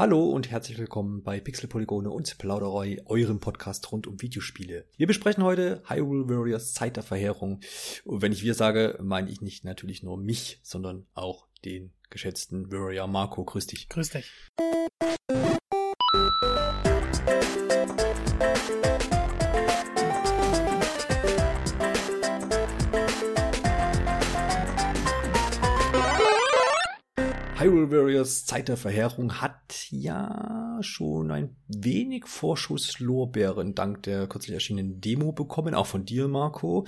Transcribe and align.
Hallo 0.00 0.30
und 0.30 0.50
herzlich 0.50 0.78
willkommen 0.78 1.22
bei 1.22 1.40
Pixel 1.40 1.68
Polygone 1.68 2.08
und 2.08 2.38
Plauderei, 2.38 3.02
eurem 3.04 3.38
Podcast 3.38 3.92
rund 3.92 4.06
um 4.06 4.22
Videospiele. 4.22 4.86
Wir 4.96 5.06
besprechen 5.06 5.44
heute 5.44 5.82
Hyrule 5.86 6.26
Warriors 6.26 6.72
Zeit 6.72 6.96
der 6.96 7.02
Verheerung. 7.02 7.60
Und 8.06 8.22
wenn 8.22 8.32
ich 8.32 8.42
wir 8.42 8.54
sage, 8.54 8.98
meine 9.02 9.30
ich 9.30 9.42
nicht 9.42 9.66
natürlich 9.66 10.02
nur 10.02 10.16
mich, 10.16 10.58
sondern 10.62 11.06
auch 11.12 11.48
den 11.66 11.92
geschätzten 12.08 12.72
Warrior 12.72 13.08
Marco. 13.08 13.44
Grüß 13.44 13.66
dich. 13.66 13.90
Grüß 13.90 14.08
dich. 14.08 14.32
Hyrule 27.80 27.90
Warriors 27.90 28.44
Zeit 28.44 28.68
der 28.68 28.76
Verheerung 28.76 29.40
hat 29.40 29.86
ja 29.90 30.78
schon 30.82 31.30
ein 31.30 31.56
wenig 31.68 32.26
Vorschusslorbeeren 32.26 33.74
dank 33.74 34.02
der 34.02 34.26
kürzlich 34.26 34.54
erschienenen 34.54 35.00
Demo 35.00 35.32
bekommen, 35.32 35.74
auch 35.74 35.86
von 35.86 36.04
dir, 36.04 36.28
Marco. 36.28 36.86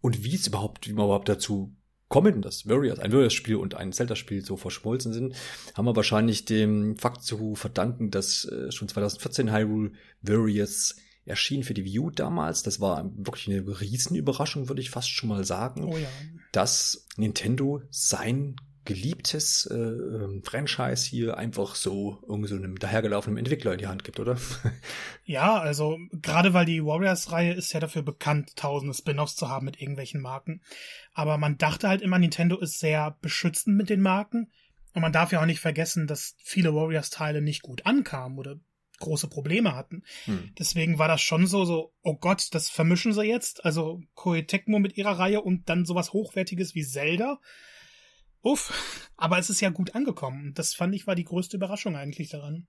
Und 0.00 0.24
wie 0.24 0.34
es 0.34 0.46
überhaupt, 0.46 0.88
wie 0.88 0.92
man 0.92 1.06
überhaupt 1.06 1.28
dazu 1.28 1.74
kommen, 2.08 2.42
dass 2.42 2.66
Warriors, 2.68 2.98
ein 3.00 3.12
Warriors-Spiel 3.12 3.56
und 3.56 3.74
ein 3.74 3.92
Zelda-Spiel 3.92 4.44
so 4.44 4.56
verschmolzen 4.56 5.12
sind, 5.12 5.34
haben 5.74 5.86
wir 5.86 5.96
wahrscheinlich 5.96 6.44
dem 6.44 6.96
Fakt 6.96 7.22
zu 7.22 7.54
verdanken, 7.54 8.10
dass 8.10 8.44
äh, 8.44 8.70
schon 8.70 8.88
2014 8.88 9.52
Hyrule 9.52 9.92
Warriors 10.22 10.96
erschien 11.26 11.64
für 11.64 11.74
die 11.74 11.84
Wii 11.84 11.98
U 12.00 12.10
damals. 12.10 12.62
Das 12.62 12.80
war 12.80 13.10
wirklich 13.16 13.48
eine 13.48 13.80
Riesenüberraschung, 13.80 14.68
würde 14.68 14.82
ich 14.82 14.90
fast 14.90 15.10
schon 15.10 15.28
mal 15.28 15.44
sagen, 15.44 15.84
Oh 15.84 15.96
ja. 15.96 16.08
dass 16.52 17.06
Nintendo 17.16 17.82
sein 17.90 18.56
geliebtes 18.84 19.66
äh, 19.66 19.74
ähm, 19.74 20.42
Franchise 20.44 21.08
hier 21.08 21.36
einfach 21.38 21.74
so 21.74 22.22
irgendwie 22.28 22.48
so 22.48 22.56
einem 22.56 22.78
dahergelaufenen 22.78 23.38
Entwickler 23.38 23.72
in 23.72 23.78
die 23.78 23.86
Hand 23.86 24.04
gibt, 24.04 24.20
oder? 24.20 24.36
Ja, 25.26 25.58
also 25.58 25.98
gerade 26.12 26.52
weil 26.52 26.66
die 26.66 26.84
Warriors-Reihe 26.84 27.54
ist 27.54 27.72
ja 27.72 27.80
dafür 27.80 28.02
bekannt, 28.02 28.56
tausende 28.56 28.92
Spin-offs 28.92 29.36
zu 29.36 29.48
haben 29.48 29.64
mit 29.64 29.80
irgendwelchen 29.80 30.20
Marken. 30.20 30.60
Aber 31.14 31.38
man 31.38 31.56
dachte 31.56 31.88
halt 31.88 32.02
immer, 32.02 32.18
Nintendo 32.18 32.58
ist 32.58 32.78
sehr 32.78 33.16
beschützend 33.22 33.74
mit 33.76 33.88
den 33.88 34.02
Marken. 34.02 34.50
Und 34.92 35.00
man 35.00 35.12
darf 35.12 35.32
ja 35.32 35.40
auch 35.40 35.46
nicht 35.46 35.60
vergessen, 35.60 36.06
dass 36.06 36.36
viele 36.42 36.74
Warriors-Teile 36.74 37.40
nicht 37.40 37.62
gut 37.62 37.86
ankamen 37.86 38.38
oder 38.38 38.60
große 38.98 39.28
Probleme 39.28 39.74
hatten. 39.74 40.02
Hm. 40.26 40.52
Deswegen 40.58 40.98
war 40.98 41.08
das 41.08 41.20
schon 41.20 41.46
so, 41.46 41.64
so, 41.64 41.92
oh 42.02 42.16
Gott, 42.16 42.48
das 42.52 42.70
vermischen 42.70 43.12
sie 43.12 43.24
jetzt. 43.24 43.64
Also 43.64 44.02
Koei 44.14 44.42
Tecmo 44.42 44.78
mit 44.78 44.96
ihrer 44.96 45.18
Reihe 45.18 45.40
und 45.40 45.68
dann 45.68 45.84
sowas 45.84 46.12
Hochwertiges 46.12 46.74
wie 46.74 46.84
Zelda. 46.84 47.40
Uff, 48.44 49.10
aber 49.16 49.38
es 49.38 49.48
ist 49.48 49.62
ja 49.62 49.70
gut 49.70 49.94
angekommen. 49.94 50.52
Das 50.54 50.74
fand 50.74 50.94
ich 50.94 51.06
war 51.06 51.14
die 51.14 51.24
größte 51.24 51.56
Überraschung 51.56 51.96
eigentlich 51.96 52.28
daran. 52.28 52.66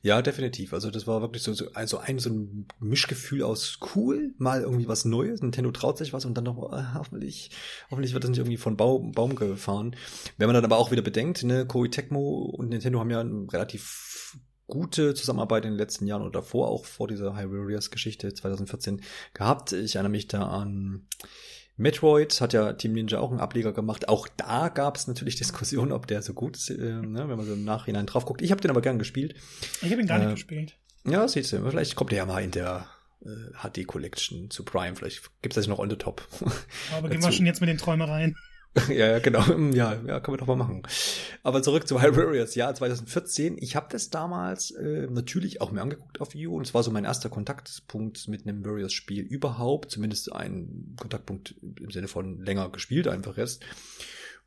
Ja, 0.00 0.22
definitiv. 0.22 0.72
Also 0.72 0.90
das 0.90 1.06
war 1.06 1.20
wirklich 1.20 1.42
so, 1.42 1.52
so 1.52 1.70
also 1.74 1.98
ein 1.98 2.18
so 2.18 2.30
ein 2.30 2.66
Mischgefühl 2.80 3.42
aus 3.42 3.78
cool, 3.94 4.34
mal 4.38 4.62
irgendwie 4.62 4.88
was 4.88 5.04
Neues, 5.04 5.42
Nintendo 5.42 5.70
traut 5.70 5.98
sich 5.98 6.12
was 6.12 6.24
und 6.24 6.34
dann 6.34 6.44
noch 6.44 6.72
äh, 6.72 6.94
hoffentlich, 6.94 7.50
hoffentlich 7.90 8.14
wird 8.14 8.24
das 8.24 8.30
nicht 8.30 8.38
irgendwie 8.38 8.56
von 8.56 8.76
Baum, 8.76 9.12
Baum 9.12 9.34
gefahren. 9.34 9.96
Wenn 10.38 10.46
man 10.46 10.54
dann 10.54 10.64
aber 10.64 10.78
auch 10.78 10.92
wieder 10.92 11.02
bedenkt, 11.02 11.42
ne, 11.42 11.66
Koei 11.66 11.88
Tecmo 11.88 12.54
und 12.56 12.70
Nintendo 12.70 13.00
haben 13.00 13.10
ja 13.10 13.20
eine 13.20 13.52
relativ 13.52 14.38
gute 14.66 15.14
Zusammenarbeit 15.14 15.64
in 15.64 15.72
den 15.72 15.78
letzten 15.78 16.06
Jahren 16.06 16.22
oder 16.22 16.40
davor, 16.40 16.68
auch 16.68 16.86
vor 16.86 17.08
dieser 17.08 17.34
High 17.34 17.50
Warriors 17.50 17.90
Geschichte 17.90 18.32
2014 18.32 19.02
gehabt. 19.34 19.72
Ich 19.72 19.96
erinnere 19.96 20.10
mich 20.10 20.26
da 20.26 20.46
an 20.46 21.06
Metroid 21.76 22.40
hat 22.40 22.52
ja 22.52 22.72
Team 22.72 22.92
Ninja 22.92 23.18
auch 23.20 23.30
einen 23.30 23.40
Ableger 23.40 23.72
gemacht. 23.72 24.08
Auch 24.08 24.28
da 24.36 24.68
gab 24.68 24.96
es 24.96 25.06
natürlich 25.06 25.36
Diskussionen, 25.36 25.92
ob 25.92 26.06
der 26.06 26.22
so 26.22 26.32
gut 26.32 26.56
ist, 26.56 26.70
äh, 26.70 26.74
ne, 26.76 27.28
wenn 27.28 27.36
man 27.36 27.44
so 27.46 27.52
im 27.52 27.64
Nachhinein 27.64 28.06
drauf 28.06 28.24
guckt. 28.24 28.40
Ich 28.42 28.50
habe 28.50 28.60
den 28.60 28.70
aber 28.70 28.80
gern 28.80 28.98
gespielt. 28.98 29.34
Ich 29.82 29.90
habe 29.90 30.00
ihn 30.00 30.06
gar 30.06 30.18
Äh, 30.20 30.24
nicht 30.26 30.34
gespielt. 30.36 30.74
Ja, 31.06 31.28
siehst 31.28 31.52
du, 31.52 31.68
vielleicht 31.68 31.94
kommt 31.94 32.10
der 32.10 32.18
ja 32.18 32.26
mal 32.26 32.42
in 32.42 32.50
der 32.50 32.86
äh, 33.24 33.28
HD 33.68 33.86
Collection 33.86 34.50
zu 34.50 34.64
Prime. 34.64 34.96
Vielleicht 34.96 35.30
gibt's 35.42 35.56
das 35.56 35.66
noch 35.66 35.78
on 35.78 35.90
the 35.90 35.96
top. 35.96 36.26
Aber 36.96 37.08
gehen 37.10 37.22
wir 37.22 37.30
schon 37.32 37.46
jetzt 37.46 37.60
mit 37.60 37.68
den 37.68 37.78
Träumereien. 37.78 38.36
ja, 38.88 39.06
ja, 39.12 39.18
genau. 39.20 39.40
Ja, 39.72 39.94
ja, 40.06 40.20
können 40.20 40.34
wir 40.34 40.38
doch 40.38 40.46
mal 40.46 40.56
machen. 40.56 40.82
Aber 41.42 41.62
zurück 41.62 41.88
zu 41.88 42.02
Hyrule 42.02 42.26
Warriors. 42.26 42.54
Ja, 42.54 42.72
2014. 42.74 43.56
Ich 43.58 43.74
habe 43.74 43.86
das 43.90 44.10
damals 44.10 44.70
äh, 44.72 45.06
natürlich 45.10 45.60
auch 45.60 45.70
mir 45.70 45.82
angeguckt 45.82 46.20
auf 46.20 46.34
View 46.34 46.54
und 46.54 46.66
es 46.66 46.74
war 46.74 46.82
so 46.82 46.90
mein 46.90 47.04
erster 47.04 47.28
Kontaktpunkt 47.28 48.28
mit 48.28 48.46
einem 48.46 48.64
Warriors-Spiel 48.64 49.22
überhaupt. 49.22 49.90
Zumindest 49.90 50.32
ein 50.32 50.94
Kontaktpunkt 51.00 51.54
im 51.62 51.90
Sinne 51.90 52.08
von 52.08 52.44
länger 52.44 52.68
gespielt 52.70 53.08
einfach 53.08 53.38
erst. 53.38 53.64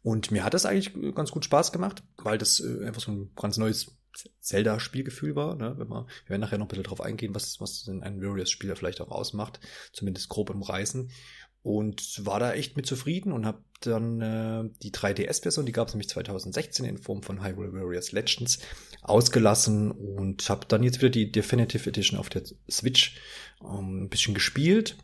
Und 0.02 0.32
mir 0.32 0.44
hat 0.44 0.54
das 0.54 0.66
eigentlich 0.66 0.94
ganz 1.16 1.32
gut 1.32 1.46
Spaß 1.46 1.72
gemacht, 1.72 2.04
weil 2.18 2.38
das 2.38 2.60
äh, 2.60 2.86
einfach 2.86 3.02
so 3.02 3.12
ein 3.12 3.32
ganz 3.36 3.58
neues 3.58 3.98
Zelda-Spielgefühl 4.40 5.36
war. 5.36 5.56
Ne? 5.56 5.76
Wenn 5.78 5.88
man, 5.88 6.06
wir 6.06 6.30
werden 6.30 6.42
nachher 6.42 6.58
noch 6.58 6.66
ein 6.66 6.70
bisschen 6.70 6.84
drauf 6.84 7.02
eingehen, 7.02 7.34
was, 7.36 7.60
was 7.60 7.84
denn 7.84 8.04
ein 8.04 8.22
Warriors-Spieler 8.22 8.76
vielleicht 8.76 9.02
auch 9.02 9.12
ausmacht. 9.12 9.60
Zumindest 9.92 10.30
grob 10.30 10.50
im 10.50 10.62
Reißen 10.62 11.12
und 11.62 12.26
war 12.26 12.40
da 12.40 12.54
echt 12.54 12.78
mit 12.78 12.86
zufrieden 12.86 13.32
und 13.32 13.46
habe 13.46 13.64
dann 13.82 14.22
äh, 14.22 14.70
die 14.82 14.92
3DS-Version, 14.92 15.66
die 15.66 15.72
gab 15.72 15.88
es 15.88 15.94
nämlich 15.94 16.10
2016 16.10 16.86
in 16.86 16.98
Form 16.98 17.24
von 17.24 17.44
Hyrule 17.44 17.74
Warriors 17.74 18.12
Legends, 18.12 18.60
ausgelassen 19.02 19.92
und 19.92 20.50
habe 20.50 20.66
dann 20.68 20.84
jetzt 20.84 21.00
wieder 21.00 21.10
die 21.10 21.32
Definitive 21.32 21.88
Edition 21.90 22.20
auf 22.20 22.30
der 22.30 22.44
Switch 22.70 23.18
ähm, 23.62 24.04
ein 24.04 24.10
bisschen 24.10 24.34
gespielt 24.34 24.98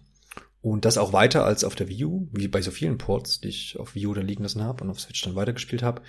und 0.62 0.84
das 0.84 0.98
auch 0.98 1.14
weiter 1.14 1.46
als 1.46 1.64
auf 1.64 1.76
der 1.76 1.88
Wii 1.88 2.06
U, 2.06 2.28
wie 2.32 2.48
bei 2.48 2.62
so 2.62 2.72
vielen 2.72 2.98
Ports, 2.98 3.40
die 3.40 3.50
ich 3.50 3.78
auf 3.80 3.96
Wii 3.96 4.08
U 4.08 4.14
dann 4.14 4.28
liegen 4.28 4.44
lassen 4.44 4.64
habe 4.64 4.84
und 4.84 4.90
auf 4.90 5.00
Switch 5.00 5.22
dann 5.22 5.36
weitergespielt 5.36 5.84
habe. 5.84 6.02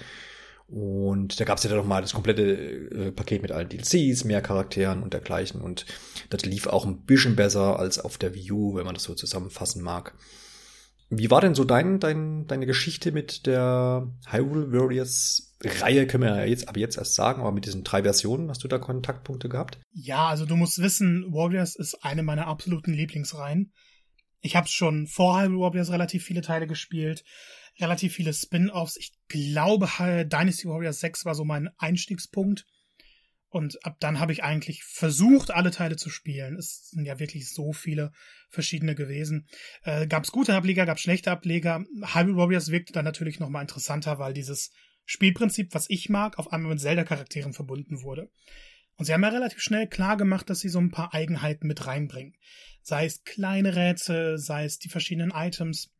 Und 0.68 1.38
da 1.38 1.44
gab 1.44 1.58
es 1.58 1.64
ja 1.64 1.70
dann 1.70 1.78
noch 1.78 1.86
mal 1.86 2.02
das 2.02 2.12
komplette 2.12 2.42
äh, 2.42 3.12
Paket 3.12 3.42
mit 3.42 3.52
allen 3.52 3.68
DLCs, 3.68 4.24
mehr 4.24 4.42
Charakteren 4.42 5.02
und 5.02 5.12
dergleichen. 5.12 5.60
Und 5.60 5.86
das 6.30 6.44
lief 6.44 6.66
auch 6.66 6.84
ein 6.84 7.04
bisschen 7.04 7.36
besser 7.36 7.78
als 7.78 8.00
auf 8.00 8.18
der 8.18 8.34
Wii 8.34 8.52
U, 8.52 8.74
wenn 8.74 8.84
man 8.84 8.94
das 8.94 9.04
so 9.04 9.14
zusammenfassen 9.14 9.82
mag. 9.82 10.14
Wie 11.08 11.30
war 11.30 11.40
denn 11.40 11.54
so 11.54 11.64
dein, 11.64 12.00
dein, 12.00 12.48
deine 12.48 12.66
Geschichte 12.66 13.12
mit 13.12 13.46
der 13.46 14.12
Hyrule 14.28 14.72
Warriors 14.72 15.54
Reihe, 15.64 16.06
können 16.06 16.24
wir 16.24 16.36
ja 16.36 16.44
jetzt, 16.44 16.68
aber 16.68 16.80
jetzt 16.80 16.98
erst 16.98 17.14
sagen, 17.14 17.40
aber 17.40 17.52
mit 17.52 17.64
diesen 17.64 17.82
drei 17.82 18.02
Versionen 18.02 18.50
hast 18.50 18.62
du 18.62 18.68
da 18.68 18.78
Kontaktpunkte 18.78 19.48
gehabt? 19.48 19.78
Ja, 19.92 20.28
also 20.28 20.44
du 20.44 20.56
musst 20.56 20.82
wissen, 20.82 21.24
Warriors 21.32 21.76
ist 21.76 22.04
eine 22.04 22.22
meiner 22.22 22.46
absoluten 22.46 22.92
Lieblingsreihen. 22.92 23.72
Ich 24.40 24.54
habe 24.54 24.68
schon 24.68 25.06
vor 25.06 25.40
Hyrule 25.40 25.60
Warriors 25.60 25.90
relativ 25.90 26.24
viele 26.24 26.42
Teile 26.42 26.66
gespielt, 26.66 27.24
relativ 27.78 28.14
viele 28.14 28.32
Spin-offs. 28.32 28.96
Ich 28.96 29.12
glaube, 29.28 29.88
Dynasty 29.98 30.68
Warriors 30.68 31.00
6 31.00 31.24
war 31.24 31.34
so 31.34 31.44
mein 31.44 31.70
Einstiegspunkt. 31.78 32.66
Und 33.48 33.84
ab 33.86 33.96
dann 34.00 34.20
habe 34.20 34.32
ich 34.32 34.42
eigentlich 34.42 34.84
versucht, 34.84 35.50
alle 35.50 35.70
Teile 35.70 35.96
zu 35.96 36.10
spielen. 36.10 36.56
Es 36.56 36.90
sind 36.90 37.06
ja 37.06 37.18
wirklich 37.18 37.50
so 37.50 37.72
viele 37.72 38.12
verschiedene 38.50 38.94
gewesen. 38.94 39.48
Äh, 39.82 40.06
gab 40.06 40.24
es 40.24 40.32
gute 40.32 40.54
Ableger, 40.54 40.84
gab 40.84 40.98
schlechte 40.98 41.30
Ableger. 41.30 41.84
Hyrule 42.02 42.36
Warriors 42.36 42.70
wirkte 42.70 42.92
dann 42.92 43.04
natürlich 43.04 43.38
noch 43.38 43.48
mal 43.48 43.62
interessanter, 43.62 44.18
weil 44.18 44.34
dieses 44.34 44.72
Spielprinzip, 45.04 45.72
was 45.72 45.88
ich 45.88 46.08
mag, 46.08 46.38
auf 46.38 46.52
einmal 46.52 46.72
mit 46.72 46.80
Zelda-Charakteren 46.80 47.54
verbunden 47.54 48.02
wurde. 48.02 48.30
Und 48.96 49.04
sie 49.04 49.12
haben 49.12 49.22
ja 49.22 49.28
relativ 49.28 49.60
schnell 49.60 49.86
klar 49.86 50.16
gemacht, 50.16 50.50
dass 50.50 50.60
sie 50.60 50.68
so 50.68 50.80
ein 50.80 50.90
paar 50.90 51.14
Eigenheiten 51.14 51.66
mit 51.66 51.86
reinbringen. 51.86 52.34
Sei 52.82 53.04
es 53.04 53.24
kleine 53.24 53.76
Rätsel, 53.76 54.38
sei 54.38 54.64
es 54.64 54.78
die 54.78 54.88
verschiedenen 54.88 55.32
Items. 55.34 55.90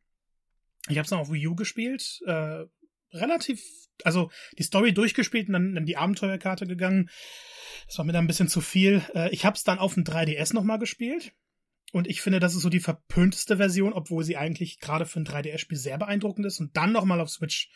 Ich 0.89 0.97
habe 0.97 1.05
es 1.05 1.11
noch 1.11 1.19
auf 1.19 1.31
Wii 1.31 1.47
U 1.47 1.55
gespielt. 1.55 2.21
Äh, 2.25 2.65
relativ, 3.11 3.63
also 4.03 4.31
die 4.57 4.63
Story 4.63 4.93
durchgespielt 4.93 5.47
und 5.47 5.53
dann 5.53 5.77
in 5.77 5.85
die 5.85 5.97
Abenteuerkarte 5.97 6.67
gegangen. 6.67 7.09
Das 7.87 7.97
war 7.97 8.05
mir 8.05 8.13
dann 8.13 8.25
ein 8.25 8.27
bisschen 8.27 8.49
zu 8.49 8.61
viel. 8.61 9.01
Äh, 9.13 9.29
ich 9.31 9.45
habe 9.45 9.55
es 9.55 9.63
dann 9.63 9.79
auf 9.79 9.93
dem 9.93 10.03
3DS 10.03 10.53
nochmal 10.53 10.79
gespielt. 10.79 11.33
Und 11.93 12.07
ich 12.07 12.21
finde, 12.21 12.39
das 12.39 12.53
ist 12.53 12.61
so 12.61 12.69
die 12.69 12.81
verpönteste 12.81 13.57
Version, 13.57 13.93
obwohl 13.93 14.23
sie 14.23 14.35
eigentlich 14.35 14.79
gerade 14.79 15.05
für 15.05 15.21
ein 15.21 15.25
3DS-Spiel 15.25 15.77
sehr 15.77 15.97
beeindruckend 15.97 16.45
ist. 16.45 16.59
Und 16.59 16.75
dann 16.75 16.91
nochmal 16.91 17.21
auf 17.21 17.29
Switch 17.29 17.69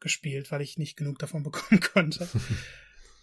gespielt, 0.00 0.50
weil 0.50 0.60
ich 0.60 0.76
nicht 0.76 0.96
genug 0.96 1.18
davon 1.18 1.42
bekommen 1.44 1.80
konnte. 1.80 2.28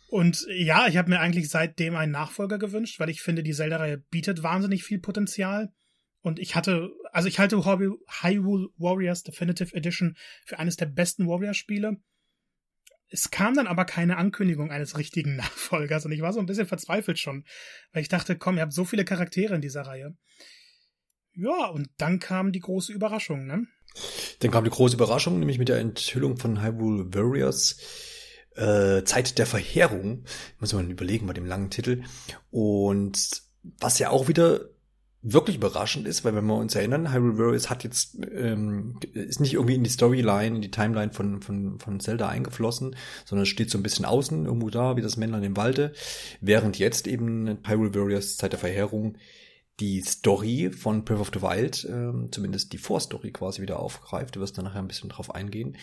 Und 0.10 0.46
ja, 0.50 0.88
ich 0.88 0.98
habe 0.98 1.10
mir 1.10 1.22
eigentlich 1.22 1.48
seitdem 1.48 1.96
einen 1.96 2.12
Nachfolger 2.12 2.58
gewünscht, 2.58 3.00
weil 3.00 3.10
ich 3.10 3.22
finde, 3.22 3.44
die 3.44 3.54
Zelda-Reihe 3.54 3.98
bietet 3.98 4.44
wahnsinnig 4.44 4.84
viel 4.84 5.00
Potenzial. 5.00 5.72
Und 6.22 6.40
ich 6.40 6.56
hatte, 6.56 6.92
also 7.12 7.28
ich 7.28 7.40
halte 7.40 7.58
Hyrule 7.66 8.70
Warriors 8.78 9.24
Definitive 9.24 9.76
Edition 9.76 10.16
für 10.46 10.60
eines 10.60 10.76
der 10.76 10.86
besten 10.86 11.28
Warriors-Spiele. 11.28 11.98
Es 13.10 13.30
kam 13.32 13.56
dann 13.56 13.68
aber 13.68 13.86
keine 13.86 14.18
Ankündigung 14.18 14.72
eines 14.72 14.98
richtigen 14.98 15.36
Nachfolgers 15.38 16.06
und 16.06 16.12
ich 16.12 16.22
war 16.22 16.34
so 16.34 16.40
ein 16.40 16.46
bisschen 16.46 16.68
verzweifelt 16.68 17.20
schon, 17.20 17.46
weil 17.92 18.04
ich 18.04 18.10
dachte, 18.10 18.38
komm, 18.38 18.58
ihr 18.58 18.62
habt 18.62 18.74
so 18.74 18.86
viele 18.86 19.06
Charaktere 19.06 19.56
in 19.56 19.62
dieser 19.62 19.82
Reihe. 19.82 20.16
Ja, 21.34 21.68
und 21.68 21.90
dann 21.98 22.20
kam 22.20 22.52
die 22.52 22.60
große 22.60 22.92
Überraschung, 22.92 23.48
ne? 23.48 23.66
Dann 24.40 24.52
kam 24.52 24.64
die 24.64 24.70
große 24.70 24.96
Überraschung, 24.96 25.40
nämlich 25.40 25.60
mit 25.60 25.70
der 25.70 25.80
Enthüllung 25.80 26.38
von 26.38 26.62
Hyrule 26.62 27.14
Warriors. 27.14 27.78
Äh, 28.56 29.04
Zeit 29.06 29.38
der 29.38 29.46
Verheerung. 29.46 30.26
Muss 30.60 30.74
man 30.74 30.90
überlegen 30.90 31.28
bei 31.28 31.34
dem 31.34 31.46
langen 31.46 31.70
Titel. 31.70 32.04
Und 32.50 33.44
was 33.64 34.00
ja 34.00 34.10
auch 34.10 34.28
wieder 34.28 34.70
wirklich 35.24 35.58
überraschend 35.58 36.08
ist, 36.08 36.26
weil 36.26 36.34
wenn 36.36 36.46
wir 36.46 36.56
uns 36.56 36.74
erinnern, 36.74 37.14
Hyrule 37.14 37.38
Warriors 37.38 37.70
hat 37.70 37.84
jetzt 37.84 38.18
ähm, 38.34 39.00
ist 39.14 39.40
nicht 39.40 39.54
irgendwie 39.54 39.76
in 39.76 39.84
die 39.84 39.90
Storyline, 39.90 40.56
in 40.56 40.62
die 40.62 40.72
Timeline 40.72 41.14
von 41.14 41.42
von 41.42 41.80
von 41.80 42.00
Zelda 42.00 42.28
eingeflossen, 42.28 42.96
sondern 43.26 43.46
steht 43.46 43.70
so 43.70 43.78
ein 43.78 43.84
bisschen 43.84 44.06
außen 44.06 44.46
irgendwo 44.46 44.70
da, 44.70 44.98
wie 44.98 45.02
das 45.02 45.18
Männlein 45.18 45.44
im 45.44 45.58
Walde, 45.58 45.94
während 46.42 46.80
jetzt 46.80 47.08
eben 47.08 47.60
Hyrule 47.68 47.94
Warriors 47.94 48.38
Zeit 48.38 48.54
der 48.54 48.60
Verheerung 48.60 49.18
die 49.80 50.02
Story 50.02 50.72
von 50.72 51.04
Breath 51.06 51.20
of 51.20 51.32
the 51.34 51.42
Wild, 51.42 51.88
ähm, 51.90 52.30
zumindest 52.32 52.74
die 52.74 52.78
Vorstory 52.78 53.32
quasi 53.32 53.62
wieder 53.62 53.80
aufgreift. 53.80 54.36
Du 54.36 54.40
wirst 54.40 54.58
dann 54.58 54.66
nachher 54.66 54.80
ein 54.80 54.88
bisschen 54.88 55.10
drauf 55.10 55.34
eingehen. 55.34 55.78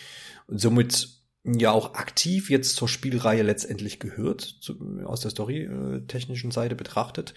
Und 0.47 0.59
somit 0.59 1.09
ja 1.43 1.71
auch 1.71 1.95
aktiv 1.95 2.49
jetzt 2.49 2.75
zur 2.75 2.87
Spielreihe 2.87 3.43
letztendlich 3.43 3.99
gehört, 3.99 4.41
zu, 4.41 4.75
aus 5.05 5.21
der 5.21 5.31
story-technischen 5.31 6.51
Seite 6.51 6.75
betrachtet 6.75 7.33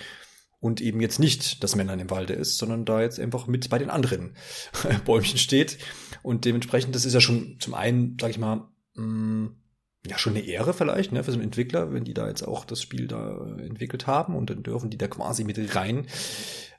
und 0.63 0.81
eben 0.81 1.01
jetzt 1.01 1.19
nicht 1.19 1.65
das 1.65 1.75
Männlein 1.75 1.99
im 1.99 2.11
Walde 2.11 2.35
ist, 2.35 2.57
sondern 2.57 2.85
da 2.85 3.03
jetzt 3.03 3.19
einfach 3.19 3.49
mit 3.49 3.69
bei 3.69 3.81
den 3.81 3.91
anderen 3.91 4.37
Bäumchen 5.05 5.37
steht. 5.37 5.77
Und 6.23 6.45
dementsprechend, 6.45 6.95
das 6.95 7.05
ist 7.05 7.15
ja 7.15 7.21
schon 7.21 7.57
zum 7.59 7.75
einen, 7.75 8.17
sag 8.21 8.31
ich 8.31 8.39
mal, 8.39 8.69
mh, 8.95 9.05
mm, 9.05 9.57
ja 10.07 10.19
schon 10.19 10.37
eine 10.37 10.47
Ehre 10.47 10.73
vielleicht, 10.73 11.11
ne, 11.11 11.25
für 11.25 11.33
so 11.33 11.37
einen 11.37 11.47
Entwickler, 11.47 11.93
wenn 11.93 12.05
die 12.05 12.15
da 12.15 12.29
jetzt 12.29 12.43
auch 12.43 12.65
das 12.65 12.81
Spiel 12.81 13.09
da 13.09 13.45
entwickelt 13.59 14.07
haben 14.07 14.37
und 14.37 14.51
dann 14.51 14.63
dürfen 14.63 14.89
die 14.89 14.99
da 14.99 15.09
quasi 15.09 15.43
mit 15.43 15.59
rein 15.75 16.07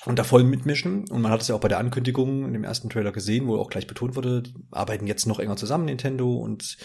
und 0.06 0.18
da 0.18 0.24
voll 0.24 0.46
mitmischen. 0.46 1.10
Und 1.10 1.22
man 1.22 1.32
hat 1.32 1.42
es 1.42 1.50
ja 1.50 1.56
auch 1.56 1.62
bei 1.62 1.68
der 1.68 1.80
Ankündigung 1.80 2.46
in 2.46 2.54
dem 2.54 2.64
ersten 2.64 2.90
Trailer 2.90 3.12
gesehen, 3.12 3.48
wo 3.48 3.58
auch 3.58 3.70
gleich 3.70 3.88
betont 3.88 4.16
wurde, 4.16 4.44
arbeiten 4.72 5.08
jetzt 5.08 5.26
noch 5.26 5.40
enger 5.40 5.58
zusammen, 5.58 5.86
Nintendo 5.86 6.38
und 6.38 6.78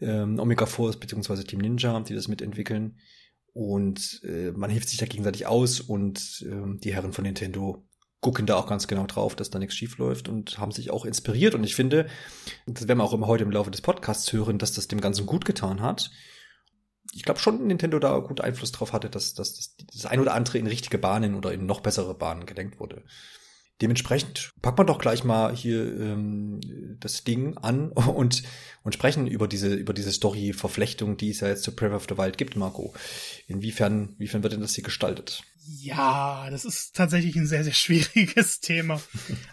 ähm, 0.00 0.40
Omega 0.40 0.66
Force 0.66 0.98
beziehungsweise 0.98 1.44
Team 1.44 1.60
Ninja, 1.60 2.00
die 2.00 2.14
das 2.14 2.26
mitentwickeln. 2.26 2.96
Und 3.52 4.22
äh, 4.24 4.52
man 4.52 4.70
hilft 4.70 4.88
sich 4.88 4.98
da 4.98 5.06
gegenseitig 5.06 5.46
aus 5.46 5.80
und 5.80 6.44
äh, 6.48 6.78
die 6.78 6.94
Herren 6.94 7.12
von 7.12 7.24
Nintendo 7.24 7.84
gucken 8.20 8.46
da 8.46 8.56
auch 8.56 8.66
ganz 8.66 8.86
genau 8.86 9.06
drauf, 9.06 9.34
dass 9.34 9.50
da 9.50 9.58
nichts 9.58 9.74
schief 9.74 9.98
läuft 9.98 10.28
und 10.28 10.58
haben 10.58 10.72
sich 10.72 10.90
auch 10.90 11.04
inspiriert. 11.04 11.54
Und 11.54 11.64
ich 11.64 11.74
finde, 11.74 12.06
das 12.66 12.86
werden 12.86 12.98
wir 12.98 13.04
auch 13.04 13.14
immer 13.14 13.26
heute 13.26 13.44
im 13.44 13.50
Laufe 13.50 13.70
des 13.70 13.80
Podcasts 13.80 14.32
hören, 14.32 14.58
dass 14.58 14.72
das 14.72 14.88
dem 14.88 15.00
Ganzen 15.00 15.26
gut 15.26 15.44
getan 15.44 15.80
hat. 15.80 16.10
Ich 17.12 17.22
glaube 17.22 17.40
schon, 17.40 17.66
Nintendo 17.66 17.98
da 17.98 18.18
gut 18.18 18.40
Einfluss 18.40 18.72
drauf 18.72 18.92
hatte, 18.92 19.10
dass, 19.10 19.34
dass, 19.34 19.54
dass 19.54 19.76
das 19.92 20.06
ein 20.06 20.20
oder 20.20 20.34
andere 20.34 20.58
in 20.58 20.66
richtige 20.66 20.98
Bahnen 20.98 21.34
oder 21.34 21.52
in 21.52 21.66
noch 21.66 21.80
bessere 21.80 22.14
Bahnen 22.14 22.46
gelenkt 22.46 22.78
wurde. 22.78 23.04
Dementsprechend 23.80 24.52
packt 24.60 24.76
man 24.76 24.86
doch 24.86 24.98
gleich 24.98 25.24
mal 25.24 25.54
hier 25.54 25.80
ähm, 25.80 26.60
das 27.00 27.24
Ding 27.24 27.56
an 27.56 27.88
und, 27.92 28.42
und 28.82 28.92
sprechen 28.92 29.26
über 29.26 29.48
diese, 29.48 29.74
über 29.74 29.94
diese 29.94 30.12
Story-Verflechtung, 30.12 31.16
die 31.16 31.30
es 31.30 31.40
ja 31.40 31.48
jetzt 31.48 31.62
zu 31.62 31.74
Breath 31.74 31.92
of 31.92 32.06
the 32.08 32.18
Wild 32.18 32.36
gibt, 32.36 32.56
Marco. 32.56 32.92
Inwiefern, 33.46 34.14
inwiefern 34.18 34.42
wird 34.42 34.52
denn 34.52 34.60
das 34.60 34.74
hier 34.74 34.84
gestaltet? 34.84 35.42
Ja, 35.66 36.48
das 36.50 36.64
ist 36.64 36.96
tatsächlich 36.96 37.36
ein 37.36 37.46
sehr, 37.46 37.64
sehr 37.64 37.72
schwieriges 37.72 38.60
Thema. 38.60 39.00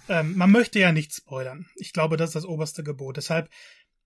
ähm, 0.09 0.35
man 0.35 0.51
möchte 0.51 0.80
ja 0.80 0.91
nicht 0.91 1.13
spoilern. 1.13 1.68
Ich 1.75 1.94
glaube, 1.94 2.18
das 2.18 2.30
ist 2.30 2.35
das 2.35 2.45
oberste 2.45 2.83
Gebot. 2.83 3.18
Deshalb 3.18 3.50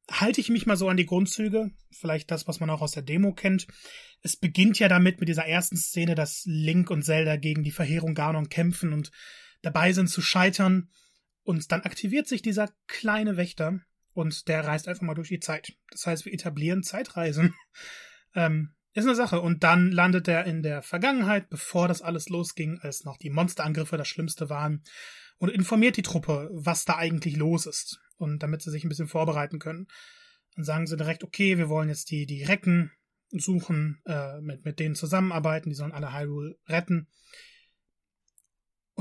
halte 0.09 0.41
ich 0.41 0.49
mich 0.49 0.65
mal 0.65 0.77
so 0.77 0.89
an 0.89 0.97
die 0.97 1.05
Grundzüge. 1.05 1.71
Vielleicht 1.91 2.31
das, 2.31 2.47
was 2.47 2.59
man 2.59 2.69
auch 2.69 2.81
aus 2.81 2.91
der 2.91 3.03
Demo 3.03 3.33
kennt. 3.33 3.67
Es 4.21 4.35
beginnt 4.35 4.77
ja 4.77 4.87
damit 4.87 5.19
mit 5.19 5.29
dieser 5.29 5.45
ersten 5.45 5.77
Szene, 5.77 6.15
dass 6.15 6.43
Link 6.45 6.89
und 6.89 7.03
Zelda 7.03 7.37
gegen 7.37 7.63
die 7.63 7.71
Verheerung 7.71 8.13
Ganon 8.13 8.49
kämpfen 8.49 8.93
und 8.93 9.11
dabei 9.61 9.93
sind 9.93 10.07
zu 10.07 10.21
scheitern. 10.21 10.89
Und 11.43 11.71
dann 11.71 11.81
aktiviert 11.81 12.27
sich 12.27 12.41
dieser 12.41 12.69
kleine 12.87 13.37
Wächter 13.37 13.79
und 14.13 14.47
der 14.47 14.65
reist 14.65 14.87
einfach 14.87 15.01
mal 15.03 15.15
durch 15.15 15.29
die 15.29 15.39
Zeit. 15.39 15.73
Das 15.89 16.05
heißt, 16.05 16.25
wir 16.25 16.33
etablieren 16.33 16.83
Zeitreisen. 16.83 17.55
ähm, 18.35 18.73
ist 18.93 19.05
eine 19.05 19.15
Sache. 19.15 19.39
Und 19.39 19.63
dann 19.63 19.91
landet 19.91 20.27
er 20.27 20.45
in 20.45 20.63
der 20.63 20.81
Vergangenheit, 20.81 21.49
bevor 21.49 21.87
das 21.87 22.01
alles 22.01 22.29
losging, 22.29 22.79
als 22.79 23.05
noch 23.05 23.17
die 23.17 23.29
Monsterangriffe 23.29 23.97
das 23.97 24.07
Schlimmste 24.07 24.49
waren, 24.49 24.83
und 25.37 25.49
informiert 25.49 25.97
die 25.97 26.03
Truppe, 26.03 26.49
was 26.53 26.85
da 26.85 26.97
eigentlich 26.97 27.35
los 27.35 27.65
ist. 27.65 27.99
Und 28.17 28.43
damit 28.43 28.61
sie 28.61 28.69
sich 28.69 28.83
ein 28.83 28.89
bisschen 28.89 29.07
vorbereiten 29.07 29.57
können. 29.57 29.87
Dann 30.55 30.65
sagen 30.65 30.85
sie 30.85 30.97
direkt, 30.97 31.23
okay, 31.23 31.57
wir 31.57 31.69
wollen 31.69 31.89
jetzt 31.89 32.11
die, 32.11 32.25
die 32.25 32.43
Recken 32.43 32.91
suchen, 33.31 34.01
äh, 34.05 34.39
mit, 34.41 34.65
mit 34.65 34.79
denen 34.79 34.95
zusammenarbeiten, 34.95 35.69
die 35.69 35.75
sollen 35.75 35.93
alle 35.93 36.13
Hyrule 36.13 36.59
retten. 36.67 37.07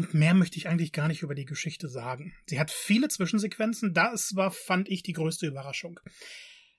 Und 0.00 0.14
mehr 0.14 0.32
möchte 0.32 0.56
ich 0.56 0.67
eigentlich 0.67 0.93
gar 0.93 1.08
nicht 1.08 1.20
über 1.20 1.35
die 1.35 1.44
Geschichte 1.44 1.87
sagen. 1.87 2.32
Sie 2.47 2.58
hat 2.58 2.70
viele 2.70 3.08
Zwischensequenzen. 3.08 3.93
Das 3.93 4.35
war, 4.35 4.50
fand 4.50 4.88
ich, 4.88 5.02
die 5.02 5.12
größte 5.12 5.47
Überraschung. 5.47 6.00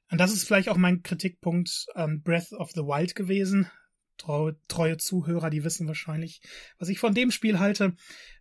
Und 0.10 0.18
das 0.18 0.34
ist 0.34 0.48
vielleicht 0.48 0.70
auch 0.70 0.76
mein 0.76 1.04
Kritikpunkt 1.04 1.86
an 1.94 2.24
Breath 2.24 2.52
of 2.54 2.72
the 2.72 2.82
Wild 2.82 3.14
gewesen. 3.14 3.70
Treue, 4.18 4.58
treue 4.68 4.98
Zuhörer, 4.98 5.52
die 5.52 5.64
wissen 5.64 5.86
wahrscheinlich, 5.86 6.42
was 6.80 6.90
ich 6.90 6.98
von 6.98 7.14
dem 7.14 7.30
Spiel 7.30 7.60
halte. 7.60 7.96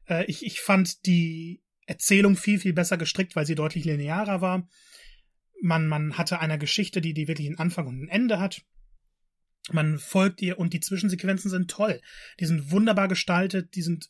Äh, 0.08 0.24
ich, 0.28 0.46
ich 0.46 0.62
fand 0.62 1.04
die 1.04 1.62
Erzählung 1.84 2.34
viel, 2.34 2.58
viel 2.58 2.72
besser 2.72 2.96
gestrickt, 2.96 3.36
weil 3.36 3.44
sie 3.44 3.56
deutlich 3.56 3.84
linearer 3.84 4.40
war. 4.40 4.66
Man, 5.60 5.88
man 5.88 6.16
hatte 6.16 6.40
einer 6.40 6.56
Geschichte, 6.56 7.02
die, 7.02 7.12
die 7.12 7.28
wirklich 7.28 7.48
einen 7.48 7.58
Anfang 7.58 7.86
und 7.86 8.02
ein 8.02 8.08
Ende 8.08 8.40
hat. 8.40 8.62
Man 9.70 9.98
folgt 9.98 10.40
ihr 10.40 10.58
und 10.58 10.72
die 10.72 10.80
Zwischensequenzen 10.80 11.50
sind 11.50 11.70
toll. 11.70 12.00
Die 12.40 12.46
sind 12.46 12.70
wunderbar 12.70 13.08
gestaltet, 13.08 13.74
die 13.74 13.82
sind 13.82 14.08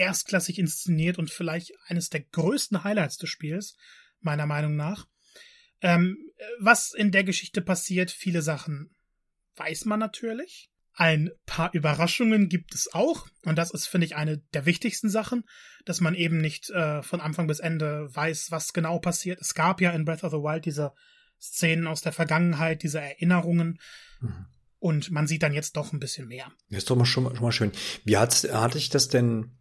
erstklassig 0.00 0.58
inszeniert 0.58 1.18
und 1.18 1.30
vielleicht 1.30 1.72
eines 1.86 2.08
der 2.08 2.22
größten 2.22 2.82
Highlights 2.82 3.18
des 3.18 3.28
Spiels, 3.28 3.76
meiner 4.20 4.46
Meinung 4.46 4.74
nach. 4.74 5.06
Ähm, 5.82 6.16
was 6.58 6.92
in 6.92 7.12
der 7.12 7.24
Geschichte 7.24 7.60
passiert, 7.60 8.10
viele 8.10 8.42
Sachen 8.42 8.94
weiß 9.56 9.84
man 9.84 10.00
natürlich. 10.00 10.70
Ein 10.94 11.30
paar 11.46 11.72
Überraschungen 11.72 12.48
gibt 12.48 12.74
es 12.74 12.92
auch. 12.92 13.26
Und 13.44 13.56
das 13.56 13.70
ist, 13.70 13.86
finde 13.86 14.06
ich, 14.06 14.16
eine 14.16 14.38
der 14.54 14.66
wichtigsten 14.66 15.08
Sachen, 15.08 15.44
dass 15.84 16.00
man 16.00 16.14
eben 16.14 16.38
nicht 16.38 16.70
äh, 16.70 17.02
von 17.02 17.20
Anfang 17.20 17.46
bis 17.46 17.60
Ende 17.60 18.08
weiß, 18.14 18.50
was 18.50 18.72
genau 18.72 18.98
passiert. 18.98 19.40
Es 19.40 19.54
gab 19.54 19.80
ja 19.80 19.92
in 19.92 20.04
Breath 20.04 20.24
of 20.24 20.32
the 20.32 20.38
Wild 20.38 20.64
diese 20.64 20.92
Szenen 21.40 21.86
aus 21.86 22.02
der 22.02 22.12
Vergangenheit, 22.12 22.82
diese 22.82 23.00
Erinnerungen. 23.00 23.78
Mhm. 24.20 24.46
Und 24.78 25.10
man 25.10 25.26
sieht 25.26 25.42
dann 25.42 25.52
jetzt 25.52 25.76
doch 25.76 25.92
ein 25.92 26.00
bisschen 26.00 26.26
mehr. 26.26 26.50
Das 26.70 26.78
ist 26.78 26.90
doch 26.90 26.96
mal 26.96 27.04
schon, 27.04 27.24
schon 27.24 27.44
mal 27.44 27.52
schön. 27.52 27.72
Wie 28.04 28.16
hat, 28.16 28.34
hatte 28.52 28.78
ich 28.78 28.88
das 28.88 29.08
denn 29.08 29.52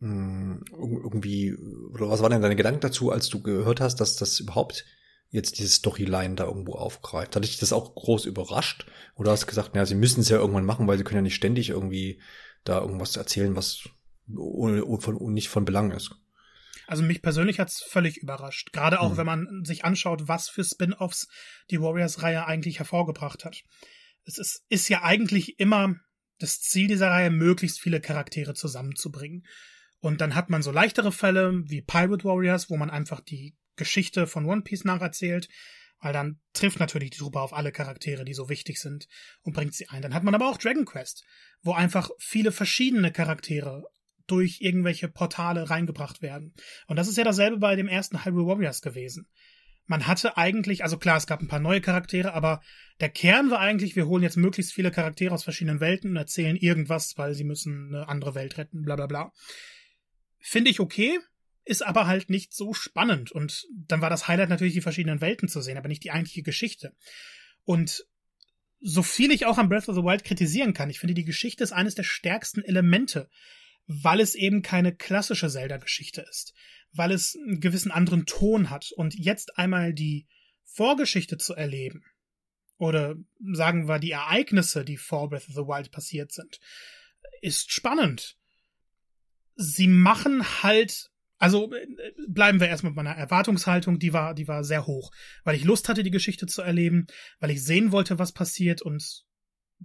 hm, 0.00 0.62
irgendwie, 0.72 1.54
oder 1.54 2.08
was 2.10 2.20
waren 2.20 2.32
denn 2.32 2.42
deine 2.42 2.56
Gedanken 2.56 2.80
dazu, 2.80 3.10
als 3.10 3.28
du 3.28 3.42
gehört 3.42 3.80
hast, 3.80 3.96
dass 3.96 4.16
das 4.16 4.38
überhaupt 4.40 4.84
jetzt 5.30 5.58
diese 5.58 5.70
Storyline 5.70 6.34
da 6.34 6.44
irgendwo 6.44 6.74
aufgreift? 6.74 7.34
Hat 7.34 7.44
dich 7.44 7.58
das 7.58 7.72
auch 7.72 7.94
groß 7.94 8.26
überrascht? 8.26 8.86
Oder 9.14 9.32
hast 9.32 9.44
du 9.44 9.46
gesagt, 9.46 9.74
naja, 9.74 9.86
sie 9.86 9.94
müssen 9.94 10.20
es 10.20 10.28
ja 10.28 10.36
irgendwann 10.36 10.66
machen, 10.66 10.86
weil 10.86 10.98
sie 10.98 11.04
können 11.04 11.18
ja 11.18 11.22
nicht 11.22 11.34
ständig 11.34 11.70
irgendwie 11.70 12.20
da 12.64 12.80
irgendwas 12.80 13.16
erzählen, 13.16 13.56
was 13.56 13.88
von, 14.26 15.32
nicht 15.32 15.48
von 15.48 15.64
Belang 15.64 15.92
ist? 15.92 16.14
Also 16.86 17.02
mich 17.02 17.22
persönlich 17.22 17.58
hat's 17.58 17.82
völlig 17.82 18.18
überrascht. 18.18 18.72
Gerade 18.72 19.00
auch, 19.00 19.10
hm. 19.10 19.16
wenn 19.16 19.26
man 19.26 19.64
sich 19.64 19.84
anschaut, 19.84 20.28
was 20.28 20.48
für 20.48 20.62
Spin-offs 20.62 21.28
die 21.70 21.80
Warriors-Reihe 21.80 22.46
eigentlich 22.46 22.78
hervorgebracht 22.78 23.44
hat. 23.44 23.64
Es 24.24 24.38
ist, 24.38 24.64
ist 24.68 24.88
ja 24.88 25.02
eigentlich 25.02 25.58
immer 25.58 25.96
das 26.38 26.60
Ziel 26.60 26.86
dieser 26.86 27.10
Reihe, 27.10 27.30
möglichst 27.30 27.80
viele 27.80 28.00
Charaktere 28.00 28.54
zusammenzubringen. 28.54 29.46
Und 30.00 30.20
dann 30.20 30.34
hat 30.34 30.50
man 30.50 30.62
so 30.62 30.70
leichtere 30.70 31.12
Fälle 31.12 31.62
wie 31.66 31.82
Pirate 31.82 32.24
Warriors, 32.24 32.70
wo 32.70 32.76
man 32.76 32.90
einfach 32.90 33.20
die 33.20 33.56
Geschichte 33.76 34.26
von 34.26 34.46
One 34.46 34.62
Piece 34.62 34.84
nacherzählt, 34.84 35.48
weil 36.00 36.12
dann 36.12 36.40
trifft 36.52 36.78
natürlich 36.78 37.10
die 37.10 37.18
Truppe 37.18 37.40
auf 37.40 37.52
alle 37.52 37.72
Charaktere, 37.72 38.24
die 38.24 38.34
so 38.34 38.48
wichtig 38.48 38.78
sind 38.78 39.08
und 39.42 39.54
bringt 39.54 39.74
sie 39.74 39.88
ein. 39.88 40.02
Dann 40.02 40.14
hat 40.14 40.24
man 40.24 40.34
aber 40.34 40.48
auch 40.48 40.58
Dragon 40.58 40.84
Quest, 40.84 41.24
wo 41.62 41.72
einfach 41.72 42.10
viele 42.18 42.52
verschiedene 42.52 43.12
Charaktere 43.12 43.84
durch 44.26 44.60
irgendwelche 44.60 45.08
Portale 45.08 45.70
reingebracht 45.70 46.20
werden. 46.20 46.54
Und 46.86 46.96
das 46.96 47.08
ist 47.08 47.16
ja 47.16 47.24
dasselbe 47.24 47.58
bei 47.58 47.76
dem 47.76 47.88
ersten 47.88 48.24
Hyrule 48.24 48.46
Warriors 48.46 48.82
gewesen. 48.82 49.28
Man 49.86 50.08
hatte 50.08 50.36
eigentlich, 50.36 50.82
also 50.82 50.98
klar, 50.98 51.16
es 51.16 51.28
gab 51.28 51.40
ein 51.40 51.48
paar 51.48 51.60
neue 51.60 51.80
Charaktere, 51.80 52.34
aber 52.34 52.60
der 53.00 53.08
Kern 53.08 53.50
war 53.50 53.60
eigentlich, 53.60 53.94
wir 53.94 54.08
holen 54.08 54.24
jetzt 54.24 54.36
möglichst 54.36 54.72
viele 54.72 54.90
Charaktere 54.90 55.32
aus 55.32 55.44
verschiedenen 55.44 55.78
Welten 55.78 56.10
und 56.10 56.16
erzählen 56.16 56.56
irgendwas, 56.56 57.16
weil 57.18 57.34
sie 57.34 57.44
müssen 57.44 57.94
eine 57.94 58.08
andere 58.08 58.34
Welt 58.34 58.58
retten, 58.58 58.82
bla 58.82 58.96
bla 58.96 59.06
bla. 59.06 59.32
Finde 60.48 60.70
ich 60.70 60.78
okay, 60.78 61.18
ist 61.64 61.84
aber 61.84 62.06
halt 62.06 62.30
nicht 62.30 62.54
so 62.54 62.72
spannend. 62.72 63.32
Und 63.32 63.66
dann 63.72 64.00
war 64.00 64.10
das 64.10 64.28
Highlight 64.28 64.48
natürlich, 64.48 64.74
die 64.74 64.80
verschiedenen 64.80 65.20
Welten 65.20 65.48
zu 65.48 65.60
sehen, 65.60 65.76
aber 65.76 65.88
nicht 65.88 66.04
die 66.04 66.12
eigentliche 66.12 66.44
Geschichte. 66.44 66.94
Und 67.64 68.06
so 68.78 69.02
viel 69.02 69.32
ich 69.32 69.44
auch 69.44 69.58
an 69.58 69.68
Breath 69.68 69.88
of 69.88 69.96
the 69.96 70.04
Wild 70.04 70.22
kritisieren 70.22 70.72
kann, 70.72 70.88
ich 70.88 71.00
finde, 71.00 71.14
die 71.14 71.24
Geschichte 71.24 71.64
ist 71.64 71.72
eines 71.72 71.96
der 71.96 72.04
stärksten 72.04 72.62
Elemente, 72.62 73.28
weil 73.88 74.20
es 74.20 74.36
eben 74.36 74.62
keine 74.62 74.94
klassische 74.94 75.50
Zelda-Geschichte 75.50 76.24
ist, 76.30 76.54
weil 76.92 77.10
es 77.10 77.34
einen 77.34 77.58
gewissen 77.58 77.90
anderen 77.90 78.24
Ton 78.24 78.70
hat. 78.70 78.92
Und 78.92 79.16
jetzt 79.16 79.58
einmal 79.58 79.94
die 79.94 80.28
Vorgeschichte 80.62 81.38
zu 81.38 81.54
erleben, 81.54 82.04
oder 82.78 83.16
sagen 83.52 83.88
wir 83.88 83.98
die 83.98 84.12
Ereignisse, 84.12 84.84
die 84.84 84.96
vor 84.96 85.28
Breath 85.28 85.48
of 85.48 85.54
the 85.56 85.62
Wild 85.62 85.90
passiert 85.90 86.30
sind, 86.30 86.60
ist 87.42 87.72
spannend 87.72 88.35
sie 89.56 89.88
machen 89.88 90.62
halt 90.62 91.10
also 91.38 91.70
äh, 91.72 91.86
bleiben 92.28 92.60
wir 92.60 92.68
erstmal 92.68 92.92
mit 92.92 92.96
meiner 92.96 93.16
Erwartungshaltung, 93.16 93.98
die 93.98 94.12
war, 94.12 94.34
die 94.34 94.48
war 94.48 94.64
sehr 94.64 94.86
hoch, 94.86 95.10
weil 95.44 95.56
ich 95.56 95.64
Lust 95.64 95.88
hatte, 95.88 96.02
die 96.02 96.10
Geschichte 96.10 96.46
zu 96.46 96.62
erleben, 96.62 97.06
weil 97.40 97.50
ich 97.50 97.62
sehen 97.62 97.92
wollte, 97.92 98.18
was 98.18 98.32
passiert 98.32 98.82
und 98.82 99.24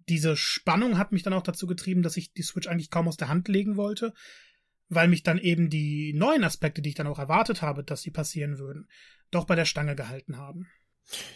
diese 0.07 0.37
Spannung 0.37 0.97
hat 0.97 1.11
mich 1.11 1.23
dann 1.23 1.33
auch 1.33 1.43
dazu 1.43 1.67
getrieben, 1.67 2.01
dass 2.01 2.15
ich 2.15 2.31
die 2.31 2.43
Switch 2.43 2.67
eigentlich 2.67 2.89
kaum 2.89 3.09
aus 3.09 3.17
der 3.17 3.27
Hand 3.27 3.49
legen 3.49 3.75
wollte, 3.75 4.13
weil 4.87 5.09
mich 5.09 5.23
dann 5.23 5.37
eben 5.37 5.69
die 5.69 6.13
neuen 6.13 6.45
Aspekte, 6.45 6.81
die 6.81 6.89
ich 6.89 6.95
dann 6.95 7.07
auch 7.07 7.19
erwartet 7.19 7.61
habe, 7.61 7.83
dass 7.83 8.01
sie 8.01 8.11
passieren 8.11 8.57
würden, 8.57 8.87
doch 9.31 9.45
bei 9.45 9.55
der 9.55 9.65
Stange 9.65 9.95
gehalten 9.95 10.37
haben. 10.37 10.67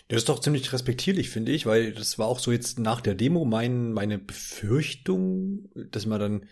Das 0.08 0.20
ist 0.20 0.30
doch 0.30 0.40
ziemlich 0.40 0.72
respektierlich, 0.72 1.30
finde 1.30 1.52
ich, 1.52 1.66
weil 1.66 1.94
das 1.94 2.18
war 2.18 2.28
auch 2.28 2.40
so 2.40 2.54
jetzt 2.54 2.80
nach 2.80 3.02
der 3.02 3.16
Demo 3.16 3.44
mein, 3.44 3.92
meine 3.92 4.20
Befürchtung, 4.20 5.70
dass 5.92 6.06
man 6.06 6.20
dann 6.20 6.46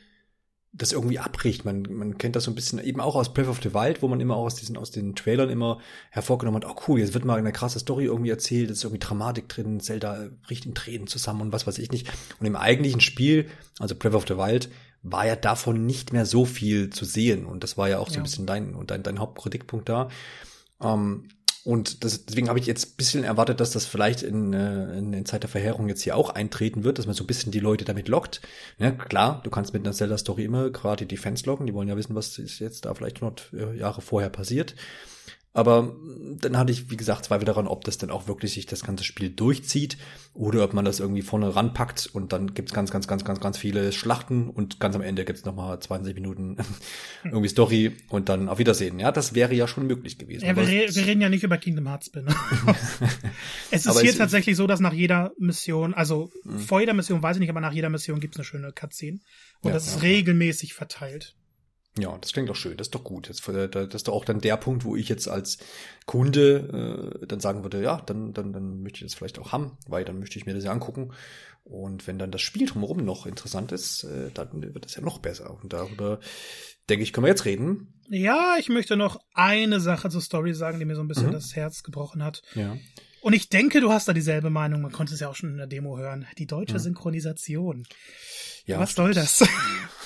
das 0.76 0.92
irgendwie 0.92 1.20
abbricht. 1.20 1.66
Man, 1.66 1.84
man 1.84 2.18
kennt 2.18 2.36
das 2.36 2.46
so 2.46 2.52
ein 2.52 2.56
bisschen 2.56 2.84
eben 2.84 3.00
auch 3.00 3.16
aus 3.16 3.34
Breath 3.34 3.48
of 3.48 3.62
the 3.62 3.76
Wild, 3.76 4.02
wo 4.02 4.08
man 4.08 4.20
immer 4.20 4.36
auch 4.36 4.46
aus 4.46 4.56
diesen, 4.56 4.76
aus 4.76 4.90
den 4.90 5.16
Trailern 5.16 5.50
immer 5.50 5.80
hervorgenommen 6.10 6.64
hat, 6.64 6.70
oh 6.70 6.82
cool, 6.88 7.00
jetzt 7.00 7.14
wird 7.14 7.26
mal 7.26 7.38
eine 7.38 7.52
krasse 7.52 7.80
Story 7.80 8.06
irgendwie 8.06 8.32
erzählt, 8.32 8.72
es 8.72 8.80
ist 8.80 8.84
irgendwie 8.84 9.00
Dramatik 9.00 9.48
drin, 9.48 9.80
Zelda 9.80 10.30
bricht 10.42 10.66
in 10.66 10.74
Tränen 10.74 11.06
zusammen 11.06 11.42
und 11.42 11.54
was 11.54 11.68
weiß 11.68 11.78
ich 11.78 11.92
nicht. 11.92 12.12
Und 12.40 12.48
im 12.48 12.56
eigentlichen 12.56 13.02
Spiel, 13.02 13.48
also 13.78 13.94
Breath 13.96 14.16
of 14.16 14.26
the 14.28 14.38
Wild, 14.38 14.70
war 15.04 15.28
ja 15.28 15.36
davon 15.36 15.86
nicht 15.86 16.12
mehr 16.12 16.26
so 16.26 16.46
viel 16.46 16.90
zu 16.90 17.06
sehen. 17.06 17.46
Und 17.46 17.64
das 17.64 17.78
war 17.78 17.90
ja 17.90 18.00
auch 18.00 18.08
so 18.08 18.16
ja. 18.16 18.22
ein 18.22 18.24
bisschen 18.24 18.48
dein, 18.48 18.76
dein, 18.88 19.04
dein 19.04 19.20
Hauptkritikpunkt 19.20 19.90
da. 19.90 20.10
Ähm, 20.82 21.28
und 21.64 22.04
das, 22.04 22.26
deswegen 22.26 22.50
habe 22.50 22.60
ich 22.60 22.66
jetzt 22.66 22.88
ein 22.88 22.96
bisschen 22.98 23.24
erwartet, 23.24 23.62
dass 23.62 23.72
das 23.72 23.86
vielleicht 23.86 24.22
in, 24.22 24.52
äh, 24.52 24.98
in, 24.98 25.14
in 25.14 25.26
Zeit 25.26 25.44
der 25.44 25.50
Verheerung 25.50 25.88
jetzt 25.88 26.02
hier 26.02 26.18
auch 26.18 26.30
eintreten 26.30 26.84
wird, 26.84 27.00
dass 27.00 27.06
man 27.06 27.16
so 27.16 27.24
ein 27.24 27.28
bisschen 27.28 27.54
die 27.54 27.62
Leute 27.62 27.86
damit 27.86 28.10
lockt. 28.10 28.42
Ja, 28.80 28.92
klar, 28.92 29.42
du 29.44 29.50
kannst 29.50 29.74
mit 29.74 29.86
einer 29.86 29.94
Zelda-Story 29.94 30.44
immer 30.44 30.72
gerade 30.72 31.06
die 31.06 31.16
Fans 31.16 31.46
locken, 31.46 31.66
die 31.66 31.74
wollen 31.74 31.88
ja 31.88 31.96
wissen, 31.96 32.16
was 32.16 32.38
ist 32.38 32.60
jetzt 32.60 32.84
da 32.86 32.94
vielleicht 32.94 33.18
100 33.18 33.52
äh, 33.54 33.78
Jahre 33.78 34.02
vorher 34.02 34.30
passiert. 34.30 34.76
Aber 35.56 35.96
dann 36.40 36.58
hatte 36.58 36.72
ich, 36.72 36.90
wie 36.90 36.98
gesagt, 36.98 37.26
Zweifel 37.26 37.46
daran, 37.46 37.68
ob 37.68 37.84
das 37.84 38.00
dann 38.00 38.10
auch 38.10 38.28
wirklich 38.28 38.54
sich 38.54 38.66
das 38.66 38.84
ganze 38.84 39.04
Spiel 39.04 39.30
durchzieht 39.30 39.98
oder 40.34 40.64
ob 40.64 40.74
man 40.74 40.84
das 40.84 41.00
irgendwie 41.00 41.22
vorne 41.22 41.56
ranpackt 41.56 42.10
und 42.12 42.34
dann 42.34 42.56
gibt's 42.56 42.74
ganz, 42.74 42.90
ganz, 42.90 43.08
ganz, 43.08 43.24
ganz, 43.24 43.40
ganz 43.40 43.58
viele 43.60 43.92
Schlachten 43.92 44.50
und 44.50 44.80
ganz 44.80 44.96
am 44.96 45.02
Ende 45.02 45.26
gibt's 45.26 45.46
nochmal 45.46 45.80
20 45.80 46.16
Minuten 46.16 46.58
irgendwie 47.24 47.50
Story 47.50 47.96
und 48.10 48.30
dann 48.30 48.50
auf 48.50 48.58
Wiedersehen. 48.58 48.98
Ja, 48.98 49.12
das 49.12 49.36
wäre 49.36 49.54
ja 49.54 49.68
schon 49.68 49.86
möglich 49.86 50.18
gewesen. 50.18 50.46
Ja, 50.46 50.56
wir, 50.56 50.64
re 50.64 50.88
wir, 50.90 51.06
reden 51.06 51.22
ja 51.22 51.30
nicht 51.30 51.44
über 51.44 51.58
Kingdom 51.58 51.88
Hearts 51.88 52.08
Spin. 52.08 52.26
es 53.72 53.86
ist 53.86 54.02
hier 54.02 54.10
es 54.10 54.18
tatsächlich 54.18 54.56
so, 54.56 54.66
dass 54.66 54.80
nach 54.80 54.94
jeder 54.94 55.34
Mission, 55.38 55.94
also 55.94 56.32
mh. 56.46 56.60
vor 56.60 56.80
jeder 56.80 56.96
Mission 56.96 57.22
weiß 57.22 57.36
ich 57.36 57.42
nicht, 57.42 57.52
aber 57.52 57.62
nach 57.62 57.74
jeder 57.74 57.90
Mission 57.90 58.20
gibt's 58.20 58.38
eine 58.38 58.46
schöne 58.46 58.72
Cutscene 58.72 59.20
und 59.62 59.70
ja, 59.70 59.74
das 59.74 59.86
ist 59.86 59.96
ja, 59.98 60.02
regelmäßig 60.02 60.74
verteilt. 60.74 61.36
Ja, 61.98 62.18
das 62.20 62.34
klingt 62.34 62.50
doch 62.50 62.56
schön, 62.56 62.76
das 62.76 62.88
ist 62.88 62.96
doch 62.96 63.04
gut. 63.04 63.30
Das, 63.30 63.40
das 63.42 63.94
ist 63.94 64.08
doch 64.08 64.14
auch 64.14 64.26
dann 64.26 64.42
der 64.42 64.58
Punkt, 64.58 64.84
wo 64.84 64.96
ich 64.96 65.10
jetzt 65.10 65.28
als 65.28 65.60
Kunde 66.08 67.20
äh, 67.22 67.28
dann 67.28 67.40
sagen 67.40 67.64
würde, 67.64 67.84
ja, 67.84 68.02
dann, 68.06 68.34
dann, 68.34 68.52
dann 68.52 68.82
möchte 68.82 68.98
ich 68.98 69.12
das 69.12 69.14
vielleicht 69.14 69.38
auch 69.38 69.52
haben, 69.52 69.78
weil 69.88 70.04
dann 70.04 70.20
möchte 70.20 70.40
ich 70.40 70.46
mir 70.48 70.56
das 70.56 70.64
ja 70.64 70.72
angucken. 70.72 71.12
Und 71.64 72.08
wenn 72.08 72.18
dann 72.18 72.32
das 72.32 72.42
Spiel 72.42 72.68
drumherum 72.68 73.06
noch 73.06 73.26
interessant 73.26 73.72
ist, 73.72 74.04
äh, 74.06 74.32
dann 74.34 74.74
wird 74.74 74.86
das 74.86 74.96
ja 74.96 75.02
noch 75.02 75.20
besser. 75.20 75.58
Und 75.62 75.72
darüber, 75.72 76.20
denke 76.90 77.04
ich, 77.04 77.14
können 77.14 77.26
wir 77.26 77.30
jetzt 77.30 77.46
reden. 77.46 77.94
Ja, 78.10 78.56
ich 78.60 78.70
möchte 78.70 78.98
noch 78.98 79.20
eine 79.34 79.80
Sache 79.80 80.10
zur 80.10 80.22
Story 80.22 80.54
sagen, 80.54 80.80
die 80.80 80.86
mir 80.86 80.96
so 80.96 81.02
ein 81.02 81.08
bisschen 81.08 81.28
mhm. 81.28 81.34
das 81.34 81.56
Herz 81.56 81.84
gebrochen 81.84 82.24
hat. 82.24 82.42
Ja. 82.56 82.76
Und 83.22 83.32
ich 83.32 83.48
denke, 83.48 83.80
du 83.80 83.92
hast 83.92 84.08
da 84.08 84.14
dieselbe 84.14 84.50
Meinung. 84.50 84.82
Man 84.82 84.92
konnte 84.92 85.14
es 85.14 85.22
ja 85.22 85.30
auch 85.30 85.36
schon 85.36 85.52
in 85.52 85.58
der 85.58 85.68
Demo 85.68 85.98
hören. 85.98 86.28
Die 86.38 86.48
deutsche 86.48 86.74
mhm. 86.74 86.80
Synchronisation. 86.80 87.86
Ja, 88.66 88.80
Was 88.80 88.96
soll 88.96 89.14
das? 89.14 89.48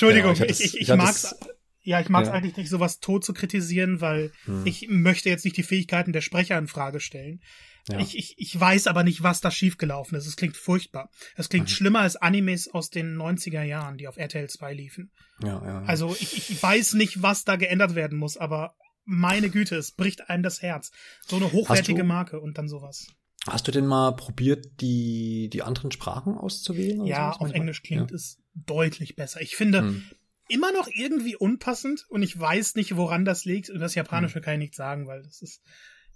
Entschuldigung, 0.00 0.34
ja, 0.34 0.44
ich, 0.46 0.60
ich, 0.60 0.74
ich, 0.74 0.80
ich 0.82 0.96
mag's. 0.96 1.34
Ja, 1.82 1.98
ich 2.00 2.10
mag 2.10 2.22
es 2.22 2.28
ja. 2.28 2.34
eigentlich 2.34 2.56
nicht, 2.56 2.68
sowas 2.68 3.00
tot 3.00 3.24
zu 3.24 3.32
kritisieren, 3.32 4.02
weil 4.02 4.32
hm. 4.44 4.66
ich 4.66 4.88
möchte 4.88 5.30
jetzt 5.30 5.44
nicht 5.44 5.56
die 5.56 5.62
Fähigkeiten 5.62 6.12
der 6.12 6.20
Sprecher 6.20 6.58
in 6.58 6.68
Frage 6.68 7.00
stellen. 7.00 7.40
Ja. 7.88 7.98
Ich, 7.98 8.16
ich, 8.16 8.34
ich 8.36 8.58
weiß 8.60 8.86
aber 8.86 9.02
nicht, 9.02 9.22
was 9.22 9.40
da 9.40 9.50
schiefgelaufen 9.50 10.16
ist. 10.16 10.26
Es 10.26 10.36
klingt 10.36 10.56
furchtbar. 10.56 11.10
Es 11.36 11.48
klingt 11.48 11.68
mhm. 11.68 11.72
schlimmer 11.72 12.00
als 12.00 12.16
Animes 12.16 12.68
aus 12.68 12.90
den 12.90 13.16
90er 13.16 13.62
Jahren, 13.62 13.96
die 13.96 14.06
auf 14.06 14.18
RTL 14.18 14.48
2 14.48 14.74
liefen. 14.74 15.10
Ja, 15.42 15.62
ja, 15.64 15.82
Also 15.86 16.14
ich, 16.20 16.50
ich 16.50 16.62
weiß 16.62 16.94
nicht, 16.94 17.22
was 17.22 17.44
da 17.44 17.56
geändert 17.56 17.94
werden 17.94 18.18
muss, 18.18 18.36
aber 18.36 18.74
meine 19.04 19.48
Güte, 19.50 19.76
es 19.76 19.92
bricht 19.92 20.28
einem 20.28 20.42
das 20.42 20.62
Herz. 20.62 20.92
So 21.26 21.36
eine 21.36 21.50
hochwertige 21.52 22.04
Marke 22.04 22.40
und 22.40 22.58
dann 22.58 22.68
sowas. 22.68 23.06
Hast 23.46 23.66
du 23.66 23.72
denn 23.72 23.86
mal 23.86 24.12
probiert, 24.12 24.80
die, 24.80 25.48
die 25.50 25.62
anderen 25.62 25.92
Sprachen 25.92 26.36
auszuwählen? 26.36 27.04
Ja, 27.06 27.32
auf 27.32 27.52
Englisch 27.52 27.82
klingt 27.82 28.10
ja. 28.10 28.16
es 28.16 28.38
deutlich 28.54 29.16
besser. 29.16 29.40
Ich 29.40 29.56
finde 29.56 29.80
hm. 29.80 30.04
immer 30.48 30.72
noch 30.72 30.88
irgendwie 30.92 31.36
unpassend 31.36 32.04
und 32.10 32.22
ich 32.22 32.38
weiß 32.38 32.74
nicht, 32.74 32.96
woran 32.96 33.24
das 33.24 33.46
liegt. 33.46 33.70
Und 33.70 33.80
das 33.80 33.94
Japanische 33.94 34.36
hm. 34.36 34.42
kann 34.42 34.54
ich 34.54 34.60
nicht 34.60 34.74
sagen, 34.74 35.06
weil 35.06 35.22
das 35.22 35.40
ist, 35.40 35.62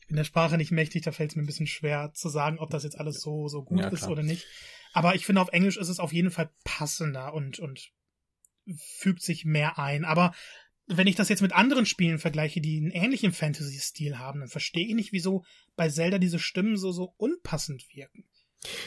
ich 0.01 0.07
bin 0.07 0.17
der 0.17 0.25
Sprache 0.25 0.59
nicht 0.59 0.71
mächtig, 0.71 1.03
da 1.03 1.13
fällt 1.13 1.31
es 1.31 1.37
mir 1.37 1.43
ein 1.43 1.47
bisschen 1.47 1.67
schwer 1.67 2.13
zu 2.13 2.29
sagen, 2.29 2.59
ob 2.59 2.69
das 2.69 2.85
jetzt 2.85 2.99
alles 2.99 3.23
so, 3.23 3.49
so 3.49 3.65
gut 3.65 3.81
ja, 3.81 3.89
ist 3.89 4.07
oder 4.07 4.23
nicht. 4.23 4.47
Aber 4.93 5.15
ich 5.15 5.25
finde, 5.25 5.41
auf 5.41 5.49
Englisch 5.49 5.79
ist 5.79 5.89
es 5.89 6.01
auf 6.01 6.13
jeden 6.13 6.31
Fall 6.31 6.51
passender 6.63 7.33
und, 7.33 7.59
und 7.59 7.91
fügt 8.77 9.23
sich 9.23 9.45
mehr 9.45 9.79
ein. 9.79 10.05
Aber 10.05 10.35
wenn 10.87 11.07
ich 11.07 11.17
das 11.17 11.29
jetzt 11.29 11.43
mit 11.43 11.53
anderen 11.53 11.87
Spielen 11.87 12.19
vergleiche, 12.19 12.61
die 12.61 12.79
einen 12.79 12.91
ähnlichen 12.91 13.33
Fantasy-Stil 13.33 14.19
haben, 14.19 14.41
dann 14.41 14.49
verstehe 14.49 14.87
ich 14.87 14.95
nicht, 14.95 15.13
wieso 15.13 15.45
bei 15.77 15.89
Zelda 15.89 16.19
diese 16.19 16.39
Stimmen 16.39 16.77
so, 16.77 16.93
so 16.93 17.15
unpassend 17.17 17.87
wirken. 17.95 18.25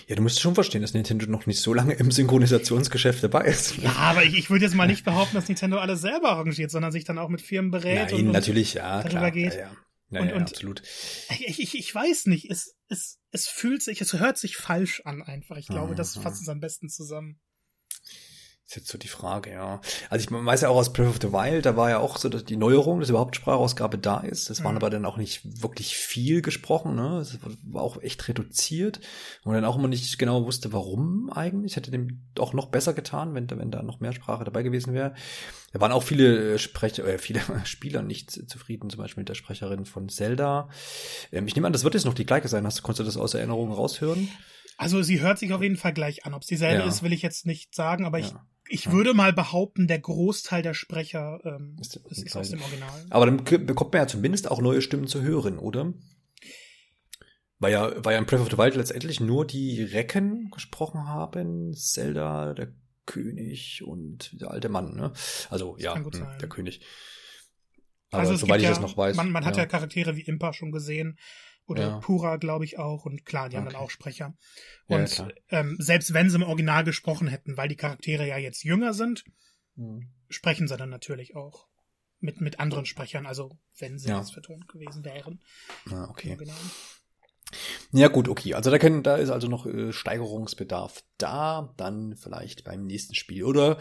Ja, 0.08 0.16
du 0.16 0.24
musst 0.24 0.39
schon 0.39 0.56
verstehen, 0.56 0.82
dass 0.82 0.94
Nintendo 0.94 1.27
noch 1.27 1.46
nicht 1.46 1.60
so 1.60 1.74
lange 1.74 1.94
im 1.94 2.10
Synchronisationsgeschäft 2.10 3.24
dabei 3.24 3.46
ist. 3.46 3.77
Ja, 3.77 3.92
aber 3.94 4.24
ich, 4.24 4.36
ich 4.36 4.50
würde 4.50 4.66
jetzt 4.66 4.74
mal 4.74 4.88
nicht 4.88 5.06
behaupten, 5.06 5.36
dass 5.36 5.48
Nintendo 5.48 5.77
alles 5.77 6.01
selber 6.01 6.30
arrangiert, 6.30 6.72
sondern 6.72 6.92
sich 6.92 7.04
dann 7.04 7.20
auch 7.20 7.30
mit 7.30 7.42
Firmen 7.42 7.72
berät 7.72 8.12
Nein, 8.12 8.27
und, 8.27 8.32
natürlich, 8.32 8.74
ja, 8.74 9.04
darüber 9.04 9.10
klar, 9.10 9.32
geht. 9.32 9.54
Ja, 9.54 9.60
ja. 9.60 9.72
Ja, 10.10 10.22
und, 10.22 10.30
ja, 10.30 10.36
und 10.36 10.42
absolut. 10.44 10.82
Ich, 11.30 11.60
ich, 11.60 11.77
ich 11.77 11.94
weiß 11.94 12.27
nicht, 12.27 12.50
es, 12.50 12.75
es, 12.88 13.20
es 13.32 13.48
fühlt 13.48 13.84
sich, 13.84 14.00
es 14.00 14.13
hört 14.13 14.38
sich 14.38 14.56
falsch 14.56 15.01
an 15.04 15.22
einfach. 15.22 15.58
Ich 15.58 15.68
glaube, 15.68 15.96
das 15.96 16.16
fasst 16.16 16.42
es 16.42 16.48
am 16.48 16.62
besten 16.62 16.88
zusammen. 16.88 17.42
Ist 18.68 18.76
jetzt 18.76 18.90
so 18.90 18.98
die 18.98 19.08
Frage, 19.08 19.52
ja. 19.52 19.80
Also 20.10 20.26
ich 20.26 20.30
weiß 20.30 20.60
ja 20.60 20.68
auch 20.68 20.76
aus 20.76 20.92
Breath 20.92 21.08
of 21.08 21.20
the 21.22 21.32
Wild, 21.32 21.66
da 21.66 21.78
war 21.78 21.90
ja 21.90 22.00
auch 22.00 22.18
so 22.18 22.28
dass 22.28 22.44
die 22.44 22.58
Neuerung, 22.58 23.00
dass 23.00 23.10
überhaupt 23.10 23.38
Sprachausgabe 23.38 23.98
da 23.98 24.20
ist. 24.20 24.50
Das 24.50 24.60
mhm. 24.60 24.66
waren 24.66 24.76
aber 24.76 24.90
dann 24.90 25.06
auch 25.06 25.16
nicht 25.16 25.62
wirklich 25.62 25.96
viel 25.96 26.42
gesprochen, 26.42 26.94
ne? 26.94 27.20
Es 27.20 27.40
war 27.64 27.82
auch 27.82 28.02
echt 28.02 28.28
reduziert. 28.28 29.00
Und 29.46 29.54
dann 29.54 29.64
auch 29.64 29.78
immer 29.78 29.88
nicht 29.88 30.20
genau 30.20 30.46
wusste, 30.46 30.74
warum 30.74 31.32
eigentlich. 31.32 31.78
Hätte 31.78 31.92
dem 31.92 32.28
auch 32.38 32.52
noch 32.52 32.66
besser 32.66 32.94
getan, 32.94 33.34
wenn, 33.36 33.50
wenn 33.50 33.72
da 33.72 33.82
noch 33.84 34.02
mehr 34.02 34.12
Sprache 34.12 34.44
dabei 34.44 34.64
gewesen 34.64 34.94
wäre. 34.94 35.16
Da 35.72 35.80
waren 35.80 35.94
auch 35.94 36.04
viele 36.04 36.56
äh, 36.56 36.58
Sprecher, 36.58 37.06
äh, 37.06 37.20
viele 37.20 37.40
Spieler 37.64 38.02
nicht 38.02 38.50
zufrieden, 38.50 38.90
zum 38.90 39.00
Beispiel 39.00 39.22
mit 39.22 39.30
der 39.30 39.36
Sprecherin 39.36 39.86
von 39.86 40.10
Zelda. 40.10 40.68
Ähm, 41.32 41.48
ich 41.48 41.56
nehme 41.56 41.68
an, 41.68 41.74
das 41.74 41.86
wird 41.86 41.94
jetzt 41.94 42.06
noch 42.06 42.14
die 42.14 42.26
gleiche 42.26 42.50
sein. 42.50 42.66
Hast 42.66 42.80
du, 42.80 42.84
konntest 42.84 43.00
du 43.00 43.06
das 43.06 43.16
aus 43.16 43.34
Erinnerung 43.34 43.72
raushören? 43.72 44.28
Also 44.78 45.02
sie 45.02 45.22
hört 45.22 45.40
sich 45.40 45.54
auf 45.54 45.64
jeden 45.64 45.78
Fall 45.78 45.94
gleich 45.94 46.26
an. 46.26 46.34
Ob 46.34 46.42
es 46.42 46.48
dieselbe 46.48 46.84
ja. 46.84 46.88
ist, 46.88 47.02
will 47.02 47.14
ich 47.14 47.22
jetzt 47.22 47.46
nicht 47.46 47.74
sagen, 47.74 48.06
aber 48.06 48.20
ja. 48.20 48.28
ich 48.28 48.34
ich 48.70 48.92
würde 48.92 49.14
mal 49.14 49.34
behaupten, 49.34 49.88
der 49.88 50.00
Großteil 50.00 50.62
der 50.62 50.74
Sprecher 50.74 51.40
ähm, 51.44 51.76
ist, 51.80 51.96
ist, 52.10 52.24
ist 52.24 52.36
aus 52.36 52.50
dem 52.50 52.62
Original. 52.62 53.06
Aber 53.10 53.26
dann 53.26 53.44
bekommt 53.44 53.94
man 53.94 54.04
ja 54.04 54.08
zumindest 54.08 54.50
auch 54.50 54.62
neue 54.62 54.82
Stimmen 54.82 55.08
zu 55.08 55.22
hören, 55.22 55.58
oder? 55.60 55.94
Weil 57.60 57.72
ja, 57.72 57.92
weil 58.06 58.14
ja 58.14 58.20
in 58.20 58.26
Breath 58.26 58.42
of 58.42 58.52
the 58.52 58.58
Wild 58.58 58.76
letztendlich 58.76 59.20
nur 59.20 59.46
die 59.46 59.82
Recken 59.84 60.52
gesprochen 60.52 61.08
haben, 61.08 61.74
Zelda, 61.74 62.54
der 62.54 62.74
König 63.06 63.84
und 63.84 64.40
der 64.40 64.52
alte 64.52 64.70
Mann, 64.70 64.96
ne? 64.96 65.14
Also 65.50 65.74
das 65.76 65.84
ja, 65.84 65.96
hm, 65.96 66.12
der 66.12 66.50
König. 66.50 66.82
Aber 68.12 68.22
also 68.22 68.36
soweit 68.36 68.60
ich 68.60 68.66
ja, 68.66 68.70
das 68.70 68.80
noch 68.80 68.96
weiß. 68.96 69.16
Man, 69.16 69.32
man 69.32 69.46
hat 69.46 69.58
ja. 69.58 69.64
ja 69.64 69.68
Charaktere 69.68 70.16
wie 70.16 70.22
Impa 70.22 70.54
schon 70.54 70.72
gesehen 70.72 71.18
oder 71.68 71.82
ja. 71.82 72.00
Pura, 72.00 72.38
glaube 72.38 72.66
ich 72.66 72.80
auch. 72.80 73.06
Und 73.06 73.26
klar, 73.26 73.50
die 73.50 73.56
okay. 73.56 73.66
haben 73.66 73.72
dann 73.72 73.82
auch 73.82 73.90
Sprecher. 73.90 74.34
Und 74.88 75.18
ja, 75.18 75.28
ähm, 75.50 75.76
selbst 75.80 76.14
wenn 76.14 76.30
sie 76.30 76.38
im 76.38 76.44
Original 76.44 76.84
gesprochen 76.84 77.28
hätten, 77.28 77.58
weil 77.58 77.68
die 77.68 77.76
Charaktere 77.76 78.28
ja 78.28 78.38
jetzt 78.38 78.64
jünger 78.64 78.94
sind, 78.94 79.26
mhm. 79.76 80.10
sprechen 80.30 80.68
sie 80.68 80.78
dann 80.78 80.90
natürlich 80.90 81.36
auch 81.36 81.68
mit, 82.20 82.42
mit 82.42 82.60
anderen 82.60 82.86
Sprechern, 82.86 83.26
also 83.26 83.60
wenn 83.78 84.00
sie 84.00 84.10
ja. 84.10 84.18
jetzt 84.18 84.34
vertont 84.34 84.68
gewesen 84.68 85.04
wären. 85.06 85.42
Ah, 85.92 86.08
okay. 86.10 86.36
Genau. 86.36 86.54
Ja 87.92 88.10
gut, 88.10 88.28
okay. 88.28 88.54
Also 88.54 88.72
da, 88.72 88.78
können, 88.78 89.04
da 89.04 89.16
ist 89.16 89.30
also 89.30 89.48
noch 89.48 89.66
äh, 89.66 89.94
Steigerungsbedarf 89.94 91.04
da, 91.18 91.74
dann 91.78 92.18
vielleicht 92.18 92.64
beim 92.64 92.86
nächsten 92.86 93.16
Spiel. 93.16 93.44
Oder 93.44 93.78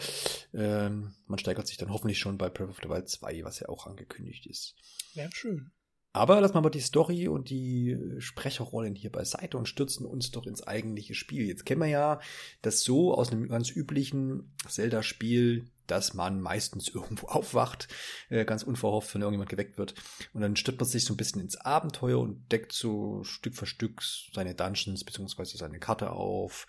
ähm, 0.53 1.15
man 1.25 1.39
steigert 1.39 1.67
sich 1.67 1.77
dann 1.77 1.89
hoffentlich 1.89 2.19
schon 2.19 2.37
bei 2.37 2.49
Breath 2.49 2.69
of 2.69 2.79
the 2.81 2.89
Wild 2.89 3.09
2, 3.09 3.43
was 3.43 3.59
ja 3.59 3.67
auch 3.69 3.87
angekündigt 3.87 4.45
ist. 4.45 4.75
Wäre 5.13 5.29
schön. 5.33 5.71
Aber 6.17 6.41
lassen 6.41 6.55
wir 6.55 6.61
mal 6.61 6.69
die 6.69 6.79
Story 6.79 7.27
und 7.27 7.49
die 7.49 7.97
Sprecherrollen 8.17 8.95
hier 8.95 9.11
beiseite 9.11 9.57
und 9.57 9.67
stürzen 9.67 10.05
uns 10.05 10.31
doch 10.31 10.45
ins 10.45 10.63
eigentliche 10.63 11.13
Spiel. 11.13 11.47
Jetzt 11.47 11.65
kennen 11.65 11.81
wir 11.81 11.87
ja 11.87 12.19
das 12.61 12.81
so 12.81 13.13
aus 13.13 13.31
einem 13.31 13.47
ganz 13.47 13.69
üblichen 13.69 14.51
Zelda-Spiel, 14.67 15.69
dass 15.85 16.13
man 16.13 16.41
meistens 16.41 16.89
irgendwo 16.93 17.27
aufwacht, 17.27 17.87
äh, 18.29 18.45
ganz 18.45 18.63
unverhofft 18.63 19.11
von 19.11 19.21
irgendjemand 19.21 19.49
geweckt 19.49 19.77
wird. 19.77 19.93
Und 20.33 20.41
dann 20.41 20.55
stürzt 20.55 20.79
man 20.79 20.89
sich 20.89 21.05
so 21.05 21.13
ein 21.13 21.17
bisschen 21.17 21.41
ins 21.41 21.57
Abenteuer 21.57 22.19
und 22.19 22.51
deckt 22.51 22.73
so 22.73 23.23
Stück 23.23 23.55
für 23.55 23.65
Stück 23.65 24.01
seine 24.33 24.55
Dungeons 24.55 25.03
beziehungsweise 25.03 25.57
seine 25.57 25.79
Karte 25.79 26.11
auf, 26.11 26.67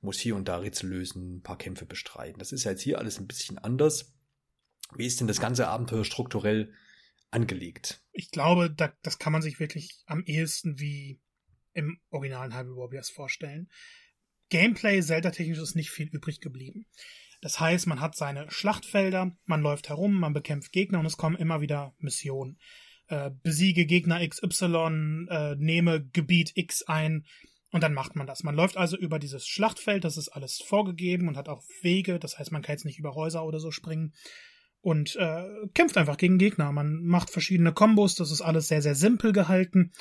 muss 0.00 0.18
hier 0.18 0.36
und 0.36 0.48
da 0.48 0.58
Rätsel 0.58 0.90
lösen, 0.90 1.36
ein 1.36 1.42
paar 1.42 1.58
Kämpfe 1.58 1.86
bestreiten. 1.86 2.38
Das 2.38 2.52
ist 2.52 2.64
ja 2.64 2.72
jetzt 2.72 2.82
hier 2.82 2.98
alles 2.98 3.18
ein 3.18 3.26
bisschen 3.26 3.58
anders. 3.58 4.12
Wie 4.94 5.06
ist 5.06 5.20
denn 5.20 5.28
das 5.28 5.40
ganze 5.40 5.68
Abenteuer 5.68 6.04
strukturell 6.04 6.74
angelegt. 7.32 8.02
Ich 8.12 8.30
glaube, 8.30 8.70
da, 8.70 8.92
das 9.02 9.18
kann 9.18 9.32
man 9.32 9.42
sich 9.42 9.58
wirklich 9.58 10.02
am 10.06 10.22
ehesten 10.24 10.78
wie 10.78 11.20
im 11.72 11.98
originalen 12.10 12.54
Hyrule 12.54 12.76
Warriors 12.76 13.10
vorstellen. 13.10 13.70
Gameplay 14.50 15.00
Zelda-technisch 15.00 15.58
ist 15.58 15.74
nicht 15.74 15.90
viel 15.90 16.08
übrig 16.08 16.40
geblieben. 16.40 16.86
Das 17.40 17.58
heißt, 17.58 17.86
man 17.86 18.00
hat 18.00 18.14
seine 18.14 18.50
Schlachtfelder, 18.50 19.36
man 19.46 19.62
läuft 19.62 19.88
herum, 19.88 20.20
man 20.20 20.34
bekämpft 20.34 20.72
Gegner 20.72 21.00
und 21.00 21.06
es 21.06 21.16
kommen 21.16 21.36
immer 21.36 21.60
wieder 21.60 21.94
Missionen. 21.98 22.58
Äh, 23.08 23.30
besiege 23.42 23.86
Gegner 23.86 24.26
XY, 24.26 25.26
äh, 25.28 25.56
nehme 25.56 26.04
Gebiet 26.04 26.52
X 26.54 26.82
ein 26.82 27.26
und 27.70 27.82
dann 27.82 27.94
macht 27.94 28.14
man 28.14 28.26
das. 28.26 28.42
Man 28.42 28.54
läuft 28.54 28.76
also 28.76 28.96
über 28.96 29.18
dieses 29.18 29.48
Schlachtfeld, 29.48 30.04
das 30.04 30.18
ist 30.18 30.28
alles 30.28 30.58
vorgegeben 30.58 31.26
und 31.28 31.36
hat 31.36 31.48
auch 31.48 31.64
Wege, 31.80 32.18
das 32.18 32.38
heißt, 32.38 32.52
man 32.52 32.62
kann 32.62 32.74
jetzt 32.74 32.84
nicht 32.84 32.98
über 32.98 33.14
Häuser 33.14 33.44
oder 33.44 33.58
so 33.58 33.70
springen 33.70 34.12
und 34.82 35.16
äh, 35.16 35.44
kämpft 35.74 35.96
einfach 35.96 36.16
gegen 36.18 36.38
Gegner. 36.38 36.70
Man 36.72 37.04
macht 37.04 37.30
verschiedene 37.30 37.72
Kombos, 37.72 38.16
das 38.16 38.30
ist 38.30 38.42
alles 38.42 38.68
sehr, 38.68 38.82
sehr 38.82 38.94
simpel 38.94 39.32
gehalten, 39.32 39.92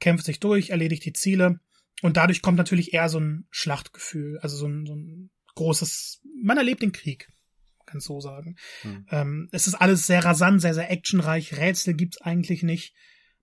kämpft 0.00 0.24
sich 0.24 0.40
durch, 0.40 0.70
erledigt 0.70 1.04
die 1.04 1.12
Ziele 1.12 1.60
und 2.02 2.16
dadurch 2.16 2.42
kommt 2.42 2.58
natürlich 2.58 2.92
eher 2.92 3.08
so 3.08 3.20
ein 3.20 3.46
Schlachtgefühl, 3.50 4.38
also 4.38 4.56
so 4.56 4.66
ein, 4.66 4.86
so 4.86 4.94
ein 4.94 5.30
großes, 5.54 6.22
man 6.42 6.56
erlebt 6.56 6.82
den 6.82 6.92
Krieg, 6.92 7.28
kann 7.86 8.00
so 8.00 8.20
sagen. 8.20 8.56
Hm. 8.82 9.06
Ähm, 9.10 9.48
es 9.52 9.66
ist 9.66 9.74
alles 9.74 10.06
sehr 10.06 10.24
rasant, 10.24 10.62
sehr, 10.62 10.74
sehr 10.74 10.90
actionreich, 10.90 11.56
Rätsel 11.58 11.94
gibt's 11.94 12.20
eigentlich 12.20 12.62
nicht. 12.62 12.94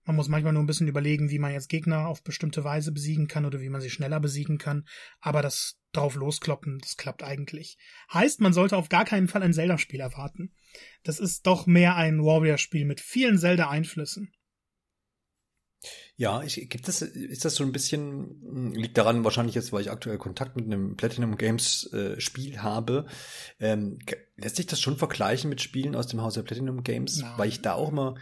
Man 0.04 0.16
muss 0.16 0.30
manchmal 0.30 0.54
nur 0.54 0.64
ein 0.64 0.68
bisschen 0.68 0.88
überlegen, 0.88 1.30
wie 1.30 1.38
man 1.38 1.52
jetzt 1.52 1.68
Gegner 1.68 2.08
auf 2.08 2.24
bestimmte 2.24 2.64
Weise 2.64 2.94
besiegen 2.94 3.28
kann 3.28 3.46
oder 3.46 3.60
wie 3.60 3.70
man 3.70 3.82
sie 3.82 3.90
schneller 3.90 4.22
besiegen 4.22 4.58
kann. 4.58 4.88
Aber 5.20 5.42
das 5.42 5.78
drauf 5.98 6.16
loskloppen, 6.16 6.80
das 6.80 6.98
klappt 6.98 7.24
eigentlich. 7.24 7.78
Heißt, 8.14 8.42
man 8.42 8.54
sollte 8.54 8.78
auf 8.78 8.90
gar 8.90 9.06
keinen 9.06 9.28
Fall 9.28 9.44
ein 9.44 9.54
Zelda-Spiel 9.54 10.00
erwarten. 10.00 10.54
Das 11.04 11.20
ist 11.20 11.46
doch 11.48 11.66
mehr 11.66 11.96
ein 11.96 12.24
Warrior-Spiel 12.24 12.86
mit 12.86 13.02
vielen 13.02 13.38
Zelda-Einflüssen. 13.38 14.32
Ja, 16.16 16.42
ich, 16.42 16.56
gibt 16.70 16.88
das, 16.88 17.04
ist 17.04 17.46
das 17.46 17.56
so 17.56 17.64
ein 17.64 17.72
bisschen, 17.72 18.42
hm, 18.42 18.74
liegt 18.74 18.98
daran 18.98 19.24
wahrscheinlich 19.24 19.54
jetzt, 19.54 19.72
weil 19.72 19.82
ich 19.82 19.92
aktuell 19.92 20.18
Kontakt 20.18 20.56
mit 20.56 20.66
einem 20.66 20.98
Platinum 20.98 21.38
Games 21.38 21.92
äh, 21.94 22.20
Spiel 22.20 22.64
habe. 22.64 23.06
Ähm, 23.60 24.00
lässt 24.36 24.56
sich 24.56 24.66
das 24.66 24.82
schon 24.82 24.98
vergleichen 24.98 25.50
mit 25.50 25.62
Spielen 25.62 25.96
aus 25.96 26.08
dem 26.08 26.22
Haus 26.22 26.34
der 26.34 26.42
Platinum 26.42 26.84
Games, 26.84 27.20
Nein. 27.20 27.34
weil 27.38 27.50
ich 27.50 27.62
da 27.62 27.74
auch 27.74 27.92
mal 27.92 28.16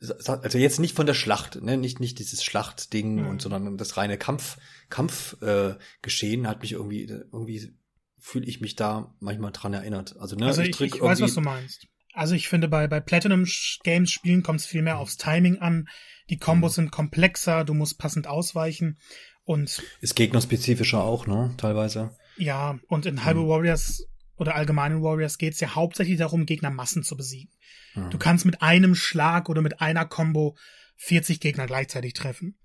also 0.00 0.58
jetzt 0.58 0.80
nicht 0.80 0.96
von 0.96 1.06
der 1.06 1.14
Schlacht, 1.14 1.62
ne, 1.62 1.76
nicht 1.76 2.00
nicht 2.00 2.18
dieses 2.18 2.44
Schlachtding 2.44 3.22
mhm. 3.22 3.26
und 3.26 3.42
sondern 3.42 3.76
das 3.76 3.96
reine 3.96 4.18
Kampf 4.18 4.58
Kampfgeschehen 4.90 5.72
äh, 5.72 5.78
Geschehen 6.02 6.48
hat 6.48 6.62
mich 6.62 6.72
irgendwie 6.72 7.04
irgendwie 7.04 7.74
fühle 8.18 8.46
ich 8.46 8.60
mich 8.60 8.76
da 8.76 9.14
manchmal 9.20 9.52
dran 9.52 9.72
erinnert. 9.72 10.16
Also 10.18 10.36
ne, 10.36 10.46
also 10.46 10.62
ich, 10.62 10.80
ich, 10.80 10.94
ich 10.94 11.00
weiß, 11.00 11.20
was 11.20 11.34
du 11.34 11.40
meinst. 11.40 11.86
Also 12.12 12.34
ich 12.34 12.48
finde 12.48 12.68
bei 12.68 12.86
bei 12.86 13.00
Platinum 13.00 13.46
Games 13.84 14.10
Spielen 14.10 14.42
kommt 14.42 14.60
es 14.60 14.66
viel 14.66 14.82
mehr 14.82 14.98
aufs 14.98 15.16
Timing 15.16 15.58
an. 15.58 15.88
Die 16.30 16.38
Kombos 16.38 16.72
mhm. 16.72 16.82
sind 16.82 16.90
komplexer, 16.90 17.64
du 17.64 17.74
musst 17.74 17.98
passend 17.98 18.26
ausweichen 18.26 18.98
und 19.44 19.82
ist 20.00 20.14
gegnerspezifischer 20.14 21.02
auch, 21.02 21.26
ne, 21.26 21.54
teilweise. 21.56 22.16
Ja, 22.36 22.78
und 22.88 23.06
in 23.06 23.24
Hyrule 23.24 23.44
mhm. 23.44 23.48
Warriors 23.48 24.06
oder 24.38 24.54
allgemeinen 24.54 25.02
Warriors 25.02 25.38
geht 25.38 25.54
es 25.54 25.60
ja 25.60 25.74
hauptsächlich 25.74 26.18
darum, 26.18 26.46
Gegnermassen 26.46 27.02
zu 27.02 27.16
besiegen. 27.16 27.52
Mhm. 27.94 28.10
Du 28.10 28.18
kannst 28.18 28.44
mit 28.44 28.62
einem 28.62 28.94
Schlag 28.94 29.48
oder 29.48 29.62
mit 29.62 29.80
einer 29.80 30.04
Combo 30.04 30.56
40 30.96 31.40
Gegner 31.40 31.66
gleichzeitig 31.66 32.14
treffen. 32.14 32.56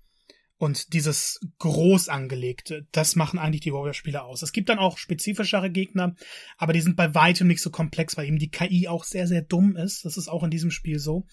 Und 0.64 0.94
dieses 0.94 1.40
groß 1.58 2.08
angelegte, 2.08 2.86
das 2.90 3.16
machen 3.16 3.38
eigentlich 3.38 3.60
die 3.60 3.74
Warrior-Spiele 3.74 4.22
aus. 4.22 4.40
Es 4.40 4.50
gibt 4.50 4.70
dann 4.70 4.78
auch 4.78 4.96
spezifischere 4.96 5.70
Gegner, 5.70 6.14
aber 6.56 6.72
die 6.72 6.80
sind 6.80 6.96
bei 6.96 7.14
weitem 7.14 7.48
nicht 7.48 7.60
so 7.60 7.68
komplex, 7.68 8.16
weil 8.16 8.28
eben 8.28 8.38
die 8.38 8.48
KI 8.48 8.88
auch 8.88 9.04
sehr, 9.04 9.26
sehr 9.26 9.42
dumm 9.42 9.76
ist. 9.76 10.06
Das 10.06 10.16
ist 10.16 10.28
auch 10.28 10.42
in 10.42 10.48
diesem 10.48 10.70
Spiel 10.70 10.98
so. 10.98 11.26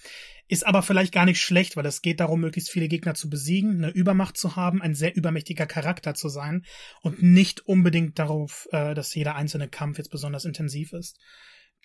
Ist 0.49 0.67
aber 0.67 0.81
vielleicht 0.81 1.13
gar 1.13 1.23
nicht 1.23 1.39
schlecht, 1.39 1.77
weil 1.77 1.85
es 1.85 2.01
geht 2.01 2.19
darum, 2.19 2.41
möglichst 2.41 2.71
viele 2.71 2.89
Gegner 2.89 3.13
zu 3.13 3.29
besiegen, 3.29 3.77
eine 3.77 3.93
Übermacht 3.93 4.35
zu 4.35 4.57
haben, 4.57 4.81
ein 4.81 4.95
sehr 4.95 5.15
übermächtiger 5.15 5.65
Charakter 5.65 6.13
zu 6.13 6.27
sein 6.27 6.65
und 7.01 7.23
nicht 7.23 7.65
unbedingt 7.65 8.19
darauf, 8.19 8.67
äh, 8.73 8.93
dass 8.95 9.15
jeder 9.15 9.35
einzelne 9.35 9.69
Kampf 9.69 9.97
jetzt 9.97 10.11
besonders 10.11 10.43
intensiv 10.43 10.91
ist. 10.91 11.17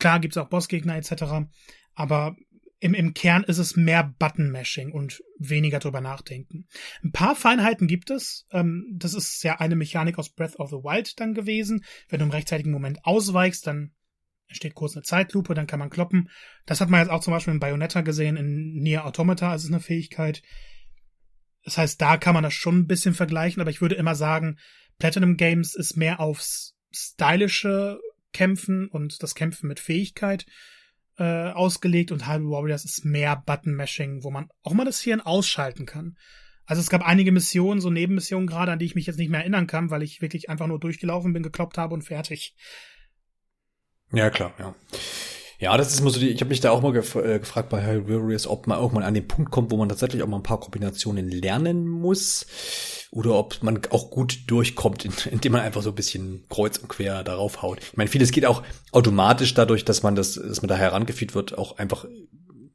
Klar 0.01 0.19
gibt's 0.19 0.37
auch 0.37 0.49
Bossgegner 0.49 0.97
etc., 0.97 1.47
aber 1.95 2.37
im, 2.79 2.95
im 2.95 3.15
Kern 3.15 3.45
ist 3.45 3.59
es 3.59 3.77
mehr 3.77 4.15
Button-Mashing 4.19 4.93
und 4.93 5.23
weniger 5.39 5.79
drüber 5.79 6.01
nachdenken. 6.01 6.67
Ein 7.03 7.13
paar 7.13 7.35
Feinheiten 7.35 7.87
gibt 7.87 8.11
es. 8.11 8.47
Ähm, 8.51 8.87
das 8.93 9.15
ist 9.15 9.43
ja 9.43 9.61
eine 9.61 9.77
Mechanik 9.77 10.19
aus 10.19 10.31
Breath 10.31 10.57
of 10.57 10.71
the 10.71 10.77
Wild 10.77 11.19
dann 11.19 11.33
gewesen. 11.33 11.85
Wenn 12.09 12.19
du 12.19 12.27
im 12.27 12.31
rechtzeitigen 12.31 12.73
Moment 12.73 13.05
ausweichst, 13.05 13.67
dann 13.67 13.93
entsteht 14.49 14.75
kurz 14.75 14.95
eine 14.95 15.03
Zeitlupe, 15.03 15.55
dann 15.55 15.67
kann 15.67 15.79
man 15.79 15.91
kloppen. 15.91 16.29
Das 16.67 16.81
hat 16.81 16.91
man 16.91 17.01
jetzt 17.01 17.11
auch 17.11 17.21
zum 17.21 17.33
Beispiel 17.33 17.55
in 17.55 17.61
Bayonetta 17.61 18.03
gesehen, 18.03 18.37
in 18.37 18.75
Nier 18.75 19.07
Automata 19.07 19.55
ist 19.55 19.65
es 19.65 19.71
eine 19.71 19.81
Fähigkeit. 19.81 20.43
Das 21.65 21.79
heißt, 21.79 22.01
da 22.01 22.17
kann 22.17 22.35
man 22.35 22.45
das 22.45 22.55
schon 22.55 22.81
ein 22.81 22.87
bisschen 22.87 23.15
vergleichen, 23.15 23.61
aber 23.61 23.71
ich 23.71 23.81
würde 23.81 23.97
immer 23.97 24.15
sagen, 24.15 24.59
Platinum 24.99 25.37
Games 25.37 25.75
ist 25.75 25.97
mehr 25.97 26.21
aufs 26.21 26.77
stylische 26.93 27.99
Kämpfen 28.33 28.87
und 28.89 29.23
das 29.23 29.35
Kämpfen 29.35 29.67
mit 29.67 29.81
Fähigkeit 29.81 30.47
äh, 31.19 31.51
ausgelegt 31.51 32.13
und 32.13 32.27
Hyrule 32.27 32.51
Warriors 32.51 32.85
ist 32.85 33.05
mehr 33.05 33.43
Button-Mashing, 33.47 34.23
wo 34.23 34.31
man 34.31 34.49
auch 34.63 34.75
mal 34.75 34.85
das 34.85 35.01
Hirn 35.01 35.21
ausschalten 35.21 35.87
kann. 35.87 36.17
Also 36.67 36.81
es 36.81 36.91
gab 36.91 37.07
einige 37.07 37.33
Missionen, 37.33 37.81
so 37.81 37.91
Nebenmissionen 37.91 38.47
gerade, 38.47 38.73
an 38.73 38.79
die 38.79 38.87
ich 38.87 38.97
mich 38.97 39.07
jetzt 39.07 39.19
nicht 39.19 39.31
mehr 39.31 39.41
erinnern 39.41 39.67
kann, 39.67 39.91
weil 39.91 40.03
ich 40.03 40.21
wirklich 40.21 40.51
einfach 40.51 40.67
nur 40.67 40.81
durchgelaufen 40.81 41.33
bin, 41.33 41.43
gekloppt 41.43 41.79
habe 41.79 41.95
und 41.95 42.03
fertig. 42.03 42.55
Ja, 44.13 44.31
klar, 44.31 44.53
ja. 44.59 44.75
Ja, 45.59 45.77
das 45.77 45.93
ist 45.93 46.01
immer 46.01 46.11
so 46.11 46.21
die, 46.21 46.29
ich 46.29 46.41
habe 46.41 46.51
mich 46.51 46.61
da 46.61 46.71
auch 46.71 46.83
mal 46.83 46.93
gef 46.93 47.15
äh, 47.15 47.39
gefragt 47.39 47.71
bei 47.71 47.85
Hyrule 47.85 48.23
Warriors, 48.23 48.47
ob 48.47 48.67
man 48.67 48.79
irgendwann 48.79 49.05
an 49.05 49.15
den 49.15 49.27
Punkt 49.27 49.51
kommt, 49.51 49.71
wo 49.71 49.77
man 49.77 49.89
tatsächlich 49.89 50.23
auch 50.23 50.27
mal 50.27 50.37
ein 50.37 50.43
paar 50.43 50.61
Kombinationen 50.61 51.29
lernen 51.31 51.87
muss 51.89 52.47
oder 53.11 53.35
ob 53.35 53.63
man 53.63 53.81
auch 53.91 54.11
gut 54.11 54.41
durchkommt, 54.49 55.05
indem 55.27 55.53
man 55.53 55.63
einfach 55.63 55.83
so 55.83 55.91
ein 55.91 55.95
bisschen 55.95 56.45
kreuz 56.49 56.77
und 56.77 56.89
quer 56.89 57.25
darauf 57.25 57.63
haut. 57.63 57.79
Ich 57.81 57.97
meine, 57.97 58.11
vieles 58.11 58.33
geht 58.33 58.45
auch 58.45 58.63
automatisch 58.93 59.55
dadurch, 59.55 59.85
dass 59.85 60.03
man 60.03 60.15
das, 60.15 60.35
dass 60.35 60.61
man 60.61 60.69
da 60.69 60.77
herangeführt 60.77 61.35
wird, 61.35 61.57
auch 61.57 61.79
einfach 61.79 62.05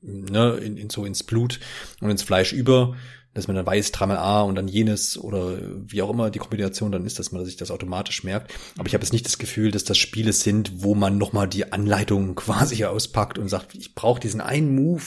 ne, 0.02 0.54
in, 0.56 0.78
in 0.78 0.89
so 0.89 1.06
ins 1.06 1.24
Blut 1.24 1.60
und 2.00 2.10
ins 2.10 2.24
Fleisch 2.24 2.54
über 2.54 2.96
dass 3.34 3.48
man 3.48 3.56
dann 3.56 3.65
weiß, 3.65 3.91
dreimal 3.91 4.17
A 4.17 4.41
und 4.41 4.56
dann 4.56 4.67
jenes 4.67 5.17
oder 5.17 5.58
wie 5.62 6.02
auch 6.02 6.10
immer 6.10 6.30
die 6.30 6.39
Kombination 6.39 6.91
dann 6.91 7.06
ist, 7.06 7.17
dass 7.17 7.32
man 7.32 7.46
sich 7.46 7.56
das 7.56 7.72
automatisch 7.72 8.24
merkt. 8.24 8.54
Aber 8.78 8.88
ich 8.88 8.94
habe 8.94 9.04
jetzt 9.04 9.13
nicht 9.13 9.26
das 9.26 9.38
Gefühl, 9.38 9.72
dass 9.72 9.86
das 9.86 9.98
Spiele 9.98 10.34
sind, 10.34 10.84
wo 10.84 10.96
man 10.96 11.17
nochmal 11.17 11.48
die 11.48 11.72
Anleitung 11.72 12.36
quasi 12.36 12.84
auspackt 12.84 13.38
und 13.38 13.48
sagt, 13.48 13.76
ich 13.76 13.96
brauche 13.96 14.20
diesen 14.20 14.41
einen 14.41 14.76
Move 14.76 15.04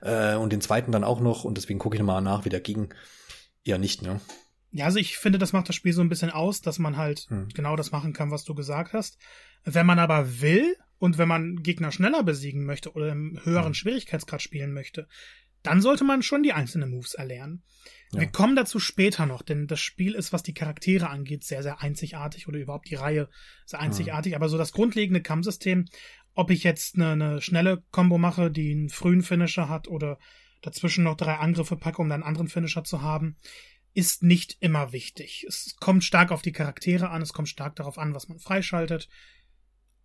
äh, 0.00 0.34
und 0.34 0.52
den 0.52 0.60
zweiten 0.60 0.92
dann 0.92 1.04
auch 1.04 1.20
noch 1.20 1.44
und 1.44 1.56
deswegen 1.56 1.78
gucke 1.78 1.96
ich 1.96 2.00
nochmal 2.00 2.22
nach, 2.22 2.44
wie 2.44 2.50
der 2.50 2.60
ging. 2.60 2.92
Ja, 3.64 3.78
nicht, 3.78 4.02
ne? 4.02 4.20
Ja, 4.72 4.86
also 4.86 4.98
ich 4.98 5.18
finde, 5.18 5.38
das 5.38 5.52
macht 5.52 5.68
das 5.68 5.76
Spiel 5.76 5.92
so 5.92 6.00
ein 6.00 6.08
bisschen 6.08 6.30
aus, 6.30 6.62
dass 6.62 6.78
man 6.78 6.96
halt 6.96 7.26
hm. 7.28 7.48
genau 7.54 7.76
das 7.76 7.92
machen 7.92 8.12
kann, 8.12 8.30
was 8.30 8.44
du 8.44 8.54
gesagt 8.54 8.94
hast. 8.94 9.18
Wenn 9.64 9.86
man 9.86 9.98
aber 9.98 10.40
will 10.40 10.76
und 10.98 11.18
wenn 11.18 11.28
man 11.28 11.62
Gegner 11.62 11.92
schneller 11.92 12.22
besiegen 12.22 12.64
möchte 12.64 12.92
oder 12.92 13.12
im 13.12 13.38
höheren 13.44 13.66
hm. 13.66 13.74
Schwierigkeitsgrad 13.74 14.40
spielen 14.40 14.72
möchte, 14.72 15.06
dann 15.62 15.80
sollte 15.80 16.04
man 16.04 16.22
schon 16.22 16.42
die 16.42 16.52
einzelnen 16.52 16.90
Moves 16.90 17.14
erlernen. 17.14 17.62
Ja. 18.12 18.20
Wir 18.20 18.26
kommen 18.28 18.56
dazu 18.56 18.78
später 18.78 19.26
noch, 19.26 19.42
denn 19.42 19.66
das 19.66 19.80
Spiel 19.80 20.14
ist, 20.14 20.32
was 20.32 20.42
die 20.42 20.54
Charaktere 20.54 21.08
angeht, 21.08 21.44
sehr, 21.44 21.62
sehr 21.62 21.80
einzigartig 21.80 22.48
oder 22.48 22.58
überhaupt 22.58 22.90
die 22.90 22.96
Reihe 22.96 23.28
ist 23.64 23.74
einzigartig. 23.74 24.32
Mhm. 24.32 24.36
Aber 24.36 24.48
so 24.48 24.58
das 24.58 24.72
grundlegende 24.72 25.22
Kampfsystem, 25.22 25.86
ob 26.34 26.50
ich 26.50 26.64
jetzt 26.64 26.96
eine, 26.96 27.10
eine 27.10 27.42
schnelle 27.42 27.82
Combo 27.90 28.18
mache, 28.18 28.50
die 28.50 28.72
einen 28.72 28.88
frühen 28.88 29.22
Finisher 29.22 29.68
hat 29.68 29.88
oder 29.88 30.18
dazwischen 30.62 31.04
noch 31.04 31.16
drei 31.16 31.36
Angriffe 31.36 31.76
packe, 31.76 32.00
um 32.00 32.08
dann 32.08 32.22
einen 32.22 32.28
anderen 32.28 32.48
Finisher 32.48 32.84
zu 32.84 33.02
haben, 33.02 33.36
ist 33.94 34.22
nicht 34.22 34.56
immer 34.60 34.92
wichtig. 34.92 35.44
Es 35.46 35.76
kommt 35.78 36.04
stark 36.04 36.32
auf 36.32 36.42
die 36.42 36.52
Charaktere 36.52 37.10
an, 37.10 37.22
es 37.22 37.32
kommt 37.32 37.48
stark 37.48 37.76
darauf 37.76 37.98
an, 37.98 38.14
was 38.14 38.28
man 38.28 38.38
freischaltet. 38.38 39.08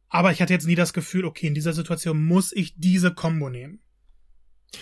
Aber 0.09 0.31
ich 0.31 0.41
hatte 0.41 0.53
jetzt 0.53 0.67
nie 0.67 0.75
das 0.75 0.93
Gefühl, 0.93 1.25
okay, 1.25 1.47
in 1.47 1.53
dieser 1.53 1.73
Situation 1.73 2.23
muss 2.23 2.51
ich 2.51 2.75
diese 2.77 3.13
Combo 3.13 3.49
nehmen. 3.49 3.81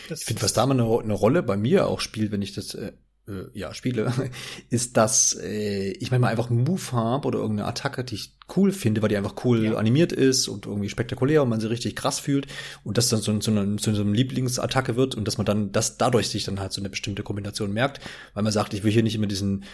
Das 0.09 0.21
ich 0.21 0.25
finde, 0.25 0.41
was 0.41 0.53
da 0.53 0.65
mal 0.65 0.79
eine, 0.79 0.99
eine, 0.99 1.13
Rolle 1.13 1.43
bei 1.43 1.57
mir 1.57 1.87
auch 1.87 1.99
spielt, 1.99 2.31
wenn 2.31 2.41
ich 2.41 2.53
das 2.53 2.73
äh, 2.73 2.91
äh, 3.27 3.45
ja 3.53 3.73
spiele, 3.73 4.11
ist, 4.69 4.97
dass 4.97 5.37
äh, 5.41 5.91
ich 5.91 6.11
manchmal 6.11 6.31
einfach 6.31 6.49
einen 6.49 6.63
Move 6.63 6.91
habe 6.91 7.27
oder 7.27 7.39
irgendeine 7.39 7.67
Attacke, 7.67 8.03
die 8.03 8.15
ich 8.15 8.37
cool 8.55 8.71
finde, 8.71 9.01
weil 9.01 9.09
die 9.09 9.17
einfach 9.17 9.35
cool 9.43 9.65
ja. 9.65 9.75
animiert 9.75 10.11
ist 10.11 10.47
und 10.47 10.65
irgendwie 10.65 10.89
spektakulär 10.89 11.43
und 11.43 11.49
man 11.49 11.59
sie 11.59 11.69
richtig 11.69 11.95
krass 11.95 12.19
fühlt 12.19 12.47
und 12.83 12.97
das 12.97 13.09
dann 13.09 13.21
so, 13.21 13.39
so, 13.41 13.51
eine, 13.51 13.77
so 13.79 13.89
eine 13.89 14.11
Lieblingsattacke 14.11 14.95
wird 14.95 15.15
und 15.15 15.27
dass 15.27 15.37
man 15.37 15.45
dann 15.45 15.71
das 15.71 15.97
dadurch 15.97 16.29
sich 16.29 16.43
dann 16.43 16.59
halt 16.59 16.73
so 16.73 16.81
eine 16.81 16.89
bestimmte 16.89 17.23
Kombination 17.23 17.73
merkt, 17.73 18.01
weil 18.33 18.43
man 18.43 18.53
sagt, 18.53 18.73
ich 18.73 18.83
will 18.83 18.91
hier 18.91 19.03
nicht 19.03 19.15
immer 19.15 19.27
diesen 19.27 19.65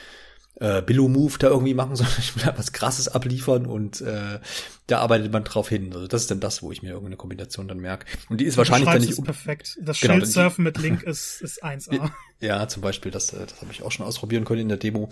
äh, 0.56 0.82
Billo-Move 0.82 1.38
da 1.40 1.48
irgendwie 1.48 1.74
machen, 1.74 1.96
sondern 1.98 2.16
ich 2.20 2.36
will 2.36 2.44
da 2.44 2.58
was 2.58 2.72
Krasses 2.72 3.08
abliefern 3.08 3.66
und 3.66 4.02
äh, 4.02 4.40
da 4.88 5.00
arbeitet 5.00 5.32
man 5.32 5.44
drauf 5.44 5.70
hin. 5.70 5.94
Also 5.94 6.08
das 6.08 6.24
ist 6.24 6.32
dann 6.32 6.40
das, 6.40 6.62
wo 6.62 6.72
ich 6.72 6.82
mir 6.82 6.90
irgendeine 6.90 7.16
Kombination 7.16 7.68
dann 7.68 7.80
merke. 7.80 8.06
Und 8.30 8.42
die 8.42 8.46
ist 8.46 8.58
wahrscheinlich 8.58 8.90
dann 8.90 9.02
nicht. 9.02 9.12
Ist 9.12 9.24
perfekt. 9.24 9.78
Das 9.82 10.00
genau, 10.00 10.16
Schildsurfen 10.16 10.64
mit 10.64 10.78
Link 10.78 11.04
ist, 11.04 11.42
ist 11.42 11.64
1A. 11.64 12.12
Ja, 12.42 12.68
zum 12.68 12.82
Beispiel, 12.82 13.12
das, 13.12 13.34
äh, 13.34 13.46
das 13.46 13.62
habe 13.62 13.72
ich 13.72 13.84
auch 13.84 13.92
schon 13.92 14.04
ausprobieren 14.06 14.46
können 14.46 14.62
in 14.62 14.70
der 14.70 14.80
Demo. 14.80 15.10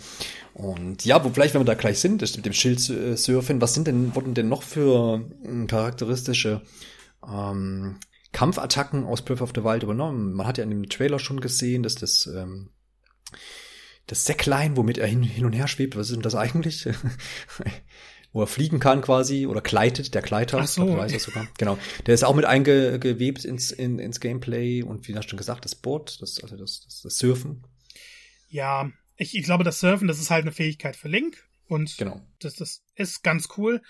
Und 0.52 1.04
ja, 1.04 1.24
wo 1.24 1.30
vielleicht, 1.30 1.54
wenn 1.54 1.60
wir 1.60 1.64
da 1.64 1.74
gleich 1.74 2.00
sind, 2.00 2.22
das 2.22 2.36
mit 2.36 2.44
dem 2.44 2.52
Schildsurfen, 2.52 3.60
was 3.60 3.72
sind 3.72 3.86
denn, 3.86 4.16
wurden 4.16 4.34
denn 4.34 4.48
noch 4.48 4.64
für 4.64 5.24
äh, 5.44 5.66
charakteristische 5.66 6.62
ähm, 7.24 8.00
Kampfattacken 8.32 9.04
aus 9.04 9.22
Breath 9.22 9.42
of 9.42 9.52
the 9.54 9.62
Wild 9.62 9.84
übernommen? 9.84 10.32
Man 10.32 10.44
hat 10.44 10.58
ja 10.58 10.64
in 10.64 10.70
dem 10.70 10.88
Trailer 10.88 11.20
schon 11.20 11.40
gesehen, 11.40 11.84
dass 11.84 11.94
das 11.94 12.26
ähm, 12.26 12.70
das 14.10 14.24
Säcklein, 14.24 14.76
womit 14.76 14.98
er 14.98 15.06
hin, 15.06 15.22
hin 15.22 15.44
und 15.44 15.52
her 15.52 15.68
schwebt. 15.68 15.96
Was 15.96 16.08
ist 16.08 16.16
denn 16.16 16.22
das 16.22 16.34
eigentlich? 16.34 16.88
Wo 18.32 18.42
er 18.42 18.46
fliegen 18.46 18.78
kann 18.78 19.02
quasi 19.02 19.46
oder 19.46 19.60
gleitet, 19.60 20.14
der 20.14 20.22
Gleiter. 20.22 20.58
Ach 20.60 20.66
so. 20.66 20.88
Ich 20.88 20.96
weiß 20.96 21.12
das 21.12 21.22
sogar. 21.24 21.48
Genau. 21.58 21.78
Der 22.06 22.14
ist 22.14 22.22
auch 22.22 22.34
mit 22.34 22.44
eingewebt 22.44 23.44
ins, 23.44 23.72
in, 23.72 23.98
ins 23.98 24.20
Gameplay 24.20 24.82
und 24.82 25.08
wie 25.08 25.16
hast 25.16 25.26
du 25.26 25.30
schon 25.30 25.36
gesagt, 25.36 25.64
das 25.64 25.74
Board, 25.74 26.20
das, 26.22 26.40
also 26.42 26.56
das, 26.56 26.82
das, 26.84 27.02
das 27.02 27.18
Surfen. 27.18 27.64
Ja, 28.48 28.90
ich, 29.16 29.36
ich 29.36 29.44
glaube, 29.44 29.64
das 29.64 29.80
Surfen, 29.80 30.06
das 30.08 30.20
ist 30.20 30.30
halt 30.30 30.42
eine 30.42 30.52
Fähigkeit 30.52 30.96
für 30.96 31.08
Link. 31.08 31.44
Und 31.66 31.96
Genau. 31.98 32.20
das, 32.40 32.54
das 32.54 32.82
ist 32.96 33.22
ganz 33.22 33.48
cool. 33.56 33.80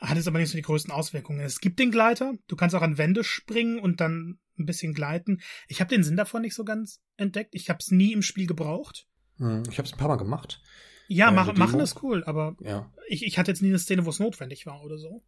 Hat 0.00 0.16
jetzt 0.16 0.26
aber 0.26 0.38
nicht 0.40 0.50
so 0.50 0.56
die 0.56 0.62
größten 0.62 0.92
Auswirkungen. 0.92 1.40
Es 1.40 1.60
gibt 1.60 1.78
den 1.78 1.92
Gleiter. 1.92 2.34
Du 2.48 2.56
kannst 2.56 2.74
auch 2.74 2.82
an 2.82 2.98
Wände 2.98 3.22
springen 3.22 3.78
und 3.78 4.00
dann 4.00 4.38
ein 4.58 4.66
bisschen 4.66 4.94
gleiten. 4.94 5.40
Ich 5.68 5.80
habe 5.80 5.88
den 5.88 6.02
Sinn 6.02 6.16
davon 6.16 6.42
nicht 6.42 6.54
so 6.54 6.64
ganz 6.64 7.00
entdeckt. 7.16 7.54
Ich 7.54 7.68
habe 7.68 7.78
es 7.80 7.90
nie 7.90 8.12
im 8.12 8.22
Spiel 8.22 8.46
gebraucht. 8.46 9.06
Hm, 9.42 9.62
Ich 9.70 9.78
habe 9.78 9.86
es 9.86 9.92
ein 9.92 9.98
paar 9.98 10.08
Mal 10.08 10.16
gemacht. 10.16 10.62
Ja, 11.08 11.28
Äh, 11.28 11.32
mach, 11.32 11.52
machen 11.54 11.80
ist 11.80 12.02
cool, 12.02 12.24
aber 12.24 12.56
Ja. 12.60 12.90
ich, 13.08 13.24
ich 13.24 13.38
hatte 13.38 13.50
jetzt 13.50 13.60
nie 13.62 13.68
eine 13.68 13.78
Szene, 13.78 14.04
wo 14.06 14.10
es 14.10 14.18
notwendig 14.20 14.66
war 14.66 14.82
oder 14.82 14.98
so. 14.98 15.22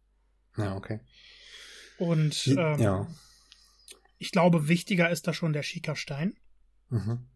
Ja, 0.57 0.75
okay. 0.75 1.01
Und 1.97 2.47
ähm, 2.47 2.79
ja. 2.79 3.07
ich 4.17 4.31
glaube, 4.31 4.67
wichtiger 4.67 5.09
ist 5.09 5.27
da 5.27 5.33
schon 5.33 5.53
der 5.53 5.63
Schika-Stein. 5.63 6.37
Mhm. 6.89 7.27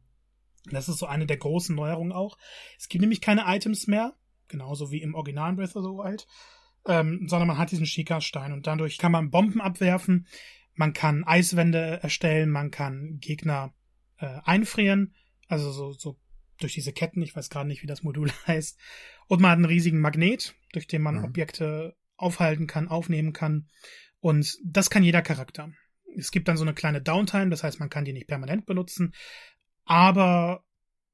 Das 0.72 0.89
ist 0.89 0.98
so 1.00 1.06
eine 1.06 1.26
der 1.26 1.38
großen 1.38 1.76
Neuerungen 1.76 2.12
auch. 2.12 2.38
Es 2.78 2.88
gibt 2.89 3.02
nämlich 3.02 3.22
keine 3.22 3.44
Items 3.46 3.88
mehr, 3.88 4.13
genauso 4.48 4.92
wie 4.92 5.02
im 5.02 5.15
originalen 5.15 5.56
Breath 5.56 5.76
of 5.76 5.84
the 5.84 5.89
Wild, 5.89 6.28
ähm, 6.86 7.26
sondern 7.28 7.48
man 7.48 7.58
hat 7.58 7.72
diesen 7.72 7.86
Schika-Stein 7.86 8.52
und 8.54 8.68
dadurch 8.68 8.98
kann 8.98 9.12
man 9.12 9.32
Bomben 9.32 9.62
abwerfen, 9.62 10.28
man 10.76 10.94
kann 10.94 11.24
Eiswände 11.26 12.00
erstellen, 12.02 12.50
man 12.50 12.72
kann 12.72 13.18
Gegner 13.20 13.74
äh, 14.18 14.39
einfrieren, 14.44 15.13
also 15.48 15.72
so, 15.72 15.92
so 15.94 16.18
durch 16.60 16.74
diese 16.74 16.93
Ketten, 16.93 17.22
ich 17.22 17.36
weiß 17.36 17.50
gerade 17.50 17.67
nicht, 17.67 17.84
wie 17.84 17.88
das 17.88 18.04
Modul 18.04 18.32
heißt. 18.48 18.78
Und 19.28 19.41
man 19.41 19.52
hat 19.52 19.58
einen 19.58 19.65
riesigen 19.65 20.00
Magnet, 20.00 20.56
durch 20.74 20.88
den 20.88 21.02
man 21.02 21.15
Mhm. 21.17 21.26
Objekte 21.26 21.95
aufhalten 22.17 22.67
kann, 22.67 22.88
aufnehmen 22.88 23.34
kann. 23.34 23.67
Und 24.19 24.58
das 24.63 24.89
kann 24.89 25.04
jeder 25.04 25.22
Charakter. 25.22 25.72
Es 26.17 26.32
gibt 26.32 26.48
dann 26.48 26.58
so 26.58 26.63
eine 26.63 26.74
kleine 26.74 27.02
Downtime, 27.02 27.50
das 27.50 27.63
heißt, 27.63 27.80
man 27.80 27.89
kann 27.89 28.04
die 28.06 28.13
nicht 28.13 28.28
permanent 28.28 28.65
benutzen, 28.65 29.13
aber 29.86 30.63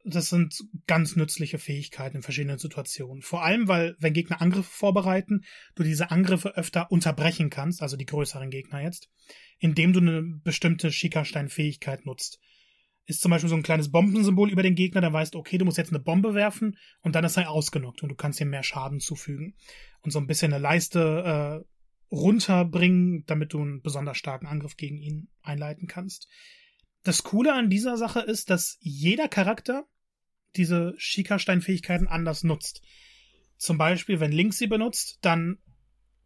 das 0.05 0.29
sind 0.29 0.55
ganz 0.86 1.15
nützliche 1.15 1.58
Fähigkeiten 1.58 2.17
in 2.17 2.23
verschiedenen 2.23 2.60
Situationen. 2.60 3.23
Vor 3.23 3.43
allem, 3.43 3.67
weil, 3.67 3.95
wenn 3.99 4.13
Gegner 4.13 4.39
Angriffe 4.39 4.69
vorbereiten, 4.69 5.41
du 5.73 5.84
diese 5.84 6.12
Angriffe 6.12 6.55
öfter 6.55 6.91
unterbrechen 6.91 7.49
kannst, 7.49 7.81
also 7.81 7.97
die 7.97 8.05
größeren 8.05 8.51
Gegner 8.51 8.81
jetzt, 8.81 9.10
indem 9.58 9.93
du 9.93 9.99
eine 9.99 10.21
bestimmte 10.43 10.91
Schickerstein-Fähigkeit 10.91 12.05
nutzt. 12.05 12.39
Ist 13.06 13.22
zum 13.22 13.32
Beispiel 13.32 13.50
so 13.50 13.56
ein 13.56 13.63
kleines 13.63 13.91
Bombensymbol 13.91 14.52
über 14.52 14.63
den 14.63 14.76
Gegner, 14.76 15.02
dann 15.02 15.13
weißt 15.13 15.36
du, 15.36 15.39
okay, 15.39 15.58
du 15.58 15.65
musst 15.65 15.78
jetzt 15.78 15.91
eine 15.91 16.00
Bombe 16.00 16.34
werfen 16.34 16.78
und 17.02 17.15
dann 17.15 17.24
ist 17.24 17.38
er 17.38 17.52
ausgenockt 17.52 18.02
und 18.02 18.10
du 18.10 18.15
kannst 18.15 18.41
ihm 18.41 18.50
mehr 18.50 18.63
Schaden 18.63 19.00
zufügen. 19.00 19.56
Und 20.02 20.12
so 20.12 20.20
ein 20.20 20.28
bisschen 20.28 20.54
eine 20.54 20.62
Leiste 20.62 21.63
äh, 21.63 22.15
runterbringen, 22.15 23.24
damit 23.26 23.54
du 23.54 23.62
einen 23.62 23.82
besonders 23.82 24.18
starken 24.18 24.48
Angriff 24.48 24.76
gegen 24.78 24.98
ihn 24.98 25.30
einleiten 25.41 25.88
kannst. 25.88 26.28
Das 27.04 27.24
Coole 27.24 27.54
an 27.54 27.70
dieser 27.70 27.98
Sache 27.98 28.22
ist, 28.22 28.50
dass 28.50 28.78
jeder 28.80 29.28
Charakter 29.28 29.86
diese 30.56 30.94
Schickerstein-Fähigkeiten 30.98 32.08
anders 32.08 32.44
nutzt. 32.44 32.82
Zum 33.58 33.78
Beispiel, 33.78 34.20
wenn 34.20 34.32
Link 34.32 34.54
sie 34.54 34.68
benutzt, 34.68 35.20
dann 35.22 35.60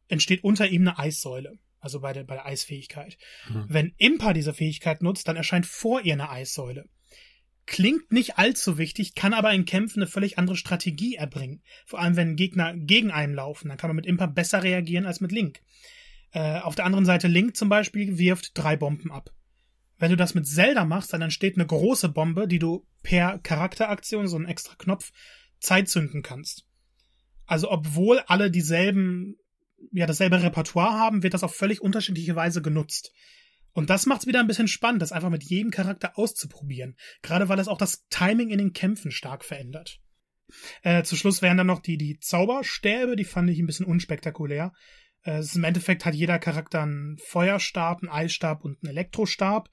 entsteht 0.08 0.44
unter 0.44 0.68
ihm 0.68 0.82
eine 0.82 0.98
Eissäule. 0.98 1.60
Also 1.80 2.02
bei 2.02 2.14
der, 2.14 2.24
bei 2.24 2.36
der 2.36 2.46
Eisfähigkeit. 2.46 3.18
Mhm. 3.50 3.66
Wenn 3.70 3.94
Impa 3.98 4.34
diese 4.34 4.54
Fähigkeit 4.54 5.02
nutzt, 5.02 5.28
dann 5.28 5.38
erscheint 5.38 5.66
vor 5.66 6.02
ihr 6.02 6.14
eine 6.14 6.30
Eissäule. 6.30 6.86
Klingt 7.66 8.12
nicht 8.12 8.38
allzu 8.38 8.78
wichtig, 8.78 9.14
kann 9.14 9.34
aber 9.34 9.54
in 9.54 9.66
Kämpfen 9.66 10.02
eine 10.02 10.10
völlig 10.10 10.38
andere 10.38 10.58
Strategie 10.58 11.16
erbringen. 11.16 11.62
Vor 11.86 12.00
allem, 12.00 12.16
wenn 12.16 12.36
Gegner 12.36 12.76
gegen 12.76 13.12
einen 13.12 13.36
laufen, 13.36 13.70
dann 13.70 13.78
kann 13.78 13.90
man 13.90 13.96
mit 13.96 14.08
Impa 14.08 14.26
besser 14.26 14.64
reagieren 14.64 15.06
als 15.06 15.22
mit 15.22 15.32
Link. 15.32 15.62
Äh, 16.32 16.60
auf 16.60 16.76
der 16.76 16.86
anderen 16.86 17.06
Seite 17.06 17.28
Link 17.28 17.56
zum 17.56 17.70
Beispiel 17.70 18.18
wirft 18.18 18.58
drei 18.58 18.76
Bomben 18.76 19.12
ab. 19.12 19.32
Wenn 20.00 20.12
du 20.12 20.18
das 20.18 20.34
mit 20.34 20.48
Zelda 20.48 20.86
machst, 20.86 21.14
dann 21.14 21.22
entsteht 21.22 21.56
eine 21.56 21.66
große 21.66 22.10
Bombe, 22.10 22.48
die 22.48 22.60
du 22.60 22.88
per 23.04 23.38
Charakteraktion, 23.40 24.28
so 24.28 24.38
einen 24.38 24.48
extra 24.48 24.76
Knopf, 24.76 25.12
zeitzünden 25.60 26.24
kannst. 26.24 26.66
Also 27.46 27.70
obwohl 27.70 28.20
alle 28.28 28.50
dieselben, 28.50 29.38
ja, 29.92 30.06
dasselbe 30.06 30.42
Repertoire 30.42 30.94
haben, 30.94 31.24
wird 31.24 31.34
das 31.34 31.44
auf 31.44 31.56
völlig 31.56 31.82
unterschiedliche 31.82 32.36
Weise 32.36 32.62
genutzt. 32.62 33.14
Und 33.72 33.90
das 33.90 34.06
macht 34.06 34.22
es 34.22 34.28
wieder 34.28 34.40
ein 34.40 34.48
bisschen 34.48 34.68
spannend, 34.68 35.02
das 35.02 35.12
einfach 35.12 35.30
mit 35.30 35.44
jedem 35.44 35.72
Charakter 35.72 36.18
auszuprobieren. 36.18 36.98
Gerade 37.22 37.50
weil 37.50 37.60
es 37.60 37.68
auch 37.68 37.78
das 37.78 38.08
Timing 38.10 38.50
in 38.50 38.58
den 38.58 38.74
Kämpfen 38.74 39.12
stark 39.12 39.46
verändert. 39.46 40.00
Äh, 40.82 41.04
zu 41.04 41.16
Schluss 41.16 41.42
wären 41.42 41.58
dann 41.58 41.68
noch 41.68 41.80
die, 41.80 41.98
die 41.98 42.20
Zauberstäbe, 42.20 43.16
die 43.16 43.26
fand 43.26 43.50
ich 43.50 43.60
ein 43.60 43.68
bisschen 43.68 43.86
unspektakulär. 43.86 44.74
Äh, 45.24 45.44
Im 45.54 45.64
Endeffekt 45.64 46.06
hat 46.06 46.16
jeder 46.16 46.40
Charakter 46.40 46.82
einen 46.82 47.18
Feuerstab, 47.18 48.02
einen 48.02 48.12
Eisstab 48.12 48.64
und 48.64 48.78
einen 48.82 48.92
Elektrostab. 48.92 49.70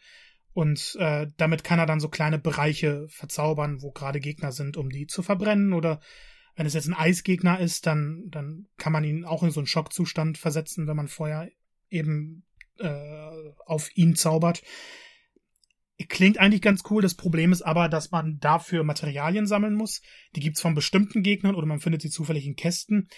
Und 0.52 0.96
äh, 0.98 1.26
damit 1.36 1.64
kann 1.64 1.78
er 1.78 1.86
dann 1.86 2.00
so 2.00 2.08
kleine 2.08 2.38
Bereiche 2.38 3.06
verzaubern, 3.08 3.82
wo 3.82 3.92
gerade 3.92 4.20
Gegner 4.20 4.52
sind, 4.52 4.76
um 4.76 4.88
die 4.88 5.06
zu 5.06 5.22
verbrennen. 5.22 5.72
Oder 5.72 6.00
wenn 6.56 6.66
es 6.66 6.74
jetzt 6.74 6.88
ein 6.88 6.94
Eisgegner 6.94 7.60
ist, 7.60 7.86
dann, 7.86 8.24
dann 8.28 8.66
kann 8.78 8.92
man 8.92 9.04
ihn 9.04 9.24
auch 9.24 9.42
in 9.42 9.50
so 9.50 9.60
einen 9.60 9.66
Schockzustand 9.66 10.38
versetzen, 10.38 10.88
wenn 10.88 10.96
man 10.96 11.06
Feuer 11.08 11.48
eben 11.90 12.44
äh, 12.78 13.52
auf 13.66 13.94
ihn 13.94 14.16
zaubert. 14.16 14.62
Klingt 16.08 16.38
eigentlich 16.38 16.62
ganz 16.62 16.82
cool. 16.90 17.02
Das 17.02 17.14
Problem 17.14 17.52
ist 17.52 17.62
aber, 17.62 17.88
dass 17.88 18.10
man 18.10 18.38
dafür 18.38 18.84
Materialien 18.84 19.46
sammeln 19.46 19.74
muss. 19.74 20.00
Die 20.34 20.40
gibt's 20.40 20.60
von 20.60 20.74
bestimmten 20.74 21.22
Gegnern 21.22 21.54
oder 21.54 21.66
man 21.66 21.80
findet 21.80 22.02
sie 22.02 22.10
zufällig 22.10 22.46
in 22.46 22.56
Kästen. 22.56 23.08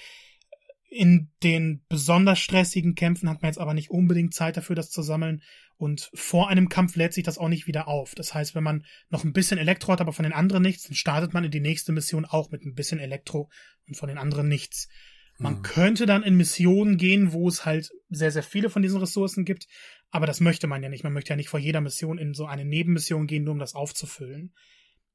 In 0.91 1.31
den 1.43 1.85
besonders 1.89 2.39
stressigen 2.39 2.95
Kämpfen 2.95 3.29
hat 3.29 3.43
man 3.43 3.51
jetzt 3.51 3.59
aber 3.59 3.75
nicht 3.75 3.91
unbedingt 3.91 4.33
Zeit 4.33 4.57
dafür, 4.57 4.75
das 4.75 4.91
zu 4.91 5.03
sammeln. 5.03 5.43
Und 5.77 6.11
vor 6.15 6.49
einem 6.49 6.69
Kampf 6.69 6.97
lädt 6.97 7.13
sich 7.13 7.25
das 7.25 7.39
auch 7.39 7.49
nicht 7.49 7.67
wieder 7.67 7.89
auf. 7.89 8.15
Das 8.15 8.35
heißt, 8.35 8.55
wenn 8.55 8.65
man 8.65 8.85
noch 9.11 9.23
ein 9.23 9.33
bisschen 9.33 9.59
Elektro 9.59 9.93
hat, 9.93 10.01
aber 10.01 10.13
von 10.13 10.25
den 10.25 10.33
anderen 10.33 10.63
nichts, 10.63 10.85
dann 10.85 10.95
startet 10.95 11.35
man 11.35 11.45
in 11.45 11.51
die 11.51 11.61
nächste 11.61 11.93
Mission 11.93 12.25
auch 12.25 12.51
mit 12.51 12.65
ein 12.65 12.75
bisschen 12.75 12.99
Elektro 12.99 13.51
und 13.87 13.97
von 13.97 14.09
den 14.09 14.19
anderen 14.19 14.49
nichts. 14.49 14.89
Man 15.39 15.57
Hm. 15.57 15.63
könnte 15.63 16.07
dann 16.07 16.25
in 16.25 16.37
Missionen 16.37 16.97
gehen, 16.97 17.33
wo 17.33 17.49
es 17.49 17.65
halt 17.65 17.91
sehr, 18.09 18.33
sehr 18.33 18.43
viele 18.43 18.71
von 18.71 18.83
diesen 18.83 18.99
Ressourcen 18.99 19.45
gibt, 19.45 19.69
aber 20.11 20.27
das 20.27 20.41
möchte 20.41 20.67
man 20.67 20.83
ja 20.83 20.89
nicht. 20.89 21.05
Man 21.05 21.13
möchte 21.13 21.31
ja 21.31 21.37
nicht 21.37 21.49
vor 21.49 21.61
jeder 21.61 21.81
Mission 21.81 22.19
in 22.19 22.35
so 22.35 22.47
eine 22.47 22.65
Nebenmission 22.65 23.27
gehen, 23.27 23.45
nur 23.45 23.53
um 23.53 23.61
das 23.61 23.75
aufzufüllen. 23.75 24.53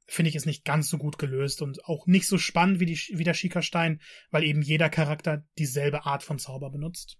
Finde 0.05 0.29
ich 0.29 0.35
ist 0.35 0.45
nicht 0.45 0.65
ganz 0.65 0.89
so 0.89 0.97
gut 0.97 1.17
gelöst 1.17 1.61
und 1.61 1.85
auch 1.85 2.05
nicht 2.07 2.27
so 2.27 2.37
spannend 2.37 2.79
wie, 2.79 2.85
die, 2.85 2.99
wie 3.13 3.23
der 3.23 3.33
Schickerstein, 3.33 4.01
weil 4.31 4.43
eben 4.43 4.61
jeder 4.61 4.89
Charakter 4.89 5.43
dieselbe 5.57 6.05
Art 6.05 6.23
von 6.23 6.39
Zauber 6.39 6.69
benutzt. 6.69 7.17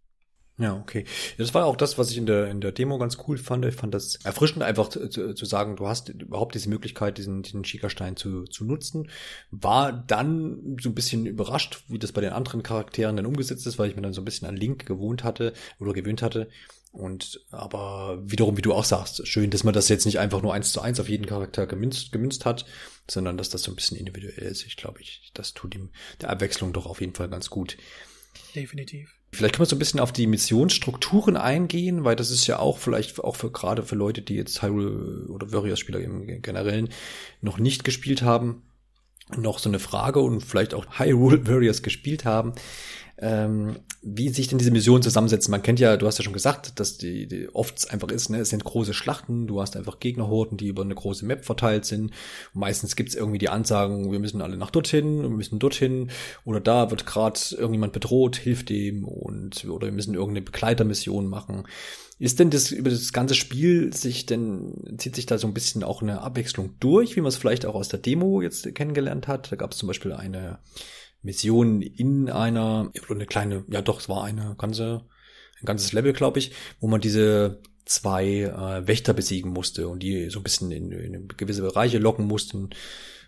Ja, 0.60 0.76
okay. 0.76 1.04
Das 1.40 1.56
war 1.56 1.66
auch 1.66 1.76
das, 1.76 1.98
was 1.98 2.12
ich 2.12 2.18
in 2.18 2.28
der, 2.28 2.48
in 2.48 2.62
der 2.62 2.72
Demo 2.72 3.00
ganz 3.00 3.18
cool 3.28 3.40
fand. 3.40 3.66
Ich 3.66 3.74
fand 3.74 3.92
das 3.92 4.18
erfrischend, 4.24 4.62
einfach 4.62 4.88
zu, 4.88 5.10
zu, 5.10 5.46
sagen, 5.46 5.76
du 5.76 5.88
hast 5.88 6.10
überhaupt 6.10 6.54
diese 6.54 6.70
Möglichkeit, 6.70 7.18
diesen, 7.18 7.42
diesen 7.42 7.66
Schickerstein 7.66 8.16
zu, 8.18 8.44
zu 8.44 8.64
nutzen. 8.64 9.10
War 9.50 9.92
dann 9.92 10.78
so 10.80 10.90
ein 10.90 10.96
bisschen 10.96 11.26
überrascht, 11.26 11.84
wie 11.88 11.98
das 11.98 12.12
bei 12.12 12.22
den 12.22 12.34
anderen 12.34 12.62
Charakteren 12.62 13.16
dann 13.16 13.26
umgesetzt 13.26 13.66
ist, 13.66 13.80
weil 13.80 13.90
ich 13.90 13.96
mir 13.96 14.04
dann 14.04 14.14
so 14.14 14.22
ein 14.22 14.26
bisschen 14.26 14.48
an 14.48 14.56
Link 14.56 14.86
gewohnt 14.86 15.24
hatte 15.24 15.54
oder 15.80 15.92
gewöhnt 15.92 16.22
hatte. 16.22 16.50
Und 16.94 17.42
aber 17.50 18.20
wiederum, 18.24 18.56
wie 18.56 18.62
du 18.62 18.72
auch 18.72 18.86
sagst, 18.86 19.28
schön, 19.28 19.50
dass 19.50 19.64
man 19.64 19.74
das 19.74 19.90
jetzt 19.90 20.06
nicht 20.06 20.20
einfach 20.20 20.44
nur 20.44 20.54
eins 20.54 20.72
zu 20.72 20.80
eins 20.80 21.00
auf 21.00 21.10
jeden 21.10 21.26
Charakter 21.26 21.66
gemünzt, 21.66 22.12
gemünzt 22.12 22.46
hat, 22.46 22.66
sondern 23.10 23.36
dass 23.36 23.50
das 23.50 23.64
so 23.64 23.72
ein 23.72 23.76
bisschen 23.76 23.98
individuell 23.98 24.44
ist. 24.44 24.64
Ich 24.68 24.78
glaube, 24.78 25.02
ich, 25.02 25.32
das 25.34 25.56
tut 25.56 25.74
ihm 25.74 25.90
der 26.22 26.30
Abwechslung 26.30 26.72
doch 26.72 26.86
auf 26.86 27.02
jeden 27.02 27.16
Fall 27.16 27.30
ganz 27.30 27.50
gut. 27.50 27.78
Definitiv. 28.54 29.12
Vielleicht 29.32 29.56
können 29.56 29.66
wir 29.66 29.70
so 29.70 29.76
ein 29.76 29.80
bisschen 29.80 30.00
auf 30.00 30.12
die 30.12 30.28
Missionsstrukturen 30.28 31.36
eingehen, 31.36 32.04
weil 32.04 32.16
das 32.16 32.30
ist 32.30 32.46
ja 32.46 32.60
auch 32.60 32.78
vielleicht 32.78 33.20
auch 33.20 33.36
für 33.36 33.50
gerade 33.50 33.82
für 33.82 33.96
Leute, 33.96 34.22
die 34.22 34.36
jetzt 34.36 34.62
Hyrule 34.62 35.26
oder 35.30 35.52
Warriors-Spieler 35.52 36.00
im 36.00 36.44
Generellen 36.44 36.90
noch 37.42 37.58
nicht 37.58 37.84
gespielt 37.84 38.22
haben, 38.22 38.62
noch 39.36 39.58
so 39.58 39.68
eine 39.68 39.80
Frage 39.80 40.20
und 40.20 40.42
vielleicht 40.42 40.76
auch 40.76 41.00
Hyrule 41.00 41.48
Warriors 41.48 41.82
gespielt 41.82 42.26
haben, 42.26 42.54
ähm, 43.18 43.76
wie 44.02 44.30
sich 44.30 44.48
denn 44.48 44.58
diese 44.58 44.72
Missionen 44.72 45.04
zusammensetzen. 45.04 45.52
Man 45.52 45.62
kennt 45.62 45.80
ja, 45.80 45.98
du 45.98 46.08
hast 46.08 46.18
ja 46.18 46.24
schon 46.24 46.34
gesagt, 46.34 46.80
dass 46.80 46.98
die, 46.98 47.28
die 47.28 47.48
oft 47.54 47.90
einfach 47.92 48.10
ist, 48.10 48.30
ne, 48.30 48.40
es 48.40 48.50
sind 48.50 48.64
große 48.64 48.94
Schlachten, 48.94 49.48
du 49.48 49.62
hast 49.62 49.78
einfach 49.78 50.00
Gegnerhorden, 50.00 50.58
die 50.58 50.68
über 50.68 50.82
eine 50.82 50.96
große 50.96 51.26
Map 51.26 51.46
verteilt 51.46 51.86
sind. 51.86 52.12
Und 52.54 52.60
meistens 52.60 52.96
gibt's 52.96 53.16
irgendwie 53.16 53.38
die 53.38 53.50
Ansagen, 53.50 54.12
wir 54.12 54.20
müssen 54.20 54.42
alle 54.42 54.58
nach 54.58 54.72
dorthin, 54.72 55.22
wir 55.22 55.30
müssen 55.30 55.60
dorthin, 55.60 56.10
oder 56.44 56.60
da 56.60 56.90
wird 56.90 57.06
gerade 57.06 57.40
irgendjemand 57.52 57.94
bedroht, 57.94 58.36
hilft 58.36 58.70
dem 58.70 59.06
und 59.06 59.66
oder 59.66 59.88
wir 59.88 59.94
müssen 59.94 60.16
irgendeine 60.16 60.42
Begleitermission 60.42 61.28
machen. 61.28 61.64
Ist 62.20 62.40
denn 62.40 62.50
das 62.50 62.72
über 62.72 62.90
das 62.90 63.12
ganze 63.14 63.36
Spiel 63.36 63.94
sich 63.94 64.26
denn, 64.26 64.98
zieht 64.98 65.16
sich 65.16 65.26
da 65.26 65.38
so 65.38 65.48
ein 65.48 65.54
bisschen 65.54 65.84
auch 65.84 66.02
eine 66.02 66.22
Abwechslung 66.22 66.76
durch, 66.80 67.16
wie 67.16 67.22
man 67.22 67.30
es 67.30 67.38
vielleicht 67.38 67.66
auch 67.66 67.76
aus 67.76 67.90
der 67.90 68.00
Demo 68.00 68.42
jetzt 68.42 68.74
kennengelernt 68.76 69.28
hat? 69.28 69.52
Da 69.52 69.56
gab 69.56 69.72
es 69.72 69.78
zum 69.78 69.88
Beispiel 69.88 70.14
eine 70.14 70.60
Mission 71.24 71.82
in 71.82 72.30
einer, 72.30 72.92
oder 73.04 73.16
eine 73.16 73.26
kleine, 73.26 73.66
ja 73.70 73.82
doch, 73.82 74.00
es 74.00 74.10
war 74.10 74.24
eine 74.24 74.56
ganze, 74.58 75.06
ein 75.60 75.66
ganzes 75.66 75.94
Level, 75.94 76.14
glaube 76.14 76.40
ich, 76.40 76.52
wo 76.80 76.88
man 76.88 77.02
diese 77.02 77.62
zwei 77.86 78.26
äh, 78.26 78.88
Wächter 78.88 79.14
besiegen 79.14 79.52
musste 79.52 79.88
und 79.88 80.02
die 80.02 80.30
so 80.30 80.40
ein 80.40 80.44
bisschen 80.44 80.72
in, 80.72 80.92
in 80.92 81.28
gewisse 81.28 81.62
Bereiche 81.62 81.98
locken 81.98 82.26
mussten, 82.26 82.70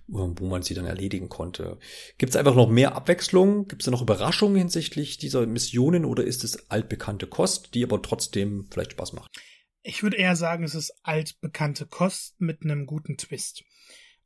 wo 0.08 0.46
man 0.46 0.62
sie 0.62 0.76
dann 0.76 0.86
erledigen 0.86 1.30
konnte. 1.30 1.80
Gibt 2.18 2.30
es 2.30 2.36
einfach 2.36 2.56
noch 2.56 2.70
mehr 2.70 2.96
Abwechslung? 2.96 3.68
Gibt 3.68 3.82
es 3.82 3.86
da 3.86 3.92
noch 3.92 4.04
Überraschungen 4.04 4.56
hinsichtlich 4.56 5.18
dieser 5.18 5.46
Missionen 5.48 6.06
oder 6.06 6.24
ist 6.24 6.44
es 6.44 6.70
altbekannte 6.70 7.28
Kost, 7.28 7.74
die 7.74 7.84
aber 7.84 8.02
trotzdem 8.02 8.68
vielleicht 8.70 8.92
Spaß 8.92 9.14
macht? 9.14 9.36
Ich 9.82 10.04
würde 10.04 10.18
eher 10.18 10.36
sagen, 10.36 10.64
es 10.64 10.76
ist 10.76 10.94
altbekannte 11.04 11.86
Kost 11.86 12.40
mit 12.40 12.64
einem 12.64 12.86
guten 12.86 13.18
Twist. 13.18 13.64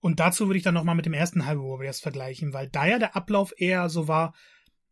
Und 0.01 0.19
dazu 0.19 0.47
würde 0.47 0.57
ich 0.57 0.63
dann 0.63 0.73
nochmal 0.73 0.95
mit 0.95 1.05
dem 1.05 1.13
ersten 1.13 1.45
Hyrule 1.45 1.79
Warriors 1.79 1.99
vergleichen, 1.99 2.53
weil 2.53 2.69
da 2.69 2.87
ja 2.87 2.99
der 2.99 3.15
Ablauf 3.15 3.53
eher 3.57 3.89
so 3.89 4.07
war, 4.07 4.33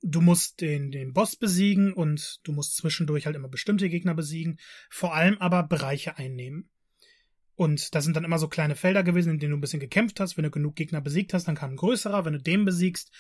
du 0.02 0.22
musst 0.22 0.62
den, 0.62 0.92
den 0.92 1.14
Boss 1.14 1.36
besiegen 1.36 1.94
und 1.94 2.40
du 2.44 2.52
musst 2.52 2.76
zwischendurch 2.76 3.26
halt 3.26 3.36
immer 3.36 3.48
bestimmte 3.48 3.90
Gegner 3.90 4.14
besiegen, 4.14 4.60
vor 4.90 5.16
allem 5.16 5.38
aber 5.40 5.64
Bereiche 5.64 6.18
einnehmen. 6.18 6.70
Und 7.56 7.96
da 7.96 8.02
sind 8.02 8.16
dann 8.16 8.24
immer 8.24 8.38
so 8.38 8.48
kleine 8.48 8.76
Felder 8.76 9.02
gewesen, 9.02 9.32
in 9.32 9.40
denen 9.40 9.52
du 9.52 9.58
ein 9.58 9.62
bisschen 9.62 9.80
gekämpft 9.80 10.20
hast. 10.20 10.38
Wenn 10.38 10.44
du 10.44 10.52
genug 10.52 10.76
Gegner 10.76 11.02
besiegt 11.02 11.34
hast, 11.34 11.48
dann 11.48 11.56
kam 11.56 11.72
ein 11.72 11.78
größerer. 11.78 12.24
Wenn 12.24 12.34
du 12.34 12.42
den 12.42 12.66
besiegst, 12.66 13.12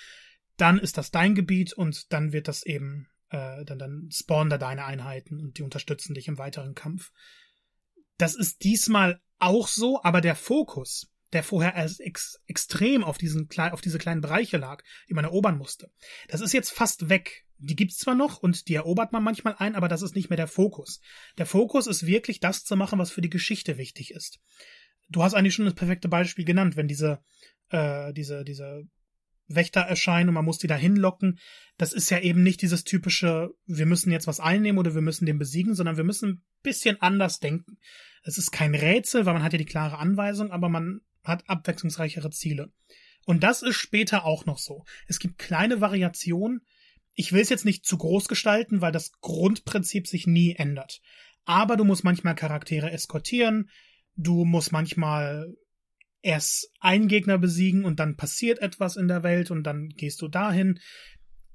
dann 0.58 0.78
ist 0.78 0.98
das 0.98 1.10
dein 1.10 1.34
Gebiet 1.34 1.74
und 1.74 2.14
dann 2.14 2.34
wird 2.34 2.48
das 2.48 2.64
eben, 2.64 3.08
äh, 3.30 3.66
dann, 3.66 3.80
dann 3.80 4.10
spawnen 4.12 4.52
da 4.52 4.60
deine 4.60 4.86
Einheiten 4.86 5.40
und 5.40 5.58
die 5.58 5.64
unterstützen 5.64 6.14
dich 6.14 6.28
im 6.28 6.38
weiteren 6.38 6.76
Kampf. 6.76 7.12
Das 8.20 8.36
ist 8.36 8.64
diesmal 8.64 9.22
auch 9.40 9.68
so, 9.68 10.04
aber 10.04 10.22
der 10.22 10.36
Fokus 10.36 11.12
der 11.34 11.44
vorher 11.44 11.76
als 11.76 12.00
ex 12.00 12.40
extrem 12.48 13.04
auf, 13.04 13.18
diesen, 13.18 13.50
auf 13.58 13.82
diese 13.82 13.98
kleinen 13.98 14.22
Bereiche 14.22 14.58
lag, 14.58 14.84
die 15.10 15.14
man 15.14 15.26
erobern 15.26 15.58
musste. 15.58 15.92
Das 16.28 16.42
ist 16.42 16.54
jetzt 16.54 16.72
fast 16.72 17.10
weg. 17.10 17.46
Die 17.60 17.76
gibt's 17.76 17.98
zwar 17.98 18.16
noch 18.16 18.38
und 18.38 18.68
die 18.68 18.76
erobert 18.76 19.12
man 19.12 19.24
manchmal 19.24 19.56
ein, 19.58 19.76
aber 19.76 19.88
das 19.88 20.02
ist 20.02 20.16
nicht 20.16 20.30
mehr 20.30 20.38
der 20.38 20.48
Fokus. 20.48 21.02
Der 21.38 21.46
Fokus 21.46 21.88
ist 21.88 22.06
wirklich 22.06 22.40
das 22.40 22.64
zu 22.64 22.76
machen, 22.76 23.00
was 23.00 23.12
für 23.12 23.22
die 23.22 23.30
Geschichte 23.30 23.78
wichtig 23.78 24.12
ist. 24.12 24.40
Du 25.10 25.24
hast 25.24 25.34
eigentlich 25.34 25.56
schon 25.56 25.66
das 25.66 25.74
perfekte 25.74 26.08
Beispiel 26.08 26.46
genannt, 26.46 26.76
wenn 26.76 26.88
diese, 26.88 27.20
äh, 27.70 28.14
diese, 28.14 28.44
diese 28.44 28.84
Wächter 29.48 29.82
erscheinen 29.82 30.30
und 30.30 30.36
man 30.36 30.46
muss 30.46 30.58
die 30.58 30.68
da 30.68 30.76
hinlocken. 30.76 31.40
Das 31.78 31.94
ist 31.94 32.10
ja 32.10 32.20
eben 32.20 32.44
nicht 32.44 32.62
dieses 32.62 32.84
typische, 32.84 33.50
wir 33.66 33.86
müssen 33.86 34.12
jetzt 34.12 34.28
was 34.28 34.40
einnehmen 34.40 34.78
oder 34.78 34.94
wir 34.94 35.02
müssen 35.02 35.26
den 35.26 35.40
besiegen, 35.40 35.74
sondern 35.74 35.98
wir 35.98 36.04
müssen 36.04 36.30
ein 36.30 36.44
bisschen 36.64 37.02
anders 37.02 37.40
denken. 37.40 37.78
Es 38.24 38.38
ist 38.38 38.52
kein 38.52 38.76
Rätsel, 38.76 39.26
weil 39.26 39.34
man 39.34 39.44
hat 39.44 39.54
ja 39.54 39.58
die 39.58 39.66
klare 39.66 39.98
Anweisung, 39.98 40.52
aber 40.52 40.70
man 40.70 41.02
hat 41.28 41.50
abwechslungsreichere 41.50 42.32
Ziele. 42.32 42.72
Und 43.26 43.44
das 43.44 43.62
ist 43.62 43.76
später 43.76 44.26
auch 44.26 44.46
noch 44.46 44.58
so. 44.58 44.86
Es 45.08 45.20
gibt 45.20 45.38
kleine 45.38 45.82
Variationen. 45.82 46.62
Ich 47.14 47.34
will 47.34 47.42
es 47.42 47.50
jetzt 47.50 47.66
nicht 47.66 47.86
zu 47.86 47.98
groß 47.98 48.28
gestalten, 48.28 48.82
weil 48.82 48.92
das 48.92 49.12
Grundprinzip 49.20 50.08
sich 50.08 50.28
nie 50.28 50.56
ändert. 50.56 51.02
Aber 51.46 51.76
du 51.76 51.84
musst 51.84 52.04
manchmal 52.04 52.36
Charaktere 52.36 52.92
eskortieren. 52.92 53.70
Du 54.16 54.46
musst 54.46 54.72
manchmal 54.72 55.54
erst 56.22 56.72
einen 56.80 57.08
Gegner 57.08 57.38
besiegen 57.38 57.86
und 57.86 58.00
dann 58.00 58.18
passiert 58.18 58.60
etwas 58.60 58.96
in 58.96 59.08
der 59.08 59.24
Welt 59.24 59.52
und 59.52 59.64
dann 59.64 59.90
gehst 59.90 60.22
du 60.22 60.28
dahin. 60.28 60.80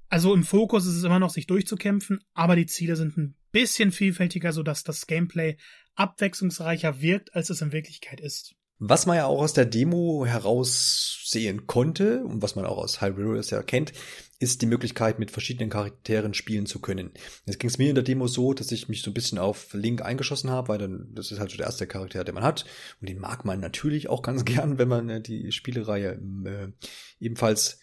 Also 0.08 0.34
im 0.34 0.44
Fokus 0.44 0.86
ist 0.86 0.96
es 0.96 1.04
immer 1.04 1.18
noch, 1.18 1.30
sich 1.30 1.46
durchzukämpfen, 1.46 2.20
aber 2.34 2.54
die 2.54 2.66
Ziele 2.66 2.96
sind 2.96 3.16
ein 3.16 3.34
bisschen 3.50 3.92
vielfältiger, 3.92 4.52
sodass 4.52 4.84
das 4.84 5.06
Gameplay 5.06 5.56
abwechslungsreicher 5.94 7.00
wirkt, 7.00 7.34
als 7.34 7.50
es 7.50 7.62
in 7.62 7.72
Wirklichkeit 7.72 8.20
ist. 8.20 8.54
Was 8.84 9.06
man 9.06 9.16
ja 9.16 9.26
auch 9.26 9.40
aus 9.40 9.52
der 9.52 9.64
Demo 9.64 10.26
heraussehen 10.26 11.68
konnte 11.68 12.24
und 12.24 12.42
was 12.42 12.56
man 12.56 12.64
auch 12.64 12.78
aus 12.78 13.00
Hyrule 13.00 13.40
ja 13.40 13.62
kennt, 13.62 13.92
ist 14.40 14.60
die 14.60 14.66
Möglichkeit, 14.66 15.20
mit 15.20 15.30
verschiedenen 15.30 15.70
Charakteren 15.70 16.34
spielen 16.34 16.66
zu 16.66 16.80
können. 16.80 17.12
Jetzt 17.46 17.60
ging 17.60 17.70
es 17.70 17.78
mir 17.78 17.90
in 17.90 17.94
der 17.94 18.02
Demo 18.02 18.26
so, 18.26 18.54
dass 18.54 18.72
ich 18.72 18.88
mich 18.88 19.02
so 19.02 19.12
ein 19.12 19.14
bisschen 19.14 19.38
auf 19.38 19.72
Link 19.72 20.02
eingeschossen 20.02 20.50
habe, 20.50 20.66
weil 20.66 20.78
dann 20.78 21.14
das 21.14 21.30
ist 21.30 21.38
halt 21.38 21.52
so 21.52 21.58
der 21.58 21.66
erste 21.66 21.86
Charakter, 21.86 22.24
den 22.24 22.34
man 22.34 22.42
hat 22.42 22.64
und 23.00 23.08
den 23.08 23.20
mag 23.20 23.44
man 23.44 23.60
natürlich 23.60 24.08
auch 24.08 24.20
ganz 24.20 24.44
gern, 24.44 24.78
wenn 24.78 24.88
man 24.88 25.08
äh, 25.08 25.20
die 25.20 25.52
Spielereihe 25.52 26.20
äh, 26.44 26.72
ebenfalls 27.20 27.78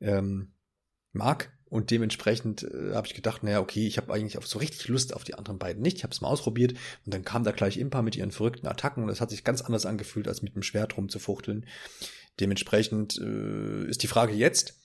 ähm, 0.00 0.54
mag. 1.12 1.57
Und 1.68 1.90
dementsprechend 1.90 2.62
äh, 2.62 2.94
habe 2.94 3.06
ich 3.06 3.14
gedacht, 3.14 3.42
naja, 3.42 3.60
okay, 3.60 3.86
ich 3.86 3.98
habe 3.98 4.12
eigentlich 4.12 4.38
auf 4.38 4.46
so 4.46 4.58
richtig 4.58 4.88
Lust 4.88 5.14
auf 5.14 5.24
die 5.24 5.34
anderen 5.34 5.58
beiden 5.58 5.82
nicht. 5.82 5.98
Ich 5.98 6.02
habe 6.02 6.12
es 6.12 6.20
mal 6.20 6.28
ausprobiert 6.28 6.72
und 7.04 7.12
dann 7.12 7.24
kam 7.24 7.44
da 7.44 7.52
gleich 7.52 7.76
Impa 7.76 8.02
mit 8.02 8.16
ihren 8.16 8.30
verrückten 8.30 8.66
Attacken 8.66 9.02
und 9.02 9.08
das 9.08 9.20
hat 9.20 9.30
sich 9.30 9.44
ganz 9.44 9.60
anders 9.60 9.84
angefühlt, 9.84 10.28
als 10.28 10.42
mit 10.42 10.54
dem 10.54 10.62
Schwert 10.62 10.96
rumzufuchteln. 10.96 11.66
Dementsprechend 12.40 13.18
äh, 13.18 13.86
ist 13.86 14.02
die 14.02 14.06
Frage 14.06 14.32
jetzt, 14.32 14.78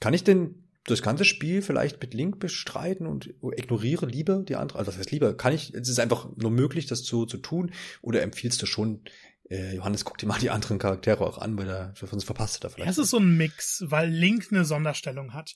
kann 0.00 0.14
ich 0.14 0.24
denn 0.24 0.64
das 0.84 1.02
ganze 1.02 1.24
Spiel 1.24 1.60
vielleicht 1.60 2.00
mit 2.00 2.14
Link 2.14 2.40
bestreiten 2.40 3.06
und 3.06 3.34
ignoriere 3.42 4.06
lieber 4.06 4.42
die 4.42 4.56
andere, 4.56 4.78
also 4.78 4.90
was 4.90 4.98
heißt 4.98 5.10
lieber, 5.10 5.36
kann 5.36 5.52
ich, 5.52 5.74
es 5.74 5.88
ist 5.88 6.00
einfach 6.00 6.28
nur 6.36 6.50
möglich, 6.50 6.86
das 6.86 7.02
zu, 7.02 7.26
zu 7.26 7.36
tun 7.36 7.72
oder 8.00 8.22
empfiehlst 8.22 8.62
du 8.62 8.66
schon, 8.66 9.02
äh, 9.50 9.76
Johannes, 9.76 10.04
guck 10.04 10.16
dir 10.16 10.26
mal 10.26 10.38
die 10.38 10.50
anderen 10.50 10.78
Charaktere 10.78 11.26
auch 11.26 11.38
an, 11.38 11.58
weil 11.58 11.68
er 11.68 11.92
sonst 11.94 12.24
verpasst 12.24 12.56
er 12.56 12.60
da 12.60 12.68
vielleicht. 12.70 12.90
Es 12.90 12.98
ist 12.98 13.10
so 13.10 13.18
ein 13.18 13.36
Mix, 13.36 13.84
weil 13.86 14.08
Link 14.08 14.46
eine 14.50 14.64
Sonderstellung 14.64 15.34
hat. 15.34 15.54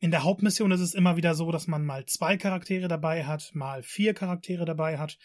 In 0.00 0.12
der 0.12 0.22
Hauptmission 0.22 0.70
ist 0.70 0.80
es 0.80 0.94
immer 0.94 1.16
wieder 1.16 1.34
so, 1.34 1.50
dass 1.50 1.66
man 1.66 1.84
mal 1.84 2.06
zwei 2.06 2.36
Charaktere 2.36 2.86
dabei 2.86 3.24
hat, 3.26 3.50
mal 3.54 3.82
vier 3.82 4.14
Charaktere 4.14 4.64
dabei 4.64 4.98
hat. 4.98 5.18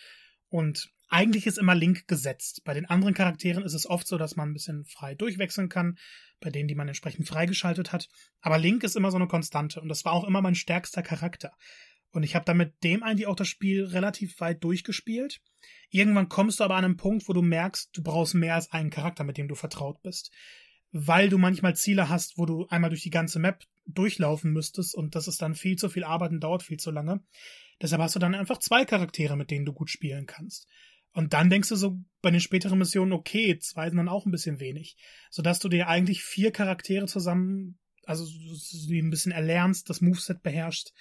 Und 0.50 0.90
eigentlich 1.10 1.46
ist 1.46 1.60
immer 1.60 1.76
Link 1.76 2.08
gesetzt. 2.08 2.64
Bei 2.64 2.74
den 2.74 2.86
anderen 2.86 3.14
Charakteren 3.14 3.64
ist 3.64 3.76
es 3.76 3.88
oft 3.88 4.08
so, 4.08 4.18
dass 4.18 4.36
man 4.36 4.50
ein 4.50 4.54
bisschen 4.54 4.84
frei 4.86 5.14
durchwechseln 5.14 5.70
kann, 5.70 5.98
bei 6.40 6.50
denen, 6.50 6.68
die 6.68 6.76
man 6.76 6.88
entsprechend 6.88 7.28
freigeschaltet 7.28 7.92
hat. 7.92 8.08
Aber 8.42 8.58
Link 8.58 8.84
ist 8.84 8.96
immer 8.96 9.12
so 9.12 9.18
eine 9.18 9.28
Konstante 9.28 9.80
und 9.80 9.90
das 9.90 10.06
war 10.06 10.14
auch 10.14 10.24
immer 10.24 10.42
mein 10.42 10.56
stärkster 10.56 11.04
Charakter. 11.04 11.52
Und 12.10 12.24
ich 12.24 12.34
habe 12.36 12.46
damit 12.46 12.74
dem 12.84 13.04
eigentlich 13.04 13.28
auch 13.28 13.36
das 13.36 13.48
Spiel 13.48 13.86
relativ 13.86 14.40
weit 14.40 14.64
durchgespielt. 14.64 15.40
Irgendwann 15.90 16.30
kommst 16.30 16.60
du 16.60 16.64
aber 16.64 16.76
an 16.76 16.86
einen 16.86 16.98
Punkt, 16.98 17.28
wo 17.28 17.34
du 17.34 17.44
merkst, 17.44 17.96
du 17.96 18.02
brauchst 18.02 18.34
mehr 18.34 18.56
als 18.56 18.72
einen 18.72 18.90
Charakter, 18.90 19.24
mit 19.24 19.38
dem 19.38 19.48
du 19.48 19.56
vertraut 19.56 20.02
bist 20.02 20.32
weil 20.94 21.28
du 21.28 21.40
manchmal 21.40 21.76
Ziele 21.76 22.08
hast, 22.08 22.38
wo 22.38 22.46
du 22.46 22.68
einmal 22.70 22.92
durch 22.92 23.02
die 23.02 23.10
ganze 23.10 23.40
Map 23.40 23.64
durchlaufen 23.86 24.52
müsstest 24.52 24.96
und 24.96 25.16
das 25.16 25.28
ist 25.28 25.42
dann 25.42 25.56
viel 25.56 25.76
zu 25.76 25.90
viel 25.90 26.04
Arbeit 26.04 26.32
und 26.32 26.40
dauert 26.40 26.64
viel 26.64 26.78
zu 26.78 26.92
lange. 26.92 27.24
Deshalb 27.82 28.02
hast 28.02 28.16
du 28.16 28.20
dann 28.20 28.36
einfach 28.36 28.60
zwei 28.60 28.86
Charaktere, 28.86 29.36
mit 29.36 29.52
denen 29.52 29.66
du 29.66 29.74
gut 29.74 29.90
spielen 29.90 30.26
kannst. 30.26 30.68
Und 31.14 31.34
dann 31.34 31.50
denkst 31.50 31.70
du 31.70 31.76
so 31.76 32.00
bei 32.22 32.32
den 32.32 32.40
späteren 32.40 32.80
Missionen, 32.80 33.14
okay, 33.14 33.60
zwei 33.60 33.88
sind 33.88 33.98
dann 33.98 34.10
auch 34.10 34.26
ein 34.26 34.32
bisschen 34.32 34.60
wenig. 34.60 34.98
Sodass 35.30 35.60
du 35.60 35.70
dir 35.70 35.88
eigentlich 35.88 36.24
vier 36.24 36.52
Charaktere 36.52 37.06
zusammen, 37.06 37.78
also 38.06 38.26
die 38.88 39.00
ein 39.00 39.12
bisschen 39.12 39.32
erlernst, 39.32 39.90
das 39.90 40.02
Moveset 40.02 40.42
beherrschst, 40.42 40.94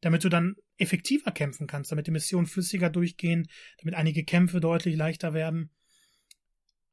damit 0.00 0.22
du 0.22 0.28
dann 0.28 0.54
effektiver 0.78 1.32
kämpfen 1.32 1.66
kannst, 1.66 1.90
damit 1.90 2.06
die 2.06 2.12
Missionen 2.12 2.46
flüssiger 2.46 2.90
durchgehen, 2.90 3.48
damit 3.78 3.94
einige 3.94 4.24
Kämpfe 4.24 4.60
deutlich 4.60 4.94
leichter 4.94 5.34
werden. 5.34 5.70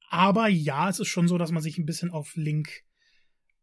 Aber 0.09 0.47
ja, 0.47 0.89
es 0.89 0.99
ist 0.99 1.09
schon 1.09 1.27
so, 1.27 1.37
dass 1.37 1.51
man 1.51 1.61
sich 1.61 1.77
ein 1.77 1.85
bisschen 1.85 2.11
auf 2.11 2.35
Link 2.35 2.83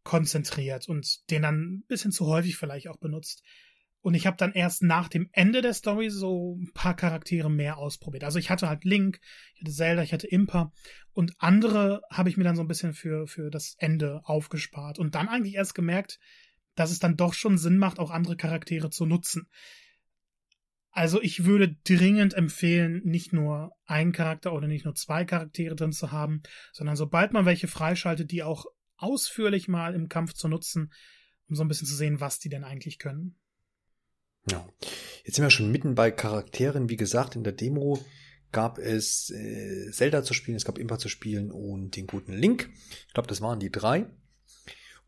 konzentriert 0.03 0.87
und 0.87 1.29
den 1.29 1.43
dann 1.43 1.61
ein 1.61 1.83
bisschen 1.87 2.11
zu 2.11 2.27
häufig 2.27 2.57
vielleicht 2.57 2.87
auch 2.87 2.97
benutzt. 2.97 3.43
Und 4.01 4.15
ich 4.15 4.25
habe 4.25 4.37
dann 4.37 4.53
erst 4.53 4.81
nach 4.81 5.09
dem 5.09 5.29
Ende 5.31 5.61
der 5.61 5.75
Story 5.75 6.09
so 6.09 6.57
ein 6.59 6.71
paar 6.73 6.95
Charaktere 6.95 7.51
mehr 7.51 7.77
ausprobiert. 7.77 8.23
Also 8.23 8.39
ich 8.39 8.49
hatte 8.49 8.67
halt 8.67 8.83
Link, 8.83 9.19
ich 9.53 9.61
hatte 9.61 9.71
Zelda, 9.71 10.01
ich 10.01 10.11
hatte 10.11 10.27
Impa 10.27 10.71
und 11.11 11.33
andere 11.37 12.01
habe 12.09 12.29
ich 12.29 12.35
mir 12.35 12.43
dann 12.43 12.55
so 12.55 12.63
ein 12.63 12.67
bisschen 12.67 12.93
für, 12.93 13.27
für 13.27 13.51
das 13.51 13.75
Ende 13.77 14.21
aufgespart 14.23 14.97
und 14.97 15.13
dann 15.13 15.29
eigentlich 15.29 15.53
erst 15.53 15.75
gemerkt, 15.75 16.19
dass 16.73 16.89
es 16.89 16.99
dann 16.99 17.15
doch 17.15 17.33
schon 17.33 17.59
Sinn 17.59 17.77
macht, 17.77 17.99
auch 17.99 18.09
andere 18.09 18.37
Charaktere 18.37 18.89
zu 18.89 19.05
nutzen. 19.05 19.47
Also 20.89 21.21
ich 21.21 21.45
würde 21.45 21.77
dringend 21.85 22.33
empfehlen, 22.33 23.01
nicht 23.05 23.31
nur 23.33 23.71
einen 23.85 24.11
Charakter 24.11 24.51
oder 24.51 24.67
nicht 24.67 24.83
nur 24.83 24.95
zwei 24.95 25.25
Charaktere 25.25 25.75
drin 25.75 25.93
zu 25.93 26.11
haben, 26.11 26.41
sondern 26.73 26.95
sobald 26.95 27.33
man 27.33 27.45
welche 27.45 27.67
freischaltet, 27.67 28.31
die 28.31 28.43
auch 28.43 28.65
ausführlich 29.01 29.67
mal 29.67 29.95
im 29.95 30.09
Kampf 30.09 30.33
zu 30.33 30.47
nutzen, 30.47 30.91
um 31.49 31.55
so 31.55 31.63
ein 31.63 31.67
bisschen 31.67 31.87
zu 31.87 31.95
sehen, 31.95 32.19
was 32.19 32.39
die 32.39 32.49
denn 32.49 32.63
eigentlich 32.63 32.99
können. 32.99 33.37
Ja, 34.49 34.67
jetzt 35.23 35.35
sind 35.35 35.43
wir 35.43 35.51
schon 35.51 35.71
mitten 35.71 35.95
bei 35.95 36.11
Charakteren. 36.11 36.89
Wie 36.89 36.97
gesagt, 36.97 37.35
in 37.35 37.43
der 37.43 37.53
Demo 37.53 38.03
gab 38.51 38.79
es 38.79 39.29
äh, 39.29 39.91
Zelda 39.91 40.23
zu 40.23 40.33
spielen, 40.33 40.57
es 40.57 40.65
gab 40.65 40.77
Impa 40.77 40.97
zu 40.97 41.09
spielen 41.09 41.51
und 41.51 41.95
den 41.95 42.07
guten 42.07 42.33
Link. 42.33 42.69
Ich 43.07 43.13
glaube, 43.13 43.27
das 43.27 43.41
waren 43.41 43.59
die 43.59 43.71
drei. 43.71 44.07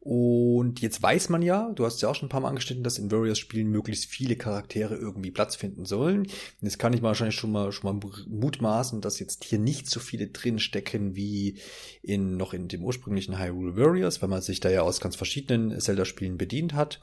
Und 0.05 0.81
jetzt 0.81 1.01
weiß 1.01 1.29
man 1.29 1.41
ja, 1.41 1.71
du 1.75 1.85
hast 1.85 2.01
ja 2.01 2.09
auch 2.09 2.15
schon 2.15 2.25
ein 2.25 2.29
paar 2.29 2.41
Mal 2.41 2.49
angeschnitten, 2.49 2.83
dass 2.83 2.97
in 2.97 3.09
Warriors 3.09 3.39
Spielen 3.39 3.69
möglichst 3.69 4.05
viele 4.05 4.35
Charaktere 4.35 4.97
irgendwie 4.97 5.31
Platz 5.31 5.55
finden 5.55 5.85
sollen. 5.85 6.27
Jetzt 6.59 6.77
kann 6.77 6.91
ich 6.91 7.01
wahrscheinlich 7.01 7.37
schon 7.37 7.53
mal, 7.53 7.71
schon 7.71 7.99
mal 8.01 8.11
mutmaßen, 8.27 8.99
dass 8.99 9.19
jetzt 9.19 9.45
hier 9.45 9.59
nicht 9.59 9.89
so 9.89 10.01
viele 10.01 10.27
drin 10.27 10.59
stecken 10.59 11.15
wie 11.15 11.57
in, 12.01 12.35
noch 12.35 12.53
in 12.53 12.67
dem 12.67 12.83
ursprünglichen 12.83 13.39
Hyrule 13.39 13.77
Warriors, 13.77 14.21
weil 14.21 14.27
man 14.27 14.41
sich 14.41 14.59
da 14.59 14.69
ja 14.69 14.81
aus 14.81 14.99
ganz 14.99 15.15
verschiedenen 15.15 15.79
Zelda-Spielen 15.79 16.37
bedient 16.37 16.73
hat 16.73 16.99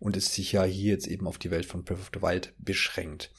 und 0.00 0.16
es 0.16 0.34
sich 0.34 0.50
ja 0.50 0.64
hier 0.64 0.90
jetzt 0.90 1.06
eben 1.06 1.28
auf 1.28 1.38
die 1.38 1.52
Welt 1.52 1.66
von 1.66 1.84
Breath 1.84 2.00
of 2.00 2.10
the 2.12 2.20
Wild 2.20 2.52
beschränkt 2.58 3.30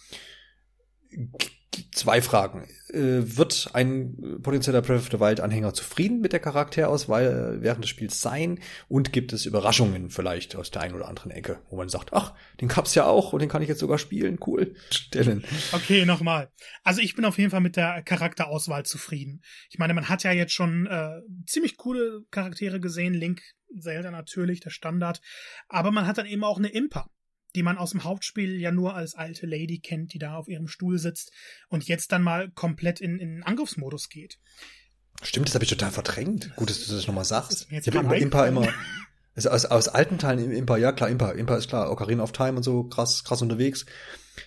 zwei 1.92 2.22
Fragen. 2.22 2.68
Äh, 2.90 3.38
wird 3.38 3.70
ein 3.74 4.40
potenzieller 4.42 4.82
Breath 4.82 5.00
of 5.00 5.10
the 5.12 5.20
Wild 5.20 5.40
Anhänger 5.40 5.74
zufrieden 5.74 6.22
mit 6.22 6.34
der 6.34 6.40
Charakterauswahl 6.40 7.58
während 7.62 7.84
des 7.84 7.90
Spiels 7.90 8.22
sein? 8.22 8.60
Und 8.88 9.14
gibt 9.14 9.34
es 9.34 9.46
Überraschungen 9.46 10.10
vielleicht 10.10 10.56
aus 10.56 10.72
der 10.72 10.82
einen 10.82 10.96
oder 10.96 11.08
anderen 11.08 11.32
Ecke, 11.32 11.60
wo 11.70 11.78
man 11.78 11.90
sagt, 11.90 12.14
ach, 12.14 12.34
den 12.60 12.68
gab's 12.68 12.96
ja 12.96 13.06
auch 13.06 13.34
und 13.34 13.42
den 13.42 13.50
kann 13.50 13.62
ich 13.62 13.70
jetzt 13.70 13.80
sogar 13.80 13.98
spielen, 13.98 14.40
cool. 14.46 14.76
Stellen. 14.92 15.44
Okay, 15.72 16.06
nochmal. 16.06 16.52
Also 16.84 17.02
ich 17.02 17.16
bin 17.16 17.26
auf 17.26 17.38
jeden 17.38 17.52
Fall 17.52 17.62
mit 17.62 17.76
der 17.76 18.02
Charakterauswahl 18.04 18.86
zufrieden. 18.86 19.42
Ich 19.70 19.78
meine, 19.78 19.94
man 19.94 20.10
hat 20.10 20.24
ja 20.24 20.32
jetzt 20.32 20.54
schon 20.54 20.88
äh, 20.88 21.22
ziemlich 21.46 21.78
coole 21.78 22.22
Charaktere 22.32 22.80
gesehen, 22.80 23.14
Link, 23.14 23.42
Zelda 23.78 24.12
natürlich, 24.12 24.60
der 24.60 24.70
Standard, 24.70 25.22
aber 25.70 25.92
man 25.92 26.08
hat 26.08 26.18
dann 26.18 26.26
eben 26.26 26.44
auch 26.44 26.58
eine 26.58 26.70
Impa 26.70 27.10
die 27.56 27.64
man 27.64 27.78
aus 27.78 27.92
dem 27.92 28.04
Hauptspiel 28.04 28.60
ja 28.60 28.72
nur 28.72 28.96
als 28.96 29.16
alte 29.16 29.46
Lady 29.46 29.80
kennt, 29.80 30.14
die 30.14 30.20
da 30.20 30.36
auf 30.36 30.48
ihrem 30.48 30.68
Stuhl 30.68 30.98
sitzt 30.98 31.32
und 31.70 31.88
jetzt 31.88 32.12
dann 32.12 32.24
mal 32.24 32.52
komplett 32.52 33.02
in, 33.02 33.20
in 33.20 33.44
Angriffsmodus 33.44 34.10
geht. 34.10 34.40
Stimmt, 35.24 35.48
das 35.48 35.56
habe 35.56 35.64
ich 35.64 35.70
total 35.70 35.92
verdrängt. 35.92 36.56
Gut, 36.56 36.70
dass 36.70 36.86
du 36.86 36.96
das 36.96 37.08
nochmal 37.08 37.26
sagst. 37.26 37.68
Ich 37.70 37.88
habe 37.88 38.00
Impa, 38.00 38.16
Impa 38.16 38.48
immer. 38.48 38.68
Also 39.36 39.50
aus, 39.50 39.66
aus 39.66 39.88
alten 39.88 40.18
Teilen 40.18 40.52
Impa, 40.52 40.78
ja 40.78 40.92
klar, 40.92 41.10
Impa, 41.10 41.32
Impa 41.32 41.56
ist 41.56 41.70
klar, 41.70 41.92
Ocarina 41.92 42.24
of 42.24 42.32
Time 42.32 42.58
und 42.58 42.64
so, 42.64 42.84
krass, 42.84 43.24
krass 43.24 43.42
unterwegs. 43.42 43.86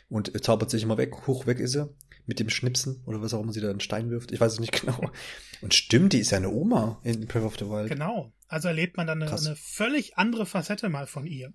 Und 0.09 0.33
zaubert 0.45 0.71
sich 0.71 0.83
immer 0.83 0.99
weg, 0.99 1.27
hoch 1.27 1.47
weg 1.47 1.59
ist 1.59 1.73
sie. 1.73 1.89
Mit 2.27 2.41
dem 2.41 2.49
Schnipsen 2.49 3.03
oder 3.05 3.21
was 3.21 3.35
auch 3.35 3.43
immer 3.43 3.53
sie 3.53 3.61
da 3.61 3.71
einen 3.71 3.81
Stein 3.81 4.11
wirft. 4.11 4.33
Ich 4.33 4.41
weiß 4.41 4.55
es 4.55 4.61
nicht 4.61 4.73
genau. 4.81 5.11
Und 5.61 5.75
stimmt, 5.75 6.13
die 6.13 6.21
ist 6.21 6.31
ja 6.31 6.39
eine 6.39 6.51
Oma 6.51 7.01
in 7.05 7.27
Breath 7.27 7.45
of 7.45 7.59
the 7.59 7.67
Wild. 7.67 7.91
Genau. 7.91 8.33
Also 8.49 8.69
erlebt 8.69 8.97
man 8.97 9.07
dann 9.07 9.23
eine, 9.23 9.31
eine 9.31 9.57
völlig 9.57 10.17
andere 10.17 10.47
Facette 10.47 10.89
mal 10.89 11.07
von 11.07 11.27
ihr. 11.27 11.53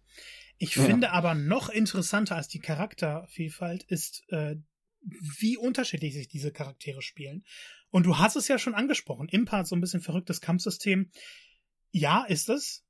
Ich 0.60 0.76
ja. 0.76 0.84
finde 0.84 1.12
aber 1.12 1.34
noch 1.34 1.70
interessanter 1.70 2.36
als 2.36 2.50
die 2.50 2.60
Charaktervielfalt 2.60 3.84
ist, 3.84 4.24
äh, 4.30 4.58
wie 5.02 5.58
unterschiedlich 5.58 6.14
sich 6.14 6.28
diese 6.28 6.52
Charaktere 6.52 7.02
spielen. 7.02 7.46
Und 7.90 8.06
du 8.06 8.18
hast 8.18 8.36
es 8.36 8.50
ja 8.50 8.60
schon 8.60 8.76
angesprochen. 8.76 9.30
Impa 9.30 9.60
hat 9.60 9.68
so 9.68 9.76
ein 9.76 9.82
bisschen 9.82 10.02
verrücktes 10.02 10.42
Kampfsystem. 10.42 11.12
Ja, 11.92 12.26
ist 12.26 12.50
es. 12.50 12.84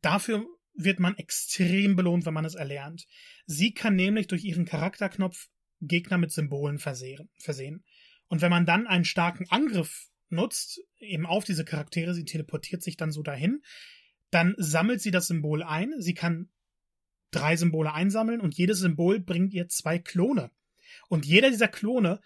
Dafür 0.00 0.44
wird 0.74 1.00
man 1.00 1.16
extrem 1.18 1.96
belohnt, 1.96 2.24
wenn 2.24 2.34
man 2.34 2.46
es 2.46 2.54
erlernt. 2.54 3.06
Sie 3.44 3.74
kann 3.74 3.94
nämlich 3.94 4.26
durch 4.26 4.44
ihren 4.44 4.64
Charakterknopf 4.64 5.48
Gegner 5.82 6.16
mit 6.16 6.32
Symbolen 6.32 6.78
versehen. 6.78 7.28
versehen. 7.38 7.84
Und 8.28 8.40
wenn 8.40 8.50
man 8.50 8.64
dann 8.64 8.86
einen 8.86 9.04
starken 9.04 9.46
Angriff 9.50 10.08
nutzt, 10.30 10.80
eben 10.98 11.26
auf 11.26 11.44
diese 11.44 11.66
Charaktere, 11.66 12.14
sie 12.14 12.24
teleportiert 12.24 12.82
sich 12.82 12.96
dann 12.96 13.12
so 13.12 13.22
dahin, 13.22 13.62
dann 14.30 14.54
sammelt 14.56 15.02
sie 15.02 15.10
das 15.10 15.26
Symbol 15.26 15.62
ein. 15.62 15.92
Sie 15.98 16.14
kann 16.14 16.48
drei 17.32 17.56
Symbole 17.56 17.92
einsammeln 17.92 18.40
und 18.40 18.56
jedes 18.56 18.78
Symbol 18.78 19.20
bringt 19.20 19.52
ihr 19.52 19.68
zwei 19.68 19.98
Klone. 19.98 20.50
Und 21.08 21.26
jeder 21.26 21.50
dieser 21.50 21.68
Klone 21.68 22.20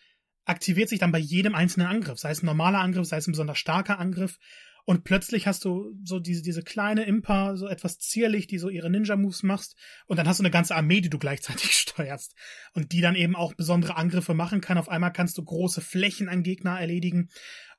aktiviert 0.45 0.89
sich 0.89 0.99
dann 0.99 1.13
bei 1.13 1.19
jedem 1.19 1.55
einzelnen 1.55 1.89
Angriff, 1.89 2.19
sei 2.19 2.31
es 2.31 2.43
ein 2.43 2.47
normaler 2.47 2.81
Angriff, 2.81 3.07
sei 3.07 3.17
es 3.17 3.27
ein 3.27 3.33
besonders 3.33 3.59
starker 3.59 3.99
Angriff. 3.99 4.39
Und 4.85 5.03
plötzlich 5.03 5.49
hast 5.49 5.65
du 5.65 5.93
so 6.05 6.21
diese, 6.21 6.43
diese 6.43 6.63
kleine 6.63 7.05
Impa, 7.05 7.57
so 7.57 7.67
etwas 7.67 7.99
zierlich, 7.99 8.47
die 8.47 8.59
so 8.59 8.69
ihre 8.69 8.89
Ninja-Moves 8.89 9.43
machst. 9.43 9.77
Und 10.07 10.17
dann 10.17 10.29
hast 10.29 10.39
du 10.39 10.45
eine 10.45 10.53
ganze 10.53 10.77
Armee, 10.77 11.01
die 11.01 11.11
du 11.11 11.19
gleichzeitig 11.19 11.73
steuerst. 11.73 12.37
Und 12.73 12.93
die 12.93 13.01
dann 13.01 13.17
eben 13.17 13.35
auch 13.35 13.55
besondere 13.55 13.97
Angriffe 13.97 14.33
machen 14.33 14.61
kann. 14.61 14.79
Auf 14.79 14.89
einmal 14.89 15.13
kannst 15.13 15.39
du 15.39 15.45
große 15.45 15.81
Flächen 15.81 16.29
an 16.29 16.45
Gegner 16.45 16.79
erledigen. 16.79 17.31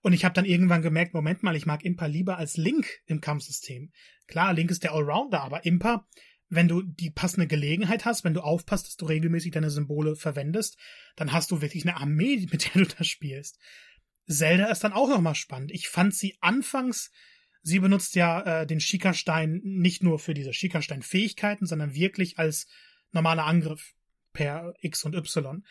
Und 0.02 0.12
ich 0.12 0.26
habe 0.26 0.34
dann 0.34 0.44
irgendwann 0.44 0.82
gemerkt, 0.82 1.14
Moment 1.14 1.44
mal, 1.44 1.56
ich 1.56 1.66
mag 1.66 1.86
Impa 1.86 2.08
lieber 2.08 2.38
als 2.38 2.58
Link 2.58 3.00
im 3.06 3.22
Kampfsystem. 3.22 3.94
Klar, 4.28 4.54
Link 4.54 4.70
ist 4.70 4.84
der 4.84 4.92
Allrounder, 4.92 5.42
aber 5.42 5.66
Impa 5.66 6.06
wenn 6.50 6.68
du 6.68 6.82
die 6.82 7.10
passende 7.10 7.48
Gelegenheit 7.48 8.06
hast, 8.06 8.24
wenn 8.24 8.34
du 8.34 8.42
aufpasst, 8.42 8.88
dass 8.88 8.96
du 8.96 9.06
regelmäßig 9.06 9.52
deine 9.52 9.70
Symbole 9.70 10.16
verwendest, 10.16 10.78
dann 11.16 11.34
hast 11.34 11.52
du 11.52 11.62
wirklich 11.62 11.86
eine 11.86 11.98
Armee, 11.98 12.48
mit 12.52 12.74
der 12.74 12.84
du 12.84 12.88
das 12.88 13.08
spielst. 13.08 13.60
Zelda 14.28 14.68
ist 14.68 14.84
dann 14.84 14.94
auch 14.94 15.10
nochmal 15.10 15.36
spannend. 15.36 15.72
Ich 15.72 15.88
fand 15.88 16.14
sie 16.14 16.38
anfangs, 16.42 17.12
sie 17.62 17.80
benutzt 17.80 18.16
ja 18.16 18.62
äh, 18.62 18.68
den 18.68 18.80
Schickerstein 18.80 19.62
nicht 19.64 20.04
nur 20.04 20.20
für 20.20 20.34
diese 20.34 20.54
Schickerstein-Fähigkeiten, 20.54 21.66
sondern 21.66 21.94
wirklich 21.94 22.38
als 22.38 22.68
normaler 23.12 23.46
Angriff 23.46 23.94
per 24.34 24.74
X 24.82 25.04
und 25.04 25.16
Y. 25.16 25.64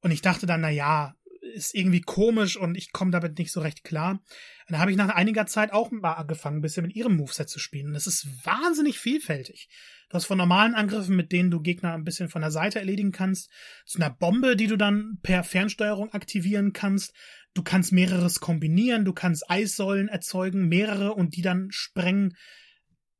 Und 0.00 0.10
ich 0.10 0.20
dachte 0.20 0.46
dann, 0.46 0.60
na 0.60 0.70
ja, 0.70 1.14
ist 1.52 1.74
irgendwie 1.74 2.00
komisch 2.00 2.56
und 2.56 2.76
ich 2.76 2.92
komme 2.92 3.10
damit 3.10 3.38
nicht 3.38 3.52
so 3.52 3.60
recht 3.60 3.84
klar. 3.84 4.12
Und 4.12 4.22
dann 4.70 4.80
habe 4.80 4.90
ich 4.90 4.96
nach 4.96 5.14
einiger 5.14 5.46
Zeit 5.46 5.72
auch 5.72 5.90
mal 5.90 6.14
angefangen, 6.14 6.58
ein 6.58 6.62
bisschen 6.62 6.86
mit 6.86 6.96
ihrem 6.96 7.16
Moveset 7.16 7.48
zu 7.48 7.58
spielen. 7.58 7.88
Und 7.88 7.94
es 7.94 8.06
ist 8.06 8.26
wahnsinnig 8.44 8.98
vielfältig. 8.98 9.68
Du 10.08 10.14
hast 10.14 10.24
von 10.26 10.38
normalen 10.38 10.74
Angriffen, 10.74 11.16
mit 11.16 11.32
denen 11.32 11.50
du 11.50 11.60
Gegner 11.60 11.94
ein 11.94 12.04
bisschen 12.04 12.28
von 12.28 12.42
der 12.42 12.50
Seite 12.50 12.78
erledigen 12.78 13.12
kannst, 13.12 13.50
zu 13.84 13.98
einer 13.98 14.10
Bombe, 14.10 14.56
die 14.56 14.66
du 14.66 14.76
dann 14.76 15.18
per 15.22 15.44
Fernsteuerung 15.44 16.12
aktivieren 16.12 16.72
kannst. 16.72 17.12
Du 17.52 17.62
kannst 17.62 17.92
mehreres 17.92 18.40
kombinieren, 18.40 19.04
du 19.04 19.12
kannst 19.12 19.48
Eissäulen 19.50 20.08
erzeugen, 20.08 20.68
mehrere 20.68 21.14
und 21.14 21.36
die 21.36 21.42
dann 21.42 21.68
sprengen. 21.70 22.36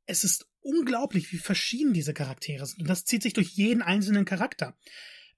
Es 0.05 0.23
ist 0.23 0.47
unglaublich, 0.61 1.31
wie 1.31 1.37
verschieden 1.37 1.93
diese 1.93 2.13
Charaktere 2.13 2.65
sind. 2.65 2.81
Und 2.81 2.89
das 2.89 3.05
zieht 3.05 3.23
sich 3.23 3.33
durch 3.33 3.49
jeden 3.49 3.81
einzelnen 3.81 4.25
Charakter. 4.25 4.75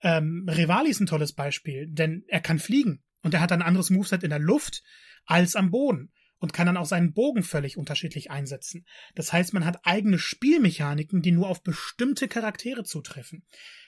Ähm, 0.01 0.47
Rivali 0.49 0.89
ist 0.89 0.99
ein 0.99 1.07
tolles 1.07 1.33
Beispiel, 1.33 1.87
denn 1.87 2.23
er 2.27 2.41
kann 2.41 2.59
fliegen 2.59 3.03
und 3.21 3.33
er 3.33 3.41
hat 3.41 3.51
ein 3.51 3.61
anderes 3.61 3.89
Moveset 3.89 4.23
in 4.23 4.29
der 4.29 4.39
Luft 4.39 4.83
als 5.25 5.55
am 5.55 5.71
Boden 5.71 6.11
und 6.39 6.53
kann 6.53 6.67
dann 6.67 6.77
auch 6.77 6.85
seinen 6.85 7.13
Bogen 7.13 7.43
völlig 7.43 7.77
unterschiedlich 7.77 8.29
einsetzen. 8.29 8.85
Das 9.15 9.33
heißt, 9.33 9.53
man 9.53 9.65
hat 9.65 9.85
eigene 9.85 10.19
Spielmechaniken, 10.19 11.21
die 11.21 11.31
nur 11.31 11.49
auf 11.49 11.63
bestimmte 11.63 12.27
Charaktere 12.27 12.83
zutreffen. 12.83 13.43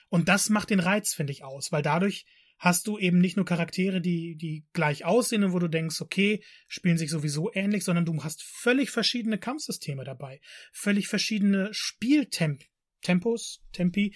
Und 0.08 0.28
das 0.28 0.50
macht 0.50 0.70
den 0.70 0.80
Reiz, 0.80 1.14
finde 1.14 1.32
ich, 1.32 1.44
aus, 1.44 1.70
weil 1.70 1.82
dadurch 1.82 2.26
hast 2.58 2.86
du 2.86 2.98
eben 2.98 3.18
nicht 3.20 3.36
nur 3.36 3.46
Charaktere, 3.46 4.00
die, 4.00 4.36
die 4.36 4.66
gleich 4.74 5.04
aussehen 5.04 5.44
und 5.44 5.52
wo 5.52 5.58
du 5.58 5.68
denkst, 5.68 6.00
okay, 6.00 6.42
spielen 6.68 6.98
sich 6.98 7.10
sowieso 7.10 7.50
ähnlich, 7.54 7.84
sondern 7.84 8.04
du 8.04 8.22
hast 8.22 8.42
völlig 8.42 8.90
verschiedene 8.90 9.38
Kampfsysteme 9.38 10.04
dabei, 10.04 10.40
völlig 10.72 11.08
verschiedene 11.08 11.70
Spieltempos, 11.72 13.62
Tempi, 13.72 14.14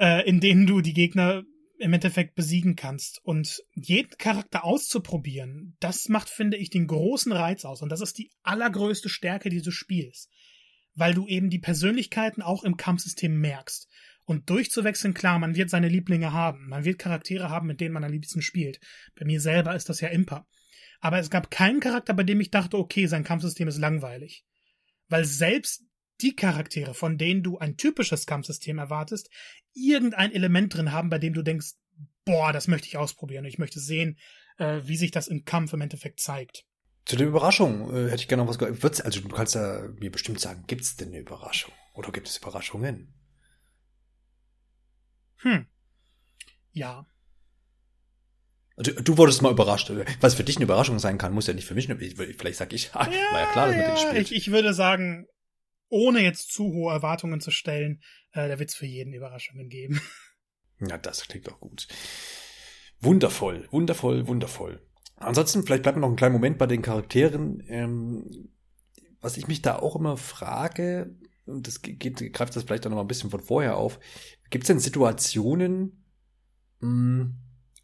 äh, 0.00 0.26
in 0.26 0.40
denen 0.40 0.66
du 0.66 0.80
die 0.80 0.94
Gegner 0.94 1.44
im 1.78 1.92
Endeffekt 1.92 2.34
besiegen 2.34 2.74
kannst. 2.74 3.20
Und 3.22 3.62
jeden 3.74 4.16
Charakter 4.18 4.64
auszuprobieren, 4.64 5.76
das 5.78 6.08
macht, 6.08 6.28
finde 6.28 6.56
ich, 6.56 6.70
den 6.70 6.86
großen 6.86 7.32
Reiz 7.32 7.64
aus. 7.64 7.82
Und 7.82 7.90
das 7.90 8.00
ist 8.00 8.18
die 8.18 8.30
allergrößte 8.42 9.08
Stärke 9.08 9.50
dieses 9.50 9.74
Spiels. 9.74 10.28
Weil 10.94 11.14
du 11.14 11.26
eben 11.26 11.50
die 11.50 11.58
Persönlichkeiten 11.58 12.42
auch 12.42 12.64
im 12.64 12.76
Kampfsystem 12.76 13.40
merkst. 13.40 13.88
Und 14.24 14.48
durchzuwechseln, 14.50 15.14
klar, 15.14 15.38
man 15.38 15.54
wird 15.54 15.70
seine 15.70 15.88
Lieblinge 15.88 16.32
haben. 16.32 16.68
Man 16.68 16.84
wird 16.84 16.98
Charaktere 16.98 17.50
haben, 17.50 17.66
mit 17.66 17.80
denen 17.80 17.94
man 17.94 18.04
am 18.04 18.12
liebsten 18.12 18.42
spielt. 18.42 18.80
Bei 19.18 19.24
mir 19.24 19.40
selber 19.40 19.74
ist 19.74 19.88
das 19.88 20.00
ja 20.00 20.08
Imper. 20.08 20.46
Aber 21.00 21.18
es 21.18 21.30
gab 21.30 21.50
keinen 21.50 21.80
Charakter, 21.80 22.14
bei 22.14 22.24
dem 22.24 22.40
ich 22.40 22.50
dachte, 22.50 22.76
okay, 22.78 23.06
sein 23.06 23.24
Kampfsystem 23.24 23.68
ist 23.68 23.78
langweilig. 23.78 24.44
Weil 25.08 25.24
selbst 25.24 25.82
die 26.22 26.36
Charaktere, 26.36 26.94
von 26.94 27.18
denen 27.18 27.42
du 27.42 27.58
ein 27.58 27.76
typisches 27.76 28.26
Kampfsystem 28.26 28.78
erwartest, 28.78 29.30
irgendein 29.74 30.32
Element 30.32 30.74
drin 30.74 30.92
haben, 30.92 31.10
bei 31.10 31.18
dem 31.18 31.32
du 31.32 31.42
denkst, 31.42 31.72
boah, 32.24 32.52
das 32.52 32.68
möchte 32.68 32.88
ich 32.88 32.96
ausprobieren. 32.96 33.44
Ich 33.44 33.58
möchte 33.58 33.80
sehen, 33.80 34.18
äh, 34.58 34.80
wie 34.84 34.96
sich 34.96 35.10
das 35.10 35.28
im 35.28 35.44
Kampf 35.44 35.72
im 35.72 35.80
Endeffekt 35.80 36.20
zeigt. 36.20 36.64
Zu 37.04 37.16
der 37.16 37.26
Überraschung 37.26 37.90
äh, 37.90 38.10
hätte 38.10 38.22
ich 38.22 38.28
gerne 38.28 38.42
noch 38.42 38.50
was 38.50 38.58
gehört. 38.58 39.04
Also 39.04 39.20
du 39.20 39.28
kannst 39.28 39.54
ja 39.54 39.88
mir 39.98 40.12
bestimmt 40.12 40.40
sagen, 40.40 40.64
gibt 40.66 40.82
es 40.82 40.96
denn 40.96 41.08
eine 41.08 41.18
Überraschung? 41.18 41.72
Oder 41.94 42.12
gibt 42.12 42.28
es 42.28 42.36
Überraschungen? 42.36 43.14
Hm. 45.38 45.66
Ja. 46.72 47.06
Also, 48.76 48.92
du 48.92 49.18
wurdest 49.18 49.42
mal 49.42 49.52
überrascht. 49.52 49.92
Was 50.20 50.34
für 50.34 50.44
dich 50.44 50.56
eine 50.56 50.64
Überraschung 50.64 50.98
sein 50.98 51.18
kann, 51.18 51.32
muss 51.32 51.46
ja 51.46 51.52
nicht 51.52 51.66
für 51.66 51.74
mich. 51.74 51.86
Vielleicht 51.86 52.58
sag 52.58 52.72
ich, 52.72 52.86
ja, 52.88 52.94
war 53.00 53.10
ja 53.10 53.52
klar, 53.52 53.66
dass 53.68 53.76
ja, 53.76 53.88
den 53.88 53.96
spielt. 53.96 54.30
Ich, 54.30 54.34
ich 54.34 54.50
würde 54.52 54.72
sagen, 54.72 55.26
ohne 55.90 56.22
jetzt 56.22 56.52
zu 56.52 56.72
hohe 56.72 56.92
Erwartungen 56.92 57.40
zu 57.40 57.50
stellen, 57.50 58.00
äh, 58.32 58.48
da 58.48 58.58
wird 58.58 58.70
es 58.70 58.76
für 58.76 58.86
jeden 58.86 59.12
Überraschungen 59.12 59.68
geben. 59.68 60.00
Ja, 60.88 60.96
das 60.96 61.28
klingt 61.28 61.46
doch 61.46 61.60
gut. 61.60 61.88
Wundervoll, 63.00 63.68
wundervoll, 63.70 64.26
wundervoll. 64.26 64.80
Ansonsten, 65.16 65.62
vielleicht 65.62 65.82
bleibt 65.82 65.98
noch 65.98 66.08
einen 66.08 66.16
kleinen 66.16 66.32
Moment 66.32 66.56
bei 66.56 66.66
den 66.66 66.80
Charakteren. 66.80 67.62
Ähm, 67.68 68.48
was 69.20 69.36
ich 69.36 69.46
mich 69.46 69.60
da 69.60 69.78
auch 69.78 69.94
immer 69.96 70.16
frage, 70.16 71.14
und 71.44 71.66
das 71.66 71.82
geht, 71.82 72.32
greift 72.32 72.56
das 72.56 72.62
vielleicht 72.62 72.86
auch 72.86 72.90
noch 72.90 72.96
mal 72.96 73.02
ein 73.02 73.08
bisschen 73.08 73.28
von 73.28 73.40
vorher 73.40 73.76
auf, 73.76 74.00
gibt 74.48 74.64
es 74.64 74.68
denn 74.68 74.80
Situationen, 74.80 76.06
mh, 76.80 76.88
hm, 76.88 77.34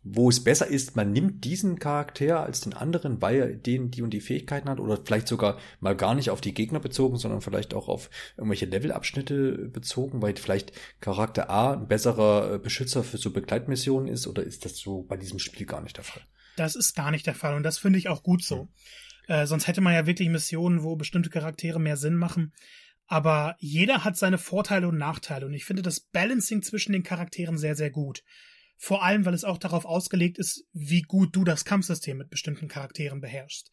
wo 0.08 0.28
es 0.28 0.42
besser 0.42 0.68
ist, 0.68 0.94
man 0.94 1.10
nimmt 1.10 1.44
diesen 1.44 1.80
Charakter 1.80 2.40
als 2.40 2.60
den 2.60 2.74
anderen, 2.74 3.20
weil 3.20 3.36
er 3.36 3.48
den 3.48 3.90
die 3.90 4.02
und 4.02 4.10
die 4.10 4.20
Fähigkeiten 4.20 4.68
hat 4.68 4.78
oder 4.78 4.98
vielleicht 5.04 5.26
sogar 5.26 5.58
mal 5.80 5.96
gar 5.96 6.14
nicht 6.14 6.30
auf 6.30 6.40
die 6.40 6.54
Gegner 6.54 6.78
bezogen, 6.78 7.16
sondern 7.16 7.40
vielleicht 7.40 7.74
auch 7.74 7.88
auf 7.88 8.08
irgendwelche 8.36 8.66
Levelabschnitte 8.66 9.68
bezogen, 9.72 10.22
weil 10.22 10.36
vielleicht 10.36 10.72
Charakter 11.00 11.50
A 11.50 11.72
ein 11.72 11.88
besserer 11.88 12.54
äh, 12.54 12.58
Beschützer 12.58 13.02
für 13.02 13.18
so 13.18 13.32
Begleitmissionen 13.32 14.06
ist 14.06 14.28
oder 14.28 14.44
ist 14.44 14.64
das 14.64 14.76
so 14.76 15.02
bei 15.02 15.16
diesem 15.16 15.40
Spiel 15.40 15.66
gar 15.66 15.82
nicht 15.82 15.96
der 15.96 16.04
Fall? 16.04 16.22
Das 16.56 16.76
ist 16.76 16.94
gar 16.94 17.10
nicht 17.10 17.26
der 17.26 17.34
Fall 17.34 17.56
und 17.56 17.64
das 17.64 17.78
finde 17.78 17.98
ich 17.98 18.08
auch 18.08 18.22
gut 18.22 18.44
so. 18.44 18.64
Mhm. 18.64 18.68
Äh, 19.34 19.46
sonst 19.46 19.66
hätte 19.66 19.80
man 19.80 19.92
ja 19.92 20.06
wirklich 20.06 20.28
Missionen, 20.28 20.84
wo 20.84 20.94
bestimmte 20.94 21.30
Charaktere 21.30 21.80
mehr 21.80 21.96
Sinn 21.96 22.14
machen. 22.14 22.52
Aber 23.08 23.56
jeder 23.58 24.04
hat 24.04 24.16
seine 24.16 24.38
Vorteile 24.38 24.86
und 24.88 24.98
Nachteile 24.98 25.46
und 25.46 25.54
ich 25.54 25.64
finde 25.64 25.82
das 25.82 25.98
Balancing 25.98 26.62
zwischen 26.62 26.92
den 26.92 27.02
Charakteren 27.02 27.58
sehr, 27.58 27.74
sehr 27.74 27.90
gut. 27.90 28.22
Vor 28.76 29.02
allem, 29.02 29.24
weil 29.24 29.34
es 29.34 29.44
auch 29.44 29.58
darauf 29.58 29.84
ausgelegt 29.84 30.38
ist, 30.38 30.64
wie 30.72 31.02
gut 31.02 31.34
du 31.34 31.44
das 31.44 31.64
Kampfsystem 31.64 32.18
mit 32.18 32.30
bestimmten 32.30 32.68
Charakteren 32.68 33.20
beherrschst. 33.20 33.70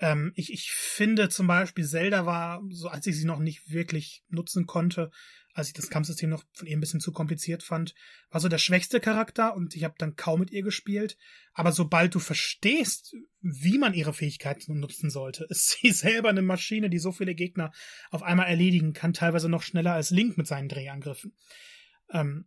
Ähm, 0.00 0.32
ich, 0.34 0.52
ich 0.52 0.70
finde 0.70 1.28
zum 1.28 1.46
Beispiel, 1.46 1.84
Zelda 1.84 2.24
war, 2.24 2.62
so 2.70 2.88
als 2.88 3.06
ich 3.06 3.16
sie 3.16 3.26
noch 3.26 3.40
nicht 3.40 3.70
wirklich 3.70 4.24
nutzen 4.28 4.66
konnte, 4.66 5.10
als 5.58 5.68
ich 5.68 5.74
das 5.74 5.90
Kampfsystem 5.90 6.30
noch 6.30 6.44
von 6.52 6.68
ihr 6.68 6.76
ein 6.76 6.80
bisschen 6.80 7.00
zu 7.00 7.10
kompliziert 7.10 7.64
fand, 7.64 7.92
war 8.30 8.40
so 8.40 8.48
der 8.48 8.58
schwächste 8.58 9.00
Charakter 9.00 9.56
und 9.56 9.74
ich 9.74 9.82
habe 9.82 9.96
dann 9.98 10.14
kaum 10.14 10.40
mit 10.40 10.52
ihr 10.52 10.62
gespielt. 10.62 11.18
Aber 11.52 11.72
sobald 11.72 12.14
du 12.14 12.20
verstehst, 12.20 13.16
wie 13.40 13.78
man 13.78 13.92
ihre 13.92 14.14
Fähigkeiten 14.14 14.78
nutzen 14.78 15.10
sollte, 15.10 15.44
ist 15.48 15.78
sie 15.80 15.90
selber 15.90 16.28
eine 16.28 16.42
Maschine, 16.42 16.90
die 16.90 17.00
so 17.00 17.10
viele 17.10 17.34
Gegner 17.34 17.72
auf 18.10 18.22
einmal 18.22 18.46
erledigen 18.46 18.92
kann, 18.92 19.12
teilweise 19.12 19.48
noch 19.48 19.62
schneller 19.62 19.94
als 19.94 20.10
Link 20.10 20.38
mit 20.38 20.46
seinen 20.46 20.68
Drehangriffen. 20.68 21.34
Ähm, 22.10 22.46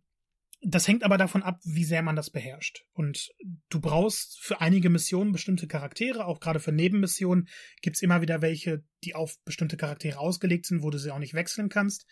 das 0.64 0.86
hängt 0.86 1.02
aber 1.02 1.18
davon 1.18 1.42
ab, 1.42 1.60
wie 1.64 1.84
sehr 1.84 2.02
man 2.02 2.14
das 2.14 2.30
beherrscht. 2.30 2.84
Und 2.92 3.30
du 3.68 3.80
brauchst 3.80 4.40
für 4.40 4.60
einige 4.60 4.90
Missionen 4.90 5.32
bestimmte 5.32 5.66
Charaktere, 5.66 6.24
auch 6.24 6.38
gerade 6.38 6.60
für 6.60 6.72
Nebenmissionen 6.72 7.48
gibt's 7.80 8.00
immer 8.00 8.22
wieder 8.22 8.42
welche, 8.42 8.84
die 9.02 9.14
auf 9.14 9.36
bestimmte 9.44 9.76
Charaktere 9.76 10.18
ausgelegt 10.18 10.66
sind, 10.66 10.82
wo 10.82 10.90
du 10.90 10.98
sie 10.98 11.10
auch 11.10 11.18
nicht 11.18 11.34
wechseln 11.34 11.68
kannst. 11.68 12.06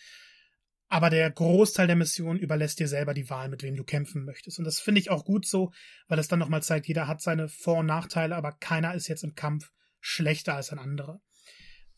Aber 0.89 1.09
der 1.09 1.31
Großteil 1.31 1.87
der 1.87 1.95
Mission 1.95 2.37
überlässt 2.37 2.81
dir 2.81 2.89
selber 2.89 3.15
die 3.15 3.31
Wahl, 3.31 3.49
mit 3.49 3.63
wem 3.63 3.77
du 3.77 3.85
kämpfen 3.85 4.25
möchtest. 4.25 4.59
Und 4.59 4.65
das 4.65 4.81
finde 4.81 5.01
ich 5.01 5.11
auch 5.11 5.25
gut 5.25 5.47
so, 5.47 5.71
weil 6.09 6.19
es 6.19 6.27
dann 6.27 6.41
nochmal 6.41 6.65
zeigt, 6.65 6.89
jeder 6.89 7.07
hat 7.07 7.23
seine 7.23 7.49
Vor- 7.49 7.79
und 7.79 7.87
Nachteile, 7.87 8.35
aber 8.35 8.51
keiner 8.53 8.95
ist 8.95 9.07
jetzt 9.07 9.23
im 9.23 9.37
Kampf 9.37 9.71
schlechter 10.01 10.57
als 10.57 10.71
ein 10.71 10.81
anderer. 10.81 11.21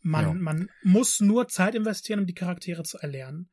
Man, 0.03 0.25
ja. 0.27 0.35
man 0.35 0.69
muss 0.83 1.21
nur 1.21 1.49
Zeit 1.49 1.75
investieren, 1.75 2.21
um 2.21 2.27
die 2.27 2.35
Charaktere 2.35 2.83
zu 2.83 2.99
erlernen. 2.99 3.49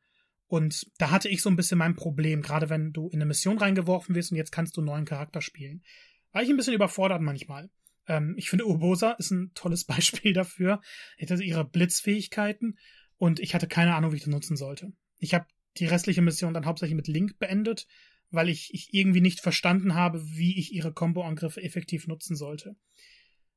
Und 0.50 0.90
da 0.98 1.12
hatte 1.12 1.28
ich 1.28 1.42
so 1.42 1.48
ein 1.48 1.54
bisschen 1.54 1.78
mein 1.78 1.94
Problem, 1.94 2.42
gerade 2.42 2.68
wenn 2.68 2.92
du 2.92 3.08
in 3.08 3.18
eine 3.18 3.26
Mission 3.26 3.58
reingeworfen 3.58 4.16
wirst 4.16 4.32
und 4.32 4.36
jetzt 4.36 4.50
kannst 4.50 4.76
du 4.76 4.80
einen 4.80 4.88
neuen 4.88 5.04
Charakter 5.04 5.40
spielen. 5.40 5.84
War 6.32 6.42
ich 6.42 6.50
ein 6.50 6.56
bisschen 6.56 6.74
überfordert 6.74 7.22
manchmal. 7.22 7.70
Ähm, 8.08 8.34
ich 8.36 8.50
finde, 8.50 8.66
Urbosa 8.66 9.12
ist 9.12 9.30
ein 9.30 9.52
tolles 9.54 9.84
Beispiel 9.86 10.32
dafür. 10.32 10.80
Hätte 11.16 11.40
ihre 11.40 11.64
Blitzfähigkeiten 11.64 12.80
und 13.16 13.38
ich 13.38 13.54
hatte 13.54 13.68
keine 13.68 13.94
Ahnung, 13.94 14.10
wie 14.10 14.16
ich 14.16 14.22
das 14.22 14.30
nutzen 14.30 14.56
sollte. 14.56 14.92
Ich 15.20 15.34
habe 15.34 15.46
die 15.76 15.86
restliche 15.86 16.20
Mission 16.20 16.52
dann 16.52 16.66
hauptsächlich 16.66 16.96
mit 16.96 17.06
Link 17.06 17.38
beendet, 17.38 17.86
weil 18.32 18.48
ich, 18.48 18.74
ich 18.74 18.92
irgendwie 18.92 19.20
nicht 19.20 19.38
verstanden 19.38 19.94
habe, 19.94 20.20
wie 20.32 20.58
ich 20.58 20.72
ihre 20.72 20.92
Combo-Angriffe 20.92 21.62
effektiv 21.62 22.08
nutzen 22.08 22.34
sollte. 22.34 22.74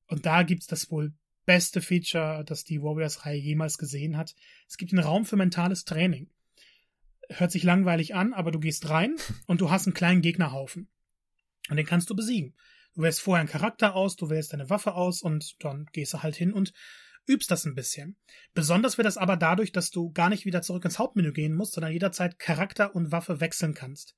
Und 0.05 0.27
da 0.27 0.43
gibt's 0.43 0.67
das 0.67 0.91
wohl 0.91 1.15
beste 1.47 1.81
Feature, 1.81 2.43
das 2.45 2.65
die 2.65 2.83
Warriors-Reihe 2.83 3.39
jemals 3.39 3.79
gesehen 3.79 4.15
hat. 4.15 4.35
Es 4.67 4.77
gibt 4.77 4.93
einen 4.93 5.03
Raum 5.03 5.25
für 5.25 5.37
mentales 5.37 5.85
Training. 5.85 6.29
Hört 7.29 7.51
sich 7.51 7.63
langweilig 7.63 8.15
an, 8.15 8.33
aber 8.33 8.51
du 8.51 8.59
gehst 8.59 8.89
rein 8.89 9.15
und 9.47 9.61
du 9.61 9.71
hast 9.71 9.87
einen 9.87 9.93
kleinen 9.93 10.21
Gegnerhaufen. 10.21 10.89
Und 11.69 11.77
den 11.77 11.85
kannst 11.85 12.09
du 12.09 12.15
besiegen. 12.15 12.55
Du 12.95 13.01
wählst 13.01 13.21
vorher 13.21 13.39
einen 13.39 13.49
Charakter 13.49 13.95
aus, 13.95 14.15
du 14.15 14.29
wählst 14.29 14.53
deine 14.53 14.69
Waffe 14.69 14.93
aus 14.93 15.21
und 15.21 15.55
dann 15.63 15.87
gehst 15.93 16.13
du 16.13 16.21
halt 16.21 16.35
hin 16.35 16.53
und 16.53 16.73
übst 17.25 17.49
das 17.49 17.65
ein 17.65 17.75
bisschen. 17.75 18.17
Besonders 18.53 18.97
wird 18.97 19.05
das 19.05 19.17
aber 19.17 19.37
dadurch, 19.37 19.71
dass 19.71 19.89
du 19.89 20.11
gar 20.11 20.29
nicht 20.29 20.45
wieder 20.45 20.61
zurück 20.61 20.85
ins 20.85 20.99
Hauptmenü 20.99 21.31
gehen 21.31 21.55
musst, 21.55 21.73
sondern 21.73 21.93
jederzeit 21.93 22.37
Charakter 22.37 22.95
und 22.95 23.11
Waffe 23.11 23.39
wechseln 23.39 23.73
kannst. 23.73 24.15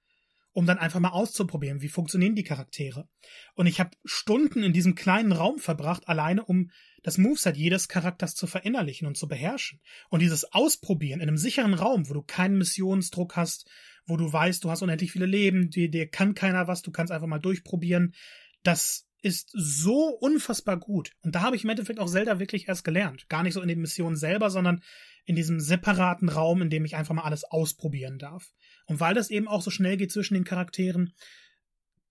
Um 0.51 0.65
dann 0.65 0.77
einfach 0.77 0.99
mal 0.99 1.09
auszuprobieren, 1.09 1.81
wie 1.81 1.89
funktionieren 1.89 2.35
die 2.35 2.43
Charaktere. 2.43 3.09
Und 3.55 3.67
ich 3.67 3.79
habe 3.79 3.91
Stunden 4.05 4.63
in 4.63 4.73
diesem 4.73 4.95
kleinen 4.95 5.33
Raum 5.33 5.59
verbracht, 5.59 6.07
alleine 6.07 6.45
um 6.45 6.71
das 7.05 7.19
Moveset 7.19 7.55
jedes 7.55 7.87
Charakters 7.87 8.33
zu 8.33 8.47
verinnerlichen 8.47 9.07
und 9.07 9.15
zu 9.15 9.27
beherrschen. 9.27 9.79
Und 10.09 10.23
dieses 10.23 10.53
Ausprobieren 10.53 11.19
in 11.19 11.27
einem 11.27 11.37
sicheren 11.37 11.75
Raum, 11.75 12.09
wo 12.09 12.15
du 12.15 12.23
keinen 12.23 12.57
Missionsdruck 12.57 13.35
hast, 13.35 13.69
wo 14.07 14.17
du 14.17 14.33
weißt, 14.33 14.63
du 14.63 14.71
hast 14.71 14.81
unendlich 14.81 15.11
viele 15.11 15.27
Leben, 15.27 15.69
dir, 15.69 15.91
dir 15.91 16.09
kann 16.09 16.33
keiner 16.33 16.67
was, 16.67 16.81
du 16.81 16.89
kannst 16.89 17.13
einfach 17.13 17.27
mal 17.27 17.37
durchprobieren, 17.37 18.15
das 18.63 19.07
ist 19.21 19.51
so 19.53 20.07
unfassbar 20.19 20.79
gut. 20.79 21.11
Und 21.21 21.35
da 21.35 21.41
habe 21.41 21.55
ich 21.55 21.63
im 21.63 21.69
Endeffekt 21.69 21.99
auch 21.99 22.09
Zelda 22.09 22.39
wirklich 22.39 22.67
erst 22.67 22.83
gelernt. 22.83 23.29
Gar 23.29 23.43
nicht 23.43 23.53
so 23.53 23.61
in 23.61 23.67
den 23.67 23.81
Missionen 23.81 24.15
selber, 24.15 24.49
sondern 24.49 24.81
in 25.25 25.35
diesem 25.35 25.59
separaten 25.59 26.27
Raum, 26.27 26.63
in 26.63 26.71
dem 26.71 26.85
ich 26.85 26.95
einfach 26.95 27.13
mal 27.13 27.21
alles 27.21 27.43
ausprobieren 27.43 28.17
darf. 28.17 28.51
Und 28.87 28.99
weil 28.99 29.13
das 29.13 29.29
eben 29.29 29.47
auch 29.47 29.61
so 29.61 29.69
schnell 29.69 29.97
geht 29.97 30.11
zwischen 30.11 30.33
den 30.33 30.43
Charakteren, 30.43 31.13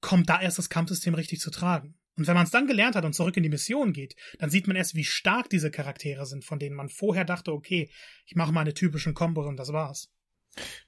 kommt 0.01 0.29
da 0.29 0.41
erst 0.41 0.59
das 0.59 0.69
Kampfsystem 0.69 1.15
richtig 1.15 1.41
zu 1.41 1.51
tragen. 1.51 1.97
Und 2.17 2.27
wenn 2.27 2.35
man 2.35 2.45
es 2.45 2.51
dann 2.51 2.67
gelernt 2.67 2.97
hat 2.97 3.05
und 3.05 3.15
zurück 3.15 3.37
in 3.37 3.43
die 3.43 3.49
Mission 3.49 3.93
geht, 3.93 4.15
dann 4.39 4.51
sieht 4.51 4.67
man 4.67 4.77
erst, 4.77 4.95
wie 4.95 5.05
stark 5.05 5.51
diese 5.51 5.71
Charaktere 5.71 6.27
sind, 6.27 6.45
von 6.45 6.59
denen 6.59 6.77
man 6.77 6.89
vorher 6.89 7.25
dachte, 7.25 7.53
okay, 7.53 7.91
ich 8.27 8.37
mache 8.37 8.53
meine 8.53 8.75
typischen 8.75 9.15
Kombos 9.15 9.47
und 9.47 9.57
das 9.57 9.73
war's. 9.73 10.11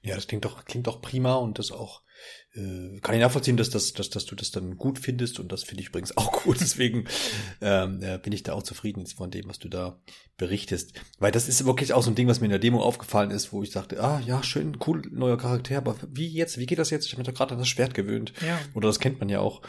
Ja, 0.01 0.15
das 0.15 0.27
klingt 0.27 0.45
doch, 0.45 0.65
klingt 0.65 0.87
doch 0.87 1.01
prima 1.01 1.35
und 1.35 1.59
das 1.59 1.71
auch, 1.71 2.01
äh, 2.53 2.99
kann 3.01 3.15
ich 3.15 3.21
nachvollziehen, 3.21 3.57
dass, 3.57 3.69
das, 3.69 3.93
dass, 3.93 4.09
dass 4.09 4.25
du 4.25 4.35
das 4.35 4.51
dann 4.51 4.77
gut 4.77 4.99
findest 4.99 5.39
und 5.39 5.51
das 5.51 5.63
finde 5.63 5.81
ich 5.81 5.89
übrigens 5.89 6.15
auch 6.15 6.31
gut. 6.43 6.59
Deswegen 6.59 7.05
ähm, 7.61 8.01
äh, 8.01 8.17
bin 8.17 8.31
ich 8.31 8.43
da 8.43 8.53
auch 8.53 8.63
zufrieden 8.63 9.05
von 9.07 9.29
dem, 9.29 9.49
was 9.49 9.59
du 9.59 9.67
da 9.67 9.99
berichtest. 10.37 10.93
Weil 11.19 11.31
das 11.31 11.47
ist 11.47 11.65
wirklich 11.65 11.93
auch 11.93 12.03
so 12.03 12.11
ein 12.11 12.15
Ding, 12.15 12.27
was 12.27 12.39
mir 12.39 12.45
in 12.45 12.51
der 12.51 12.59
Demo 12.59 12.81
aufgefallen 12.81 13.31
ist, 13.31 13.51
wo 13.51 13.63
ich 13.63 13.71
dachte, 13.71 14.01
ah 14.01 14.21
ja, 14.25 14.41
schön, 14.43 14.77
cool, 14.87 15.01
neuer 15.11 15.37
Charakter, 15.37 15.77
aber 15.77 15.97
wie 16.09 16.27
jetzt, 16.27 16.57
wie 16.57 16.65
geht 16.65 16.79
das 16.79 16.89
jetzt? 16.89 17.05
Ich 17.05 17.11
habe 17.11 17.21
mich 17.21 17.27
doch 17.27 17.35
gerade 17.35 17.53
an 17.53 17.59
das 17.59 17.67
Schwert 17.67 17.93
gewöhnt. 17.93 18.33
Ja. 18.45 18.59
Oder 18.73 18.87
das 18.87 18.99
kennt 18.99 19.19
man 19.19 19.29
ja 19.29 19.39
auch. 19.39 19.61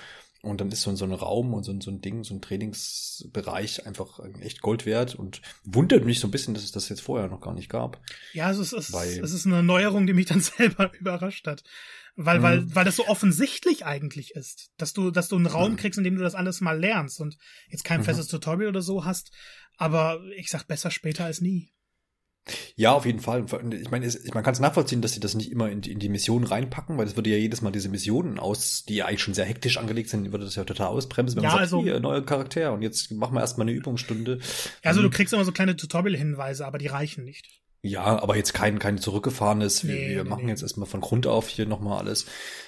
Und 0.42 0.60
dann 0.60 0.70
ist 0.70 0.82
so, 0.82 0.94
so 0.94 1.04
ein 1.04 1.12
Raum 1.12 1.52
und 1.52 1.64
so, 1.64 1.78
so 1.80 1.90
ein 1.90 2.00
Ding, 2.00 2.22
so 2.22 2.32
ein 2.32 2.40
Trainingsbereich 2.40 3.86
einfach 3.86 4.20
echt 4.40 4.60
Gold 4.60 4.86
wert 4.86 5.16
und 5.16 5.42
wundert 5.64 6.04
mich 6.04 6.20
so 6.20 6.28
ein 6.28 6.30
bisschen, 6.30 6.54
dass 6.54 6.62
es 6.62 6.70
das 6.70 6.88
jetzt 6.88 7.00
vorher 7.00 7.28
noch 7.28 7.40
gar 7.40 7.54
nicht 7.54 7.68
gab. 7.68 8.00
Ja, 8.34 8.46
also 8.46 8.62
es 8.62 8.72
ist, 8.72 8.92
weil, 8.92 9.18
es 9.18 9.32
ist 9.32 9.46
eine 9.46 9.64
Neuerung, 9.64 10.06
die 10.06 10.12
mich 10.12 10.26
dann 10.26 10.40
selber 10.40 10.92
überrascht 10.94 11.46
hat. 11.46 11.64
Weil, 12.20 12.42
weil, 12.42 12.60
mhm. 12.62 12.74
weil 12.74 12.84
das 12.84 12.96
so 12.96 13.06
offensichtlich 13.06 13.86
eigentlich 13.86 14.32
ist, 14.32 14.70
dass 14.76 14.92
du, 14.92 15.12
dass 15.12 15.28
du 15.28 15.36
einen 15.36 15.46
Raum 15.46 15.72
mhm. 15.72 15.76
kriegst, 15.76 15.98
in 15.98 16.04
dem 16.04 16.16
du 16.16 16.22
das 16.22 16.34
alles 16.34 16.60
mal 16.60 16.78
lernst 16.78 17.20
und 17.20 17.36
jetzt 17.68 17.84
kein 17.84 18.00
mhm. 18.00 18.04
festes 18.04 18.26
Tutorial 18.26 18.70
oder 18.70 18.82
so 18.82 19.04
hast. 19.04 19.30
Aber 19.76 20.20
ich 20.36 20.50
sag 20.50 20.64
besser 20.64 20.90
später 20.90 21.24
als 21.24 21.40
nie. 21.40 21.70
Ja, 22.76 22.92
auf 22.92 23.06
jeden 23.06 23.20
Fall. 23.20 23.44
Ich 23.72 23.90
meine, 23.90 24.10
man 24.34 24.42
kann 24.42 24.52
es 24.52 24.60
nachvollziehen, 24.60 25.02
dass 25.02 25.12
sie 25.12 25.20
das 25.20 25.34
nicht 25.34 25.50
immer 25.50 25.70
in 25.70 25.80
die, 25.80 25.92
in 25.92 25.98
die 25.98 26.08
Mission 26.08 26.44
reinpacken, 26.44 26.98
weil 26.98 27.04
das 27.04 27.16
würde 27.16 27.30
ja 27.30 27.36
jedes 27.36 27.62
Mal 27.62 27.70
diese 27.70 27.88
Missionen 27.88 28.38
aus, 28.38 28.84
die 28.84 28.96
ja 28.96 29.06
eigentlich 29.06 29.22
schon 29.22 29.34
sehr 29.34 29.44
hektisch 29.44 29.76
angelegt 29.78 30.10
sind, 30.10 30.32
würde 30.32 30.44
das 30.44 30.56
ja 30.56 30.64
total 30.64 30.88
ausbremsen, 30.88 31.36
wenn 31.36 31.44
ja, 31.44 31.50
man 31.50 31.58
sagt, 31.58 31.62
also, 31.62 31.82
hier, 31.82 32.00
neuer 32.00 32.24
Charakter 32.24 32.72
und 32.72 32.82
jetzt 32.82 33.10
machen 33.12 33.34
wir 33.34 33.40
erstmal 33.40 33.66
eine 33.66 33.76
Übungsstunde. 33.76 34.38
Also 34.82 35.02
du 35.02 35.10
kriegst 35.10 35.32
immer 35.32 35.44
so 35.44 35.52
kleine 35.52 35.76
Tutorial-Hinweise, 35.76 36.66
aber 36.66 36.78
die 36.78 36.86
reichen 36.86 37.24
nicht. 37.24 37.60
Ja, 37.80 38.20
aber 38.20 38.36
jetzt 38.36 38.54
kein, 38.54 38.80
kein 38.80 38.98
zurückgefahrenes. 38.98 39.86
Wir, 39.86 39.94
nee, 39.94 40.08
wir 40.16 40.24
machen 40.24 40.46
nee. 40.46 40.50
jetzt 40.50 40.62
erstmal 40.62 40.88
von 40.88 41.00
Grund 41.00 41.28
auf 41.28 41.48
hier 41.48 41.64
nochmal 41.64 41.98
alles. 41.98 42.26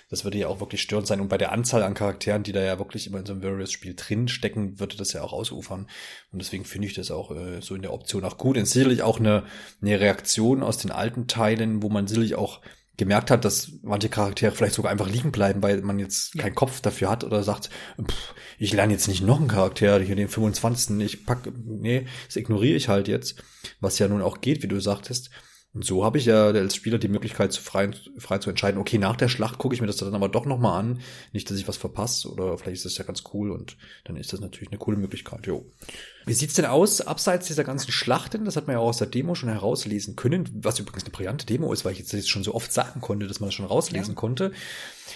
Das 0.09 0.25
würde 0.25 0.39
ja 0.39 0.47
auch 0.47 0.61
wirklich 0.61 0.83
störend 0.83 1.09
sein. 1.09 1.21
Und 1.21 1.29
bei 1.29 1.39
der 1.39 1.51
Anzahl 1.51 1.83
an 1.83 1.95
Charakteren, 1.95 2.45
die 2.45 2.53
da 2.53 2.63
ja 2.63 2.79
wirklich 2.79 3.09
immer 3.09 3.19
in 3.19 3.27
so 3.27 3.33
einem 3.33 3.43
Various-Spiel 3.43 3.95
drin 3.97 4.29
stecken, 4.29 4.79
würde 4.79 4.97
das 4.97 5.13
ja 5.13 5.23
auch 5.23 5.33
ausufern. 5.33 5.89
Und 6.31 6.41
deswegen 6.41 6.65
finde 6.65 6.87
ich 6.87 6.95
das 6.95 7.11
auch 7.11 7.33
äh, 7.33 7.61
so 7.61 7.75
in 7.75 7.83
der 7.83 7.93
Option 7.93 8.25
auch 8.25 8.39
gut. 8.39 8.57
Und 8.57 8.67
sicherlich 8.67 9.03
auch 9.03 9.19
eine, 9.19 9.45
eine 9.83 9.99
Reaktion 9.99 10.63
aus 10.63 10.79
den 10.79 10.93
alten 10.93 11.27
Teilen, 11.27 11.83
wo 11.83 11.89
man 11.89 12.07
sicherlich 12.07 12.37
auch 12.37 12.61
gemerkt 13.01 13.31
hat, 13.31 13.45
dass 13.45 13.73
manche 13.83 14.11
Charaktere 14.11 14.53
vielleicht 14.53 14.75
sogar 14.75 14.93
einfach 14.93 15.09
liegen 15.09 15.33
bleiben, 15.33 15.63
weil 15.63 15.81
man 15.81 15.99
jetzt 15.99 16.35
ja. 16.35 16.43
keinen 16.43 16.55
Kopf 16.55 16.81
dafür 16.81 17.11
hat 17.11 17.25
oder 17.25 17.43
sagt, 17.43 17.71
pff, 18.01 18.35
ich 18.59 18.73
lerne 18.73 18.93
jetzt 18.93 19.09
nicht 19.09 19.23
noch 19.23 19.39
einen 19.41 19.49
Charakter, 19.49 19.99
hier 20.01 20.15
den 20.15 20.29
25. 20.29 21.01
Ich 21.01 21.25
pack, 21.25 21.51
nee, 21.65 22.07
das 22.27 22.37
ignoriere 22.37 22.77
ich 22.77 22.89
halt 22.89 23.09
jetzt, 23.09 23.43
was 23.81 23.99
ja 23.99 24.07
nun 24.07 24.21
auch 24.21 24.43
geht, 24.43 24.63
wie 24.63 24.69
du 24.69 24.79
sagtest. 24.81 25.31
Und 25.73 25.85
so 25.85 26.05
habe 26.05 26.19
ich 26.19 26.27
ja 26.27 26.49
als 26.49 26.75
Spieler 26.75 26.99
die 26.99 27.09
Möglichkeit, 27.09 27.53
zu 27.53 27.63
frei, 27.63 27.91
frei 28.19 28.39
zu 28.39 28.51
entscheiden, 28.51 28.81
okay, 28.81 28.99
nach 28.99 29.17
der 29.17 29.29
Schlacht 29.29 29.59
gucke 29.59 29.75
ich 29.75 29.81
mir 29.81 29.87
das 29.87 29.97
dann 29.97 30.15
aber 30.15 30.29
doch 30.29 30.45
nochmal 30.45 30.81
an. 30.81 31.01
Nicht, 31.33 31.49
dass 31.49 31.59
ich 31.59 31.69
was 31.69 31.77
verpasse 31.77 32.29
oder 32.29 32.59
vielleicht 32.59 32.79
ist 32.79 32.85
das 32.87 32.99
ja 32.99 33.05
ganz 33.05 33.23
cool 33.33 33.51
und 33.51 33.77
dann 34.05 34.17
ist 34.17 34.33
das 34.33 34.41
natürlich 34.41 34.71
eine 34.71 34.79
coole 34.79 34.97
Möglichkeit, 34.97 35.47
jo. 35.47 35.65
Wie 36.27 36.35
sieht's 36.35 36.55
denn 36.55 36.67
aus, 36.67 37.01
abseits 37.01 37.47
dieser 37.47 37.65
ganzen 37.65 37.93
Schlachten? 37.93 38.45
Das 38.45 38.57
hat 38.57 38.67
man 38.67 38.75
ja 38.75 38.81
auch 38.81 38.89
aus 38.89 38.99
der 38.99 39.07
Demo 39.07 39.35
schon 39.35 39.49
herauslesen 39.49 40.17
können, 40.17 40.49
was 40.63 40.79
übrigens 40.79 41.05
eine 41.05 41.13
brillante 41.13 41.47
Demo 41.47 41.73
ist, 41.73 41.85
weil 41.85 41.93
ich 41.93 41.99
jetzt 41.99 42.29
schon 42.29 42.45
so 42.45 42.55
oft 42.55 42.73
sagen 42.73 43.01
konnte, 43.01 43.27
dass 43.27 43.41
man 43.41 43.49
das 43.49 43.55
schon 43.55 43.67
rauslesen 43.67 44.15
ja. 44.15 44.21
konnte. 44.21 44.53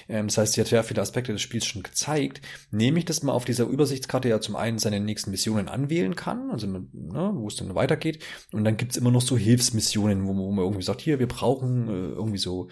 Ähm, 0.09 0.29
das 0.29 0.39
heißt, 0.39 0.55
sie 0.55 0.61
hat 0.61 0.71
ja 0.71 0.83
viele 0.83 1.03
Aspekte 1.03 1.33
des 1.33 1.43
Spiels 1.43 1.67
schon 1.67 1.83
gezeigt. 1.83 2.41
Nämlich, 2.71 3.05
dass 3.05 3.23
man 3.23 3.35
auf 3.35 3.45
dieser 3.45 3.65
Übersichtskarte 3.65 4.29
ja 4.29 4.41
zum 4.41 4.57
einen 4.57 4.79
seine 4.79 5.01
nächsten 5.01 5.31
Missionen 5.31 5.69
anwählen 5.69 6.17
kann, 6.17 6.51
also 6.51 6.67
ne, 6.67 6.87
wo 6.93 7.49
es 7.49 7.57
dann 7.57 7.75
weitergeht. 7.75 8.25
Und 8.53 8.65
dann 8.65 8.77
gibt's 8.77 8.97
immer 8.97 9.11
noch 9.11 9.23
so 9.23 9.37
Hilfsmissionen, 9.37 10.27
wo, 10.27 10.35
wo 10.35 10.51
man 10.51 10.65
irgendwie 10.65 10.85
sagt, 10.85 11.01
hier, 11.01 11.19
wir 11.19 11.29
brauchen 11.29 11.89
äh, 11.89 12.15
irgendwie 12.15 12.39
so 12.39 12.69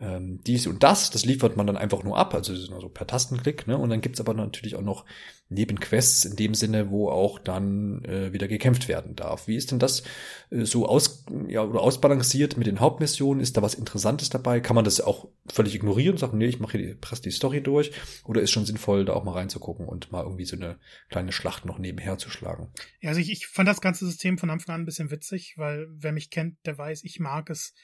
ähm, 0.00 0.40
dies 0.46 0.66
und 0.66 0.82
das, 0.82 1.10
das 1.10 1.24
liefert 1.24 1.56
man 1.56 1.66
dann 1.66 1.76
einfach 1.76 2.02
nur 2.02 2.16
ab, 2.16 2.34
also 2.34 2.54
so 2.54 2.88
per 2.88 3.06
Tastenklick, 3.06 3.66
ne? 3.66 3.76
Und 3.76 3.90
dann 3.90 4.00
gibt's 4.00 4.20
aber 4.20 4.32
natürlich 4.32 4.76
auch 4.76 4.82
noch 4.82 5.04
Nebenquests 5.50 6.24
in 6.24 6.36
dem 6.36 6.54
Sinne, 6.54 6.90
wo 6.90 7.10
auch 7.10 7.38
dann 7.38 8.04
äh, 8.04 8.32
wieder 8.32 8.48
gekämpft 8.48 8.88
werden 8.88 9.16
darf. 9.16 9.48
Wie 9.48 9.56
ist 9.56 9.72
denn 9.72 9.80
das 9.80 10.04
äh, 10.50 10.64
so 10.64 10.86
aus, 10.86 11.24
ja, 11.48 11.62
oder 11.62 11.80
ausbalanciert 11.80 12.56
mit 12.56 12.68
den 12.68 12.80
Hauptmissionen? 12.80 13.42
Ist 13.42 13.56
da 13.56 13.62
was 13.62 13.74
Interessantes 13.74 14.30
dabei? 14.30 14.60
Kann 14.60 14.76
man 14.76 14.84
das 14.84 15.00
auch 15.00 15.28
völlig 15.52 15.74
ignorieren 15.74 16.12
und 16.12 16.18
sagen, 16.18 16.38
nee, 16.38 16.46
ich 16.46 16.60
mache 16.60 16.78
hier 16.78 16.86
die, 16.86 16.94
presse 16.94 17.22
die 17.22 17.32
Story 17.32 17.60
durch? 17.62 17.90
Oder 18.24 18.40
ist 18.40 18.52
schon 18.52 18.64
sinnvoll, 18.64 19.04
da 19.04 19.12
auch 19.12 19.24
mal 19.24 19.32
reinzugucken 19.32 19.86
und 19.86 20.12
mal 20.12 20.22
irgendwie 20.22 20.44
so 20.44 20.56
eine 20.56 20.78
kleine 21.08 21.32
Schlacht 21.32 21.64
noch 21.64 21.78
nebenher 21.78 22.16
zu 22.16 22.30
schlagen? 22.30 22.68
Ja, 23.00 23.10
also 23.10 23.20
ich, 23.20 23.30
ich 23.30 23.48
fand 23.48 23.68
das 23.68 23.80
ganze 23.80 24.06
System 24.06 24.38
von 24.38 24.50
Anfang 24.50 24.76
an 24.76 24.82
ein 24.82 24.86
bisschen 24.86 25.10
witzig, 25.10 25.54
weil 25.56 25.88
wer 25.90 26.12
mich 26.12 26.30
kennt, 26.30 26.58
der 26.64 26.78
weiß, 26.78 27.02
ich 27.02 27.18
mag 27.18 27.50
es, 27.50 27.74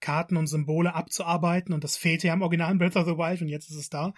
Karten 0.00 0.38
und 0.38 0.46
Symbole 0.46 0.94
abzuarbeiten 0.94 1.74
und 1.74 1.84
das 1.84 1.96
fehlte 1.96 2.28
ja 2.28 2.34
im 2.34 2.42
originalen 2.42 2.78
Breath 2.78 2.96
of 2.96 3.06
the 3.06 3.18
Wild 3.18 3.42
und 3.42 3.48
jetzt 3.48 3.70
ist 3.70 3.76
es 3.76 3.90
da. 3.90 4.14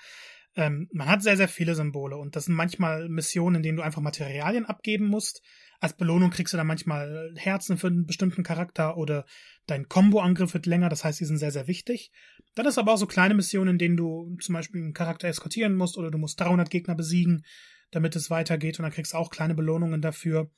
Ähm, 0.54 0.88
man 0.92 1.08
hat 1.08 1.22
sehr, 1.22 1.36
sehr 1.36 1.48
viele 1.48 1.74
Symbole 1.74 2.16
und 2.16 2.36
das 2.36 2.44
sind 2.44 2.54
manchmal 2.54 3.08
Missionen, 3.08 3.56
in 3.56 3.62
denen 3.62 3.76
du 3.78 3.82
einfach 3.82 4.02
Materialien 4.02 4.66
abgeben 4.66 5.06
musst. 5.06 5.42
Als 5.80 5.94
Belohnung 5.94 6.30
kriegst 6.30 6.52
du 6.52 6.58
dann 6.58 6.66
manchmal 6.66 7.32
Herzen 7.36 7.78
für 7.78 7.88
einen 7.88 8.06
bestimmten 8.06 8.42
Charakter 8.42 8.96
oder 8.96 9.24
dein 9.66 9.88
Combo-Angriff 9.88 10.54
wird 10.54 10.66
länger, 10.66 10.88
das 10.88 11.04
heißt, 11.04 11.18
die 11.20 11.24
sind 11.24 11.38
sehr, 11.38 11.50
sehr 11.50 11.66
wichtig. 11.66 12.12
Dann 12.54 12.66
ist 12.66 12.78
aber 12.78 12.92
auch 12.92 12.98
so 12.98 13.06
kleine 13.06 13.34
Missionen, 13.34 13.70
in 13.70 13.78
denen 13.78 13.96
du 13.96 14.36
zum 14.40 14.52
Beispiel 14.52 14.82
einen 14.82 14.92
Charakter 14.92 15.26
eskortieren 15.28 15.74
musst 15.74 15.96
oder 15.96 16.10
du 16.10 16.18
musst 16.18 16.38
300 16.40 16.70
Gegner 16.70 16.94
besiegen, 16.94 17.44
damit 17.90 18.14
es 18.14 18.30
weitergeht 18.30 18.78
und 18.78 18.82
dann 18.82 18.92
kriegst 18.92 19.14
du 19.14 19.16
auch 19.16 19.30
kleine 19.30 19.54
Belohnungen 19.54 20.02
dafür. 20.02 20.50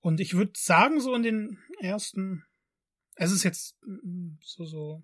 Und 0.00 0.20
ich 0.20 0.34
würde 0.34 0.52
sagen, 0.56 1.00
so 1.00 1.14
in 1.14 1.22
den 1.22 1.58
ersten, 1.80 2.44
es 3.14 3.32
ist 3.32 3.44
jetzt 3.44 3.76
mm, 3.82 4.38
so, 4.40 4.64
so, 4.64 5.02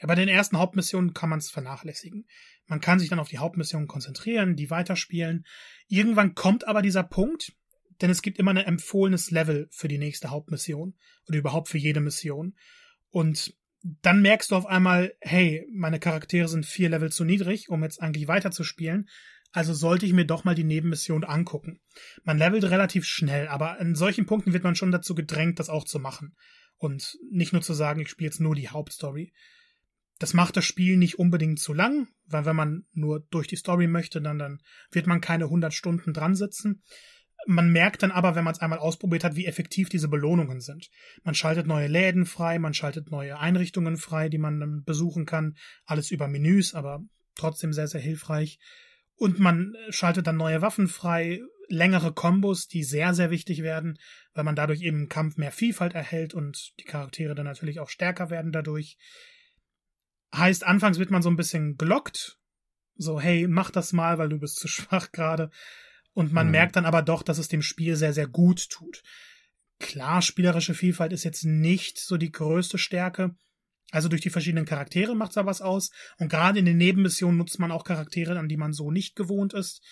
bei 0.00 0.14
den 0.14 0.28
ersten 0.28 0.58
Hauptmissionen 0.58 1.14
kann 1.14 1.30
man 1.30 1.38
es 1.38 1.50
vernachlässigen. 1.50 2.26
Man 2.66 2.80
kann 2.80 2.98
sich 2.98 3.08
dann 3.08 3.18
auf 3.18 3.28
die 3.28 3.38
Hauptmissionen 3.38 3.88
konzentrieren, 3.88 4.56
die 4.56 4.70
weiterspielen. 4.70 5.44
Irgendwann 5.88 6.34
kommt 6.34 6.66
aber 6.66 6.82
dieser 6.82 7.02
Punkt, 7.02 7.52
denn 8.00 8.10
es 8.10 8.22
gibt 8.22 8.38
immer 8.38 8.50
ein 8.50 8.56
empfohlenes 8.56 9.30
Level 9.30 9.68
für 9.70 9.88
die 9.88 9.98
nächste 9.98 10.30
Hauptmission 10.30 10.94
oder 11.28 11.38
überhaupt 11.38 11.68
für 11.68 11.78
jede 11.78 12.00
Mission. 12.00 12.56
Und 13.10 13.54
dann 13.82 14.22
merkst 14.22 14.50
du 14.50 14.56
auf 14.56 14.66
einmal, 14.66 15.14
hey, 15.20 15.66
meine 15.72 16.00
Charaktere 16.00 16.48
sind 16.48 16.64
vier 16.64 16.88
Level 16.88 17.12
zu 17.12 17.24
niedrig, 17.24 17.68
um 17.68 17.82
jetzt 17.82 18.00
eigentlich 18.00 18.28
weiterzuspielen. 18.28 19.08
Also 19.52 19.72
sollte 19.72 20.06
ich 20.06 20.12
mir 20.12 20.24
doch 20.24 20.42
mal 20.44 20.54
die 20.54 20.64
Nebenmission 20.64 21.22
angucken. 21.22 21.80
Man 22.24 22.38
levelt 22.38 22.64
relativ 22.64 23.04
schnell, 23.04 23.46
aber 23.46 23.78
an 23.78 23.94
solchen 23.94 24.26
Punkten 24.26 24.52
wird 24.52 24.64
man 24.64 24.74
schon 24.74 24.90
dazu 24.90 25.14
gedrängt, 25.14 25.60
das 25.60 25.68
auch 25.68 25.84
zu 25.84 26.00
machen. 26.00 26.34
Und 26.76 27.16
nicht 27.30 27.52
nur 27.52 27.62
zu 27.62 27.72
sagen, 27.72 28.00
ich 28.00 28.08
spiele 28.08 28.28
jetzt 28.28 28.40
nur 28.40 28.56
die 28.56 28.70
Hauptstory. 28.70 29.32
Das 30.18 30.34
macht 30.34 30.56
das 30.56 30.64
Spiel 30.64 30.96
nicht 30.96 31.18
unbedingt 31.18 31.58
zu 31.58 31.72
lang, 31.72 32.08
weil 32.26 32.44
wenn 32.44 32.56
man 32.56 32.86
nur 32.92 33.20
durch 33.30 33.48
die 33.48 33.56
Story 33.56 33.86
möchte, 33.86 34.22
dann, 34.22 34.38
dann 34.38 34.60
wird 34.90 35.06
man 35.06 35.20
keine 35.20 35.44
100 35.44 35.74
Stunden 35.74 36.12
dran 36.12 36.34
sitzen. 36.36 36.82
Man 37.46 37.70
merkt 37.70 38.02
dann 38.02 38.12
aber, 38.12 38.34
wenn 38.34 38.44
man 38.44 38.54
es 38.54 38.60
einmal 38.60 38.78
ausprobiert 38.78 39.24
hat, 39.24 39.36
wie 39.36 39.46
effektiv 39.46 39.88
diese 39.88 40.08
Belohnungen 40.08 40.60
sind. 40.60 40.88
Man 41.24 41.34
schaltet 41.34 41.66
neue 41.66 41.88
Läden 41.88 42.26
frei, 42.26 42.58
man 42.58 42.74
schaltet 42.74 43.10
neue 43.10 43.38
Einrichtungen 43.38 43.96
frei, 43.96 44.28
die 44.28 44.38
man 44.38 44.60
dann 44.60 44.84
besuchen 44.84 45.26
kann. 45.26 45.56
Alles 45.84 46.10
über 46.10 46.28
Menüs, 46.28 46.74
aber 46.74 47.02
trotzdem 47.34 47.72
sehr, 47.72 47.88
sehr 47.88 48.00
hilfreich. 48.00 48.58
Und 49.16 49.38
man 49.40 49.74
schaltet 49.90 50.26
dann 50.26 50.36
neue 50.36 50.62
Waffen 50.62 50.88
frei, 50.88 51.40
längere 51.68 52.12
Kombos, 52.12 52.68
die 52.68 52.82
sehr, 52.82 53.14
sehr 53.14 53.30
wichtig 53.30 53.62
werden, 53.62 53.98
weil 54.32 54.44
man 54.44 54.56
dadurch 54.56 54.82
eben 54.82 55.02
im 55.02 55.08
Kampf 55.08 55.36
mehr 55.36 55.52
Vielfalt 55.52 55.94
erhält 55.94 56.34
und 56.34 56.72
die 56.80 56.84
Charaktere 56.84 57.34
dann 57.34 57.46
natürlich 57.46 57.80
auch 57.80 57.88
stärker 57.88 58.30
werden 58.30 58.52
dadurch. 58.52 58.96
Heißt, 60.34 60.64
anfangs 60.64 60.98
wird 60.98 61.10
man 61.10 61.22
so 61.22 61.30
ein 61.30 61.36
bisschen 61.36 61.76
gelockt, 61.76 62.38
so, 62.96 63.20
hey, 63.20 63.46
mach 63.48 63.70
das 63.70 63.92
mal, 63.92 64.18
weil 64.18 64.28
du 64.28 64.38
bist 64.38 64.56
zu 64.58 64.68
schwach 64.68 65.12
gerade. 65.12 65.50
Und 66.12 66.32
man 66.32 66.46
mhm. 66.46 66.52
merkt 66.52 66.76
dann 66.76 66.86
aber 66.86 67.02
doch, 67.02 67.22
dass 67.22 67.38
es 67.38 67.48
dem 67.48 67.62
Spiel 67.62 67.96
sehr, 67.96 68.12
sehr 68.12 68.28
gut 68.28 68.70
tut. 68.70 69.02
Klar, 69.80 70.22
spielerische 70.22 70.74
Vielfalt 70.74 71.12
ist 71.12 71.24
jetzt 71.24 71.44
nicht 71.44 71.98
so 71.98 72.16
die 72.16 72.30
größte 72.30 72.78
Stärke, 72.78 73.34
also 73.94 74.08
durch 74.08 74.22
die 74.22 74.30
verschiedenen 74.30 74.64
Charaktere 74.64 75.14
macht's 75.14 75.36
da 75.36 75.46
was 75.46 75.60
aus. 75.60 75.90
Und 76.18 76.28
gerade 76.28 76.58
in 76.58 76.64
den 76.64 76.78
Nebenmissionen 76.78 77.38
nutzt 77.38 77.60
man 77.60 77.70
auch 77.70 77.84
Charaktere, 77.84 78.36
an 78.36 78.48
die 78.48 78.56
man 78.56 78.72
so 78.72 78.90
nicht 78.90 79.14
gewohnt 79.14 79.54
ist, 79.54 79.82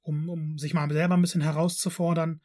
um, 0.00 0.28
um 0.28 0.58
sich 0.58 0.74
mal 0.74 0.88
selber 0.92 1.16
ein 1.16 1.22
bisschen 1.22 1.40
herauszufordern. 1.40 2.40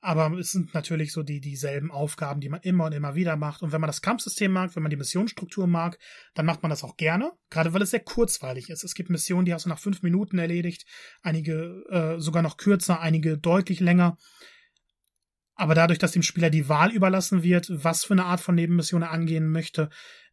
Aber 0.00 0.32
es 0.38 0.52
sind 0.52 0.74
natürlich 0.74 1.12
so 1.12 1.24
die 1.24 1.40
dieselben 1.40 1.90
Aufgaben, 1.90 2.40
die 2.40 2.48
man 2.48 2.60
immer 2.60 2.84
und 2.84 2.92
immer 2.92 3.16
wieder 3.16 3.36
macht. 3.36 3.62
Und 3.62 3.72
wenn 3.72 3.80
man 3.80 3.88
das 3.88 4.00
Kampfsystem 4.00 4.52
mag, 4.52 4.76
wenn 4.76 4.82
man 4.84 4.90
die 4.90 4.96
Missionsstruktur 4.96 5.66
mag, 5.66 5.98
dann 6.34 6.46
macht 6.46 6.62
man 6.62 6.70
das 6.70 6.84
auch 6.84 6.96
gerne. 6.96 7.32
Gerade 7.50 7.74
weil 7.74 7.82
es 7.82 7.90
sehr 7.90 8.00
kurzweilig 8.00 8.70
ist. 8.70 8.84
Es 8.84 8.94
gibt 8.94 9.10
Missionen, 9.10 9.44
die 9.44 9.52
hast 9.52 9.64
du 9.64 9.68
nach 9.68 9.80
fünf 9.80 10.02
Minuten 10.02 10.38
erledigt, 10.38 10.86
einige 11.22 11.84
äh, 11.90 12.20
sogar 12.20 12.42
noch 12.42 12.58
kürzer, 12.58 13.00
einige 13.00 13.38
deutlich 13.38 13.80
länger. 13.80 14.16
Aber 15.56 15.74
dadurch, 15.74 15.98
dass 15.98 16.12
dem 16.12 16.22
Spieler 16.22 16.50
die 16.50 16.68
Wahl 16.68 16.92
überlassen 16.92 17.42
wird, 17.42 17.66
was 17.68 18.04
für 18.04 18.14
eine 18.14 18.26
Art 18.26 18.40
von 18.40 18.54
Nebenmission 18.54 19.02
er 19.02 19.10
angehen 19.10 19.50
möchte, 19.50 19.90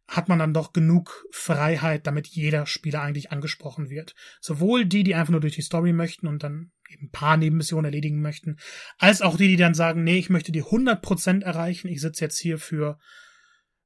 hat 0.08 0.28
man 0.28 0.38
dann 0.38 0.54
doch 0.54 0.72
genug 0.72 1.26
Freiheit, 1.30 2.06
damit 2.06 2.28
jeder 2.28 2.66
Spieler 2.66 3.02
eigentlich 3.02 3.32
angesprochen 3.32 3.90
wird. 3.90 4.14
Sowohl 4.40 4.84
die, 4.84 5.02
die 5.02 5.14
einfach 5.14 5.32
nur 5.32 5.40
durch 5.40 5.56
die 5.56 5.62
Story 5.62 5.92
möchten 5.92 6.26
und 6.28 6.42
dann 6.42 6.70
eben 6.88 7.06
ein 7.06 7.10
paar 7.10 7.36
Nebenmissionen 7.36 7.86
erledigen 7.86 8.20
möchten, 8.20 8.58
als 8.98 9.22
auch 9.22 9.36
die, 9.36 9.48
die 9.48 9.56
dann 9.56 9.74
sagen, 9.74 10.04
nee, 10.04 10.18
ich 10.18 10.30
möchte 10.30 10.52
die 10.52 10.62
100% 10.62 11.42
erreichen, 11.42 11.88
ich 11.88 12.00
sitze 12.00 12.24
jetzt 12.24 12.38
hier 12.38 12.58
für 12.58 12.98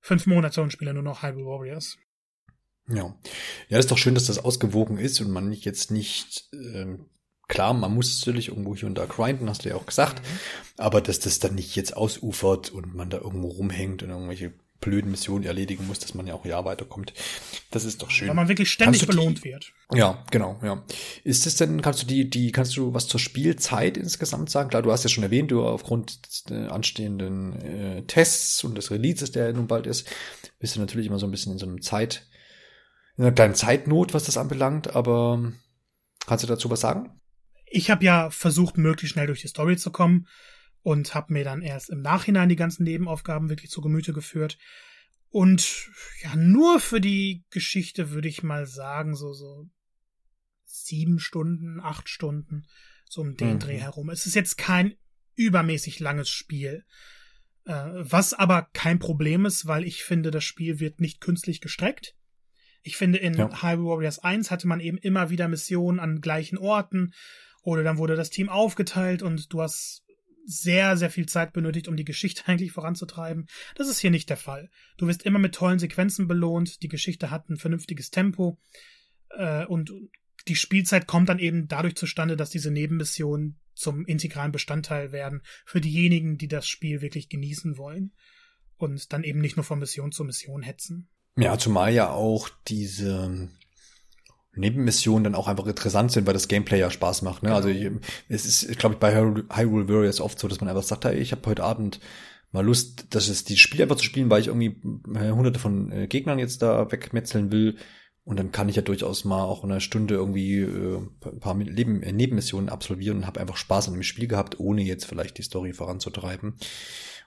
fünf 0.01 0.27
Monate 0.27 0.63
und 0.63 0.73
spiele 0.73 0.93
nur 0.93 1.03
noch 1.03 1.23
Hyrule 1.23 1.47
Warriors. 1.47 1.97
Ja. 2.89 3.17
Ja, 3.69 3.79
ist 3.79 3.91
doch 3.91 3.99
schön, 3.99 4.15
dass 4.15 4.27
das 4.27 4.39
ausgewogen 4.39 4.99
ist 4.99 5.21
und 5.21 5.31
man 5.31 5.49
nicht 5.49 5.65
jetzt 5.65 5.91
nicht 5.91 6.49
ähm, 6.53 7.07
Klar, 7.51 7.75
man 7.75 7.93
muss 7.93 8.17
natürlich 8.17 8.47
irgendwo 8.47 8.77
hier 8.77 8.87
und 8.87 8.95
da 8.95 9.07
grinden, 9.07 9.51
hast 9.51 9.65
du 9.65 9.71
ja 9.71 9.75
auch 9.75 9.85
gesagt. 9.85 10.23
Mhm. 10.23 10.39
Aber 10.77 11.01
dass 11.01 11.19
das 11.19 11.41
dann 11.41 11.57
nicht 11.57 11.75
jetzt 11.75 11.97
ausufert 11.97 12.71
und 12.71 12.95
man 12.95 13.11
da 13.11 13.19
irgendwo 13.19 13.49
rumhängt 13.49 14.05
und 14.05 14.11
irgendwelche 14.11 14.53
blöden 14.81 15.11
Missionen 15.11 15.45
erledigen 15.45 15.87
muss, 15.87 15.99
dass 15.99 16.15
man 16.15 16.27
ja 16.27 16.35
auch 16.35 16.45
ja 16.45 16.65
weiterkommt. 16.65 17.13
Das 17.71 17.85
ist 17.85 18.03
doch 18.03 18.11
schön. 18.11 18.29
Weil 18.29 18.35
man 18.35 18.49
wirklich 18.49 18.71
ständig 18.71 19.07
belohnt 19.07 19.45
wird. 19.45 19.73
Ja, 19.93 20.25
genau, 20.31 20.59
ja. 20.63 20.83
Ist 21.25 21.47
es 21.47 21.57
denn, 21.57 21.83
kannst 21.83 22.03
du 22.03 22.07
die, 22.07 22.31
die, 22.31 22.53
kannst 22.53 22.77
du 22.77 22.95
was 22.95 23.07
zur 23.07 23.21
Spielzeit 23.21 23.97
insgesamt 23.97 24.51
sagen? 24.51 24.71
Klar, 24.71 24.83
du 24.83 24.91
hast 24.91 25.03
ja 25.03 25.11
schon 25.11 25.25
erwähnt, 25.25 25.51
du 25.51 25.63
aufgrund 25.63 26.27
des 26.27 26.71
anstehenden 26.71 27.61
äh, 27.61 28.03
Tests 28.03 28.65
und 28.65 28.75
des 28.77 28.91
Releases, 28.91 29.33
der 29.33 29.53
nun 29.53 29.67
bald 29.67 29.87
ist, 29.87 30.09
bist 30.59 30.77
du 30.77 30.81
natürlich 30.81 31.07
immer 31.07 31.19
so 31.19 31.27
ein 31.27 31.31
bisschen 31.31 31.53
in 31.53 31.59
so 31.59 31.67
einem 31.67 31.83
Zeit, 31.83 32.27
in 33.17 33.25
einer 33.25 33.35
kleinen 33.35 33.55
Zeitnot, 33.55 34.15
was 34.15 34.25
das 34.25 34.39
anbelangt, 34.39 34.95
aber 34.95 35.53
kannst 36.27 36.45
du 36.45 36.49
dazu 36.49 36.71
was 36.71 36.81
sagen? 36.81 37.21
ich 37.71 37.91
habe 37.91 38.05
ja 38.05 38.31
versucht, 38.31 38.77
möglichst 38.77 39.15
schnell 39.15 39.29
durch 39.29 39.41
die 39.41 39.49
Story 39.49 39.77
zu 39.77 39.91
kommen 39.91 40.27
und 40.83 41.15
habe 41.15 41.33
mir 41.33 41.45
dann 41.45 41.63
erst 41.63 41.91
im 41.91 42.01
Nachhinein 42.01 42.49
die 42.49 42.57
ganzen 42.57 42.85
Nebenaufgaben 42.85 43.49
wirklich 43.49 43.71
zu 43.71 43.81
Gemüte 43.81 44.13
geführt. 44.13 44.59
Und 45.29 45.89
ja, 46.23 46.35
nur 46.35 46.81
für 46.81 47.01
die 47.01 47.45
Geschichte 47.51 48.11
würde 48.11 48.29
ich 48.29 48.43
mal 48.43 48.67
sagen, 48.67 49.15
so, 49.15 49.33
so 49.33 49.69
sieben 50.65 51.19
Stunden, 51.19 51.81
acht 51.81 52.09
Stunden, 52.09 52.67
so 53.09 53.21
um 53.21 53.37
den 53.37 53.55
mhm. 53.55 53.59
Dreh 53.61 53.79
herum. 53.79 54.11
Es 54.11 54.27
ist 54.27 54.35
jetzt 54.35 54.57
kein 54.57 54.95
übermäßig 55.37 56.01
langes 56.01 56.29
Spiel. 56.29 56.85
Äh, 57.65 57.73
was 57.95 58.35
aber 58.35 58.69
kein 58.73 58.99
Problem 58.99 59.47
ist, 59.47 59.67
weil 59.67 59.85
ich 59.85 60.03
finde, 60.03 60.31
das 60.31 60.45
Spiel 60.45 60.81
wird 60.81 61.01
nicht 61.01 61.21
künstlich 61.21 61.61
gestreckt. 61.61 62.17
Ich 62.83 62.97
finde, 62.97 63.19
in 63.19 63.35
ja. 63.35 63.63
Hyrule 63.63 63.89
Warriors 63.89 64.19
1 64.21 64.51
hatte 64.51 64.67
man 64.67 64.81
eben 64.81 64.97
immer 64.99 65.31
wieder 65.31 65.49
Missionen 65.49 66.01
an 66.01 66.21
gleichen 66.21 66.59
Orten 66.59 67.13
oder 67.63 67.83
dann 67.83 67.99
wurde 67.99 68.17
das 68.17 68.31
Team 68.31 68.49
aufgeteilt 68.49 69.23
und 69.23 69.53
du 69.53 69.61
hast 69.61 70.03
sehr, 70.45 70.97
sehr 70.97 71.11
viel 71.11 71.27
Zeit 71.27 71.53
benötigt, 71.53 71.89
um 71.89 71.97
die 71.97 72.05
Geschichte 72.05 72.43
eigentlich 72.47 72.73
voranzutreiben. 72.73 73.47
Das 73.75 73.89
ist 73.89 73.99
hier 73.99 74.11
nicht 74.11 74.31
der 74.31 74.37
Fall. 74.37 74.71
Du 74.97 75.07
wirst 75.07 75.23
immer 75.23 75.39
mit 75.39 75.55
tollen 75.55 75.79
Sequenzen 75.79 76.29
belohnt, 76.29 76.83
die 76.83 76.89
Geschichte 76.89 77.31
hat 77.31 77.49
ein 77.49 77.57
vernünftiges 77.57 78.11
Tempo 78.11 78.59
äh, 79.31 79.65
und 79.67 79.93
die 80.49 80.57
Spielzeit 80.57 81.07
kommt 81.07 81.29
dann 81.29 81.39
eben 81.39 81.69
dadurch 81.69 81.97
zustande, 81.97 82.37
dass 82.37 82.51
diese 82.51 82.71
Nebenmissionen 82.71 83.61
zum 83.75 84.05
integralen 84.05 84.53
Bestandteil 84.53 85.13
werden 85.13 85.43
für 85.65 85.81
diejenigen, 85.81 86.39
die 86.39 86.49
das 86.49 86.67
Spiel 86.67 87.01
wirklich 87.01 87.29
genießen 87.29 87.77
wollen 87.79 88.13
und 88.77 89.13
dann 89.13 89.25
eben 89.25 89.41
nicht 89.41 89.57
nur 89.57 89.65
von 89.65 89.79
Mission 89.79 90.13
zu 90.13 90.25
Mission 90.25 90.63
hetzen. 90.63 91.09
Ja, 91.37 91.59
zumal 91.59 91.93
ja 91.93 92.11
auch 92.11 92.49
diese 92.69 93.49
Nebenmissionen 94.55 95.25
dann 95.25 95.35
auch 95.35 95.49
einfach 95.49 95.67
interessant 95.67 96.13
sind, 96.13 96.27
weil 96.27 96.35
das 96.35 96.49
Gameplay 96.49 96.81
ja 96.81 96.91
Spaß 96.91 97.23
macht. 97.23 97.43
Ne? 97.43 97.55
Also 97.55 97.69
genau. 97.69 97.99
ich, 98.29 98.35
es 98.35 98.47
ist, 98.47 98.79
glaube 98.79 98.95
ich, 98.95 98.99
bei 98.99 99.15
Hyrule 99.15 99.89
Warriors 99.89 100.21
oft 100.21 100.39
so, 100.39 100.49
dass 100.49 100.61
man 100.61 100.69
einfach 100.69 100.83
sagt, 100.83 101.05
hey, 101.05 101.17
ich 101.17 101.33
habe 101.33 101.49
heute 101.49 101.63
Abend 101.63 102.01
mal 102.53 102.65
Lust, 102.65 103.15
dass 103.15 103.29
es 103.29 103.45
die 103.45 103.57
Spiel 103.57 103.83
einfach 103.83 103.97
zu 103.97 104.05
spielen, 104.05 104.31
weil 104.31 104.41
ich 104.41 104.49
irgendwie 104.49 104.77
äh, 105.15 105.31
hunderte 105.31 105.61
von 105.61 105.93
äh, 105.93 106.07
Gegnern 106.09 106.39
jetzt 106.39 106.63
da 106.63 106.91
wegmetzeln 106.91 107.53
will. 107.53 107.77
Und 108.25 108.39
dann 108.39 108.53
kann 108.53 108.69
ich 108.69 108.77
ja 108.77 108.83
durchaus 108.83 109.25
mal 109.25 109.43
auch 109.43 109.65
eine 109.65 109.81
Stunde 109.81 110.15
irgendwie 110.15 110.59
äh, 110.59 110.99
ein 111.25 111.41
paar 111.41 111.57
Leben, 111.57 112.03
äh, 112.03 112.13
Nebenmissionen 112.13 112.69
absolvieren 112.69 113.19
und 113.19 113.27
habe 113.27 113.41
einfach 113.41 113.57
Spaß 113.57 113.89
an 113.89 113.95
dem 113.95 114.03
Spiel 114.03 114.27
gehabt, 114.27 114.59
ohne 114.61 114.83
jetzt 114.83 115.05
vielleicht 115.05 115.39
die 115.39 115.43
Story 115.43 115.73
voranzutreiben. 115.73 116.55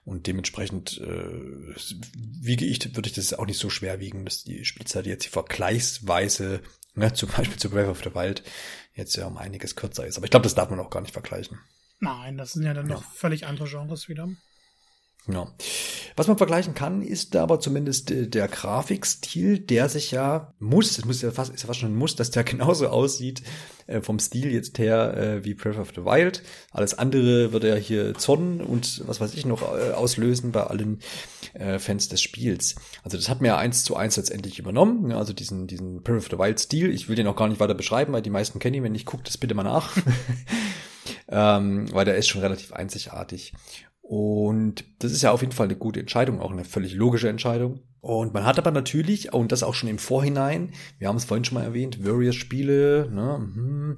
Und 0.04 0.26
dementsprechend 0.26 1.00
äh, 1.00 1.74
wiege 2.40 2.66
ich, 2.66 2.94
würde 2.94 3.08
ich 3.08 3.14
das 3.14 3.32
auch 3.32 3.46
nicht 3.46 3.58
so 3.58 3.70
schwer 3.70 4.00
wiegen, 4.00 4.26
dass 4.26 4.44
die 4.44 4.64
Spielzeit 4.66 5.06
jetzt 5.06 5.24
hier 5.24 5.32
vergleichsweise 5.32 6.60
ne, 6.94 7.12
zum 7.12 7.28
Beispiel 7.30 7.58
zu 7.58 7.70
Breath 7.70 7.88
of 7.88 8.02
the 8.02 8.14
Wild 8.14 8.42
jetzt 8.94 9.16
ja 9.16 9.26
um 9.26 9.38
einiges 9.38 9.76
kürzer 9.76 10.06
ist. 10.06 10.16
Aber 10.16 10.24
ich 10.24 10.30
glaube, 10.30 10.44
das 10.44 10.54
darf 10.54 10.70
man 10.70 10.80
auch 10.80 10.90
gar 10.90 11.00
nicht 11.00 11.12
vergleichen. 11.12 11.58
Nein, 12.00 12.36
das 12.36 12.52
sind 12.52 12.64
ja 12.64 12.74
dann 12.74 12.88
ja. 12.88 12.94
noch 12.94 13.04
völlig 13.04 13.46
andere 13.46 13.68
Genres 13.68 14.08
wieder. 14.08 14.28
Ja. 15.26 15.48
Was 16.16 16.28
man 16.28 16.36
vergleichen 16.36 16.74
kann, 16.74 17.00
ist 17.00 17.34
aber 17.34 17.58
zumindest 17.58 18.10
äh, 18.10 18.28
der 18.28 18.46
Grafikstil, 18.46 19.58
der 19.58 19.88
sich 19.88 20.10
ja 20.10 20.52
muss, 20.58 20.98
es 20.98 21.06
muss 21.06 21.22
ja 21.22 21.30
fast, 21.30 21.54
ist 21.54 21.62
ja 21.62 21.66
fast 21.66 21.80
schon 21.80 21.92
ein 21.92 21.96
Muss, 21.96 22.14
dass 22.14 22.30
der 22.30 22.44
genauso 22.44 22.88
aussieht 22.88 23.42
äh, 23.86 24.02
vom 24.02 24.18
Stil 24.18 24.52
jetzt 24.52 24.78
her 24.78 25.16
äh, 25.16 25.44
wie 25.44 25.54
Breath 25.54 25.78
of 25.78 25.92
the 25.94 26.04
Wild. 26.04 26.42
Alles 26.72 26.98
andere 26.98 27.52
würde 27.52 27.70
ja 27.70 27.74
hier 27.74 28.14
Zorn 28.14 28.60
und 28.60 29.02
was 29.06 29.20
weiß 29.20 29.32
ich 29.34 29.46
noch 29.46 29.62
äh, 29.62 29.92
auslösen 29.92 30.52
bei 30.52 30.64
allen 30.64 31.00
äh, 31.54 31.78
Fans 31.78 32.08
des 32.10 32.20
Spiels. 32.20 32.74
Also 33.02 33.16
das 33.16 33.30
hat 33.30 33.40
mir 33.40 33.48
ja 33.48 33.56
eins 33.56 33.82
zu 33.82 33.96
eins 33.96 34.18
letztendlich 34.18 34.58
übernommen, 34.58 35.08
ne? 35.08 35.16
also 35.16 35.32
diesen, 35.32 35.66
diesen 35.66 36.02
Breath 36.02 36.18
of 36.18 36.28
the 36.30 36.38
Wild 36.38 36.60
Stil. 36.60 36.92
Ich 36.92 37.08
will 37.08 37.16
den 37.16 37.26
auch 37.26 37.36
gar 37.36 37.48
nicht 37.48 37.60
weiter 37.60 37.74
beschreiben, 37.74 38.12
weil 38.12 38.22
die 38.22 38.30
meisten 38.30 38.58
kennen 38.58 38.74
ihn. 38.74 38.82
Wenn 38.84 38.92
nicht, 38.92 39.06
guckt 39.06 39.26
das 39.26 39.38
bitte 39.38 39.54
mal 39.54 39.62
nach. 39.62 39.96
ähm, 41.28 41.92
weil 41.92 42.04
der 42.04 42.16
ist 42.16 42.28
schon 42.28 42.42
relativ 42.42 42.72
einzigartig. 42.74 43.54
Und 44.06 44.84
das 44.98 45.12
ist 45.12 45.22
ja 45.22 45.32
auf 45.32 45.40
jeden 45.40 45.54
Fall 45.54 45.66
eine 45.66 45.76
gute 45.76 45.98
Entscheidung, 45.98 46.38
auch 46.38 46.50
eine 46.50 46.66
völlig 46.66 46.92
logische 46.92 47.30
Entscheidung. 47.30 47.80
Und 48.02 48.34
man 48.34 48.44
hat 48.44 48.58
aber 48.58 48.70
natürlich, 48.70 49.32
und 49.32 49.50
das 49.50 49.62
auch 49.62 49.72
schon 49.72 49.88
im 49.88 49.96
Vorhinein, 49.96 50.74
wir 50.98 51.08
haben 51.08 51.16
es 51.16 51.24
vorhin 51.24 51.46
schon 51.46 51.54
mal 51.54 51.64
erwähnt, 51.64 52.04
Warriors-Spiele, 52.04 53.08
ne, 53.10 53.38
mhm, 53.38 53.96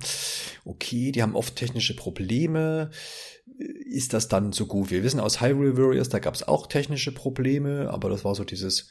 okay, 0.65 1.11
die 1.11 1.23
haben 1.23 1.35
oft 1.35 1.57
technische 1.57 1.97
Probleme. 1.97 2.91
Ist 3.59 4.13
das 4.13 4.29
dann 4.29 4.53
so 4.53 4.67
gut? 4.67 4.93
Wir 4.93 5.03
wissen 5.03 5.19
aus 5.19 5.41
Hyrule 5.41 5.77
Warriors, 5.77 6.09
da 6.09 6.21
gab 6.21 6.35
es 6.35 6.47
auch 6.47 6.69
technische 6.69 7.13
Probleme, 7.13 7.91
aber 7.91 8.09
das 8.09 8.25
war 8.25 8.37
so 8.37 8.45
dieses, 8.45 8.89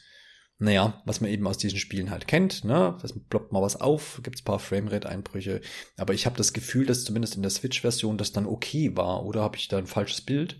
naja, 0.58 1.02
was 1.06 1.22
man 1.22 1.30
eben 1.30 1.46
aus 1.46 1.56
diesen 1.56 1.78
Spielen 1.78 2.10
halt 2.10 2.28
kennt, 2.28 2.64
ne? 2.64 2.98
Das 3.00 3.18
ploppt 3.30 3.52
mal 3.52 3.62
was 3.62 3.80
auf, 3.80 4.20
gibt's 4.22 4.42
paar 4.42 4.58
Framerate-Einbrüche. 4.58 5.62
Aber 5.96 6.12
ich 6.12 6.26
habe 6.26 6.36
das 6.36 6.52
Gefühl, 6.52 6.84
dass 6.84 7.04
zumindest 7.04 7.36
in 7.36 7.42
der 7.42 7.50
Switch-Version 7.50 8.18
das 8.18 8.32
dann 8.32 8.44
okay 8.44 8.94
war. 8.98 9.24
Oder 9.24 9.40
habe 9.40 9.56
ich 9.56 9.68
da 9.68 9.78
ein 9.78 9.86
falsches 9.86 10.20
Bild? 10.20 10.58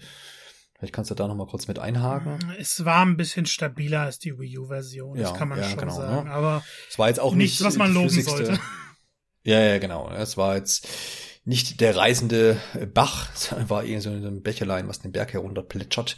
Vielleicht 0.78 0.94
kannst 0.94 1.10
du 1.10 1.14
da 1.14 1.26
noch 1.26 1.34
mal 1.34 1.46
kurz 1.46 1.68
mit 1.68 1.78
einhaken. 1.78 2.54
Es 2.58 2.84
war 2.84 3.04
ein 3.04 3.16
bisschen 3.16 3.46
stabiler 3.46 4.02
als 4.02 4.18
die 4.18 4.38
Wii 4.38 4.58
U-Version, 4.58 5.16
das 5.16 5.34
kann 5.34 5.48
man 5.48 5.58
ja, 5.58 5.68
schon 5.70 5.78
genau, 5.78 5.96
sagen. 5.96 6.28
Ne? 6.28 6.34
Aber 6.34 6.62
es 6.88 6.98
war 6.98 7.08
jetzt 7.08 7.20
auch 7.20 7.34
nichts, 7.34 7.62
was 7.64 7.76
man 7.76 7.92
loben 7.92 8.10
sollte. 8.10 8.58
Ja, 9.46 9.60
ja, 9.60 9.78
genau. 9.78 10.10
Es 10.10 10.36
war 10.36 10.56
jetzt 10.56 10.88
nicht 11.44 11.80
der 11.80 11.96
reisende 11.96 12.60
Bach, 12.92 13.32
sondern 13.36 13.70
war 13.70 13.84
eher 13.84 14.00
so 14.00 14.10
ein 14.10 14.42
Becherlein, 14.42 14.88
was 14.88 14.98
den 14.98 15.12
Berg 15.12 15.32
herunter 15.32 15.62
plätschert, 15.62 16.16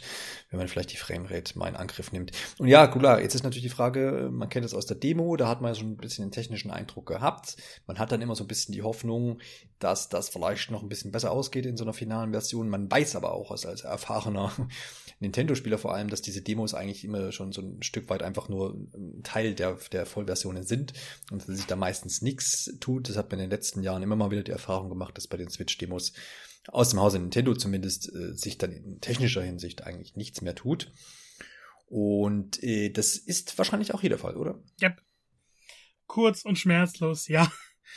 wenn 0.49 0.57
man 0.57 0.67
vielleicht 0.67 0.91
die 0.91 0.97
Framerate 0.97 1.57
mal 1.57 1.67
in 1.67 1.75
Angriff 1.75 2.11
nimmt. 2.11 2.31
Und 2.57 2.67
ja, 2.67 2.87
klar, 2.87 3.21
jetzt 3.21 3.35
ist 3.35 3.43
natürlich 3.43 3.63
die 3.63 3.69
Frage, 3.69 4.29
man 4.31 4.49
kennt 4.49 4.65
es 4.65 4.73
aus 4.73 4.87
der 4.87 4.97
Demo, 4.97 5.35
da 5.35 5.47
hat 5.47 5.61
man 5.61 5.73
ja 5.73 5.79
schon 5.79 5.91
ein 5.91 5.97
bisschen 5.97 6.25
den 6.25 6.31
technischen 6.31 6.71
Eindruck 6.71 7.05
gehabt. 7.05 7.55
Man 7.85 7.99
hat 7.99 8.11
dann 8.11 8.21
immer 8.21 8.35
so 8.35 8.43
ein 8.43 8.47
bisschen 8.47 8.73
die 8.73 8.81
Hoffnung, 8.81 9.39
dass 9.77 10.09
das 10.09 10.29
vielleicht 10.29 10.71
noch 10.71 10.81
ein 10.81 10.89
bisschen 10.89 11.11
besser 11.11 11.31
ausgeht 11.31 11.65
in 11.65 11.77
so 11.77 11.83
einer 11.83 11.93
finalen 11.93 12.31
Version. 12.31 12.69
Man 12.69 12.89
weiß 12.89 13.15
aber 13.15 13.33
auch 13.33 13.51
als, 13.51 13.65
als 13.65 13.81
erfahrener 13.81 14.51
Nintendo-Spieler 15.19 15.77
vor 15.77 15.93
allem, 15.93 16.09
dass 16.09 16.21
diese 16.21 16.41
Demos 16.41 16.73
eigentlich 16.73 17.03
immer 17.03 17.31
schon 17.31 17.51
so 17.51 17.61
ein 17.61 17.83
Stück 17.83 18.09
weit 18.09 18.23
einfach 18.23 18.49
nur 18.49 18.75
ein 18.95 19.21
Teil 19.23 19.53
der, 19.53 19.77
der 19.91 20.05
Vollversionen 20.05 20.63
sind 20.63 20.93
und 21.31 21.47
dass 21.47 21.55
sich 21.55 21.67
da 21.67 21.75
meistens 21.75 22.21
nichts 22.21 22.73
tut. 22.79 23.07
Das 23.07 23.17
hat 23.17 23.29
man 23.29 23.39
in 23.39 23.45
den 23.45 23.51
letzten 23.51 23.83
Jahren 23.83 24.01
immer 24.01 24.15
mal 24.15 24.31
wieder 24.31 24.43
die 24.43 24.51
Erfahrung 24.51 24.89
gemacht, 24.89 25.15
dass 25.17 25.27
bei 25.27 25.37
den 25.37 25.49
Switch-Demos 25.49 26.13
aus 26.67 26.89
dem 26.89 26.99
Hause 26.99 27.19
Nintendo 27.19 27.55
zumindest 27.55 28.13
äh, 28.13 28.33
sich 28.33 28.57
dann 28.57 28.71
in 28.71 29.01
technischer 29.01 29.41
Hinsicht 29.41 29.83
eigentlich 29.83 30.15
nichts 30.15 30.41
mehr 30.41 30.55
tut. 30.55 30.91
Und 31.87 32.61
äh, 32.63 32.89
das 32.89 33.17
ist 33.17 33.57
wahrscheinlich 33.57 33.93
auch 33.93 34.01
hier 34.01 34.11
der 34.11 34.19
Fall, 34.19 34.37
oder? 34.37 34.61
Yep. 34.81 35.01
Kurz 36.05 36.45
und 36.45 36.57
schmerzlos, 36.57 37.27
ja. 37.27 37.51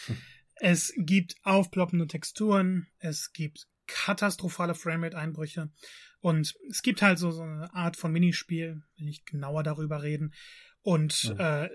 Hm. 0.07 0.17
Es 0.65 0.93
gibt 0.97 1.35
aufploppende 1.43 2.07
Texturen, 2.07 2.87
es 2.99 3.33
gibt 3.33 3.67
katastrophale 3.89 4.77
Framerate-Einbrüche 4.77 5.73
und 6.21 6.55
es 6.71 6.83
gibt 6.83 7.03
halt 7.03 7.19
so, 7.19 7.33
so 7.33 7.43
eine 7.43 7.75
Art 7.75 7.97
von 7.97 8.13
Minispiel, 8.13 8.81
will 8.97 9.09
ich 9.09 9.25
genauer 9.25 9.65
darüber 9.65 10.05
reden. 10.05 10.35
Und 10.83 11.33
mhm. 11.35 11.41
äh, 11.41 11.69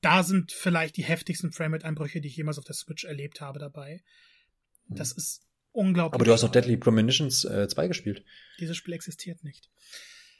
da 0.00 0.22
sind 0.22 0.52
vielleicht 0.52 0.96
die 0.96 1.04
heftigsten 1.04 1.52
Framerate-Einbrüche, 1.52 2.22
die 2.22 2.28
ich 2.28 2.36
jemals 2.36 2.58
auf 2.58 2.64
der 2.64 2.76
Switch 2.76 3.04
erlebt 3.04 3.42
habe, 3.42 3.58
dabei. 3.58 4.02
Das 4.88 5.12
mhm. 5.12 5.18
ist 5.18 5.49
unglaublich. 5.72 6.14
Aber 6.14 6.24
du 6.24 6.32
hast 6.32 6.42
doch 6.42 6.50
Deadly 6.50 6.76
Premonitions 6.76 7.44
äh, 7.44 7.68
2 7.68 7.88
gespielt. 7.88 8.24
Dieses 8.58 8.76
Spiel 8.76 8.94
existiert 8.94 9.42
nicht. 9.44 9.70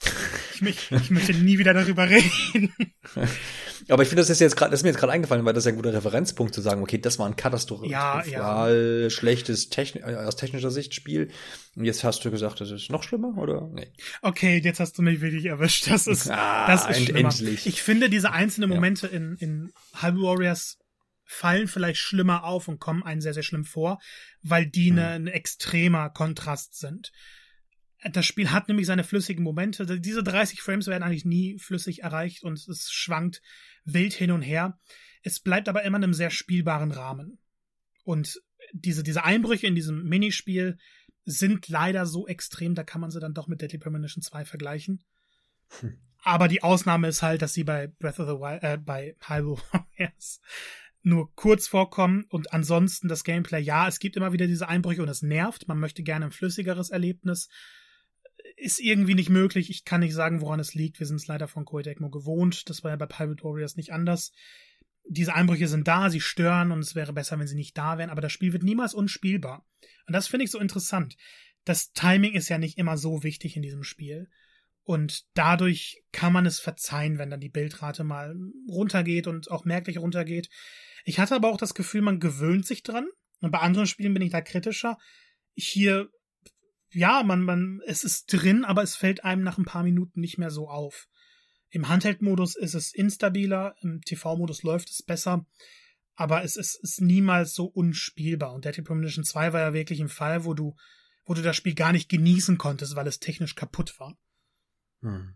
Ich, 0.52 0.62
mich, 0.62 0.92
ich 0.92 1.10
möchte 1.10 1.32
nie 1.32 1.58
wieder 1.58 1.72
darüber 1.72 2.06
reden. 2.10 2.74
Aber 3.88 4.02
ich 4.02 4.08
finde, 4.10 4.20
das 4.20 4.28
ist 4.28 4.40
jetzt 4.40 4.56
gerade, 4.56 4.70
das 4.70 4.80
ist 4.80 4.84
mir 4.84 4.90
jetzt 4.90 4.98
gerade 4.98 5.12
eingefallen, 5.12 5.44
weil 5.46 5.54
das 5.54 5.64
ist 5.64 5.68
ein 5.68 5.76
guter 5.76 5.94
Referenzpunkt 5.94 6.54
zu 6.54 6.60
sagen, 6.60 6.82
okay, 6.82 6.98
das 6.98 7.18
war 7.18 7.26
ein 7.26 7.34
katastrophal 7.34 7.88
ja, 7.88 8.22
ja. 8.24 9.08
schlechtes 9.08 9.70
Techni 9.70 10.02
äh, 10.02 10.16
aus 10.16 10.36
technischer 10.36 10.70
Sicht 10.70 10.94
Spiel. 10.94 11.30
Und 11.76 11.86
jetzt 11.86 12.04
hast 12.04 12.22
du 12.24 12.30
gesagt, 12.30 12.60
das 12.60 12.70
ist 12.70 12.90
noch 12.90 13.02
schlimmer, 13.02 13.38
oder? 13.38 13.70
Nee. 13.72 13.90
Okay, 14.20 14.60
jetzt 14.62 14.80
hast 14.80 14.98
du 14.98 15.02
mich 15.02 15.22
wirklich 15.22 15.46
erwischt. 15.46 15.90
Das 15.90 16.06
ist, 16.06 16.30
ah, 16.30 16.66
das 16.66 16.90
ist 16.90 17.04
schlimmer. 17.04 17.30
Endlich. 17.30 17.66
Ich 17.66 17.82
finde 17.82 18.10
diese 18.10 18.32
einzelnen 18.32 18.68
Momente 18.68 19.06
ja. 19.06 19.14
in, 19.14 19.36
in 19.36 19.72
Hyrule 19.98 20.26
Warriors 20.26 20.78
fallen 21.30 21.68
vielleicht 21.68 22.00
schlimmer 22.00 22.42
auf 22.42 22.66
und 22.66 22.80
kommen 22.80 23.04
einen 23.04 23.20
sehr, 23.20 23.34
sehr 23.34 23.44
schlimm 23.44 23.64
vor, 23.64 24.00
weil 24.42 24.66
die 24.66 24.90
mhm. 24.90 24.98
ein 24.98 25.26
extremer 25.28 26.10
Kontrast 26.10 26.76
sind. 26.76 27.12
Das 28.12 28.26
Spiel 28.26 28.50
hat 28.50 28.66
nämlich 28.66 28.88
seine 28.88 29.04
flüssigen 29.04 29.44
Momente. 29.44 30.00
Diese 30.00 30.24
30 30.24 30.60
Frames 30.60 30.88
werden 30.88 31.04
eigentlich 31.04 31.24
nie 31.24 31.56
flüssig 31.58 32.02
erreicht 32.02 32.42
und 32.42 32.58
es 32.66 32.90
schwankt 32.90 33.42
wild 33.84 34.12
hin 34.12 34.32
und 34.32 34.42
her. 34.42 34.80
Es 35.22 35.38
bleibt 35.38 35.68
aber 35.68 35.84
immer 35.84 35.98
in 35.98 36.04
einem 36.04 36.14
sehr 36.14 36.30
spielbaren 36.30 36.90
Rahmen. 36.90 37.38
Und 38.02 38.40
diese, 38.72 39.04
diese 39.04 39.22
Einbrüche 39.22 39.68
in 39.68 39.76
diesem 39.76 40.02
Minispiel 40.02 40.78
sind 41.24 41.68
leider 41.68 42.06
so 42.06 42.26
extrem, 42.26 42.74
da 42.74 42.82
kann 42.82 43.00
man 43.00 43.12
sie 43.12 43.20
dann 43.20 43.34
doch 43.34 43.46
mit 43.46 43.60
Deadly 43.60 43.78
Premonition 43.78 44.22
2 44.22 44.44
vergleichen. 44.46 45.04
Hm. 45.78 45.96
Aber 46.22 46.48
die 46.48 46.64
Ausnahme 46.64 47.06
ist 47.06 47.22
halt, 47.22 47.40
dass 47.40 47.52
sie 47.52 47.64
bei 47.64 47.86
Breath 47.86 48.18
of 48.18 48.28
the 48.28 48.34
Wild, 48.34 48.62
äh, 48.64 48.78
bei 48.78 49.14
Hyrule 49.20 49.62
Warriors 49.72 50.40
nur 51.02 51.34
kurz 51.34 51.66
vorkommen 51.66 52.24
und 52.28 52.52
ansonsten 52.52 53.08
das 53.08 53.24
Gameplay, 53.24 53.60
ja, 53.60 53.88
es 53.88 53.98
gibt 53.98 54.16
immer 54.16 54.32
wieder 54.32 54.46
diese 54.46 54.68
Einbrüche 54.68 55.02
und 55.02 55.08
es 55.08 55.22
nervt. 55.22 55.66
Man 55.68 55.78
möchte 55.78 56.02
gerne 56.02 56.26
ein 56.26 56.32
flüssigeres 56.32 56.90
Erlebnis. 56.90 57.48
Ist 58.56 58.80
irgendwie 58.80 59.14
nicht 59.14 59.30
möglich. 59.30 59.70
Ich 59.70 59.84
kann 59.84 60.00
nicht 60.00 60.14
sagen, 60.14 60.40
woran 60.40 60.60
es 60.60 60.74
liegt. 60.74 60.98
Wir 60.98 61.06
sind 61.06 61.16
es 61.16 61.26
leider 61.26 61.48
von 61.48 61.64
Koei 61.64 61.82
gewohnt. 61.82 62.68
Das 62.68 62.84
war 62.84 62.90
ja 62.90 62.96
bei 62.96 63.06
Pirate 63.06 63.44
Warriors 63.44 63.76
nicht 63.76 63.92
anders. 63.92 64.32
Diese 65.08 65.34
Einbrüche 65.34 65.68
sind 65.68 65.88
da, 65.88 66.10
sie 66.10 66.20
stören 66.20 66.70
und 66.70 66.80
es 66.80 66.94
wäre 66.94 67.12
besser, 67.12 67.38
wenn 67.38 67.46
sie 67.46 67.56
nicht 67.56 67.76
da 67.76 67.98
wären, 67.98 68.10
aber 68.10 68.20
das 68.20 68.32
Spiel 68.32 68.52
wird 68.52 68.62
niemals 68.62 68.94
unspielbar. 68.94 69.66
Und 70.06 70.12
das 70.12 70.28
finde 70.28 70.44
ich 70.44 70.50
so 70.50 70.58
interessant. 70.58 71.16
Das 71.64 71.92
Timing 71.92 72.34
ist 72.34 72.48
ja 72.48 72.58
nicht 72.58 72.78
immer 72.78 72.96
so 72.96 73.22
wichtig 73.22 73.56
in 73.56 73.62
diesem 73.62 73.82
Spiel. 73.82 74.28
Und 74.82 75.24
dadurch 75.34 76.02
kann 76.12 76.32
man 76.32 76.46
es 76.46 76.58
verzeihen, 76.58 77.18
wenn 77.18 77.30
dann 77.30 77.40
die 77.40 77.48
Bildrate 77.48 78.02
mal 78.02 78.34
runtergeht 78.68 79.26
und 79.26 79.50
auch 79.50 79.64
merklich 79.64 79.98
runtergeht. 79.98 80.48
Ich 81.04 81.18
hatte 81.18 81.34
aber 81.34 81.50
auch 81.50 81.58
das 81.58 81.74
Gefühl, 81.74 82.02
man 82.02 82.20
gewöhnt 82.20 82.66
sich 82.66 82.82
dran. 82.82 83.06
Und 83.40 83.50
bei 83.50 83.58
anderen 83.58 83.86
Spielen 83.86 84.14
bin 84.14 84.22
ich 84.22 84.32
da 84.32 84.40
kritischer. 84.40 84.98
Hier, 85.54 86.08
ja, 86.92 87.22
man, 87.22 87.42
man, 87.42 87.80
es 87.86 88.04
ist 88.04 88.26
drin, 88.26 88.64
aber 88.64 88.82
es 88.82 88.96
fällt 88.96 89.24
einem 89.24 89.42
nach 89.42 89.58
ein 89.58 89.64
paar 89.64 89.82
Minuten 89.82 90.20
nicht 90.20 90.38
mehr 90.38 90.50
so 90.50 90.68
auf. 90.68 91.08
Im 91.70 91.88
Handheld-Modus 91.88 92.56
ist 92.56 92.74
es 92.74 92.92
instabiler, 92.92 93.76
im 93.80 94.00
TV-Modus 94.02 94.64
läuft 94.64 94.90
es 94.90 95.02
besser, 95.02 95.46
aber 96.16 96.42
es 96.42 96.56
ist, 96.56 96.74
ist 96.74 97.00
niemals 97.00 97.54
so 97.54 97.66
unspielbar. 97.66 98.52
Und 98.52 98.64
Deadly 98.64 98.82
Premonition 98.82 99.24
2 99.24 99.52
war 99.52 99.60
ja 99.60 99.72
wirklich 99.72 100.00
ein 100.00 100.08
Fall, 100.08 100.44
wo 100.44 100.52
du, 100.52 100.74
wo 101.24 101.34
du 101.34 101.42
das 101.42 101.56
Spiel 101.56 101.74
gar 101.74 101.92
nicht 101.92 102.08
genießen 102.08 102.58
konntest, 102.58 102.96
weil 102.96 103.06
es 103.06 103.20
technisch 103.20 103.54
kaputt 103.54 103.98
war. 104.00 104.18
Hm. 105.02 105.34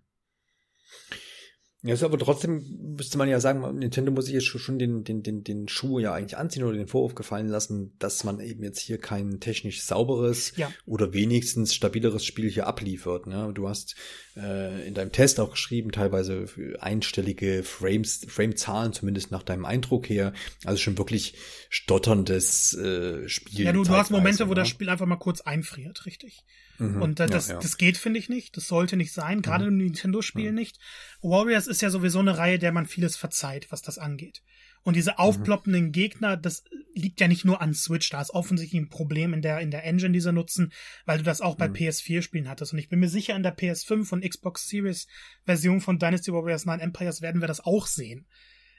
Ja, 1.87 1.93
ist 1.93 2.03
aber 2.03 2.17
trotzdem 2.17 2.95
müsste 2.97 3.19
man 3.19 3.29
ja 3.29 3.41
sagen, 3.41 3.79
Nintendo 3.79 4.11
muss 4.11 4.25
sich 4.25 4.33
jetzt 4.33 4.47
schon 4.47 4.79
den, 4.79 5.05
den, 5.05 5.23
den, 5.23 5.45
den 5.45 5.69
Schuh 5.69 5.99
ja 5.99 6.15
eigentlich 6.15 6.39
anziehen 6.39 6.65
oder 6.65 6.79
den 6.79 6.87
Vorwurf 6.87 7.15
gefallen 7.15 7.47
lassen, 7.47 7.95
dass 7.99 8.25
man 8.25 8.41
eben 8.41 8.65
jetzt 8.65 8.81
hier 8.81 8.97
kein 8.97 9.39
technisch 9.39 9.83
sauberes 9.83 10.57
ja. 10.57 10.73
oder 10.87 11.13
wenigstens 11.13 11.75
stabileres 11.75 12.25
Spiel 12.25 12.49
hier 12.49 12.67
abliefert. 12.67 13.27
Ne? 13.27 13.51
Du 13.53 13.69
hast 13.69 13.97
äh, 14.35 14.89
in 14.89 14.95
deinem 14.95 15.13
Test 15.13 15.39
auch 15.39 15.51
geschrieben, 15.51 15.93
teilweise 15.93 16.47
einstellige 16.81 17.63
Frames, 17.63 18.25
Frame-Zahlen, 18.29 18.95
zumindest 18.95 19.31
nach 19.31 19.43
deinem 19.43 19.67
Eindruck 19.67 20.09
her. 20.09 20.33
Also 20.65 20.81
schon 20.81 20.97
wirklich 20.97 21.35
stotterndes 21.69 22.73
äh, 22.79 23.29
Spiel. 23.29 23.67
Ja, 23.67 23.73
du, 23.73 23.83
du 23.83 23.91
hast 23.91 24.11
Momente, 24.11 24.45
ne? 24.45 24.49
wo 24.49 24.55
das 24.55 24.69
Spiel 24.69 24.89
einfach 24.89 25.05
mal 25.05 25.17
kurz 25.17 25.43
einfriert, 25.43 26.07
richtig? 26.07 26.47
Mhm, 26.79 27.03
und 27.03 27.21
äh, 27.21 27.27
das, 27.27 27.49
ja, 27.49 27.55
ja. 27.55 27.61
das 27.61 27.77
geht, 27.77 27.97
finde 27.97 28.19
ich, 28.19 28.29
nicht. 28.29 28.57
Das 28.57 28.67
sollte 28.67 28.97
nicht 28.97 29.13
sein, 29.13 29.43
gerade 29.43 29.65
mhm. 29.65 29.71
im 29.71 29.87
Nintendo-Spiel 29.87 30.51
mhm. 30.51 30.57
nicht. 30.57 30.79
Warriors 31.23 31.67
ist 31.67 31.83
ja 31.83 31.91
sowieso 31.91 32.19
eine 32.19 32.37
Reihe, 32.37 32.59
der 32.59 32.73
man 32.73 32.87
vieles 32.87 33.17
verzeiht, 33.17 33.71
was 33.71 33.83
das 33.83 33.99
angeht. 33.99 34.43
Und 34.83 34.97
diese 34.97 35.13
mhm. 35.13 35.19
aufploppenden 35.19 35.93
Gegner, 35.93 36.37
das 36.37 36.65
liegt 36.95 37.21
ja 37.21 37.27
nicht 37.27 37.45
nur 37.45 37.61
an 37.61 37.75
Switch, 37.75 38.11
da 38.11 38.21
ist 38.21 38.31
offensichtlich 38.31 38.81
ein 38.81 38.91
Problem 38.91 39.33
in 39.33 39.43
der, 39.43 39.61
in 39.61 39.71
der 39.71 39.85
Engine, 39.85 40.13
die 40.13 40.21
sie 40.21 40.33
nutzen, 40.33 40.73
weil 41.07 41.19
du 41.19 41.25
das 41.25 41.41
auch 41.41 41.57
bei 41.57 41.69
mhm. 41.69 41.75
PS4-Spielen 41.75 42.49
hattest. 42.49 42.73
Und 42.73 42.79
ich 42.79 42.89
bin 42.89 43.01
mir 43.01 43.09
sicher, 43.09 43.35
in 43.35 43.43
der 43.43 43.57
PS5 43.57 44.13
und 44.13 44.29
Xbox 44.29 44.69
Series-Version 44.69 45.81
von 45.81 45.99
Dynasty 45.99 46.33
Warriors 46.33 46.67
9 46.67 46.81
Empires 46.81 47.23
werden 47.23 47.41
wir 47.41 47.49
das 47.49 47.61
auch 47.61 47.87
sehen. 47.87 48.27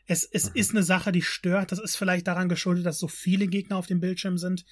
Es, 0.06 0.24
es 0.24 0.52
mhm. 0.52 0.56
ist 0.56 0.72
eine 0.72 0.84
Sache, 0.84 1.12
die 1.12 1.24
stört. 1.24 1.72
Das 1.72 1.80
ist 1.80 1.96
vielleicht 1.96 2.28
daran 2.28 2.50
geschuldet, 2.50 2.86
dass 2.86 3.00
so 3.00 3.08
viele 3.08 3.48
Gegner 3.48 3.78
auf 3.78 3.88
dem 3.88 4.00
Bildschirm 4.00 4.38
sind. 4.38 4.64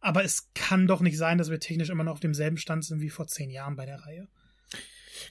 Aber 0.00 0.24
es 0.24 0.50
kann 0.54 0.86
doch 0.86 1.00
nicht 1.00 1.18
sein, 1.18 1.38
dass 1.38 1.50
wir 1.50 1.60
technisch 1.60 1.90
immer 1.90 2.04
noch 2.04 2.12
auf 2.12 2.20
demselben 2.20 2.58
Stand 2.58 2.84
sind 2.84 3.00
wie 3.00 3.10
vor 3.10 3.26
zehn 3.26 3.50
Jahren 3.50 3.76
bei 3.76 3.86
der 3.86 4.00
Reihe. 4.00 4.28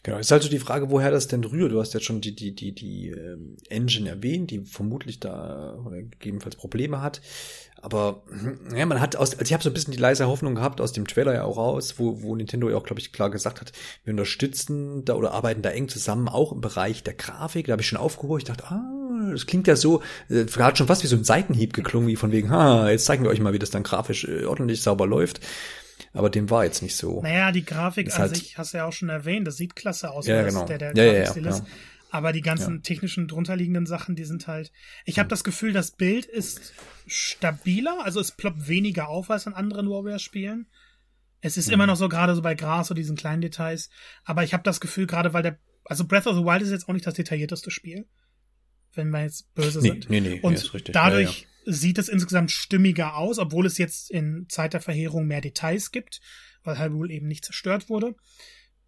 Genau, 0.03 0.17
ist 0.17 0.31
also 0.31 0.49
die 0.49 0.59
Frage, 0.59 0.89
woher 0.89 1.11
das 1.11 1.27
denn 1.27 1.43
rührt. 1.43 1.71
Du 1.71 1.79
hast 1.79 1.93
ja 1.93 1.99
schon 1.99 2.21
die, 2.21 2.35
die, 2.35 2.53
die, 2.53 2.73
die 2.73 3.09
ähm, 3.09 3.57
Engine 3.69 4.09
erwähnt, 4.09 4.51
die 4.51 4.59
vermutlich 4.59 5.19
da 5.19 5.75
oder 5.85 6.01
gegebenenfalls 6.01 6.55
Probleme 6.55 7.01
hat. 7.01 7.21
Aber 7.81 8.23
ja, 8.75 8.85
man 8.85 8.99
hat 8.99 9.15
aus, 9.15 9.33
also 9.33 9.43
ich 9.43 9.53
habe 9.53 9.63
so 9.63 9.69
ein 9.69 9.73
bisschen 9.73 9.93
die 9.93 9.99
leise 9.99 10.27
Hoffnung 10.27 10.55
gehabt 10.55 10.81
aus 10.81 10.91
dem 10.91 11.05
Trailer 11.05 11.33
ja 11.33 11.43
auch 11.43 11.57
raus, 11.57 11.95
wo, 11.97 12.21
wo 12.23 12.35
Nintendo 12.35 12.69
ja 12.69 12.77
auch, 12.77 12.83
glaube 12.83 12.99
ich, 12.99 13.13
klar 13.13 13.29
gesagt 13.29 13.61
hat, 13.61 13.73
wir 14.03 14.11
unterstützen 14.11 15.05
da 15.05 15.13
oder 15.13 15.33
arbeiten 15.33 15.61
da 15.61 15.69
eng 15.69 15.87
zusammen, 15.87 16.27
auch 16.27 16.51
im 16.51 16.61
Bereich 16.61 17.03
der 17.03 17.13
Grafik. 17.13 17.67
Da 17.67 17.73
habe 17.73 17.81
ich 17.81 17.87
schon 17.87 17.99
aufgeholt, 17.99 18.43
ich 18.43 18.47
dachte, 18.47 18.65
ah, 18.65 19.04
das 19.31 19.45
klingt 19.45 19.67
ja 19.67 19.75
so, 19.75 20.01
äh, 20.29 20.45
hat 20.45 20.77
schon 20.77 20.87
fast 20.87 21.03
wie 21.03 21.07
so 21.07 21.15
ein 21.15 21.23
Seitenhieb 21.23 21.73
geklungen, 21.73 22.07
wie 22.07 22.15
von 22.15 22.31
wegen, 22.31 22.49
ha, 22.49 22.89
jetzt 22.89 23.05
zeigen 23.05 23.23
wir 23.23 23.29
euch 23.29 23.39
mal, 23.39 23.53
wie 23.53 23.59
das 23.59 23.71
dann 23.71 23.83
grafisch 23.83 24.25
äh, 24.25 24.45
ordentlich 24.45 24.81
sauber 24.81 25.07
läuft 25.07 25.41
aber 26.13 26.29
dem 26.29 26.49
war 26.49 26.63
jetzt 26.63 26.81
nicht 26.81 26.95
so. 26.95 27.21
Naja, 27.21 27.51
die 27.51 27.65
Grafik 27.65 28.11
an 28.13 28.17
halt 28.17 28.37
sich, 28.37 28.57
hast 28.57 28.73
du 28.73 28.77
ja 28.77 28.85
auch 28.85 28.93
schon 28.93 29.09
erwähnt, 29.09 29.47
das 29.47 29.57
sieht 29.57 29.75
klasse 29.75 30.11
aus, 30.11 30.27
ja, 30.27 30.43
genau. 30.43 30.65
der, 30.65 30.77
der 30.77 30.93
ja, 30.95 31.03
ja, 31.03 31.35
ja, 31.35 31.49
ist. 31.49 31.63
Aber 32.09 32.31
die 32.31 32.41
ganzen 32.41 32.75
ja. 32.75 32.81
technischen 32.81 33.27
drunterliegenden 33.27 33.85
Sachen, 33.85 34.15
die 34.15 34.23
sind 34.23 34.47
halt. 34.47 34.71
Ich 35.03 35.19
habe 35.19 35.27
das 35.27 35.43
Gefühl, 35.43 35.73
das 35.73 35.91
Bild 35.91 36.25
ist 36.25 36.73
stabiler, 37.07 37.99
also 38.03 38.21
es 38.21 38.31
ploppt 38.31 38.69
weniger 38.69 39.09
auf 39.09 39.29
als 39.29 39.45
in 39.45 39.53
anderen 39.53 39.89
Warriors-Spielen. 39.89 40.67
Es 41.41 41.57
ist 41.57 41.67
mhm. 41.67 41.73
immer 41.73 41.87
noch 41.87 41.97
so 41.97 42.07
gerade 42.07 42.33
so 42.33 42.41
bei 42.41 42.55
Gras 42.55 42.89
oder 42.89 42.99
diesen 42.99 43.17
kleinen 43.17 43.41
Details. 43.41 43.89
Aber 44.23 44.43
ich 44.43 44.53
habe 44.53 44.63
das 44.63 44.79
Gefühl, 44.79 45.07
gerade 45.07 45.33
weil 45.33 45.43
der. 45.43 45.59
Also 45.87 46.07
Breath 46.07 46.25
of 46.25 46.35
the 46.35 46.43
Wild 46.43 46.61
ist 46.61 46.71
jetzt 46.71 46.87
auch 46.87 46.93
nicht 46.93 47.05
das 47.05 47.13
detaillierteste 47.13 47.69
Spiel. 47.69 48.07
Wenn 48.95 49.09
wir 49.09 49.23
jetzt 49.23 49.53
böse 49.53 49.79
nee, 49.79 49.89
sind. 49.89 50.09
Nee, 50.09 50.21
nee, 50.21 50.39
Und 50.41 50.53
nee, 50.53 50.59
ist 50.59 50.73
richtig. 50.73 50.93
dadurch 50.93 51.41
ja, 51.41 51.47
ja. 51.65 51.73
sieht 51.73 51.97
es 51.97 52.09
insgesamt 52.09 52.51
stimmiger 52.51 53.15
aus, 53.15 53.39
obwohl 53.39 53.65
es 53.65 53.77
jetzt 53.77 54.09
in 54.09 54.45
Zeit 54.49 54.73
der 54.73 54.81
Verheerung 54.81 55.27
mehr 55.27 55.41
Details 55.41 55.91
gibt 55.91 56.21
weil 56.65 56.79
Hyrule 56.79 57.13
eben 57.13 57.27
nicht 57.27 57.45
zerstört 57.45 57.89
wurde. 57.89 58.15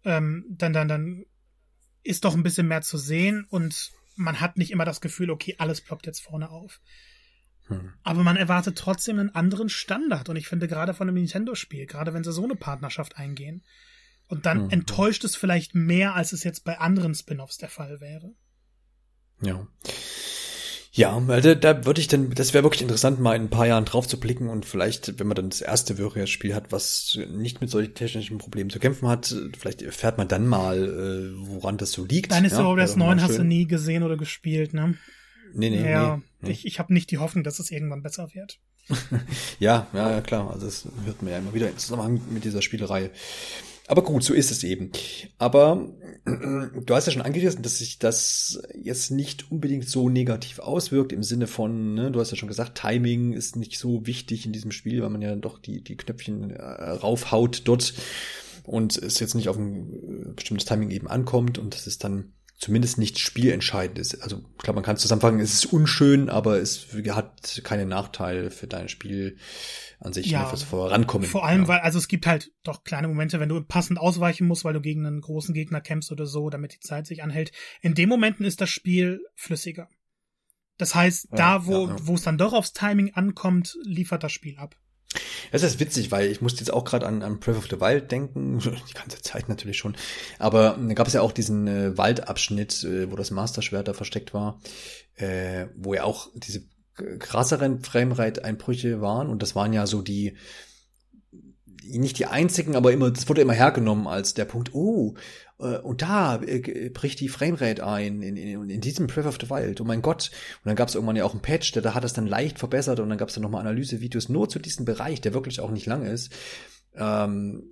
Ähm, 0.04 0.44
dann, 0.50 0.72
dann, 0.72 0.88
dann 0.88 1.24
ist 2.02 2.24
doch 2.24 2.34
ein 2.34 2.42
bisschen 2.42 2.68
mehr 2.68 2.82
zu 2.82 2.98
sehen 2.98 3.46
und 3.48 3.92
man 4.16 4.40
hat 4.40 4.58
nicht 4.58 4.70
immer 4.70 4.84
das 4.84 5.00
Gefühl, 5.00 5.30
okay, 5.30 5.54
alles 5.58 5.80
ploppt 5.80 6.06
jetzt 6.06 6.20
vorne 6.20 6.50
auf. 6.50 6.80
Hm. 7.66 7.92
Aber 8.02 8.22
man 8.22 8.36
erwartet 8.36 8.76
trotzdem 8.76 9.18
einen 9.18 9.34
anderen 9.34 9.68
Standard 9.68 10.28
und 10.28 10.36
ich 10.36 10.48
finde 10.48 10.68
gerade 10.68 10.94
von 10.94 11.08
einem 11.08 11.16
Nintendo-Spiel, 11.16 11.86
gerade 11.86 12.14
wenn 12.14 12.24
sie 12.24 12.32
so 12.32 12.44
eine 12.44 12.56
Partnerschaft 12.56 13.16
eingehen, 13.16 13.64
und 14.30 14.44
dann 14.44 14.64
hm. 14.64 14.70
enttäuscht 14.70 15.24
es 15.24 15.36
vielleicht 15.36 15.74
mehr, 15.74 16.14
als 16.14 16.32
es 16.32 16.44
jetzt 16.44 16.64
bei 16.64 16.78
anderen 16.78 17.14
Spin-offs 17.14 17.56
der 17.56 17.70
Fall 17.70 18.00
wäre. 18.00 18.34
Ja. 19.42 19.66
Ja, 20.98 21.16
also 21.28 21.54
da 21.54 21.84
würde 21.84 22.00
ich 22.00 22.08
dann, 22.08 22.30
das 22.30 22.54
wäre 22.54 22.64
wirklich 22.64 22.82
interessant, 22.82 23.20
mal 23.20 23.36
in 23.36 23.42
ein 23.42 23.50
paar 23.50 23.68
Jahren 23.68 23.84
drauf 23.84 24.08
zu 24.08 24.18
blicken 24.18 24.48
und 24.48 24.66
vielleicht, 24.66 25.20
wenn 25.20 25.28
man 25.28 25.36
dann 25.36 25.50
das 25.50 25.60
erste 25.60 25.96
Warriors-Spiel 25.96 26.56
hat, 26.56 26.72
was 26.72 27.16
nicht 27.30 27.60
mit 27.60 27.70
solchen 27.70 27.94
technischen 27.94 28.38
Problemen 28.38 28.68
zu 28.68 28.80
kämpfen 28.80 29.06
hat, 29.06 29.32
vielleicht 29.56 29.82
erfährt 29.82 30.18
man 30.18 30.26
dann 30.26 30.48
mal, 30.48 30.76
äh, 30.76 31.48
woran 31.48 31.76
das 31.76 31.92
so 31.92 32.04
liegt. 32.04 32.32
Deine 32.32 32.48
ja, 32.48 32.64
Warriors 32.64 32.96
9 32.96 33.22
hast 33.22 33.38
du 33.38 33.44
nie 33.44 33.66
gesehen 33.66 34.02
oder 34.02 34.16
gespielt, 34.16 34.74
ne? 34.74 34.94
Nee, 35.54 35.70
nee, 35.70 35.88
ja, 35.88 36.20
nee. 36.40 36.50
Ich, 36.50 36.66
ich 36.66 36.80
habe 36.80 36.92
nicht 36.92 37.12
die 37.12 37.18
Hoffnung, 37.18 37.44
dass 37.44 37.60
es 37.60 37.70
irgendwann 37.70 38.02
besser 38.02 38.30
wird. 38.34 38.58
ja, 39.60 39.86
ja, 39.92 40.10
ja, 40.10 40.20
klar. 40.20 40.50
Also 40.50 40.66
das 40.66 40.88
hört 41.04 41.22
man 41.22 41.30
ja 41.30 41.38
immer 41.38 41.54
wieder 41.54 41.68
im 41.68 41.78
Zusammenhang 41.78 42.20
mit 42.30 42.44
dieser 42.44 42.62
Spielerei. 42.62 43.10
Aber 43.88 44.02
gut, 44.02 44.22
so 44.22 44.34
ist 44.34 44.50
es 44.50 44.62
eben. 44.64 44.92
Aber 45.38 45.88
du 46.24 46.94
hast 46.94 47.06
ja 47.06 47.12
schon 47.12 47.22
angerissen, 47.22 47.62
dass 47.62 47.78
sich 47.78 47.98
das 47.98 48.60
jetzt 48.80 49.10
nicht 49.10 49.50
unbedingt 49.50 49.88
so 49.88 50.10
negativ 50.10 50.58
auswirkt 50.58 51.12
im 51.12 51.22
Sinne 51.22 51.46
von, 51.46 51.94
ne, 51.94 52.10
du 52.12 52.20
hast 52.20 52.30
ja 52.30 52.36
schon 52.36 52.48
gesagt, 52.48 52.78
Timing 52.78 53.32
ist 53.32 53.56
nicht 53.56 53.78
so 53.78 54.06
wichtig 54.06 54.44
in 54.44 54.52
diesem 54.52 54.72
Spiel, 54.72 55.02
weil 55.02 55.10
man 55.10 55.22
ja 55.22 55.34
doch 55.36 55.58
die, 55.58 55.82
die 55.82 55.96
Knöpfchen 55.96 56.50
äh, 56.50 56.62
raufhaut 56.62 57.62
dort 57.64 57.94
und 58.64 58.98
es 58.98 59.20
jetzt 59.20 59.34
nicht 59.34 59.48
auf 59.48 59.56
ein 59.56 59.92
äh, 59.92 60.32
bestimmtes 60.34 60.66
Timing 60.66 60.90
eben 60.90 61.08
ankommt 61.08 61.58
und 61.58 61.74
das 61.74 61.86
ist 61.86 62.04
dann 62.04 62.34
zumindest 62.58 62.98
nicht 62.98 63.18
spielentscheidend 63.18 63.98
ist. 63.98 64.20
Also 64.22 64.38
ich 64.38 64.64
glaube, 64.64 64.76
man 64.76 64.84
kann 64.84 64.96
zusammenfangen, 64.96 65.40
es 65.40 65.54
ist 65.54 65.72
unschön, 65.72 66.28
aber 66.28 66.60
es 66.60 66.88
hat 67.10 67.62
keine 67.64 67.86
Nachteile 67.86 68.50
für 68.50 68.66
dein 68.66 68.88
Spiel 68.88 69.36
an 70.00 70.12
sich, 70.12 70.26
ja, 70.26 70.46
fürs 70.46 70.62
Vorankommen. 70.62 71.26
Vor 71.26 71.44
allem, 71.44 71.62
ja. 71.62 71.68
weil, 71.68 71.80
also 71.80 71.98
es 71.98 72.08
gibt 72.08 72.26
halt 72.26 72.52
doch 72.62 72.84
kleine 72.84 73.08
Momente, 73.08 73.40
wenn 73.40 73.48
du 73.48 73.60
passend 73.62 73.98
ausweichen 73.98 74.46
musst, 74.46 74.64
weil 74.64 74.74
du 74.74 74.80
gegen 74.80 75.04
einen 75.06 75.20
großen 75.20 75.54
Gegner 75.54 75.80
kämpfst 75.80 76.12
oder 76.12 76.26
so, 76.26 76.50
damit 76.50 76.74
die 76.74 76.80
Zeit 76.80 77.06
sich 77.06 77.22
anhält. 77.22 77.52
In 77.80 77.94
den 77.94 78.08
Momenten 78.08 78.44
ist 78.44 78.60
das 78.60 78.70
Spiel 78.70 79.20
flüssiger. 79.34 79.88
Das 80.76 80.94
heißt, 80.94 81.28
ja, 81.32 81.36
da, 81.36 81.66
wo, 81.66 81.90
wo 82.02 82.14
es 82.14 82.22
dann 82.22 82.38
doch 82.38 82.52
aufs 82.52 82.72
Timing 82.72 83.14
ankommt, 83.14 83.76
liefert 83.82 84.22
das 84.22 84.30
Spiel 84.30 84.56
ab. 84.58 84.76
Es 85.50 85.62
ist 85.62 85.80
witzig, 85.80 86.10
weil 86.10 86.30
ich 86.30 86.40
musste 86.40 86.60
jetzt 86.60 86.72
auch 86.72 86.84
gerade 86.84 87.06
an, 87.06 87.22
an 87.22 87.40
Breath 87.40 87.56
of 87.56 87.66
the 87.68 87.80
Wild 87.80 88.10
denken, 88.12 88.58
die 88.88 88.94
ganze 88.94 89.20
Zeit 89.22 89.48
natürlich 89.48 89.78
schon. 89.78 89.96
Aber 90.38 90.78
da 90.80 90.94
gab 90.94 91.06
es 91.06 91.14
ja 91.14 91.22
auch 91.22 91.32
diesen 91.32 91.66
äh, 91.66 91.96
Waldabschnitt, 91.96 92.84
äh, 92.84 93.10
wo 93.10 93.16
das 93.16 93.30
Master-Schwert 93.30 93.88
da 93.88 93.94
versteckt 93.94 94.34
war, 94.34 94.60
äh, 95.16 95.66
wo 95.74 95.94
ja 95.94 96.04
auch 96.04 96.28
diese 96.34 96.62
krasseren 97.18 97.80
Framerate-Einbrüche 97.80 99.00
waren. 99.00 99.28
Und 99.28 99.42
das 99.42 99.54
waren 99.54 99.72
ja 99.72 99.86
so 99.86 100.02
die, 100.02 100.36
nicht 101.84 102.18
die 102.18 102.26
einzigen, 102.26 102.76
aber 102.76 102.92
immer, 102.92 103.10
das 103.10 103.28
wurde 103.28 103.40
immer 103.40 103.54
hergenommen 103.54 104.06
als 104.06 104.34
der 104.34 104.44
Punkt, 104.44 104.74
oh, 104.74 105.14
äh, 105.58 105.78
und 105.78 106.02
da 106.02 106.36
äh, 106.42 106.90
bricht 106.90 107.20
die 107.20 107.28
Framerate 107.28 107.86
ein, 107.86 108.22
in, 108.22 108.36
in, 108.36 108.70
in 108.70 108.80
diesem 108.80 109.06
Breath 109.06 109.26
of 109.26 109.38
the 109.40 109.48
Wild, 109.48 109.80
oh 109.80 109.84
mein 109.84 110.02
Gott. 110.02 110.30
Und 110.62 110.68
dann 110.68 110.76
gab 110.76 110.88
es 110.88 110.94
irgendwann 110.94 111.16
ja 111.16 111.24
auch 111.24 111.32
einen 111.32 111.42
Patch, 111.42 111.72
der 111.72 111.82
da 111.82 111.94
hat 111.94 112.04
das 112.04 112.12
dann 112.12 112.26
leicht 112.26 112.58
verbessert 112.58 113.00
und 113.00 113.08
dann 113.08 113.18
gab 113.18 113.28
es 113.28 113.34
dann 113.34 113.42
nochmal 113.42 113.62
Analysevideos 113.62 114.28
nur 114.28 114.48
zu 114.48 114.58
diesem 114.58 114.84
Bereich, 114.84 115.20
der 115.20 115.34
wirklich 115.34 115.60
auch 115.60 115.70
nicht 115.70 115.86
lang 115.86 116.04
ist. 116.04 116.32
Ähm, 116.94 117.64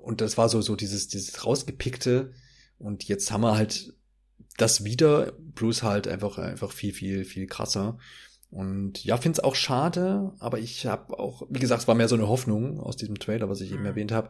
und 0.00 0.20
das 0.20 0.36
war 0.36 0.48
so, 0.48 0.60
so 0.60 0.76
dieses, 0.76 1.08
dieses 1.08 1.44
rausgepickte. 1.44 2.32
Und 2.78 3.04
jetzt 3.04 3.30
haben 3.30 3.42
wir 3.42 3.56
halt 3.56 3.94
das 4.56 4.84
wieder, 4.84 5.32
plus 5.54 5.82
halt 5.82 6.06
einfach, 6.06 6.38
einfach 6.38 6.72
viel, 6.72 6.92
viel, 6.92 7.24
viel 7.24 7.46
krasser. 7.46 7.98
Und 8.54 9.04
ja, 9.04 9.16
finde 9.16 9.38
es 9.38 9.44
auch 9.44 9.56
schade, 9.56 10.30
aber 10.38 10.60
ich 10.60 10.86
habe 10.86 11.18
auch, 11.18 11.42
wie 11.50 11.58
gesagt, 11.58 11.82
es 11.82 11.88
war 11.88 11.96
mehr 11.96 12.06
so 12.06 12.14
eine 12.14 12.28
Hoffnung 12.28 12.78
aus 12.78 12.96
diesem 12.96 13.18
Trailer, 13.18 13.48
was 13.48 13.60
ich 13.60 13.72
eben 13.72 13.80
mhm. 13.80 13.86
erwähnt 13.86 14.12
habe, 14.12 14.28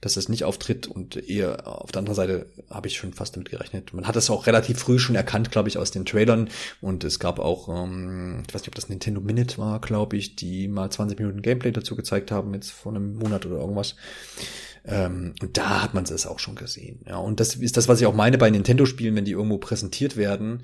dass 0.00 0.16
es 0.16 0.30
nicht 0.30 0.44
auftritt 0.44 0.86
und 0.86 1.16
eher 1.28 1.68
auf 1.68 1.92
der 1.92 1.98
anderen 1.98 2.16
Seite 2.16 2.46
habe 2.70 2.88
ich 2.88 2.96
schon 2.96 3.12
fast 3.12 3.36
damit 3.36 3.50
gerechnet. 3.50 3.92
Man 3.92 4.06
hat 4.06 4.16
es 4.16 4.30
auch 4.30 4.46
relativ 4.46 4.78
früh 4.78 4.98
schon 4.98 5.14
erkannt, 5.14 5.50
glaube 5.50 5.68
ich, 5.68 5.76
aus 5.76 5.90
den 5.90 6.06
Trailern 6.06 6.48
und 6.80 7.04
es 7.04 7.18
gab 7.18 7.38
auch, 7.38 7.68
ähm, 7.68 8.44
ich 8.48 8.54
weiß 8.54 8.62
nicht, 8.62 8.68
ob 8.68 8.76
das 8.76 8.88
Nintendo 8.88 9.20
Minute 9.20 9.58
war, 9.58 9.78
glaube 9.82 10.16
ich, 10.16 10.36
die 10.36 10.68
mal 10.68 10.88
20 10.88 11.18
Minuten 11.18 11.42
Gameplay 11.42 11.70
dazu 11.70 11.96
gezeigt 11.96 12.30
haben, 12.30 12.54
jetzt 12.54 12.70
vor 12.70 12.92
einem 12.92 13.16
Monat 13.16 13.44
oder 13.44 13.56
irgendwas. 13.56 13.94
Ähm, 14.86 15.34
und 15.42 15.58
da 15.58 15.82
hat 15.82 15.92
man 15.92 16.04
es 16.04 16.26
auch 16.26 16.38
schon 16.38 16.54
gesehen. 16.54 17.00
Ja, 17.06 17.18
und 17.18 17.40
das 17.40 17.56
ist 17.56 17.76
das, 17.76 17.88
was 17.88 18.00
ich 18.00 18.06
auch 18.06 18.14
meine 18.14 18.38
bei 18.38 18.48
Nintendo-Spielen, 18.48 19.16
wenn 19.16 19.26
die 19.26 19.32
irgendwo 19.32 19.58
präsentiert 19.58 20.16
werden 20.16 20.62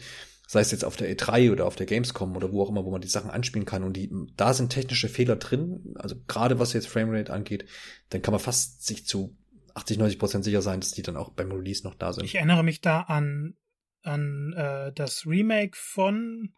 sei 0.53 0.61
es 0.61 0.71
jetzt 0.71 0.85
auf 0.85 0.97
der 0.97 1.11
E3 1.11 1.51
oder 1.51 1.65
auf 1.65 1.77
der 1.77 1.87
Gamescom 1.87 2.37
oder 2.37 2.53
wo 2.53 2.63
auch 2.63 2.69
immer, 2.69 2.85
wo 2.85 2.91
man 2.91 3.01
die 3.01 3.09
Sachen 3.09 3.31
anspielen 3.31 3.65
kann 3.65 3.85
und 3.85 3.97
die, 3.97 4.13
da 4.37 4.53
sind 4.53 4.69
technische 4.69 5.09
Fehler 5.09 5.37
drin, 5.37 5.95
also 5.95 6.15
gerade 6.29 6.59
was 6.59 6.75
jetzt 6.75 6.89
Framerate 6.89 7.33
angeht, 7.33 7.65
dann 8.11 8.21
kann 8.21 8.33
man 8.33 8.41
fast 8.41 8.85
sich 8.87 9.07
zu 9.07 9.35
80, 9.73 9.97
90 9.97 10.19
Prozent 10.19 10.45
sicher 10.45 10.61
sein, 10.61 10.81
dass 10.81 10.93
die 10.93 11.01
dann 11.01 11.17
auch 11.17 11.31
beim 11.31 11.51
Release 11.51 11.85
noch 11.85 11.95
da 11.95 12.13
sind. 12.13 12.25
Ich 12.25 12.35
erinnere 12.35 12.65
mich 12.65 12.83
da 12.83 13.01
an, 13.01 13.55
an 14.03 14.53
äh, 14.53 14.93
das 14.93 15.25
Remake 15.25 15.75
von 15.75 16.53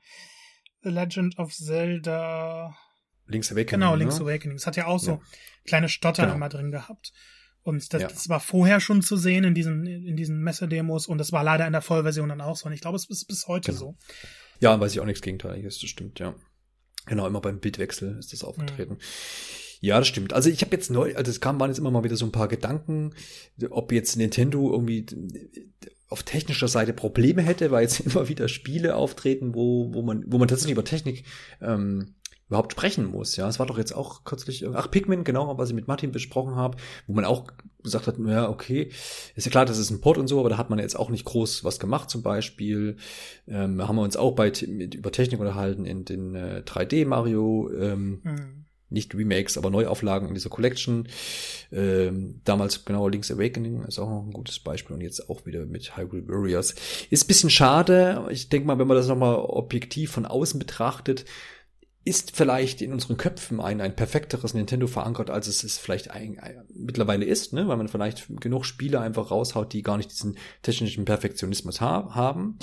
The 0.83 0.91
Legend 0.91 1.39
of 1.39 1.55
Zelda 1.55 2.77
Link's 3.27 3.53
Awakening. 3.53 3.81
Genau, 3.81 3.95
Link's 3.95 4.19
ne? 4.19 4.25
Awakening. 4.25 4.57
Das 4.57 4.67
hat 4.67 4.75
ja 4.75 4.87
auch 4.87 4.99
so 4.99 5.13
ja. 5.13 5.21
kleine 5.65 5.89
Stotter 5.89 6.25
genau. 6.25 6.35
immer 6.35 6.49
drin 6.49 6.73
gehabt. 6.73 7.13
Und 7.65 7.93
das, 7.93 8.03
Ja. 8.03 8.09
das 8.09 8.29
war 8.29 8.39
vorher 8.41 8.79
schon 8.79 9.03
zu 9.03 9.17
sehen 9.17 9.43
in 9.43 9.55
diesen, 9.55 9.87
in 9.87 10.17
diesen 10.17 10.41
Messedemos 10.43 11.07
und 11.09 11.19
das 11.19 11.33
war 11.33 11.43
leider 11.43 11.67
in 11.67 11.73
der 11.73 11.83
Vollversion 11.83 12.29
dann 12.29 12.41
auch 12.41 12.57
so. 12.57 12.67
Und 12.67 12.73
ich 12.73 12.81
glaube, 12.83 12.97
es 12.97 13.09
ist 13.09 13.25
bis 13.27 13.49
heute 13.49 13.73
Genau. 13.73 13.79
so. 13.81 13.97
Ja, 14.61 14.79
weiß 14.79 14.93
ich 14.93 15.01
auch 15.01 15.07
nichts 15.07 15.23
Gegenteiliges, 15.23 15.81
das 15.81 15.91
stimmt, 15.91 16.21
ja. 16.21 16.35
Genau, 17.07 17.27
immer 17.27 17.41
beim 17.41 17.59
Bildwechsel 17.61 18.17
ist 18.19 18.33
das 18.33 18.45
aufgetreten. 18.45 18.99
Ja, 19.81 19.99
das 19.99 20.09
stimmt. 20.09 20.33
Also 20.33 20.49
ich 20.49 20.63
habe 20.63 20.75
jetzt 20.75 20.91
neu, 20.91 21.15
also 21.17 21.31
es 21.31 21.41
kam, 21.41 21.59
waren 21.61 21.69
jetzt 21.71 21.79
immer 21.79 21.91
mal 21.91 22.05
wieder 22.05 22.17
so 22.17 22.25
ein 22.25 22.33
paar 22.33 22.49
Gedanken, 22.49 23.13
ob 23.71 23.93
jetzt 23.93 24.17
Nintendo 24.17 24.71
irgendwie 24.71 25.05
auf 26.09 26.23
technischer 26.23 26.69
Seite 26.69 26.93
Probleme 26.95 27.43
hätte, 27.43 27.71
weil 27.71 27.83
jetzt 27.83 28.01
immer 28.07 28.29
wieder 28.29 28.49
Spiele 28.49 28.97
auftreten, 28.97 29.55
wo, 29.55 29.93
wo 29.93 30.03
man, 30.03 30.25
wo 30.27 30.39
man 30.39 30.49
tatsächlich 30.49 30.73
über 30.73 30.85
Technik 30.85 31.25
ähm, 31.61 32.15
überhaupt 32.55 32.73
sprechen 32.73 33.11
muss. 33.11 33.37
Ja, 33.37 33.49
es 33.49 33.59
war 33.59 33.67
doch 33.67 33.79
jetzt 33.79 33.95
auch 33.95 34.25
kürzlich, 34.25 34.65
ach, 34.75 34.91
Pikmin, 34.91 35.25
genau, 35.25 35.59
was 35.59 35.69
ich 35.71 35.75
mit 35.75 35.89
Martin 35.89 36.13
besprochen 36.13 36.55
habe, 36.55 36.77
wo 37.07 37.13
man 37.13 37.25
auch 37.25 37.45
gesagt 37.83 38.07
hat, 38.07 38.17
ja, 38.19 38.49
okay, 38.49 38.91
ist 39.35 39.45
ja 39.45 39.51
klar, 39.51 39.67
das 39.67 39.79
ist 39.79 39.91
ein 39.91 40.01
Port 40.01 40.17
und 40.19 40.29
so, 40.29 40.41
aber 40.41 40.49
da 40.49 40.57
hat 40.57 40.71
man 40.71 40.79
jetzt 40.79 40.99
auch 40.99 41.11
nicht 41.11 41.25
groß 41.25 41.65
was 41.65 41.79
gemacht, 41.79 42.09
zum 42.11 42.23
Beispiel. 42.23 42.97
Ähm, 43.49 43.87
haben 43.87 43.97
wir 43.97 44.03
uns 44.03 44.17
auch 44.17 44.33
bei, 44.37 44.53
mit, 44.69 44.95
über 44.95 45.13
Technik 45.13 45.41
unterhalten 45.41 45.85
in 45.85 46.05
den 46.05 46.35
äh, 46.35 46.63
3D 46.65 47.07
Mario, 47.07 47.71
ähm, 47.79 48.21
Mhm. 48.23 48.65
nicht 48.91 49.15
Remakes, 49.15 49.59
aber 49.59 49.71
Neuauflagen 49.71 50.29
in 50.29 50.35
dieser 50.35 50.51
Collection. 50.51 51.09
Ähm, 51.73 52.41
damals 52.45 52.85
genau 52.85 53.09
Link's 53.09 53.31
Awakening 53.31 53.83
ist 53.85 53.99
auch 53.99 54.09
noch 54.09 54.23
ein 54.25 54.33
gutes 54.33 54.61
Beispiel 54.61 54.95
und 54.95 55.03
jetzt 55.03 55.29
auch 55.29 55.45
wieder 55.45 55.67
mit 55.67 55.97
Hyrule 55.97 56.29
Warriors. 56.29 56.75
Ist 57.11 57.25
ein 57.25 57.27
bisschen 57.27 57.51
schade. 57.51 58.27
Ich 58.31 58.49
denke 58.49 58.67
mal, 58.69 58.79
wenn 58.79 58.87
man 58.87 58.97
das 58.97 59.09
nochmal 59.09 59.35
objektiv 59.37 60.13
von 60.13 60.27
außen 60.27 60.59
betrachtet, 60.61 61.25
ist 62.05 62.37
vielleicht 62.37 62.83
in 62.83 62.93
unseren 62.93 63.17
Köpfen 63.17 63.61
ein, 63.61 63.81
ein 63.81 63.97
perfekteres 63.97 64.53
Nintendo 64.53 64.87
verankert, 64.87 65.31
als 65.31 65.47
es 65.47 65.65
es 65.65 65.79
vielleicht 65.79 66.11
ein, 66.11 66.39
ein, 66.39 66.63
mittlerweile 66.75 67.25
ist, 67.25 67.53
ne? 67.53 67.67
weil 67.67 67.79
man 67.79 67.89
vielleicht 67.89 68.27
genug 68.41 68.67
Spiele 68.67 69.01
einfach 69.01 69.31
raushaut, 69.31 69.73
die 69.73 69.83
gar 69.83 69.97
nicht 69.97 70.11
diesen 70.11 70.37
technischen 70.63 71.07
Perfektionismus 71.07 71.81
ha 71.81 72.15
haben. 72.15 72.59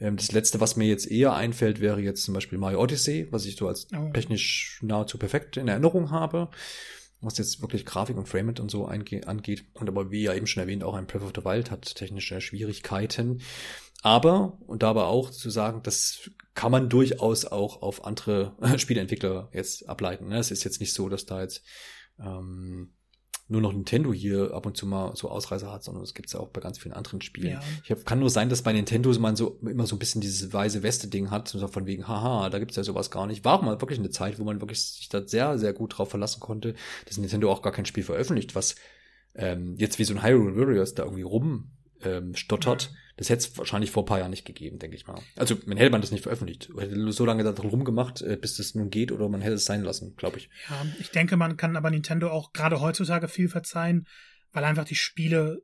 Ähm, 0.00 0.16
das 0.16 0.30
letzte, 0.32 0.60
was 0.60 0.76
mir 0.76 0.86
jetzt 0.86 1.10
eher 1.10 1.34
einfällt, 1.34 1.80
wäre 1.80 2.00
jetzt 2.00 2.24
zum 2.24 2.34
Beispiel 2.34 2.58
Mario 2.58 2.80
Odyssey, 2.80 3.26
was 3.30 3.44
ich 3.44 3.56
so 3.56 3.66
als 3.66 3.88
oh. 3.92 4.10
technisch 4.12 4.78
nahezu 4.82 5.18
perfekt 5.18 5.56
in 5.56 5.68
Erinnerung 5.68 6.10
habe 6.10 6.48
was 7.22 7.38
jetzt 7.38 7.62
wirklich 7.62 7.86
Grafik 7.86 8.16
und 8.16 8.28
Frameit 8.28 8.60
und 8.60 8.70
so 8.70 8.86
angeht. 8.86 9.64
Und 9.74 9.88
aber 9.88 10.10
wie 10.10 10.22
ja 10.22 10.34
eben 10.34 10.46
schon 10.46 10.62
erwähnt, 10.62 10.84
auch 10.84 10.94
ein 10.94 11.06
Breath 11.06 11.22
of 11.22 11.32
the 11.34 11.44
Wild 11.44 11.70
hat 11.70 11.94
technische 11.94 12.40
Schwierigkeiten. 12.40 13.40
Aber, 14.02 14.58
und 14.66 14.82
dabei 14.82 15.02
auch 15.02 15.30
zu 15.30 15.50
sagen, 15.50 15.82
das 15.82 16.30
kann 16.54 16.72
man 16.72 16.88
durchaus 16.88 17.44
auch 17.44 17.82
auf 17.82 18.04
andere 18.04 18.54
Spieleentwickler 18.78 19.48
jetzt 19.52 19.88
ableiten. 19.88 20.28
Ne? 20.28 20.38
Es 20.38 20.50
ist 20.50 20.64
jetzt 20.64 20.80
nicht 20.80 20.94
so, 20.94 21.08
dass 21.08 21.26
da 21.26 21.42
jetzt 21.42 21.62
ähm, 22.18 22.92
nur 23.48 23.60
noch 23.60 23.72
Nintendo 23.72 24.12
hier 24.12 24.52
ab 24.54 24.66
und 24.66 24.76
zu 24.76 24.86
mal 24.86 25.14
so 25.14 25.30
Ausreißer 25.30 25.70
hat, 25.70 25.84
sondern 25.84 26.02
es 26.02 26.14
gibt 26.14 26.28
es 26.28 26.32
ja 26.32 26.40
auch 26.40 26.48
bei 26.48 26.60
ganz 26.60 26.78
vielen 26.78 26.94
anderen 26.94 27.20
Spielen. 27.20 27.52
Ja. 27.52 27.60
Ich 27.84 27.90
hab, 27.90 28.04
kann 28.04 28.18
nur 28.18 28.30
sein, 28.30 28.48
dass 28.48 28.62
bei 28.62 28.72
Nintendo 28.72 29.16
man 29.20 29.36
so 29.36 29.60
immer 29.62 29.86
so 29.86 29.94
ein 29.94 30.00
bisschen 30.00 30.20
dieses 30.20 30.52
weiße 30.52 30.82
Weste-Ding 30.82 31.30
hat, 31.30 31.48
so 31.48 31.68
von 31.68 31.86
wegen, 31.86 32.08
haha, 32.08 32.50
da 32.50 32.58
gibt's 32.58 32.76
ja 32.76 32.82
sowas 32.82 33.10
gar 33.10 33.26
nicht. 33.26 33.44
War 33.44 33.58
auch 33.58 33.62
mal 33.62 33.80
wirklich 33.80 34.00
eine 34.00 34.10
Zeit, 34.10 34.38
wo 34.38 34.44
man 34.44 34.60
wirklich 34.60 34.82
sich 34.82 35.08
da 35.08 35.26
sehr, 35.26 35.58
sehr 35.58 35.72
gut 35.72 35.96
drauf 35.96 36.10
verlassen 36.10 36.40
konnte, 36.40 36.74
dass 37.06 37.18
Nintendo 37.18 37.52
auch 37.52 37.62
gar 37.62 37.72
kein 37.72 37.86
Spiel 37.86 38.02
veröffentlicht, 38.02 38.56
was 38.56 38.74
ähm, 39.34 39.76
jetzt 39.78 39.98
wie 39.98 40.04
so 40.04 40.14
ein 40.14 40.24
Hyrule 40.24 40.56
Warriors 40.56 40.94
da 40.94 41.04
irgendwie 41.04 41.22
rum 41.22 41.75
ähm, 42.02 42.34
stottert. 42.34 42.90
Ja 42.92 42.98
das 43.16 43.30
hätte 43.30 43.48
es 43.48 43.58
wahrscheinlich 43.58 43.90
vor 43.90 44.02
ein 44.02 44.06
paar 44.06 44.18
Jahren 44.18 44.30
nicht 44.30 44.44
gegeben, 44.44 44.78
denke 44.78 44.96
ich 44.96 45.06
mal. 45.06 45.20
Also 45.36 45.56
man 45.64 45.78
hätte 45.78 45.90
man 45.90 46.02
das 46.02 46.10
nicht 46.10 46.22
veröffentlicht. 46.22 46.68
Man 46.74 46.88
hätte 46.88 47.12
so 47.12 47.24
lange 47.24 47.44
darum 47.44 47.70
rumgemacht, 47.70 48.20
äh, 48.20 48.36
bis 48.36 48.56
das 48.56 48.74
nun 48.74 48.90
geht, 48.90 49.10
oder 49.10 49.28
man 49.28 49.40
hätte 49.40 49.54
es 49.54 49.64
sein 49.64 49.82
lassen, 49.82 50.14
glaube 50.16 50.38
ich. 50.38 50.50
Ja, 50.68 50.86
ich 51.00 51.10
denke, 51.10 51.36
man 51.36 51.56
kann 51.56 51.76
aber 51.76 51.90
Nintendo 51.90 52.30
auch 52.30 52.52
gerade 52.52 52.80
heutzutage 52.80 53.28
viel 53.28 53.48
verzeihen, 53.48 54.06
weil 54.52 54.64
einfach 54.64 54.84
die 54.84 54.94
Spiele 54.94 55.62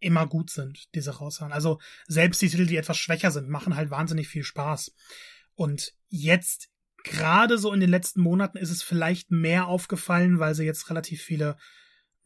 immer 0.00 0.26
gut 0.26 0.50
sind, 0.50 0.92
diese 0.94 1.18
raushauen. 1.18 1.52
Also 1.52 1.78
selbst 2.08 2.42
die 2.42 2.48
Titel, 2.48 2.66
die 2.66 2.76
etwas 2.76 2.98
schwächer 2.98 3.30
sind, 3.30 3.48
machen 3.48 3.76
halt 3.76 3.90
wahnsinnig 3.90 4.28
viel 4.28 4.42
Spaß. 4.42 4.92
Und 5.54 5.92
jetzt, 6.08 6.70
gerade 7.04 7.56
so 7.58 7.72
in 7.72 7.80
den 7.80 7.90
letzten 7.90 8.20
Monaten, 8.20 8.58
ist 8.58 8.70
es 8.70 8.82
vielleicht 8.82 9.30
mehr 9.30 9.68
aufgefallen, 9.68 10.40
weil 10.40 10.56
sie 10.56 10.64
jetzt 10.64 10.90
relativ 10.90 11.22
viele 11.22 11.56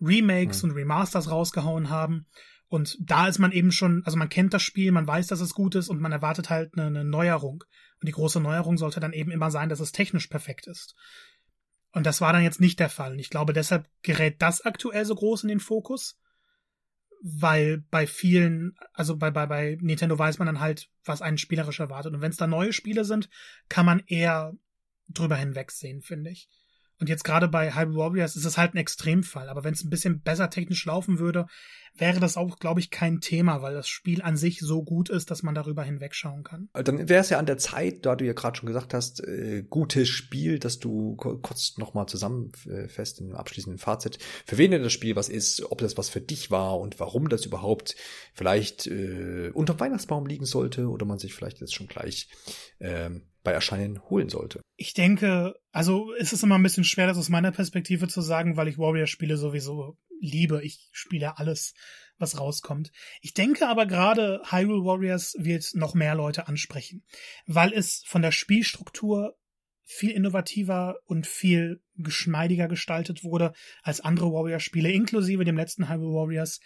Remakes 0.00 0.62
hm. 0.62 0.70
und 0.70 0.76
Remasters 0.76 1.30
rausgehauen 1.30 1.90
haben. 1.90 2.26
Und 2.74 2.98
da 2.98 3.28
ist 3.28 3.38
man 3.38 3.52
eben 3.52 3.70
schon, 3.70 4.02
also 4.04 4.18
man 4.18 4.28
kennt 4.28 4.52
das 4.52 4.62
Spiel, 4.62 4.90
man 4.90 5.06
weiß, 5.06 5.28
dass 5.28 5.38
es 5.38 5.54
gut 5.54 5.76
ist 5.76 5.88
und 5.88 6.00
man 6.00 6.10
erwartet 6.10 6.50
halt 6.50 6.72
eine, 6.76 6.86
eine 6.88 7.04
Neuerung. 7.04 7.62
Und 8.00 8.08
die 8.08 8.12
große 8.12 8.40
Neuerung 8.40 8.78
sollte 8.78 8.98
dann 8.98 9.12
eben 9.12 9.30
immer 9.30 9.52
sein, 9.52 9.68
dass 9.68 9.78
es 9.78 9.92
technisch 9.92 10.26
perfekt 10.26 10.66
ist. 10.66 10.96
Und 11.92 12.04
das 12.04 12.20
war 12.20 12.32
dann 12.32 12.42
jetzt 12.42 12.60
nicht 12.60 12.80
der 12.80 12.88
Fall. 12.88 13.12
Und 13.12 13.20
ich 13.20 13.30
glaube, 13.30 13.52
deshalb 13.52 13.88
gerät 14.02 14.42
das 14.42 14.60
aktuell 14.62 15.04
so 15.04 15.14
groß 15.14 15.44
in 15.44 15.50
den 15.50 15.60
Fokus, 15.60 16.18
weil 17.22 17.84
bei 17.92 18.08
vielen, 18.08 18.74
also 18.92 19.16
bei, 19.16 19.30
bei, 19.30 19.46
bei 19.46 19.78
Nintendo 19.80 20.18
weiß 20.18 20.38
man 20.38 20.46
dann 20.46 20.58
halt, 20.58 20.90
was 21.04 21.22
einen 21.22 21.38
spielerisch 21.38 21.78
erwartet. 21.78 22.12
Und 22.12 22.22
wenn 22.22 22.32
es 22.32 22.38
da 22.38 22.48
neue 22.48 22.72
Spiele 22.72 23.04
sind, 23.04 23.30
kann 23.68 23.86
man 23.86 24.02
eher 24.08 24.52
drüber 25.08 25.36
hinwegsehen, 25.36 26.02
finde 26.02 26.30
ich. 26.30 26.48
Und 27.00 27.08
jetzt 27.08 27.24
gerade 27.24 27.48
bei 27.48 27.74
Hyrule 27.74 27.96
Warriors 27.96 28.36
ist 28.36 28.44
es 28.44 28.56
halt 28.56 28.74
ein 28.74 28.78
Extremfall. 28.78 29.48
Aber 29.48 29.64
wenn 29.64 29.74
es 29.74 29.84
ein 29.84 29.90
bisschen 29.90 30.20
besser 30.20 30.50
technisch 30.50 30.84
laufen 30.84 31.18
würde, 31.18 31.46
wäre 31.96 32.20
das 32.20 32.36
auch, 32.36 32.58
glaube 32.58 32.80
ich, 32.80 32.90
kein 32.90 33.20
Thema, 33.20 33.62
weil 33.62 33.74
das 33.74 33.88
Spiel 33.88 34.20
an 34.22 34.36
sich 34.36 34.60
so 34.60 34.82
gut 34.82 35.08
ist, 35.08 35.30
dass 35.30 35.42
man 35.42 35.54
darüber 35.54 35.84
hinwegschauen 35.84 36.42
kann. 36.42 36.68
Dann 36.72 37.08
wäre 37.08 37.20
es 37.20 37.30
ja 37.30 37.38
an 37.38 37.46
der 37.46 37.58
Zeit, 37.58 38.04
da 38.04 38.16
du 38.16 38.24
ja 38.24 38.32
gerade 38.32 38.56
schon 38.56 38.66
gesagt 38.66 38.94
hast, 38.94 39.22
äh, 39.24 39.64
gutes 39.68 40.08
Spiel, 40.08 40.58
dass 40.58 40.78
du 40.78 41.16
kurz 41.16 41.78
nochmal 41.78 42.06
zusammenfasst 42.06 43.20
äh, 43.20 43.24
im 43.24 43.34
abschließenden 43.34 43.78
Fazit. 43.78 44.18
Für 44.44 44.58
wen 44.58 44.72
denn 44.72 44.82
das 44.82 44.92
Spiel 44.92 45.14
was 45.14 45.28
ist, 45.28 45.62
ob 45.70 45.78
das 45.78 45.96
was 45.96 46.08
für 46.08 46.20
dich 46.20 46.50
war 46.50 46.80
und 46.80 46.98
warum 46.98 47.28
das 47.28 47.46
überhaupt 47.46 47.96
vielleicht 48.32 48.86
äh, 48.86 49.50
unter 49.54 49.78
Weihnachtsbaum 49.78 50.26
liegen 50.26 50.46
sollte 50.46 50.88
oder 50.88 51.06
man 51.06 51.18
sich 51.18 51.34
vielleicht 51.34 51.60
jetzt 51.60 51.74
schon 51.74 51.86
gleich 51.86 52.28
ähm, 52.80 53.22
bei 53.44 53.52
Erscheinen 53.52 54.02
holen 54.10 54.28
sollte. 54.28 54.60
Ich 54.76 54.94
denke, 54.94 55.54
also 55.70 56.12
es 56.18 56.32
ist 56.32 56.42
immer 56.42 56.56
ein 56.56 56.62
bisschen 56.62 56.84
schwer, 56.84 57.06
das 57.06 57.18
aus 57.18 57.28
meiner 57.28 57.52
Perspektive 57.52 58.08
zu 58.08 58.20
sagen, 58.22 58.56
weil 58.56 58.68
ich 58.68 58.78
Warrior-Spiele 58.78 59.36
sowieso 59.36 59.96
liebe. 60.20 60.64
Ich 60.64 60.88
spiele 60.92 61.38
alles, 61.38 61.74
was 62.18 62.38
rauskommt. 62.40 62.90
Ich 63.20 63.34
denke 63.34 63.68
aber 63.68 63.86
gerade 63.86 64.40
Hyrule 64.50 64.84
Warriors 64.84 65.36
wird 65.38 65.70
noch 65.74 65.94
mehr 65.94 66.14
Leute 66.14 66.48
ansprechen, 66.48 67.04
weil 67.46 67.72
es 67.72 68.02
von 68.06 68.22
der 68.22 68.32
Spielstruktur 68.32 69.36
viel 69.84 70.10
innovativer 70.10 70.96
und 71.04 71.26
viel 71.26 71.82
geschmeidiger 71.96 72.68
gestaltet 72.68 73.22
wurde 73.22 73.52
als 73.82 74.00
andere 74.00 74.32
Warrior-Spiele, 74.32 74.90
inklusive 74.90 75.44
dem 75.44 75.58
letzten 75.58 75.90
Hyrule 75.90 76.14
Warriors. 76.14 76.60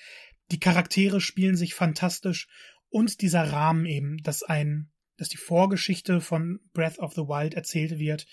Die 0.52 0.60
Charaktere 0.60 1.20
spielen 1.20 1.56
sich 1.56 1.74
fantastisch 1.74 2.46
und 2.88 3.20
dieser 3.20 3.52
Rahmen 3.52 3.84
eben, 3.86 4.18
dass 4.22 4.44
ein 4.44 4.90
dass 5.18 5.28
die 5.28 5.36
Vorgeschichte 5.36 6.20
von 6.20 6.60
Breath 6.72 6.98
of 6.98 7.12
the 7.12 7.22
Wild 7.22 7.54
erzählt 7.54 7.98
wird, 7.98 8.26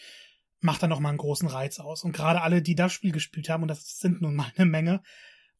macht 0.62 0.82
dann 0.82 0.90
nochmal 0.90 1.10
einen 1.10 1.18
großen 1.18 1.48
Reiz 1.48 1.80
aus. 1.80 2.04
Und 2.04 2.14
gerade 2.14 2.42
alle, 2.42 2.62
die 2.62 2.76
das 2.76 2.94
Spiel 2.94 3.12
gespielt 3.12 3.50
haben, 3.50 3.64
und 3.64 3.68
das 3.68 3.98
sind 3.98 4.22
nun 4.22 4.36
mal 4.36 4.52
eine 4.56 4.66
Menge, 4.66 5.02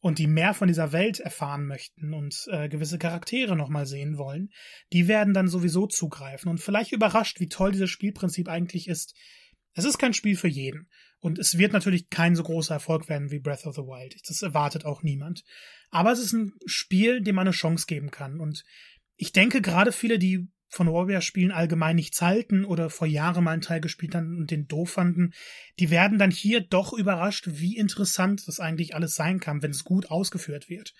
und 0.00 0.18
die 0.18 0.26
mehr 0.26 0.54
von 0.54 0.68
dieser 0.68 0.92
Welt 0.92 1.20
erfahren 1.20 1.66
möchten 1.66 2.14
und 2.14 2.46
äh, 2.50 2.68
gewisse 2.68 2.98
Charaktere 2.98 3.56
nochmal 3.56 3.86
sehen 3.86 4.18
wollen, 4.18 4.50
die 4.92 5.08
werden 5.08 5.34
dann 5.34 5.48
sowieso 5.48 5.86
zugreifen 5.86 6.48
und 6.48 6.60
vielleicht 6.60 6.92
überrascht, 6.92 7.40
wie 7.40 7.48
toll 7.48 7.72
dieses 7.72 7.90
Spielprinzip 7.90 8.48
eigentlich 8.48 8.88
ist. 8.88 9.14
Es 9.74 9.84
ist 9.84 9.98
kein 9.98 10.14
Spiel 10.14 10.36
für 10.36 10.48
jeden. 10.48 10.88
Und 11.18 11.38
es 11.38 11.58
wird 11.58 11.72
natürlich 11.72 12.08
kein 12.08 12.36
so 12.36 12.42
großer 12.42 12.74
Erfolg 12.74 13.08
werden 13.08 13.30
wie 13.30 13.40
Breath 13.40 13.66
of 13.66 13.74
the 13.74 13.82
Wild. 13.82 14.16
Das 14.28 14.42
erwartet 14.42 14.84
auch 14.84 15.02
niemand. 15.02 15.42
Aber 15.90 16.12
es 16.12 16.20
ist 16.20 16.32
ein 16.32 16.52
Spiel, 16.66 17.20
dem 17.20 17.34
man 17.34 17.46
eine 17.46 17.56
Chance 17.56 17.86
geben 17.86 18.10
kann. 18.10 18.38
Und 18.38 18.64
ich 19.16 19.32
denke, 19.32 19.60
gerade 19.60 19.92
viele, 19.92 20.18
die 20.18 20.46
von 20.68 20.92
Warrior-Spielen 20.92 21.52
allgemein 21.52 21.96
nichts 21.96 22.20
halten 22.20 22.64
oder 22.64 22.90
vor 22.90 23.06
Jahren 23.06 23.44
mal 23.44 23.52
einen 23.52 23.62
Teil 23.62 23.80
gespielt 23.80 24.14
haben 24.14 24.36
und 24.38 24.50
den 24.50 24.66
doof 24.66 24.90
fanden, 24.90 25.32
die 25.78 25.90
werden 25.90 26.18
dann 26.18 26.30
hier 26.30 26.60
doch 26.60 26.92
überrascht, 26.92 27.48
wie 27.48 27.76
interessant 27.76 28.46
das 28.46 28.60
eigentlich 28.60 28.94
alles 28.94 29.14
sein 29.14 29.40
kann, 29.40 29.62
wenn 29.62 29.70
es 29.70 29.84
gut 29.84 30.10
ausgeführt 30.10 30.68
wird. 30.68 30.92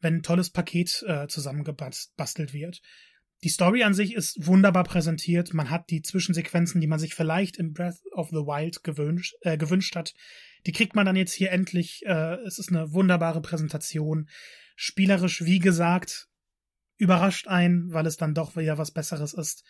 Wenn 0.00 0.16
ein 0.16 0.22
tolles 0.22 0.50
Paket 0.50 1.04
äh, 1.06 1.28
zusammengebastelt 1.28 2.52
wird. 2.52 2.80
Die 3.44 3.48
Story 3.48 3.82
an 3.82 3.94
sich 3.94 4.14
ist 4.14 4.46
wunderbar 4.46 4.84
präsentiert. 4.84 5.52
Man 5.52 5.70
hat 5.70 5.90
die 5.90 6.02
Zwischensequenzen, 6.02 6.80
die 6.80 6.86
man 6.86 7.00
sich 7.00 7.14
vielleicht 7.14 7.56
in 7.56 7.72
Breath 7.72 8.00
of 8.12 8.28
the 8.30 8.36
Wild 8.36 8.84
gewünscht, 8.84 9.34
äh, 9.40 9.56
gewünscht 9.56 9.96
hat. 9.96 10.14
Die 10.66 10.72
kriegt 10.72 10.94
man 10.94 11.06
dann 11.06 11.16
jetzt 11.16 11.32
hier 11.32 11.50
endlich. 11.50 12.02
Äh, 12.06 12.36
es 12.46 12.58
ist 12.58 12.70
eine 12.70 12.92
wunderbare 12.92 13.42
Präsentation. 13.42 14.28
Spielerisch, 14.76 15.44
wie 15.44 15.58
gesagt, 15.58 16.28
überrascht 17.02 17.48
ein, 17.48 17.92
weil 17.92 18.06
es 18.06 18.16
dann 18.16 18.32
doch 18.32 18.56
wieder 18.56 18.78
was 18.78 18.92
Besseres 18.92 19.34
ist. 19.34 19.64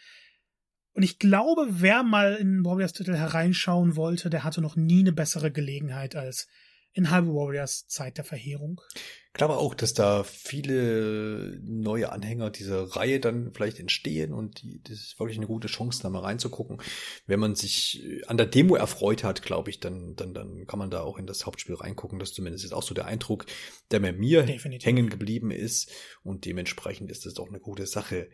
Und 0.92 1.02
ich 1.02 1.18
glaube, 1.18 1.66
wer 1.70 2.02
mal 2.02 2.34
in 2.34 2.62
Warriors 2.62 2.92
Titel 2.92 3.14
hereinschauen 3.14 3.96
wollte, 3.96 4.28
der 4.28 4.44
hatte 4.44 4.60
noch 4.60 4.76
nie 4.76 5.00
eine 5.00 5.12
bessere 5.12 5.50
Gelegenheit 5.50 6.14
als 6.14 6.46
in 6.94 7.10
Hyrule 7.10 7.34
Warriors 7.34 7.86
Zeit 7.88 8.18
der 8.18 8.24
Verheerung. 8.24 8.80
Ich 9.28 9.32
glaube 9.38 9.56
auch, 9.56 9.74
dass 9.74 9.94
da 9.94 10.24
viele 10.24 11.58
neue 11.62 12.12
Anhänger 12.12 12.50
dieser 12.50 12.82
Reihe 12.94 13.18
dann 13.18 13.52
vielleicht 13.54 13.80
entstehen 13.80 14.34
und 14.34 14.60
die, 14.60 14.82
das 14.82 14.98
ist 14.98 15.18
wirklich 15.18 15.38
eine 15.38 15.46
gute 15.46 15.68
Chance, 15.68 16.02
da 16.02 16.10
mal 16.10 16.20
reinzugucken. 16.20 16.82
Wenn 17.26 17.40
man 17.40 17.54
sich 17.54 18.04
an 18.26 18.36
der 18.36 18.44
Demo 18.44 18.74
erfreut 18.74 19.24
hat, 19.24 19.42
glaube 19.42 19.70
ich, 19.70 19.80
dann, 19.80 20.14
dann, 20.16 20.34
dann 20.34 20.66
kann 20.66 20.78
man 20.78 20.90
da 20.90 21.00
auch 21.00 21.18
in 21.18 21.26
das 21.26 21.46
Hauptspiel 21.46 21.76
reingucken. 21.76 22.18
Das 22.18 22.34
zumindest 22.34 22.66
ist 22.66 22.72
auch 22.72 22.82
so 22.82 22.92
der 22.94 23.06
Eindruck, 23.06 23.46
der 23.90 24.00
bei 24.00 24.12
mir 24.12 24.42
Definitiv. 24.42 24.86
hängen 24.86 25.08
geblieben 25.08 25.50
ist 25.50 25.90
und 26.22 26.44
dementsprechend 26.44 27.10
ist 27.10 27.24
das 27.24 27.32
doch 27.32 27.48
eine 27.48 27.60
gute 27.60 27.86
Sache. 27.86 28.28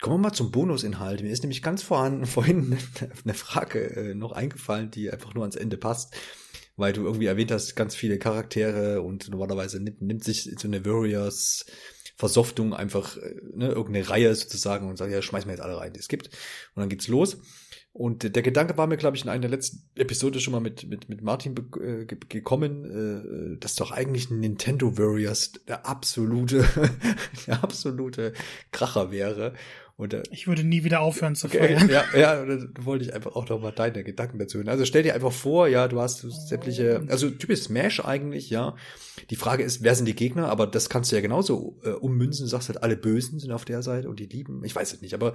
Kommen 0.00 0.16
wir 0.16 0.28
mal 0.28 0.32
zum 0.32 0.50
Bonusinhalt. 0.50 1.20
Mir 1.22 1.28
ist 1.28 1.42
nämlich 1.42 1.60
ganz 1.60 1.82
vorhanden 1.82 2.24
vorhin 2.26 2.78
eine 3.22 3.34
Frage 3.34 3.80
äh, 3.80 4.14
noch 4.14 4.32
eingefallen, 4.32 4.90
die 4.90 5.10
einfach 5.10 5.34
nur 5.34 5.42
ans 5.42 5.56
Ende 5.56 5.76
passt 5.76 6.16
weil 6.80 6.92
du 6.92 7.04
irgendwie 7.04 7.26
erwähnt 7.26 7.52
hast, 7.52 7.76
ganz 7.76 7.94
viele 7.94 8.18
Charaktere 8.18 9.02
und 9.02 9.28
normalerweise 9.30 9.80
nimmt, 9.80 10.02
nimmt 10.02 10.24
sich 10.24 10.50
so 10.58 10.66
eine 10.66 10.84
Warriors 10.84 11.66
Versoftung 12.16 12.74
einfach 12.74 13.16
äh, 13.16 13.34
ne, 13.54 13.68
irgendeine 13.68 14.08
Reihe 14.08 14.34
sozusagen 14.34 14.88
und 14.88 14.96
sagt, 14.96 15.10
ja, 15.10 15.22
schmeiß 15.22 15.46
mir 15.46 15.52
jetzt 15.52 15.62
alle 15.62 15.78
rein, 15.78 15.92
die 15.92 16.00
es 16.00 16.08
gibt. 16.08 16.28
Und 16.74 16.80
dann 16.82 16.88
geht's 16.88 17.08
los. 17.08 17.38
Und 17.92 18.36
der 18.36 18.42
Gedanke 18.42 18.76
war 18.76 18.86
mir, 18.86 18.98
glaube 18.98 19.16
ich, 19.16 19.24
in 19.24 19.28
einer 19.30 19.48
letzten 19.48 19.82
Episode 19.96 20.38
schon 20.38 20.52
mal 20.52 20.60
mit, 20.60 20.86
mit, 20.86 21.08
mit 21.08 21.22
Martin 21.22 21.56
äh, 21.80 22.04
gekommen, 22.06 23.54
äh, 23.54 23.58
dass 23.58 23.74
doch 23.74 23.90
eigentlich 23.90 24.30
Nintendo 24.30 24.96
Warriors 24.96 25.52
der 25.66 25.86
absolute, 25.86 26.64
der 27.48 27.64
absolute 27.64 28.32
Kracher 28.70 29.10
wäre. 29.10 29.54
Und, 30.00 30.14
äh, 30.14 30.22
ich 30.30 30.48
würde 30.48 30.64
nie 30.64 30.82
wieder 30.82 31.00
aufhören 31.00 31.34
zu 31.34 31.46
okay, 31.46 31.76
feiern. 31.76 31.90
Ja, 31.90 32.04
ja, 32.16 32.44
da 32.44 32.84
wollte 32.86 33.04
ich 33.04 33.12
einfach 33.12 33.36
auch 33.36 33.46
noch 33.50 33.60
mal 33.60 33.70
deine 33.70 34.02
Gedanken 34.02 34.38
dazu 34.38 34.56
hören. 34.56 34.70
Also 34.70 34.86
stell 34.86 35.02
dir 35.02 35.14
einfach 35.14 35.30
vor, 35.30 35.68
ja, 35.68 35.88
du 35.88 36.00
hast 36.00 36.20
sämtliche, 36.20 37.04
also 37.08 37.28
typisch 37.28 37.60
Smash 37.60 38.02
eigentlich, 38.02 38.48
ja. 38.48 38.76
Die 39.28 39.36
Frage 39.36 39.62
ist, 39.62 39.82
wer 39.82 39.94
sind 39.94 40.06
die 40.06 40.16
Gegner? 40.16 40.48
Aber 40.48 40.66
das 40.66 40.88
kannst 40.88 41.12
du 41.12 41.16
ja 41.16 41.22
genauso 41.22 41.78
äh, 41.84 41.90
ummünzen. 41.90 42.46
Du 42.46 42.48
sagst 42.48 42.70
halt, 42.70 42.82
alle 42.82 42.96
Bösen 42.96 43.38
sind 43.40 43.52
auf 43.52 43.66
der 43.66 43.82
Seite 43.82 44.08
und 44.08 44.18
die 44.18 44.26
Lieben. 44.26 44.64
Ich 44.64 44.74
weiß 44.74 44.94
es 44.94 45.02
nicht, 45.02 45.12
aber 45.12 45.34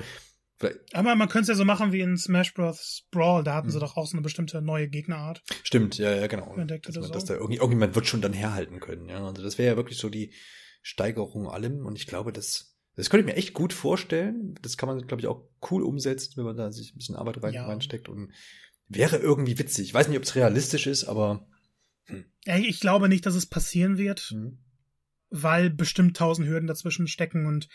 Vielleicht. 0.57 0.95
Aber 0.95 1.15
man 1.15 1.27
könnte 1.27 1.43
es 1.43 1.47
ja 1.49 1.55
so 1.55 1.65
machen 1.65 1.91
wie 1.91 1.99
in 1.99 2.17
Smash 2.17 2.53
Bros. 2.53 3.03
Brawl, 3.11 3.43
da 3.43 3.55
hatten 3.55 3.67
hm. 3.67 3.73
sie 3.73 3.79
doch 3.79 3.97
auch 3.97 4.07
so 4.07 4.15
eine 4.15 4.21
bestimmte 4.21 4.61
neue 4.61 4.87
Gegnerart. 4.87 5.43
Stimmt, 5.63 5.97
ja, 5.97 6.15
ja, 6.15 6.27
genau. 6.27 6.55
Dass, 6.55 6.95
man, 6.95 7.03
so. 7.03 7.11
dass 7.11 7.25
da 7.25 7.33
irgendwie, 7.33 7.57
irgendjemand 7.57 7.93
wird 7.93 8.07
schon 8.07 8.21
dann 8.21 8.33
herhalten 8.33 8.79
können, 8.79 9.09
ja. 9.09 9.25
Also 9.27 9.43
das 9.43 9.57
wäre 9.57 9.71
ja 9.71 9.75
wirklich 9.75 9.97
so 9.97 10.09
die 10.09 10.33
Steigerung 10.81 11.49
allem 11.49 11.85
und 11.85 11.97
ich 11.97 12.07
glaube, 12.07 12.31
das, 12.31 12.74
das 12.95 13.09
könnte 13.09 13.27
ich 13.27 13.33
mir 13.33 13.37
echt 13.37 13.53
gut 13.53 13.73
vorstellen. 13.73 14.55
Das 14.61 14.77
kann 14.77 14.87
man, 14.87 15.05
glaube 15.05 15.21
ich, 15.21 15.27
auch 15.27 15.49
cool 15.69 15.83
umsetzen, 15.83 16.37
wenn 16.37 16.45
man 16.45 16.57
da 16.57 16.71
sich 16.71 16.93
ein 16.93 16.97
bisschen 16.97 17.15
Arbeit 17.15 17.43
rein, 17.43 17.53
ja. 17.53 17.65
reinsteckt 17.65 18.07
und 18.07 18.31
wäre 18.87 19.17
irgendwie 19.17 19.59
witzig. 19.59 19.87
Ich 19.87 19.93
weiß 19.93 20.07
nicht, 20.07 20.17
ob 20.17 20.23
es 20.23 20.35
realistisch 20.35 20.87
ist, 20.87 21.05
aber. 21.05 21.47
Hm. 22.05 22.25
Ich 22.45 22.79
glaube 22.79 23.09
nicht, 23.09 23.25
dass 23.25 23.35
es 23.35 23.47
passieren 23.47 23.97
wird, 23.97 24.19
hm. 24.19 24.59
weil 25.29 25.69
bestimmt 25.69 26.15
tausend 26.15 26.47
Hürden 26.47 26.67
dazwischen 26.67 27.07
stecken 27.07 27.45
und 27.45 27.67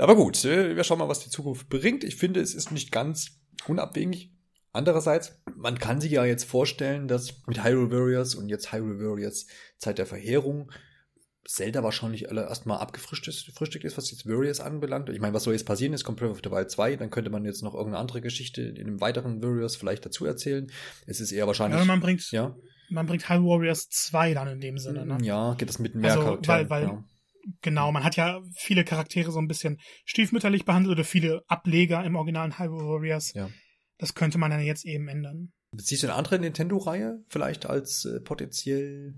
Aber 0.03 0.15
gut, 0.15 0.45
äh, 0.45 0.75
wir 0.75 0.83
schauen 0.83 0.99
mal, 0.99 1.09
was 1.09 1.23
die 1.23 1.31
Zukunft 1.31 1.67
bringt. 1.67 2.03
Ich 2.03 2.15
finde, 2.15 2.41
es 2.41 2.53
ist 2.53 2.71
nicht 2.71 2.91
ganz 2.91 3.39
unabhängig. 3.67 4.31
Andererseits, 4.71 5.41
man 5.55 5.79
kann 5.79 5.99
sich 5.99 6.11
ja 6.11 6.25
jetzt 6.25 6.45
vorstellen, 6.45 7.07
dass 7.07 7.47
mit 7.47 7.63
Hyrule 7.63 7.89
Warriors 7.91 8.35
und 8.35 8.47
jetzt 8.47 8.71
Hyrule 8.71 8.99
Warriors 8.99 9.47
Zeit 9.79 9.97
der 9.97 10.05
Verheerung 10.05 10.71
Zelda 11.45 11.83
wahrscheinlich 11.83 12.25
erstmal 12.25 12.79
abgefrühstückt 12.79 13.83
ist, 13.83 13.97
was 13.97 14.11
jetzt 14.11 14.27
Warriors 14.27 14.59
anbelangt. 14.59 15.09
Ich 15.09 15.19
meine, 15.19 15.33
was 15.33 15.43
soll 15.43 15.53
jetzt 15.53 15.65
passieren? 15.65 15.93
Es 15.93 16.03
kommt 16.03 16.19
Breath 16.19 16.31
of 16.31 16.41
the 16.43 16.51
Wild 16.51 16.69
2, 16.69 16.97
dann 16.97 17.09
könnte 17.09 17.29
man 17.29 17.45
jetzt 17.45 17.63
noch 17.63 17.73
irgendeine 17.73 17.99
andere 17.99 18.21
Geschichte 18.21 18.61
in 18.61 18.87
einem 18.87 19.01
weiteren 19.01 19.41
Warriors 19.41 19.75
vielleicht 19.75 20.05
dazu 20.05 20.25
erzählen. 20.25 20.71
Es 21.07 21.19
ist 21.19 21.31
eher 21.31 21.47
wahrscheinlich. 21.47 21.79
Ja, 21.79 21.85
man 21.85 21.99
bringt, 21.99 22.31
ja? 22.31 22.55
man 22.91 23.05
bringt 23.05 23.29
Hyrule 23.29 23.59
Warriors 23.59 23.89
2 23.89 24.33
dann 24.33 24.47
in 24.47 24.59
dem 24.59 24.77
Sinne, 24.77 25.05
ne? 25.05 25.17
Ja, 25.21 25.55
geht 25.55 25.69
das 25.69 25.79
mit 25.79 25.95
mehr 25.95 26.11
also, 26.11 26.23
Charakteren. 26.23 26.69
Weil, 26.69 26.87
weil, 26.87 26.87
ja. 26.89 27.03
Genau, 27.61 27.91
man 27.91 28.03
hat 28.03 28.17
ja 28.17 28.41
viele 28.55 28.83
Charaktere 28.83 29.31
so 29.31 29.39
ein 29.39 29.47
bisschen 29.47 29.79
stiefmütterlich 30.05 30.63
behandelt 30.63 30.93
oder 30.93 31.03
viele 31.03 31.41
Ableger 31.47 32.03
im 32.03 32.15
originalen 32.15 32.59
Hyrule 32.59 32.85
Warriors. 32.85 33.33
Ja. 33.33 33.49
Das 33.97 34.13
könnte 34.13 34.37
man 34.37 34.51
dann 34.51 34.61
jetzt 34.61 34.85
eben 34.85 35.07
ändern. 35.07 35.51
Siehst 35.75 36.03
du 36.03 36.07
eine 36.07 36.15
andere 36.15 36.37
Nintendo-Reihe 36.37 37.23
vielleicht 37.29 37.65
als 37.65 38.05
äh, 38.05 38.19
potenziell 38.19 39.15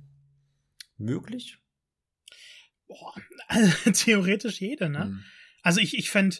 möglich? 0.97 1.57
Boah, 2.93 3.13
theoretisch 3.93 4.61
jede, 4.61 4.89
ne? 4.89 5.05
Mhm. 5.05 5.23
Also 5.61 5.79
ich, 5.79 5.97
ich 5.97 6.09
fände, 6.11 6.37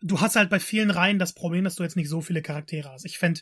du 0.00 0.20
hast 0.20 0.36
halt 0.36 0.50
bei 0.50 0.60
vielen 0.60 0.90
Reihen 0.90 1.18
das 1.18 1.34
Problem, 1.34 1.64
dass 1.64 1.76
du 1.76 1.82
jetzt 1.82 1.96
nicht 1.96 2.08
so 2.08 2.20
viele 2.20 2.42
Charaktere 2.42 2.90
hast. 2.90 3.04
Ich 3.04 3.18
fände, 3.18 3.40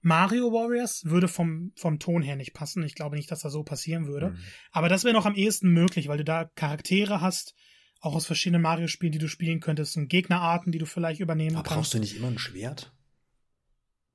Mario 0.00 0.52
Warriors 0.52 1.04
würde 1.04 1.28
vom, 1.28 1.72
vom 1.76 1.98
Ton 1.98 2.22
her 2.22 2.36
nicht 2.36 2.54
passen. 2.54 2.82
Ich 2.82 2.94
glaube 2.94 3.16
nicht, 3.16 3.30
dass 3.30 3.40
das 3.40 3.52
so 3.52 3.62
passieren 3.62 4.06
würde. 4.06 4.30
Mhm. 4.30 4.38
Aber 4.70 4.88
das 4.88 5.04
wäre 5.04 5.14
noch 5.14 5.26
am 5.26 5.34
ehesten 5.34 5.70
möglich, 5.70 6.08
weil 6.08 6.18
du 6.18 6.24
da 6.24 6.50
Charaktere 6.54 7.20
hast, 7.20 7.54
auch 8.00 8.14
aus 8.14 8.26
verschiedenen 8.26 8.62
Mario-Spielen, 8.62 9.12
die 9.12 9.18
du 9.18 9.28
spielen 9.28 9.60
könntest 9.60 9.96
und 9.96 10.08
Gegnerarten, 10.08 10.70
die 10.70 10.78
du 10.78 10.86
vielleicht 10.86 11.20
übernehmen 11.20 11.56
Aber 11.56 11.64
kannst. 11.64 11.76
brauchst 11.76 11.94
du 11.94 11.98
nicht 11.98 12.16
immer 12.16 12.28
ein 12.28 12.38
Schwert? 12.38 12.92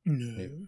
Nö. 0.03 0.31
Nee. 0.37 0.67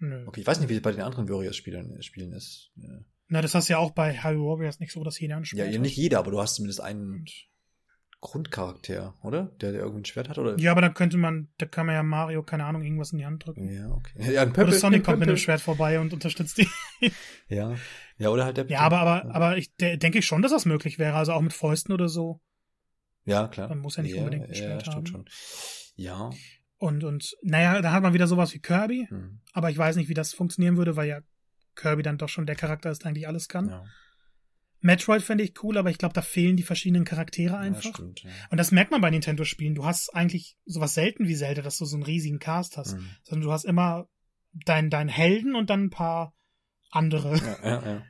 Nö. 0.00 0.26
Okay, 0.26 0.40
ich 0.40 0.46
weiß 0.46 0.60
nicht, 0.60 0.68
wie 0.68 0.74
es 0.74 0.82
bei 0.82 0.92
den 0.92 1.02
anderen 1.02 1.28
Warriors-Spielen 1.28 2.02
Spielen 2.02 2.32
ist. 2.32 2.72
Ja. 2.76 3.00
Na, 3.34 3.42
das 3.42 3.52
hast 3.52 3.68
du 3.68 3.72
ja 3.72 3.78
auch 3.78 3.90
bei 3.90 4.22
Hyrule 4.22 4.58
Warriors 4.58 4.78
nicht 4.78 4.92
so, 4.92 5.02
dass 5.02 5.18
jeder 5.18 5.36
ein 5.36 5.44
Schwert 5.44 5.72
Ja, 5.72 5.80
nicht 5.80 5.96
jeder, 5.96 6.20
aber 6.20 6.30
du 6.30 6.40
hast 6.40 6.54
zumindest 6.54 6.80
einen 6.80 7.24
Grundcharakter, 8.20 9.16
oder? 9.24 9.50
Der, 9.60 9.72
der 9.72 9.80
irgendwie 9.80 10.02
ein 10.02 10.04
Schwert 10.04 10.28
hat, 10.28 10.38
oder? 10.38 10.56
Ja, 10.56 10.70
aber 10.70 10.82
da 10.82 10.88
könnte 10.88 11.16
man, 11.16 11.48
da 11.58 11.66
kann 11.66 11.86
man 11.86 11.96
ja 11.96 12.04
Mario, 12.04 12.44
keine 12.44 12.64
Ahnung, 12.64 12.82
irgendwas 12.82 13.10
in 13.10 13.18
die 13.18 13.26
Hand 13.26 13.44
drücken. 13.44 13.68
Ja, 13.68 13.90
okay. 13.90 14.32
Ja, 14.34 14.42
ein 14.42 14.52
Pöppel, 14.52 14.68
oder 14.68 14.78
Sonic 14.78 15.02
kommt 15.02 15.18
mit 15.18 15.28
dem 15.28 15.36
Schwert 15.36 15.60
vorbei 15.60 15.98
und 15.98 16.12
unterstützt 16.12 16.58
die. 16.58 16.68
ja. 17.48 17.74
Ja, 18.16 18.28
oder 18.28 18.44
halt 18.44 18.56
der 18.56 18.66
Ja, 18.68 18.82
aber, 18.82 19.00
aber, 19.00 19.34
aber 19.34 19.56
ich 19.56 19.74
denke 19.74 20.20
ich 20.20 20.26
schon, 20.26 20.40
dass 20.40 20.52
das 20.52 20.64
möglich 20.64 21.00
wäre, 21.00 21.16
also 21.16 21.32
auch 21.32 21.42
mit 21.42 21.52
Fäusten 21.52 21.92
oder 21.92 22.08
so. 22.08 22.40
Ja, 23.24 23.48
klar. 23.48 23.68
Man 23.68 23.80
muss 23.80 23.96
ja 23.96 24.04
nicht 24.04 24.14
ja, 24.14 24.22
unbedingt 24.22 24.48
ein 24.48 24.54
Schwert 24.54 24.86
ja, 24.86 24.94
haben. 24.94 25.06
Schon. 25.06 25.24
Ja. 25.96 26.30
Und, 26.78 27.02
und, 27.02 27.36
naja, 27.42 27.82
da 27.82 27.90
hat 27.90 28.04
man 28.04 28.14
wieder 28.14 28.28
sowas 28.28 28.54
wie 28.54 28.60
Kirby, 28.60 29.08
hm. 29.08 29.40
aber 29.52 29.70
ich 29.70 29.78
weiß 29.78 29.96
nicht, 29.96 30.08
wie 30.08 30.14
das 30.14 30.32
funktionieren 30.32 30.76
würde, 30.76 30.94
weil 30.94 31.08
ja 31.08 31.20
Kirby 31.76 32.02
dann 32.02 32.18
doch 32.18 32.28
schon 32.28 32.46
der 32.46 32.56
Charakter 32.56 32.90
ist, 32.90 33.02
der 33.02 33.10
eigentlich 33.10 33.28
alles 33.28 33.48
kann. 33.48 33.68
Ja. 33.68 33.84
Metroid 34.80 35.22
fände 35.22 35.42
ich 35.42 35.62
cool, 35.62 35.78
aber 35.78 35.90
ich 35.90 35.96
glaube, 35.96 36.12
da 36.12 36.20
fehlen 36.20 36.56
die 36.56 36.62
verschiedenen 36.62 37.06
Charaktere 37.06 37.56
einfach. 37.56 37.84
Ja, 37.84 37.94
stimmt, 37.94 38.22
ja. 38.22 38.30
Und 38.50 38.58
das 38.58 38.70
merkt 38.70 38.90
man 38.90 39.00
bei 39.00 39.10
Nintendo-Spielen. 39.10 39.74
Du 39.74 39.86
hast 39.86 40.14
eigentlich 40.14 40.58
sowas 40.66 40.92
selten 40.92 41.26
wie 41.26 41.36
Zelda, 41.36 41.62
dass 41.62 41.78
du 41.78 41.86
so 41.86 41.96
einen 41.96 42.04
riesigen 42.04 42.38
Cast 42.38 42.76
hast, 42.76 42.94
mhm. 42.94 43.08
sondern 43.22 43.46
du 43.46 43.52
hast 43.52 43.64
immer 43.64 44.08
deinen 44.52 44.90
dein 44.90 45.08
Helden 45.08 45.54
und 45.54 45.70
dann 45.70 45.84
ein 45.84 45.90
paar 45.90 46.34
andere. 46.90 47.34
Ja, 47.64 48.02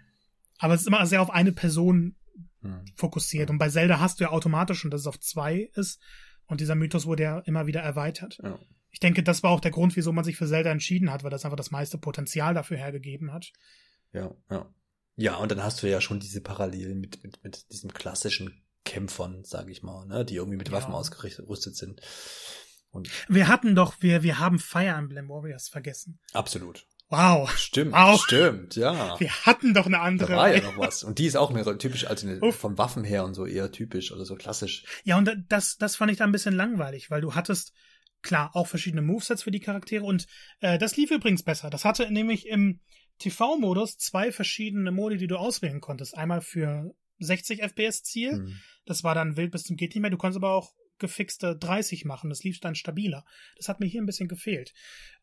aber 0.59 0.75
es 0.75 0.81
ist 0.81 0.87
immer 0.87 1.05
sehr 1.07 1.23
auf 1.23 1.31
eine 1.31 1.53
Person 1.53 2.17
mhm. 2.61 2.85
fokussiert. 2.97 3.51
Und 3.51 3.59
bei 3.59 3.69
Zelda 3.69 4.01
hast 4.01 4.19
du 4.19 4.25
ja 4.25 4.31
automatisch 4.31 4.81
schon, 4.81 4.91
dass 4.91 5.03
es 5.03 5.07
auf 5.07 5.21
zwei 5.21 5.71
ist. 5.75 6.01
Und 6.47 6.61
dieser 6.61 6.75
Mythos 6.75 7.07
wurde 7.07 7.23
ja 7.23 7.39
immer 7.41 7.67
wieder 7.67 7.81
erweitert. 7.81 8.39
Ich 8.95 9.01
denke, 9.01 9.24
das 9.24 9.42
war 9.42 9.51
auch 9.51 9.59
der 9.59 9.72
Grund, 9.72 9.97
wieso 9.97 10.12
man 10.12 10.22
sich 10.22 10.36
für 10.36 10.47
Zelda 10.47 10.70
entschieden 10.70 11.11
hat, 11.11 11.24
weil 11.24 11.30
das 11.30 11.45
einfach 11.45 11.57
das 11.57 11.72
meiste 11.72 11.99
Potenzial 11.99 12.55
dafür 12.55 12.76
hergegeben 12.76 13.32
hat. 13.32 13.51
Ja, 14.12 14.32
ja. 14.49 14.72
Ja, 15.16 15.36
und 15.36 15.51
dann 15.51 15.64
hast 15.64 15.82
du 15.82 15.90
ja 15.90 16.01
schon 16.01 16.20
diese 16.20 16.40
Parallelen 16.40 17.01
mit, 17.01 17.24
mit, 17.24 17.42
mit 17.42 17.72
diesen 17.72 17.92
klassischen 17.92 18.64
Kämpfern, 18.84 19.42
sage 19.42 19.72
ich 19.72 19.82
mal, 19.82 20.07
ne, 20.07 20.24
die 20.24 20.36
irgendwie 20.36 20.59
mit 20.59 20.70
Waffen 20.70 20.92
ja. 20.92 20.99
ausgerüstet 20.99 21.74
sind. 21.74 22.01
Und 22.90 23.11
wir 23.26 23.49
hatten 23.49 23.74
doch, 23.74 23.95
wir, 23.99 24.22
wir 24.22 24.38
haben 24.38 24.61
Fire 24.61 24.95
Emblem 24.97 25.28
Warriors 25.28 25.68
vergessen. 25.68 26.20
Absolut. 26.32 26.86
Wow. 27.09 27.51
Stimmt, 27.57 27.92
wow. 27.92 28.20
stimmt, 28.22 28.76
ja. 28.76 29.18
Wir 29.18 29.30
hatten 29.45 29.74
doch 29.74 29.86
eine 29.86 30.01
andere. 30.01 30.32
Da 30.32 30.36
war 30.36 30.55
ja 30.55 30.62
noch 30.62 30.78
was. 30.78 31.03
Und 31.03 31.18
die 31.18 31.26
ist 31.26 31.36
auch 31.36 31.51
mehr 31.51 31.64
so 31.64 31.74
typisch, 31.74 32.07
als 32.07 32.24
eine, 32.24 32.40
vom 32.53 32.78
Waffen 32.78 33.05
her 33.05 33.24
und 33.24 33.34
so 33.34 33.47
eher 33.47 33.72
typisch 33.72 34.12
oder 34.12 34.24
so 34.24 34.36
klassisch. 34.36 34.84
Ja, 35.03 35.18
und 35.18 35.30
das, 35.49 35.76
das 35.76 35.97
fand 35.97 36.12
ich 36.12 36.18
da 36.18 36.24
ein 36.24 36.32
bisschen 36.32 36.55
langweilig, 36.55 37.11
weil 37.11 37.20
du 37.20 37.34
hattest, 37.34 37.72
klar, 38.25 38.51
auch 38.57 38.66
verschiedene 38.66 39.03
Movesets 39.03 39.45
für 39.45 39.53
die 39.53 39.61
Charaktere 39.61 40.05
und 40.05 40.27
äh, 40.61 40.79
das 40.79 40.97
lief 40.97 41.12
übrigens 41.12 41.45
besser. 41.45 41.70
Das 41.70 41.85
hatte 41.85 42.11
nämlich 42.11 42.49
im, 42.49 42.81
TV-Modus 43.18 43.99
zwei 43.99 44.33
verschiedene 44.33 44.91
Modi, 44.91 45.16
die 45.16 45.27
du 45.27 45.37
auswählen 45.37 45.81
konntest. 45.81 46.16
Einmal 46.16 46.41
für 46.41 46.95
60 47.18 47.62
FPS 47.62 48.03
Ziel. 48.03 48.33
Hm. 48.33 48.61
Das 48.87 49.05
war 49.05 49.14
dann 49.14 49.37
wild 49.37 49.53
bis 49.53 49.64
zum 49.64 49.77
geht 49.77 49.95
nicht 49.95 50.03
mehr. 50.03 50.11
Du 50.11 50.16
konntest 50.16 50.39
aber 50.39 50.53
auch 50.53 50.72
gefixte 50.99 51.57
30 51.57 52.05
machen. 52.05 52.30
Das 52.30 52.45
lief 52.45 52.61
dann 52.61 52.74
stabiler. 52.74 53.24
Das 53.57 53.68
hat 53.68 53.80
mir 53.80 53.86
hier 53.86 54.03
ein 54.03 54.07
bisschen 54.07 54.28
gefehlt. 54.28 54.72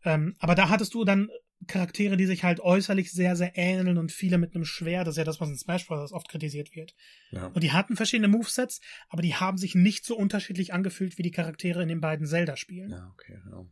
Ähm, 0.04 0.36
aber 0.40 0.56
da 0.56 0.70
hattest 0.70 0.94
du 0.94 1.04
dann 1.06 1.30
Charaktere, 1.68 2.18
die 2.18 2.26
sich 2.26 2.44
halt 2.44 2.60
äußerlich 2.60 3.12
sehr, 3.12 3.36
sehr 3.36 3.56
ähneln 3.56 3.98
und 3.98 4.12
viele 4.12 4.38
mit 4.38 4.56
einem 4.56 4.66
Schwert. 4.66 5.06
Das 5.06 5.14
ist 5.14 5.18
ja 5.20 5.24
das, 5.24 5.40
was 5.40 5.50
in 5.50 5.58
Smash 5.58 5.86
Bros. 5.88 6.12
oft 6.12 6.28
kritisiert 6.28 6.76
wird. 6.76 6.96
Ja. 7.32 7.48
Und 7.48 7.62
die 7.64 7.72
hatten 7.72 7.96
verschiedene 7.96 8.28
Movesets, 8.28 8.82
aber 9.10 9.22
die 9.22 9.36
haben 9.36 9.58
sich 9.58 9.76
nicht 9.76 10.06
so 10.06 10.18
unterschiedlich 10.18 10.74
angefühlt 10.74 11.18
wie 11.18 11.24
die 11.24 11.32
Charaktere 11.32 11.84
in 11.84 11.90
den 11.90 12.02
beiden 12.02 12.26
Zelda-Spielen. 12.26 12.90
Ja, 12.90 13.12
okay, 13.14 13.40
ja. 13.52 13.66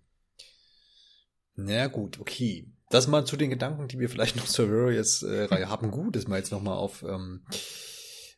Na 1.55 1.87
gut, 1.87 2.19
okay. 2.19 2.67
Das 2.89 3.07
mal 3.07 3.25
zu 3.25 3.37
den 3.37 3.49
Gedanken, 3.49 3.87
die 3.87 3.99
wir 3.99 4.09
vielleicht 4.09 4.35
noch 4.35 4.45
zur 4.45 4.69
Warriors-Reihe 4.69 5.63
äh, 5.63 5.65
haben. 5.65 5.91
Gut, 5.91 6.15
dass 6.15 6.27
wir 6.27 6.37
jetzt 6.37 6.51
nochmal 6.51 6.77
auf 6.77 7.03
ähm, 7.03 7.43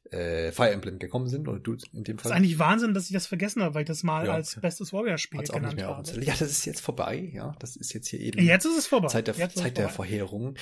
äh, 0.09 0.51
Fire 0.51 0.71
Emblem 0.71 0.99
gekommen 0.99 1.27
sind, 1.27 1.47
oder 1.47 1.59
du 1.59 1.77
in 1.93 2.03
dem 2.03 2.17
Fall. 2.17 2.29
Das 2.29 2.31
ist 2.31 2.37
eigentlich 2.37 2.59
Wahnsinn, 2.59 2.93
dass 2.93 3.05
ich 3.05 3.13
das 3.13 3.27
vergessen 3.27 3.61
habe, 3.61 3.75
weil 3.75 3.83
ich 3.83 3.87
das 3.87 4.03
mal 4.03 4.25
ja. 4.25 4.33
als 4.33 4.59
bestes 4.59 4.91
Warrior-Spiel 4.91 5.43
genannt 5.43 5.81
habe. 5.81 6.23
Ja, 6.23 6.33
das 6.37 6.41
ist 6.41 6.65
jetzt 6.65 6.81
vorbei, 6.81 7.31
ja. 7.33 7.55
Das 7.59 7.75
ist 7.75 7.93
jetzt 7.93 8.09
hier 8.09 8.19
eben. 8.19 8.43
Jetzt 8.43 8.65
ist 8.65 8.77
es 8.77 8.87
vorbei. 8.87 9.07
Zeit 9.07 9.27
der, 9.27 9.49
Zeit 9.49 9.77
der 9.77 9.89
Vorherung. 9.89 10.55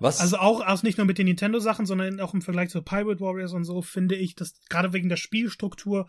Was? 0.00 0.20
Also 0.20 0.36
auch, 0.38 0.60
also 0.60 0.86
nicht 0.86 0.98
nur 0.98 1.06
mit 1.06 1.18
den 1.18 1.26
Nintendo-Sachen, 1.26 1.86
sondern 1.86 2.20
auch 2.20 2.34
im 2.34 2.42
Vergleich 2.42 2.70
zu 2.70 2.82
Pirate 2.82 3.20
Warriors 3.20 3.52
und 3.52 3.64
so, 3.64 3.80
finde 3.82 4.16
ich, 4.16 4.34
dass 4.34 4.54
gerade 4.68 4.92
wegen 4.92 5.08
der 5.08 5.16
Spielstruktur 5.16 6.08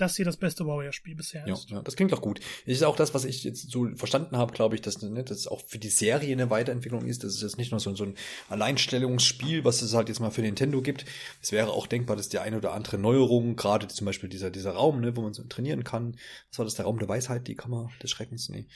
das 0.00 0.16
hier 0.16 0.24
das 0.24 0.36
beste 0.36 0.66
Warrior-Spiel 0.66 1.14
bisher 1.14 1.46
ist. 1.46 1.70
Ja, 1.70 1.76
ja, 1.76 1.82
das 1.82 1.96
klingt 1.96 2.12
doch 2.12 2.22
gut. 2.22 2.40
Das 2.66 2.74
ist 2.74 2.82
auch 2.82 2.96
das, 2.96 3.14
was 3.14 3.24
ich 3.24 3.44
jetzt 3.44 3.70
so 3.70 3.88
verstanden 3.94 4.36
habe, 4.36 4.52
glaube 4.52 4.74
ich, 4.74 4.82
dass 4.82 5.00
ne, 5.02 5.22
das 5.24 5.46
auch 5.46 5.62
für 5.66 5.78
die 5.78 5.88
Serie 5.88 6.32
eine 6.32 6.50
Weiterentwicklung 6.50 7.06
ist. 7.06 7.24
Das 7.24 7.34
ist 7.34 7.42
jetzt 7.42 7.58
nicht 7.58 7.70
nur 7.70 7.80
so, 7.80 7.94
so 7.94 8.04
ein 8.04 8.14
Alleinstellungsspiel, 8.48 9.64
was 9.64 9.82
es 9.82 9.94
halt 9.94 10.08
jetzt 10.08 10.20
mal 10.20 10.30
für 10.30 10.42
Nintendo 10.42 10.80
gibt. 10.82 11.04
Es 11.42 11.52
wäre 11.52 11.70
auch 11.70 11.86
denkbar, 11.86 12.16
dass 12.16 12.28
die 12.28 12.38
eine 12.38 12.56
oder 12.56 12.72
andere 12.72 12.98
Neuerung, 12.98 13.56
gerade 13.56 13.88
zum 13.88 14.04
Beispiel 14.04 14.28
dieser, 14.28 14.50
dieser 14.50 14.72
Raum, 14.72 15.00
ne, 15.00 15.16
wo 15.16 15.22
man 15.22 15.34
so 15.34 15.42
trainieren 15.44 15.84
kann. 15.84 16.16
Was 16.50 16.58
war 16.58 16.64
das, 16.64 16.74
der 16.74 16.86
Raum 16.86 16.98
der 16.98 17.08
Weisheit, 17.08 17.46
die 17.46 17.54
Kammer 17.54 17.90
des 18.02 18.10
Schreckens? 18.10 18.48
Nee. 18.48 18.66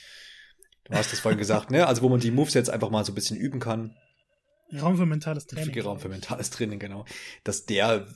Du 0.84 0.94
hast 0.94 1.12
das 1.12 1.20
vorhin 1.20 1.38
gesagt, 1.38 1.70
ne? 1.70 1.86
Also 1.86 2.02
wo 2.02 2.08
man 2.08 2.20
die 2.20 2.30
Moves 2.30 2.54
jetzt 2.54 2.68
einfach 2.68 2.90
mal 2.90 3.04
so 3.04 3.12
ein 3.12 3.14
bisschen 3.14 3.38
üben 3.38 3.58
kann. 3.58 3.96
Raum 4.80 4.96
für 4.96 5.06
mentales 5.06 5.46
Training. 5.46 5.80
Raum 5.80 5.98
für 5.98 6.08
mentales 6.08 6.50
Training, 6.50 6.78
genau. 6.78 7.04
Dass 7.42 7.64
der 7.64 8.06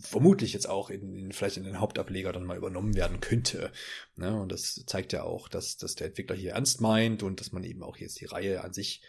vermutlich 0.00 0.52
jetzt 0.52 0.68
auch 0.68 0.90
in, 0.90 1.14
in, 1.14 1.32
vielleicht 1.32 1.56
in 1.56 1.64
den 1.64 1.80
Hauptableger 1.80 2.32
dann 2.32 2.44
mal 2.44 2.56
übernommen 2.56 2.94
werden 2.94 3.20
könnte. 3.20 3.72
Ne? 4.16 4.38
Und 4.40 4.52
das 4.52 4.84
zeigt 4.86 5.12
ja 5.12 5.22
auch, 5.22 5.48
dass, 5.48 5.76
dass 5.76 5.94
der 5.94 6.08
Entwickler 6.08 6.36
hier 6.36 6.52
ernst 6.52 6.80
meint 6.80 7.22
und 7.22 7.40
dass 7.40 7.52
man 7.52 7.64
eben 7.64 7.82
auch 7.82 7.96
jetzt 7.96 8.20
die 8.20 8.26
Reihe 8.26 8.62
an 8.62 8.72
sich 8.72 9.02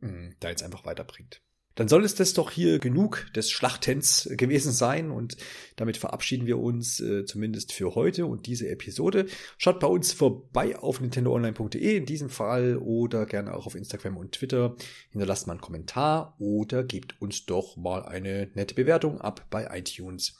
mh, 0.00 0.08
hm, 0.08 0.36
da 0.40 0.50
jetzt 0.50 0.62
einfach 0.62 0.84
weiterbringt 0.84 1.42
dann 1.78 1.86
soll 1.86 2.04
es 2.04 2.16
das 2.16 2.34
doch 2.34 2.50
hier 2.50 2.80
genug 2.80 3.28
des 3.36 3.52
Schlachtens 3.52 4.28
gewesen 4.32 4.72
sein 4.72 5.12
und 5.12 5.36
damit 5.76 5.96
verabschieden 5.96 6.44
wir 6.44 6.58
uns 6.58 6.98
äh, 6.98 7.24
zumindest 7.24 7.72
für 7.72 7.94
heute 7.94 8.26
und 8.26 8.46
diese 8.46 8.68
Episode. 8.68 9.26
Schaut 9.58 9.78
bei 9.78 9.86
uns 9.86 10.12
vorbei 10.12 10.76
auf 10.76 11.00
nintendoonline.de 11.00 11.96
in 11.96 12.04
diesem 12.04 12.30
Fall 12.30 12.78
oder 12.78 13.26
gerne 13.26 13.54
auch 13.54 13.66
auf 13.66 13.76
Instagram 13.76 14.16
und 14.16 14.32
Twitter. 14.32 14.74
Hinterlasst 15.10 15.46
mal 15.46 15.52
einen 15.52 15.60
Kommentar 15.60 16.34
oder 16.40 16.82
gebt 16.82 17.22
uns 17.22 17.46
doch 17.46 17.76
mal 17.76 18.04
eine 18.04 18.50
nette 18.54 18.74
Bewertung 18.74 19.20
ab 19.20 19.46
bei 19.48 19.68
iTunes. 19.70 20.34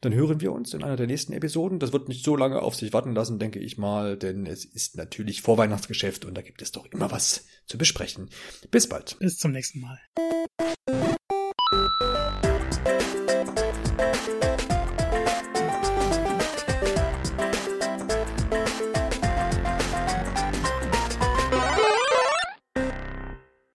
Dann 0.00 0.14
hören 0.14 0.40
wir 0.40 0.50
uns 0.50 0.74
in 0.74 0.82
einer 0.82 0.96
der 0.96 1.06
nächsten 1.06 1.32
Episoden. 1.32 1.78
Das 1.78 1.92
wird 1.92 2.08
nicht 2.08 2.24
so 2.24 2.34
lange 2.34 2.60
auf 2.60 2.74
sich 2.74 2.92
warten 2.92 3.14
lassen, 3.14 3.38
denke 3.38 3.60
ich 3.60 3.78
mal, 3.78 4.16
denn 4.16 4.46
es 4.46 4.64
ist 4.64 4.96
natürlich 4.96 5.42
Vorweihnachtsgeschäft 5.42 6.24
und 6.24 6.34
da 6.34 6.42
gibt 6.42 6.60
es 6.60 6.72
doch 6.72 6.86
immer 6.86 7.12
was 7.12 7.46
zu 7.72 7.78
besprechen. 7.78 8.28
Bis 8.70 8.86
bald. 8.86 9.18
Bis 9.18 9.38
zum 9.38 9.50
nächsten 9.50 9.80
Mal. 9.80 9.98